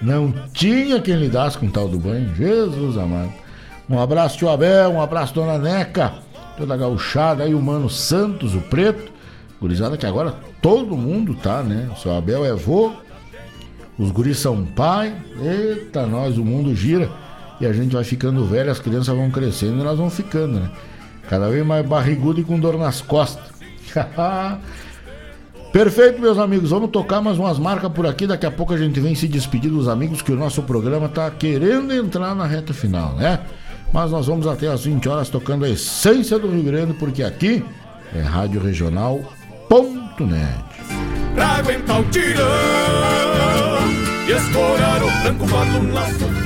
Não 0.00 0.32
tinha 0.52 1.00
quem 1.00 1.16
lidasse 1.16 1.58
com 1.58 1.68
tal 1.68 1.88
do 1.88 1.98
banho. 1.98 2.34
Jesus 2.34 2.96
amado. 2.96 3.32
Um 3.90 3.98
abraço, 3.98 4.38
tio 4.38 4.48
Abel, 4.48 4.92
um 4.92 5.02
abraço, 5.02 5.34
dona 5.34 5.58
Neca, 5.58 6.12
toda 6.56 6.76
gauchada 6.76 7.42
aí, 7.42 7.52
o 7.52 7.60
Mano 7.60 7.90
Santos, 7.90 8.54
o 8.54 8.60
Preto. 8.60 9.10
Gurizada 9.60 9.96
que 9.96 10.06
agora 10.06 10.32
todo 10.62 10.96
mundo 10.96 11.34
tá, 11.34 11.60
né? 11.64 11.90
O 11.92 11.98
seu 11.98 12.16
Abel 12.16 12.46
é 12.46 12.54
vô, 12.54 12.92
os 13.98 14.12
guris 14.12 14.38
são 14.38 14.64
pai. 14.64 15.12
Eita, 15.42 16.06
nós, 16.06 16.38
o 16.38 16.44
mundo 16.44 16.72
gira 16.72 17.10
e 17.60 17.66
a 17.66 17.72
gente 17.72 17.92
vai 17.92 18.04
ficando 18.04 18.46
velho, 18.46 18.70
as 18.70 18.78
crianças 18.78 19.14
vão 19.14 19.28
crescendo 19.28 19.80
e 19.80 19.82
nós 19.82 19.98
vamos 19.98 20.14
ficando, 20.14 20.60
né? 20.60 20.70
Cada 21.28 21.50
vez 21.50 21.66
mais 21.66 21.84
barrigudo 21.84 22.40
e 22.40 22.44
com 22.44 22.60
dor 22.60 22.78
nas 22.78 23.00
costas. 23.00 23.44
Perfeito, 25.72 26.20
meus 26.20 26.38
amigos. 26.38 26.70
Vamos 26.70 26.90
tocar 26.90 27.20
mais 27.20 27.38
umas 27.38 27.58
marcas 27.58 27.90
por 27.90 28.06
aqui. 28.06 28.24
Daqui 28.24 28.46
a 28.46 28.50
pouco 28.52 28.72
a 28.72 28.78
gente 28.78 29.00
vem 29.00 29.16
se 29.16 29.26
despedir 29.26 29.70
dos 29.70 29.88
amigos 29.88 30.22
que 30.22 30.30
o 30.32 30.36
nosso 30.36 30.62
programa 30.62 31.08
tá 31.08 31.28
querendo 31.28 31.92
entrar 31.92 32.36
na 32.36 32.46
reta 32.46 32.72
final, 32.72 33.14
né? 33.14 33.40
Mas 33.92 34.10
nós 34.10 34.26
vamos 34.26 34.46
até 34.46 34.68
às 34.68 34.84
20 34.84 35.08
horas 35.08 35.28
tocando 35.28 35.64
a 35.64 35.68
essência 35.68 36.38
do 36.38 36.48
Rio 36.48 36.62
Grande, 36.62 36.94
porque 36.94 37.22
aqui 37.22 37.64
é 38.14 38.20
Rádio 38.20 38.60
Regional.net. 38.60 39.24
Pra 41.34 41.46
aguentar 41.56 42.00
o 42.00 42.04
tirão 42.04 42.46
e 44.28 44.32
escorar 44.32 45.02
o 45.02 45.22
branco, 45.22 45.46
bota 45.46 45.78
um 45.78 45.92
laço 45.92 46.39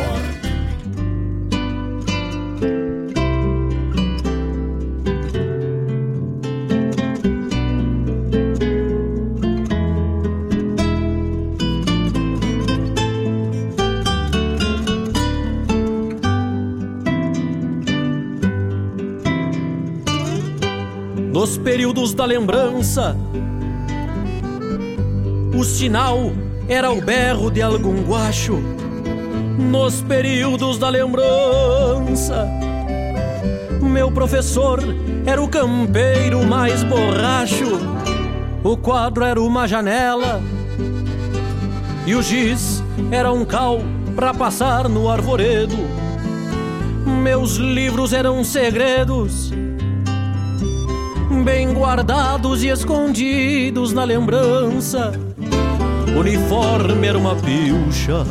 Nos 21.44 21.58
períodos 21.58 22.14
da 22.14 22.24
lembrança, 22.24 23.14
o 25.54 25.62
sinal 25.62 26.32
era 26.66 26.90
o 26.90 27.02
berro 27.02 27.50
de 27.50 27.60
algum 27.60 28.02
guacho. 28.02 28.58
Nos 29.58 30.00
períodos 30.00 30.78
da 30.78 30.88
lembrança, 30.88 32.48
meu 33.82 34.10
professor 34.10 34.80
era 35.26 35.42
o 35.42 35.46
campeiro 35.46 36.42
mais 36.46 36.82
borracho. 36.82 37.78
O 38.62 38.74
quadro 38.78 39.22
era 39.22 39.38
uma 39.38 39.68
janela 39.68 40.40
e 42.06 42.14
o 42.14 42.22
giz 42.22 42.82
era 43.10 43.30
um 43.30 43.44
cal 43.44 43.80
para 44.16 44.32
passar 44.32 44.88
no 44.88 45.10
arvoredo. 45.10 45.76
Meus 47.22 47.56
livros 47.56 48.14
eram 48.14 48.42
segredos 48.42 49.52
bem 51.42 51.72
guardados 51.72 52.62
e 52.62 52.68
escondidos 52.68 53.92
na 53.92 54.04
lembrança. 54.04 55.12
Uniforme 56.16 57.06
era 57.06 57.18
uma 57.18 57.34
pilcha, 57.34 58.24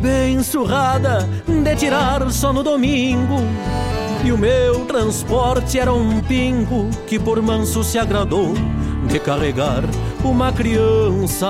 bem 0.00 0.42
surrada 0.42 1.28
de 1.46 1.76
tirar 1.76 2.30
só 2.30 2.52
no 2.52 2.62
domingo. 2.62 3.36
E 4.24 4.32
o 4.32 4.38
meu 4.38 4.84
transporte 4.86 5.78
era 5.78 5.92
um 5.92 6.20
pingo 6.20 6.88
que 7.06 7.18
por 7.18 7.40
manso 7.42 7.84
se 7.84 7.98
agradou 7.98 8.54
de 9.06 9.18
carregar 9.18 9.84
uma 10.24 10.52
criança. 10.52 11.46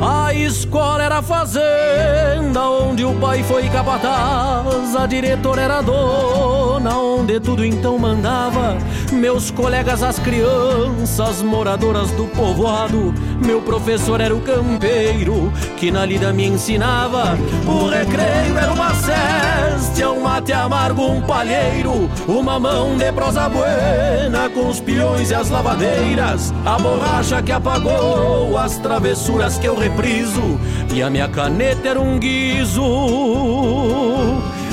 A 0.00 0.32
escola 0.34 1.02
era 1.02 1.18
a 1.18 1.22
fazenda 1.22 2.62
onde 2.68 3.04
o 3.04 3.14
pai 3.14 3.42
foi 3.42 3.68
capataz, 3.68 4.94
a 4.96 5.06
diretora 5.06 5.62
era 5.62 5.80
dona 5.80 6.76
dona, 6.76 6.98
onde 6.98 7.40
tudo 7.40 7.64
então 7.64 7.98
mandava. 7.98 8.76
Meus 9.12 9.50
colegas, 9.50 10.02
as 10.02 10.18
crianças, 10.18 11.40
moradoras 11.40 12.10
do 12.12 12.24
povoado. 12.26 13.14
Meu 13.44 13.62
professor 13.62 14.20
era 14.20 14.34
o 14.34 14.40
campeiro, 14.40 15.52
que 15.76 15.90
na 15.90 16.04
lida 16.04 16.32
me 16.32 16.46
ensinava. 16.46 17.38
O 17.66 17.88
recreio 17.88 18.58
era 18.58 18.72
uma 18.72 18.92
ceste, 18.94 20.04
um 20.04 20.20
mate 20.20 20.52
amargo, 20.52 21.06
um 21.06 21.22
palheiro. 21.22 22.10
Uma 22.26 22.58
mão 22.58 22.96
de 22.96 23.10
prosa 23.12 23.48
buena, 23.48 24.48
com 24.50 24.68
os 24.68 24.80
peões 24.80 25.30
e 25.30 25.34
as 25.34 25.50
lavadeiras. 25.50 26.52
A 26.64 26.78
borracha 26.78 27.42
que 27.42 27.52
apagou 27.52 28.58
as 28.58 28.76
travessuras 28.78 29.58
que 29.58 29.66
eu 29.66 29.76
repriso. 29.76 30.58
E 30.92 31.02
a 31.02 31.08
minha 31.08 31.28
caneta 31.28 31.88
era 31.88 32.00
um 32.00 32.18
guizo 32.18 32.82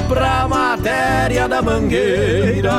pra 0.08 0.48
matéria 0.48 1.48
da 1.48 1.62
mangueira. 1.62 2.72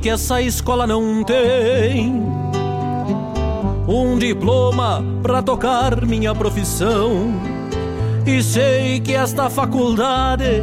Que 0.00 0.08
essa 0.08 0.40
escola 0.40 0.86
não 0.86 1.22
tem 1.22 2.22
um 3.86 4.18
diploma 4.18 5.04
para 5.22 5.42
tocar 5.42 6.06
minha 6.06 6.34
profissão. 6.34 7.34
E 8.26 8.42
sei 8.42 9.00
que 9.00 9.12
esta 9.12 9.50
faculdade 9.50 10.62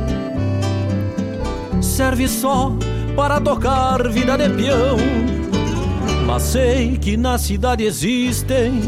serve 1.81 2.27
só 2.27 2.71
para 3.15 3.39
tocar 3.39 4.09
vida 4.09 4.37
de 4.37 4.49
peão. 4.49 4.97
Mas 6.25 6.43
sei 6.43 6.97
que 6.97 7.15
na 7.15 7.37
cidade 7.37 7.83
existem 7.83 8.81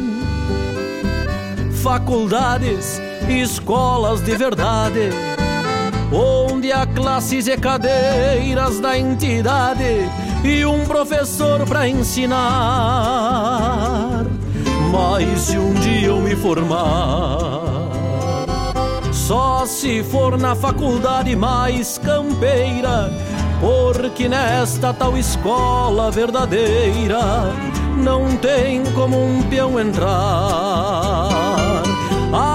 faculdades 1.84 3.00
e 3.28 3.42
escolas 3.42 4.22
de 4.22 4.36
verdade, 4.36 5.10
onde 6.12 6.72
há 6.72 6.86
classes 6.88 7.48
e 7.48 7.56
cadeiras 7.56 8.80
da 8.80 8.98
entidade 8.98 10.10
e 10.44 10.66
um 10.66 10.86
professor 10.86 11.66
para 11.66 11.88
ensinar. 11.88 12.40
Mas 14.92 15.42
se 15.42 15.58
um 15.58 15.74
dia 15.76 16.08
eu 16.08 16.20
me 16.22 16.36
formar, 16.36 17.90
só 19.12 19.66
se 19.66 20.04
for 20.04 20.38
na 20.38 20.56
faculdade 20.56 21.36
mais 21.36 21.98
campeira, 21.98 23.12
porque 23.60 24.28
nesta 24.28 24.94
tal 24.94 25.18
escola 25.18 26.10
verdadeira 26.10 27.54
não 27.98 28.36
tem 28.38 28.84
como 28.94 29.22
um 29.22 29.42
peão 29.44 29.80
entrar. 29.80 31.39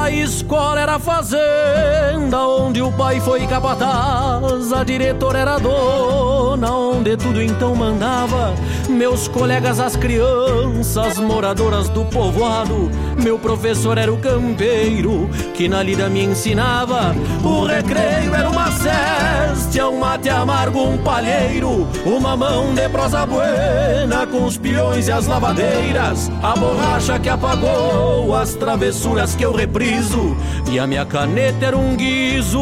A 0.05 0.11
escola 0.11 0.83
era 0.83 0.99
fazenda 0.99 2.39
onde 2.47 2.83
o 2.83 2.93
pai 2.93 3.21
foi 3.21 3.47
capataz, 3.47 4.71
a 4.71 4.85
diretora 4.85 5.39
era 5.39 5.59
dona, 5.59 6.71
onde 6.77 7.17
tudo 7.17 7.41
então 7.41 7.75
mandava. 7.75 8.53
Meus 8.89 9.29
colegas, 9.29 9.81
as 9.81 9.97
crianças, 9.97 11.19
moradoras 11.19 11.89
do 11.89 12.05
povoado, 12.05 12.91
meu 13.23 13.39
professor 13.39 13.99
era 13.99 14.13
o 14.13 14.19
campeiro, 14.19 15.29
que 15.55 15.69
na 15.69 15.83
lida 15.83 16.09
me 16.09 16.23
ensinava. 16.23 17.15
O 17.43 17.65
recreio 17.65 18.35
era 18.35 18.49
uma 18.49 18.71
céstia, 18.71 19.89
um 19.89 19.99
mate 19.99 20.29
amargo, 20.29 20.81
um 20.81 20.99
palheiro, 20.99 21.89
uma 22.05 22.37
mão 22.37 22.75
de 22.75 22.89
prosa 22.89 23.27
buena 23.27 24.27
com 24.27 24.45
os 24.45 24.59
peões 24.59 25.09
e 25.09 25.13
as 25.13 25.27
lavadeiras, 25.27 26.31
a 26.43 26.55
borracha 26.55 27.19
que 27.19 27.29
apagou 27.29 28.35
as 28.35 28.55
travessuras 28.55 29.35
que 29.35 29.45
eu 29.45 29.53
repriso, 29.53 30.37
e 30.71 30.79
a 30.79 30.87
minha 30.87 31.07
caneta 31.07 31.67
era 31.67 31.77
um 31.77 31.97
guizo 31.97 32.61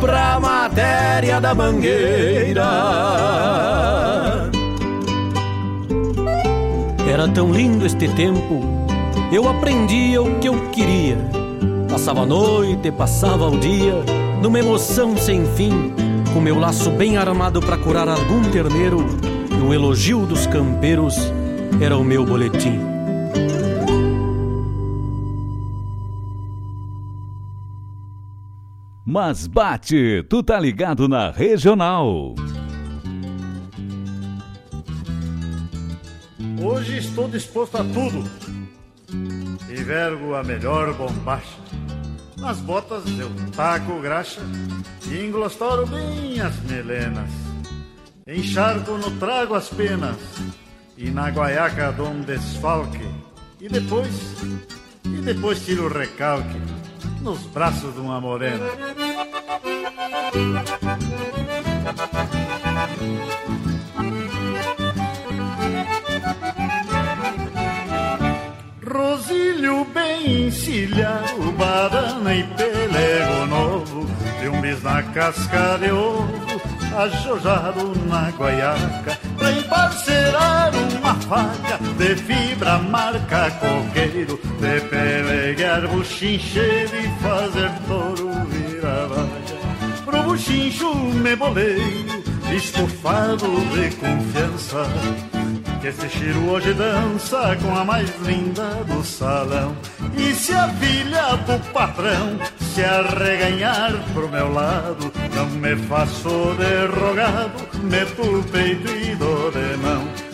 pra 0.00 0.38
matéria 0.40 1.40
da 1.40 1.54
mangueira. 1.54 2.62
Era 7.10 7.28
tão 7.28 7.52
lindo 7.52 7.86
este 7.86 8.08
tempo, 8.08 8.62
eu 9.32 9.48
aprendia 9.48 10.20
o 10.22 10.38
que 10.38 10.48
eu 10.48 10.68
queria. 10.70 11.16
Passava 11.88 12.22
a 12.22 12.26
noite, 12.26 12.90
passava 12.90 13.48
o 13.48 13.58
dia, 13.58 13.94
numa 14.42 14.58
emoção 14.58 15.16
sem 15.16 15.46
fim, 15.54 15.92
com 16.34 16.40
meu 16.40 16.58
laço 16.58 16.90
bem 16.90 17.16
armado 17.16 17.60
para 17.60 17.78
curar 17.78 18.08
algum 18.08 18.42
terneiro, 18.50 19.06
e 19.50 19.62
o 19.62 19.72
elogio 19.72 20.26
dos 20.26 20.46
campeiros 20.46 21.32
era 21.80 21.96
o 21.96 22.04
meu 22.04 22.24
boletim. 22.24 22.95
Mas 29.08 29.46
bate, 29.46 30.24
tu 30.28 30.42
tá 30.42 30.58
ligado 30.58 31.08
na 31.08 31.30
regional. 31.30 32.34
Hoje 36.60 36.98
estou 36.98 37.28
disposto 37.28 37.76
a 37.76 37.84
tudo 37.84 38.28
e 39.70 39.74
vergo 39.76 40.34
a 40.34 40.42
melhor 40.42 40.92
bombacha. 40.94 41.56
Nas 42.36 42.58
botas 42.58 43.04
eu 43.16 43.30
taco 43.54 44.00
graxa 44.00 44.40
e 45.08 45.24
englostoro 45.24 45.86
bem 45.86 46.40
as 46.40 46.60
melenas. 46.64 47.30
Encharco 48.26 48.98
no 48.98 49.12
trago 49.20 49.54
as 49.54 49.68
penas 49.68 50.16
e 50.98 51.10
na 51.10 51.30
guaiaca 51.30 51.92
dou 51.92 52.08
um 52.08 52.22
desfalque. 52.22 53.06
E 53.60 53.68
depois, 53.68 54.42
e 55.04 55.20
depois 55.22 55.64
tiro 55.64 55.84
o 55.84 55.88
recalque 55.88 56.85
nos 57.26 57.44
braços 57.46 57.92
de 57.92 58.00
uma 58.00 58.20
morena. 58.20 58.64
Rosilho 68.88 69.84
bem 69.86 70.46
encilhado, 70.46 71.50
badana 71.58 72.32
e 72.32 72.44
pelego 72.44 73.46
novo, 73.46 74.06
de 74.40 74.48
um 74.48 74.60
bis 74.60 74.80
na 74.84 75.02
casca 75.02 75.78
de 75.80 75.90
ovo, 75.90 76.60
ajojado 76.96 77.92
na 78.06 78.30
guaiaca, 78.30 79.18
pra 79.36 79.52
emparcerar 79.52 80.72
uma 80.74 81.14
faca 81.14 81.78
de 81.98 82.16
fibra 82.16 82.78
marca 82.78 83.50
coqueiro, 83.52 84.40
de 84.60 84.80
peleguear 84.88 85.86
buchincheiro 85.88 86.96
e 86.96 87.22
fazer 87.22 87.70
touro 87.86 88.30
virar 88.46 89.06
vaga. 89.06 89.56
Pro 90.04 90.22
buchincho 90.22 90.94
me 90.94 91.34
boleio, 91.36 92.22
estufado 92.54 93.46
de 93.74 93.94
confiança, 93.96 94.86
que 95.86 95.88
esse 95.88 96.08
Chiro 96.08 96.50
hoje 96.50 96.72
dança 96.74 97.56
com 97.62 97.76
a 97.76 97.84
mais 97.84 98.10
linda 98.22 98.64
do 98.86 99.04
salão. 99.04 99.76
E 100.16 100.34
se 100.34 100.52
a 100.52 100.68
filha 100.68 101.36
do 101.36 101.72
patrão 101.72 102.38
se 102.58 102.82
arreganhar 102.82 103.92
pro 104.12 104.28
meu 104.28 104.52
lado, 104.52 105.12
não 105.34 105.46
me 105.46 105.76
faço 105.86 106.54
derrogado, 106.58 107.68
meto 107.84 108.22
o 108.22 108.42
peito 108.44 108.90
e 108.90 109.14
dou 109.14 109.50
de 109.52 109.76
mão. 109.76 110.25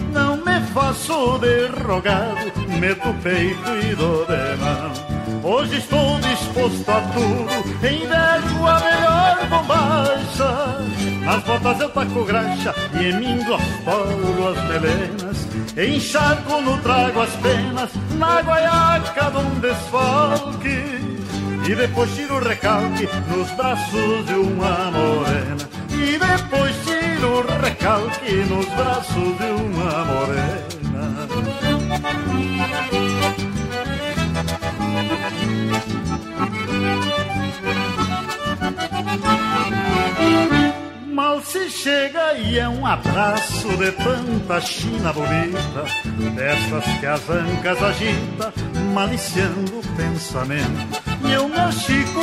Faço 0.73 1.39
derrogado, 1.39 2.51
meto 2.81 3.11
o 3.11 3.15
peito 3.15 3.71
e 3.77 3.95
dou 3.95 4.25
de 4.25 4.57
mão. 4.57 5.53
Hoje 5.53 5.77
estou 5.77 6.19
disposto 6.21 6.91
a 6.91 7.01
tudo, 7.13 7.87
envergo 7.87 8.67
a 8.67 8.81
melhor 8.81 9.49
bombacha. 9.51 10.79
Nas 11.25 11.43
botas 11.43 11.81
eu 11.81 11.91
taco 11.91 12.25
graxa 12.25 12.75
e 12.99 13.05
em 13.05 13.21
mim 13.21 13.45
glostoro 13.45 14.49
as 14.49 14.65
melenas. 14.69 15.49
Encharco 15.77 16.61
no 16.63 16.79
trago 16.79 17.21
as 17.21 17.31
penas, 17.37 17.91
na 18.19 18.41
guaiaca 18.41 19.31
de 19.31 19.39
um 19.39 19.61
desfalque. 19.61 21.03
E 21.69 21.75
depois 21.75 22.15
tiro 22.15 22.37
o 22.37 22.41
recalque 22.41 23.09
nos 23.29 23.51
braços 23.53 24.27
de 24.27 24.35
uma 24.35 24.91
morena. 24.91 25.62
E 26.05 26.19
depois 26.19 26.75
tiro 26.85 27.39
o 27.39 27.61
recalque 27.63 28.35
nos 28.51 28.67
braços 28.75 29.39
de 29.39 29.51
uma 29.63 30.05
morena. 30.05 30.73
Mal 41.13 41.43
se 41.43 41.69
chega 41.69 42.33
e 42.39 42.59
é 42.59 42.67
um 42.67 42.87
abraço 42.87 43.69
de 43.77 43.93
tanta 43.93 44.59
china 44.63 45.13
bonita, 45.13 45.85
dessas 46.35 46.85
que 46.99 47.05
as 47.05 47.29
ancas 47.29 47.83
agita, 47.83 48.53
maliciando 48.95 49.79
o 49.79 49.83
pensamento. 49.95 51.03
E 51.23 51.33
eu 51.33 51.49
me 51.49 51.59
achico 51.59 52.23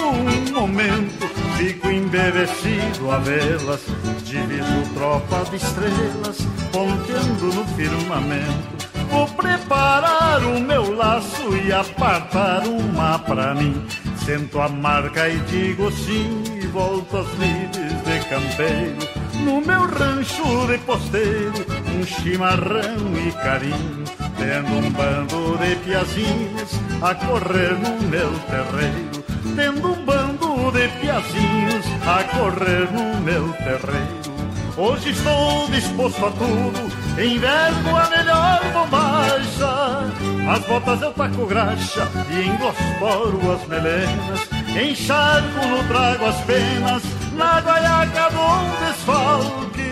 a 3.11 3.18
vê-las, 3.20 3.82
diviso 4.24 4.94
tropa 4.95 5.45
de 5.52 5.57
estrelas, 5.57 6.38
ponteando 6.72 7.53
no 7.53 7.66
firmamento. 7.76 8.90
Vou 9.11 9.28
preparar 9.28 10.44
o 10.44 10.60
meu 10.60 10.95
laço 10.95 11.56
e 11.57 11.72
apartar 11.72 12.66
uma 12.68 13.20
pra 13.20 13.53
mim. 13.53 13.86
Sento 14.26 14.60
a 14.60 14.68
marca 14.70 15.28
e 15.28 15.40
digo 15.41 15.91
sim, 15.91 16.44
e 16.61 16.68
volto 16.68 17.18
às 17.18 17.28
lides 17.40 18.03
de 18.03 18.18
campeiro. 18.30 18.95
No 19.43 19.60
meu 19.61 19.81
rancho 19.88 20.68
de 20.68 20.77
posteiro, 20.80 21.65
um 21.97 22.06
chimarrão 22.06 23.18
e 23.27 23.31
carinho, 23.31 24.03
tendo 24.38 24.72
um 24.77 24.91
bando 24.91 25.57
de 25.57 25.76
piazinhos 25.77 26.80
a 27.01 27.15
correr 27.15 27.73
no 27.73 28.01
meu 28.07 28.31
terreiro, 28.47 29.23
tendo 29.56 29.93
um 29.93 30.06
bando 30.06 30.72
de 30.72 30.88
piazinhos 30.99 31.85
a 32.06 32.23
correr 32.35 32.91
no 32.91 33.19
meu 33.22 33.51
terreiro. 33.53 34.39
Hoje 34.77 35.10
estou 35.10 35.68
disposto 35.69 36.26
a 36.26 36.31
tudo, 36.31 37.22
inverno 37.22 37.97
a 37.97 38.10
melhor 38.10 38.61
bombacha. 38.72 40.10
As 40.49 40.65
botas 40.65 41.01
eu 41.01 41.11
taco 41.11 41.45
graxa 41.45 42.07
e 42.31 42.47
englostoro 42.47 43.51
as 43.51 43.68
melenas. 43.68 44.47
Encharco 44.69 45.68
no 45.68 45.84
trago 45.89 46.26
as 46.26 46.39
penas, 46.45 47.03
na 47.40 47.61
guaiaca 47.61 48.30
do 48.36 48.86
desfalque. 48.86 49.90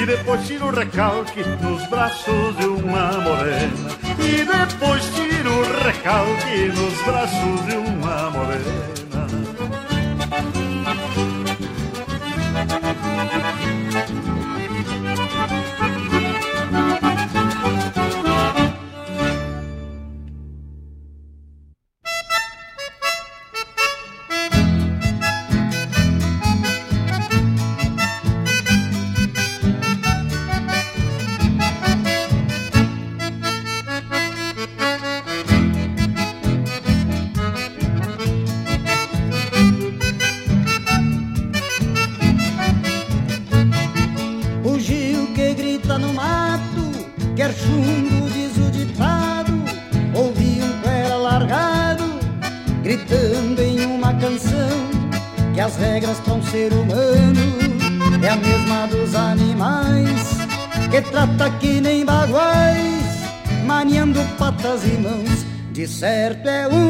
E 0.00 0.06
depois 0.06 0.46
tiro 0.46 0.66
o 0.66 0.70
recalque 0.70 1.44
nos 1.62 1.86
braços 1.88 2.56
de 2.56 2.66
uma 2.66 3.12
morena. 3.20 3.90
E 4.18 4.44
depois 4.44 5.04
tiro 5.14 5.50
o 5.50 5.84
recalque 5.84 6.68
nos 6.74 7.00
braços 7.02 7.66
de 7.66 7.76
uma 7.76 8.30
morena. 8.30 9.03
Certo 65.94 66.48
é 66.48 66.66
um 66.66 66.83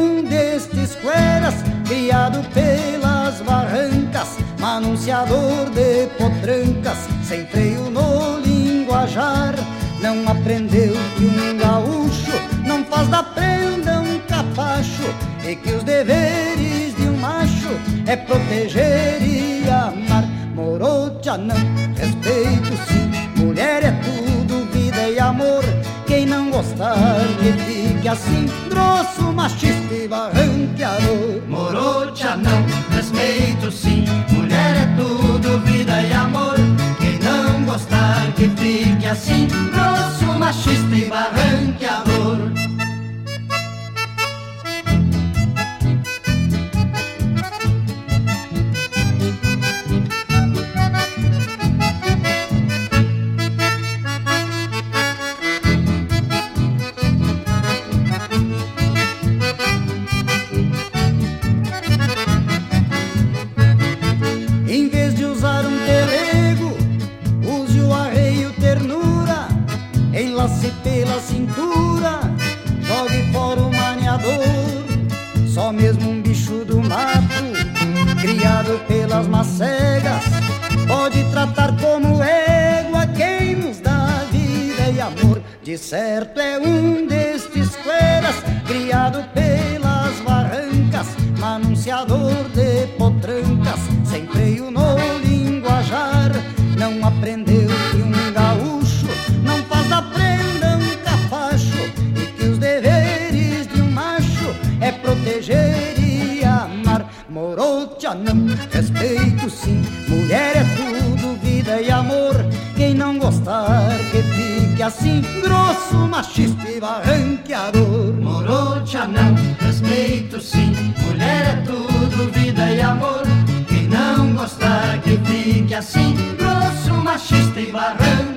e 105.99 106.43
amar. 106.43 107.09
Morocha 107.29 108.13
não, 108.13 108.47
respeito 108.71 109.49
sim, 109.49 109.81
mulher 110.07 110.57
é 110.57 110.63
tudo, 110.75 111.39
vida 111.41 111.81
e 111.81 111.91
amor. 111.91 112.35
Quem 112.75 112.93
não 112.93 113.17
gostar 113.17 113.89
que 114.11 114.21
fique 114.23 114.83
assim, 114.83 115.21
grosso, 115.41 115.95
machista 115.95 116.69
e 116.69 116.79
barranqueador. 116.79 118.13
Morocha 118.13 119.07
não, 119.07 119.35
respeito 119.59 120.39
sim, 120.41 120.93
mulher 121.01 121.47
é 121.47 121.63
tudo, 121.65 122.31
vida 122.31 122.71
e 122.71 122.81
amor. 122.81 123.23
Quem 123.67 123.87
não 123.87 124.33
gostar 124.33 124.99
que 125.01 125.17
fique 125.17 125.73
assim, 125.73 126.15
grosso, 126.37 126.93
machista 127.03 127.59
e 127.59 127.71
barranqueador. 127.71 128.34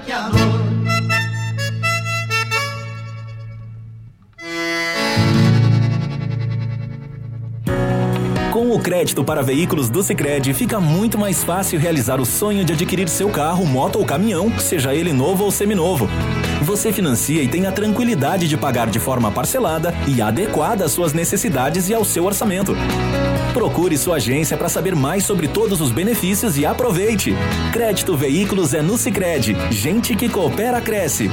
Com 8.58 8.72
o 8.72 8.80
crédito 8.80 9.22
para 9.22 9.40
veículos 9.40 9.88
do 9.88 10.02
Sicredi, 10.02 10.52
fica 10.52 10.80
muito 10.80 11.16
mais 11.16 11.44
fácil 11.44 11.78
realizar 11.78 12.20
o 12.20 12.26
sonho 12.26 12.64
de 12.64 12.72
adquirir 12.72 13.08
seu 13.08 13.30
carro, 13.30 13.64
moto 13.64 14.00
ou 14.00 14.04
caminhão, 14.04 14.58
seja 14.58 14.92
ele 14.92 15.12
novo 15.12 15.44
ou 15.44 15.52
seminovo. 15.52 16.08
Você 16.62 16.92
financia 16.92 17.40
e 17.40 17.46
tem 17.46 17.66
a 17.66 17.70
tranquilidade 17.70 18.48
de 18.48 18.56
pagar 18.56 18.88
de 18.88 18.98
forma 18.98 19.30
parcelada 19.30 19.94
e 20.08 20.20
adequada 20.20 20.84
às 20.84 20.90
suas 20.90 21.12
necessidades 21.12 21.88
e 21.88 21.94
ao 21.94 22.04
seu 22.04 22.24
orçamento. 22.24 22.74
Procure 23.54 23.96
sua 23.96 24.16
agência 24.16 24.56
para 24.56 24.68
saber 24.68 24.96
mais 24.96 25.22
sobre 25.22 25.46
todos 25.46 25.80
os 25.80 25.92
benefícios 25.92 26.58
e 26.58 26.66
aproveite. 26.66 27.36
Crédito 27.72 28.16
Veículos 28.16 28.74
é 28.74 28.82
no 28.82 28.98
Sicredi. 28.98 29.56
Gente 29.70 30.16
que 30.16 30.28
coopera 30.28 30.80
cresce. 30.80 31.30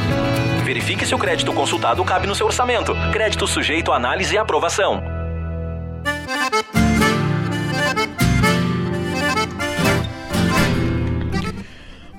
Verifique 0.64 1.08
se 1.08 1.16
o 1.16 1.18
crédito 1.18 1.52
consultado 1.54 2.06
cabe 2.06 2.28
no 2.28 2.36
seu 2.36 2.46
orçamento. 2.46 2.94
Crédito 3.12 3.48
sujeito 3.48 3.92
a 3.92 3.96
análise 3.96 4.36
e 4.36 4.38
aprovação. 4.38 5.15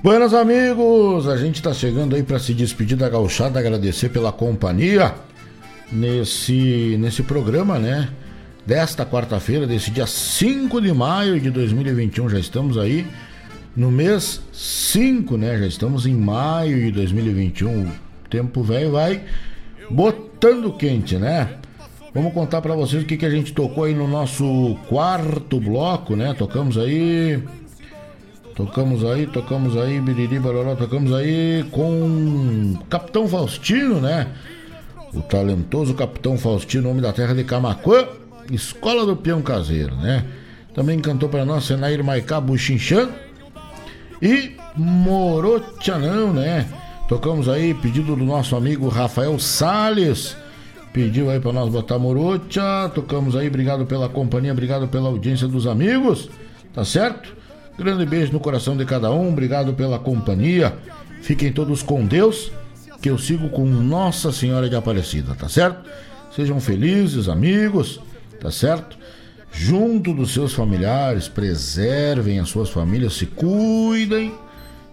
Buenas 0.03 0.31
amigos, 0.31 1.27
a 1.27 1.35
gente 1.37 1.59
tá 1.59 1.73
chegando 1.73 2.15
aí 2.15 2.21
para 2.21 2.37
se 2.37 2.53
despedir 2.53 2.95
da 2.95 3.09
gauchada, 3.09 3.59
agradecer 3.59 4.09
pela 4.09 4.31
companhia 4.31 5.15
nesse 5.91 6.95
nesse 6.99 7.23
programa, 7.23 7.79
né? 7.79 8.07
Desta 8.63 9.03
quarta-feira, 9.07 9.65
desse 9.65 9.89
dia 9.89 10.05
5 10.05 10.79
de 10.81 10.93
maio 10.93 11.39
de 11.39 11.49
2021, 11.49 12.29
já 12.29 12.39
estamos 12.39 12.77
aí 12.77 13.07
no 13.75 13.89
mês 13.89 14.39
5, 14.53 15.35
né? 15.35 15.57
Já 15.57 15.65
estamos 15.65 16.05
em 16.05 16.13
maio 16.13 16.77
de 16.77 16.91
2021. 16.91 17.87
O 17.87 17.91
tempo 18.29 18.61
velho 18.61 18.91
vai 18.91 19.23
botando 19.89 20.73
quente, 20.73 21.15
né? 21.15 21.55
Vamos 22.13 22.33
contar 22.33 22.61
para 22.61 22.75
vocês 22.75 23.01
o 23.01 23.05
que, 23.05 23.17
que 23.17 23.25
a 23.25 23.31
gente 23.31 23.51
tocou 23.51 23.85
aí 23.85 23.95
no 23.95 24.07
nosso 24.07 24.77
quarto 24.87 25.59
bloco, 25.59 26.15
né? 26.15 26.35
Tocamos 26.35 26.77
aí. 26.77 27.41
Tocamos 28.57 29.05
aí, 29.05 29.27
tocamos 29.27 29.77
aí, 29.77 30.01
biriri, 30.01 30.39
baroró, 30.39 30.73
tocamos 30.73 31.13
aí 31.13 31.63
com 31.69 32.73
Capitão 32.89 33.27
Faustino, 33.27 34.01
né? 34.01 34.29
O 35.13 35.21
talentoso 35.21 35.93
Capitão 35.93 36.39
Faustino, 36.39 36.89
homem 36.89 37.03
da 37.03 37.13
terra 37.13 37.35
de 37.35 37.43
Camacuã, 37.43 38.07
Escola 38.51 39.05
do 39.05 39.15
Peão 39.15 39.43
Caseiro, 39.43 39.95
né? 39.97 40.25
Também 40.73 40.99
cantou 40.99 41.29
para 41.29 41.45
nós 41.45 41.65
Senair 41.65 42.03
Maicá 42.03 42.41
Buchinchan 42.41 43.09
e 44.19 44.55
Morotianão, 44.75 46.33
né? 46.33 46.67
Tocamos 47.07 47.47
aí, 47.47 47.75
pedido 47.75 48.15
do 48.15 48.25
nosso 48.25 48.55
amigo 48.55 48.89
Rafael 48.89 49.37
Sales. 49.37 50.35
Pediu 50.91 51.29
aí 51.29 51.39
para 51.39 51.53
nós 51.53 51.69
botar 51.69 51.99
Morocha. 51.99 52.89
Tocamos 52.95 53.35
aí, 53.35 53.49
obrigado 53.49 53.85
pela 53.85 54.09
companhia, 54.09 54.51
obrigado 54.51 54.87
pela 54.87 55.09
audiência 55.09 55.47
dos 55.47 55.67
amigos. 55.67 56.27
Tá 56.73 56.83
certo? 56.83 57.36
Grande 57.77 58.07
beijo 58.07 58.33
no 58.33 58.39
coração 58.39 58.75
de 58.75 58.85
cada 58.85 59.11
um, 59.11 59.29
obrigado 59.29 59.71
pela 59.73 59.99
companhia. 59.99 60.75
Fiquem 61.21 61.51
todos 61.51 61.83
com 61.83 62.03
Deus, 62.05 62.51
que 63.01 63.09
eu 63.09 63.19
sigo 63.19 63.49
com 63.49 63.65
Nossa 63.65 64.31
Senhora 64.31 64.67
de 64.67 64.75
Aparecida, 64.75 65.35
tá 65.35 65.47
certo? 65.47 65.87
Sejam 66.35 66.59
felizes, 66.59 67.29
amigos, 67.29 67.99
tá 68.41 68.49
certo? 68.49 68.97
Junto 69.51 70.11
dos 70.13 70.33
seus 70.33 70.53
familiares, 70.53 71.27
preservem 71.27 72.39
as 72.39 72.49
suas 72.49 72.69
famílias, 72.69 73.13
se 73.13 73.27
cuidem, 73.27 74.33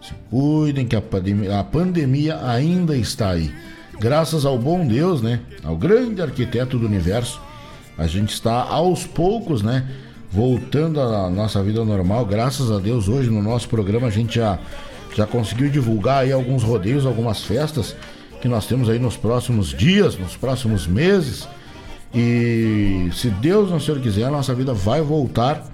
se 0.03 0.13
cuidem 0.31 0.87
que 0.87 0.95
a 0.95 1.01
pandemia, 1.01 1.59
a 1.59 1.65
pandemia 1.65 2.39
ainda 2.47 2.95
está 2.95 3.31
aí. 3.31 3.51
Graças 3.99 4.45
ao 4.45 4.59
bom 4.59 4.87
Deus, 4.87 5.23
né? 5.23 5.41
Ao 5.63 5.75
grande 5.75 6.21
arquiteto 6.21 6.79
do 6.79 6.87
universo, 6.87 7.41
a 7.97 8.07
gente 8.07 8.35
está 8.35 8.63
aos 8.63 9.07
poucos, 9.07 9.63
né? 9.63 9.89
Voltando 10.35 11.01
à 11.01 11.31
nossa 11.31 11.63
vida 11.63 11.85
normal. 11.85 12.27
Graças 12.27 12.69
a 12.73 12.81
Deus, 12.81 13.07
hoje 13.07 13.31
no 13.31 13.41
nosso 13.41 13.69
programa 13.69 14.09
a 14.09 14.11
gente 14.11 14.35
já, 14.35 14.59
já 15.15 15.29
conseguiu 15.29 15.71
divulgar 15.71 16.25
aí 16.25 16.33
alguns 16.33 16.65
rodeios, 16.65 17.07
algumas 17.07 17.45
festas 17.45 17.95
que 18.43 18.49
nós 18.49 18.67
temos 18.67 18.89
aí 18.89 18.99
nos 18.99 19.17
próximos 19.17 19.69
dias, 19.69 20.19
nos 20.19 20.37
próximos 20.37 20.89
meses. 20.89 21.47
E 22.13 23.09
se 23.13 23.31
Deus 23.31 23.71
não 23.71 23.79
Senhor 23.79 24.01
quiser, 24.01 24.25
a 24.25 24.31
nossa 24.31 24.53
vida 24.57 24.75
vai 24.75 25.01
voltar 25.01 25.65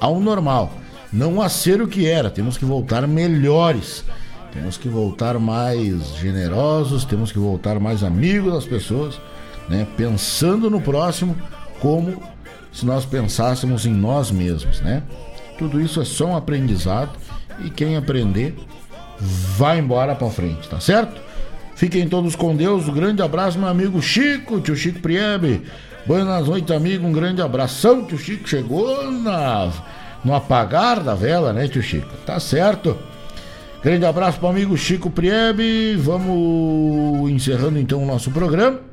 ao 0.00 0.18
normal. 0.18 0.72
Não 1.12 1.40
a 1.40 1.48
ser 1.48 1.80
o 1.80 1.86
que 1.86 2.08
era, 2.08 2.30
temos 2.30 2.58
que 2.58 2.64
voltar 2.64 3.06
melhores. 3.06 4.04
Temos 4.52 4.76
que 4.76 4.88
voltar 4.88 5.38
mais 5.38 6.16
generosos, 6.16 7.04
temos 7.04 7.30
que 7.30 7.38
voltar 7.38 7.78
mais 7.78 8.02
amigos 8.02 8.54
das 8.54 8.64
pessoas, 8.64 9.20
né? 9.68 9.86
Pensando 9.96 10.68
no 10.68 10.80
próximo 10.80 11.36
como 11.78 12.20
se 12.72 12.86
nós 12.86 13.04
pensássemos 13.04 13.86
em 13.86 13.92
nós 13.92 14.30
mesmos, 14.30 14.80
né? 14.80 15.02
Tudo 15.58 15.80
isso 15.80 16.00
é 16.00 16.04
só 16.04 16.26
um 16.26 16.36
aprendizado 16.36 17.12
e 17.64 17.70
quem 17.70 17.96
aprender 17.96 18.56
vai 19.18 19.78
embora 19.78 20.14
para 20.14 20.30
frente, 20.30 20.68
tá 20.68 20.80
certo? 20.80 21.20
Fiquem 21.74 22.08
todos 22.08 22.36
com 22.36 22.54
Deus. 22.54 22.88
Um 22.88 22.92
grande 22.92 23.22
abraço, 23.22 23.58
meu 23.58 23.68
amigo 23.68 24.02
Chico, 24.02 24.60
tio 24.60 24.76
Chico 24.76 25.00
Priebe. 25.00 25.62
Boas 26.06 26.46
noites, 26.46 26.74
amigo. 26.74 27.06
Um 27.06 27.12
grande 27.12 27.40
abração. 27.40 28.04
Tio 28.04 28.18
Chico 28.18 28.48
chegou 28.48 29.10
na, 29.10 29.70
no 30.24 30.34
apagar 30.34 31.00
da 31.00 31.14
vela, 31.14 31.52
né, 31.52 31.68
tio 31.68 31.82
Chico? 31.82 32.08
Tá 32.26 32.38
certo. 32.38 32.98
Grande 33.82 34.04
abraço 34.04 34.38
para 34.38 34.48
o 34.48 34.50
amigo 34.50 34.76
Chico 34.76 35.10
Priebe. 35.10 35.96
Vamos 35.96 37.30
encerrando 37.30 37.78
então 37.78 38.02
o 38.02 38.06
nosso 38.06 38.30
programa. 38.30 38.89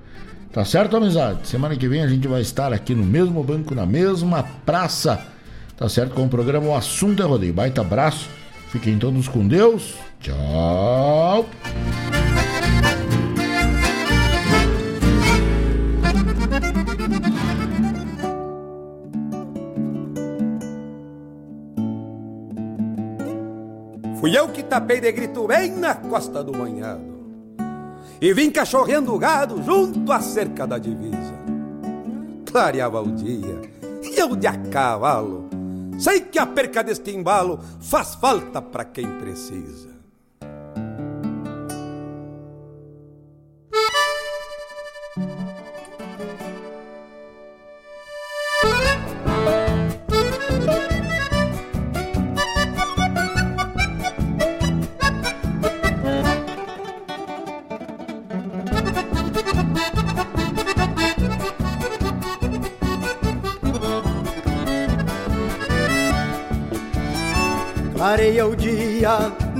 Tá 0.57 0.65
certo, 0.65 0.97
amizade? 0.97 1.47
Semana 1.47 1.75
que 1.75 1.87
vem 1.87 2.01
a 2.01 2.07
gente 2.07 2.27
vai 2.27 2.41
estar 2.41 2.73
aqui 2.73 2.95
no 2.95 3.03
mesmo 3.03 3.43
banco, 3.43 3.75
na 3.75 3.85
mesma 3.85 4.41
praça. 4.65 5.23
Tá 5.77 5.87
certo? 5.87 6.15
Com 6.15 6.25
o 6.25 6.29
programa 6.29 6.69
O 6.69 6.75
Assunto 6.75 7.21
é 7.21 7.25
Rodeio. 7.27 7.53
Baita 7.53 7.81
abraço. 7.81 8.27
Fiquem 8.69 8.97
todos 8.97 9.27
com 9.27 9.47
Deus. 9.47 9.93
Tchau. 10.19 11.45
Fui 24.19 24.35
eu 24.35 24.49
que 24.49 24.63
tapei 24.63 24.99
de 24.99 25.11
grito 25.11 25.45
bem 25.45 25.77
na 25.77 25.93
costa 25.93 26.43
do 26.43 26.51
banhado 26.51 27.06
E 28.19 28.33
vim 28.33 28.49
cachorreando 28.49 29.13
o 29.13 29.19
gado 29.19 29.61
junto 29.63 30.11
à 30.11 30.19
cerca 30.19 30.65
da 30.65 30.77
divisa. 30.77 31.35
Clareava 32.45 33.01
o 33.01 33.11
dia 33.11 33.61
e 34.03 34.19
eu 34.19 34.35
de 34.35 34.47
a 34.47 34.57
cavalo 34.57 35.49
Sei 35.99 36.21
que 36.21 36.39
a 36.39 36.45
perca 36.45 36.83
deste 36.83 37.11
embalo 37.11 37.59
faz 37.81 38.15
falta 38.15 38.61
para 38.61 38.85
quem 38.85 39.07
precisa 39.19 39.96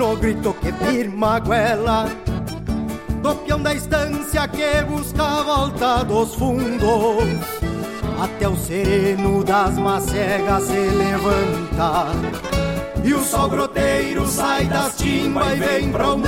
no 0.08 0.16
grito 0.16 0.54
que 0.54 0.72
firma 0.72 1.36
a 1.36 1.40
goela. 1.40 2.06
Do 3.22 3.58
da 3.58 3.74
estância 3.74 4.48
que 4.48 4.82
busca 4.84 5.24
a 5.24 5.44
volta 5.44 6.04
dos 6.06 6.34
fundos. 6.36 7.26
Até 8.18 8.48
o 8.48 8.56
sereno 8.56 9.44
das 9.44 9.78
macegas 9.78 10.64
se 10.64 10.90
levanta. 11.02 12.06
E 13.04 13.14
o 13.14 13.22
sol 13.22 13.50
groteiro 13.50 14.26
sai 14.28 14.66
das 14.68 14.96
timbas 14.96 15.54
e 15.54 15.56
vem 15.60 15.92
pro 15.92 16.18
mundo. 16.18 16.28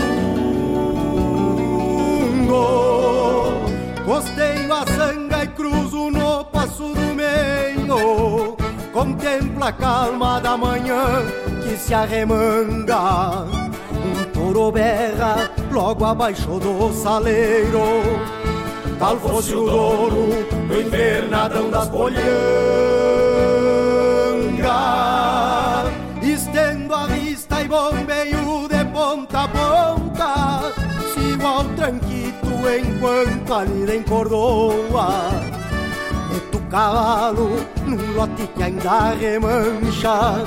Costeio 4.05 4.73
a 4.73 4.85
sanga 4.87 5.43
e 5.43 5.47
cruzo 5.47 6.09
no 6.09 6.43
passo 6.45 6.93
do 6.93 7.15
meio. 7.15 8.57
Contempla 8.91 9.67
a 9.69 9.71
calma 9.71 10.41
da 10.41 10.57
manhã 10.57 11.23
que 11.63 11.77
se 11.77 11.93
arremanga 11.93 13.58
touro 14.49 14.71
berra 14.71 15.49
logo 15.71 16.05
abaixo 16.05 16.59
do 16.59 16.91
saleiro. 16.93 18.01
Tal 18.97 19.17
fosse 19.17 19.53
o 19.53 19.65
douro 19.65 20.27
do 20.67 20.81
invernadão 20.81 21.69
das 21.69 21.87
bolhangas. 21.89 22.19
Estendo 26.21 26.95
a 26.95 27.07
vista 27.07 27.61
e 27.61 27.67
bombeio 27.67 28.67
de 28.67 28.85
ponta 28.85 29.43
a 29.43 29.47
ponta 29.47 30.73
Sigo 31.13 31.45
ao 31.45 31.63
tranquito 31.75 32.47
enquanto 32.47 33.53
a 33.53 33.63
lida 33.63 33.95
encordoa. 33.95 35.49
Cavalo 36.69 37.65
num 37.83 38.13
lote 38.13 38.45
que 38.55 38.61
ainda 38.61 39.15
remancha 39.15 40.43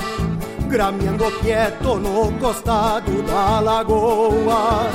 Grameando 0.73 1.25
quieto 1.39 1.99
no 1.99 2.31
costado 2.39 3.21
da 3.21 3.59
lagoa. 3.59 4.89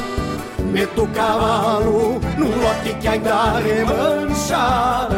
Meto 0.73 1.05
o 1.05 1.09
cavalo 1.11 2.21
num 2.37 2.51
lote 2.61 2.95
que 3.01 3.07
ainda 3.07 3.61
remancha. 3.61 5.09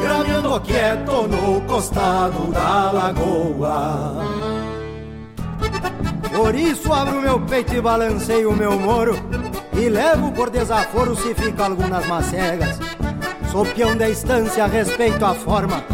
Grameando 0.00 0.60
quieto 0.60 1.26
no 1.26 1.60
costado 1.62 2.52
da 2.52 2.92
lagoa. 2.92 4.24
Por 6.32 6.54
isso 6.54 6.92
abro 6.92 7.20
meu 7.20 7.40
peito 7.40 7.74
e 7.74 7.80
balanceio 7.80 8.50
o 8.50 8.56
meu 8.56 8.78
moro 8.78 9.16
E 9.72 9.88
levo 9.88 10.30
por 10.30 10.48
desaforo 10.48 11.16
se 11.16 11.34
fica 11.34 11.64
algumas 11.64 12.06
macegas. 12.06 12.78
Sou 13.50 13.66
peão 13.66 13.96
da 13.96 14.08
estância, 14.08 14.64
respeito 14.66 15.24
a 15.24 15.34
forma 15.34 15.93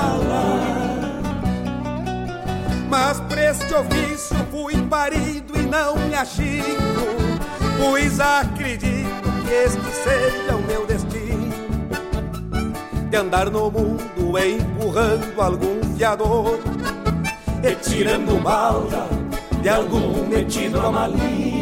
Mas 2.91 3.21
pra 3.21 3.51
ofício 3.51 4.35
fui 4.51 4.75
parido 4.87 5.57
e 5.57 5.61
não 5.61 5.95
me 5.95 6.13
achico, 6.13 6.91
pois 7.79 8.19
acredito 8.19 9.21
que 9.45 9.53
este 9.53 9.91
seja 10.03 10.57
o 10.57 10.61
meu 10.63 10.85
destino 10.85 11.53
de 13.09 13.15
andar 13.15 13.49
no 13.49 13.71
mundo 13.71 14.37
empurrando 14.37 15.41
algum 15.41 15.81
fiador 15.95 16.59
e 17.63 17.75
tirando 17.75 18.43
balda 18.43 19.07
de 19.61 19.69
algum 19.69 20.27
metido 20.27 20.91
maligno. 20.91 21.61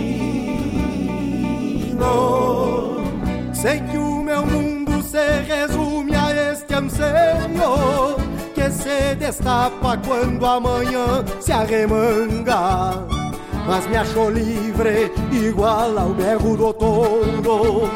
Sei 3.53 3.79
que 3.81 3.97
o 3.99 4.23
meu 4.23 4.43
mundo 4.47 5.03
se 5.03 5.41
resume 5.41 6.15
a 6.15 6.51
este 6.51 6.73
anseio 6.73 8.28
se 8.71 9.15
destapa 9.15 9.97
quando 9.97 10.45
amanhã 10.45 11.23
se 11.39 11.51
arremanga. 11.51 13.05
Mas 13.67 13.87
me 13.87 13.97
achou 13.97 14.29
livre, 14.29 15.11
igual 15.31 15.97
ao 15.97 16.09
berro 16.09 16.57
do 16.57 16.73
touro, 16.73 17.89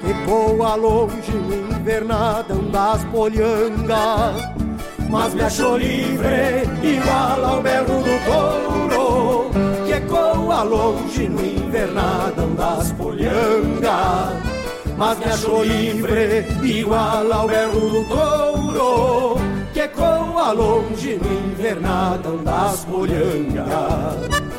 que 0.00 0.12
voa 0.26 0.74
longe 0.74 1.32
no 1.32 1.76
invernadão 1.76 2.62
das 2.70 3.04
polhangas. 3.04 4.60
Mas 5.08 5.34
me 5.34 5.42
achou 5.42 5.76
livre, 5.76 6.62
igual 6.82 7.44
ao 7.44 7.62
berro 7.62 8.02
do 8.02 8.16
touro, 8.26 9.50
que 9.86 9.92
ecoa 9.92 10.62
longe 10.62 11.28
no 11.28 11.44
invernadão 11.44 12.54
das 12.54 12.92
polhangas. 12.92 14.60
Mas 14.96 15.18
me 15.18 15.24
achou 15.24 15.64
livre, 15.64 16.46
igual 16.62 17.32
ao 17.32 17.48
berro 17.48 17.80
do 17.80 18.04
touro, 18.04 19.49
que 19.80 19.84
ecoa 19.84 20.52
longe 20.52 21.16
no 21.16 21.50
invernadão 21.50 22.44
das 22.44 22.84
polhangas. 22.84 24.49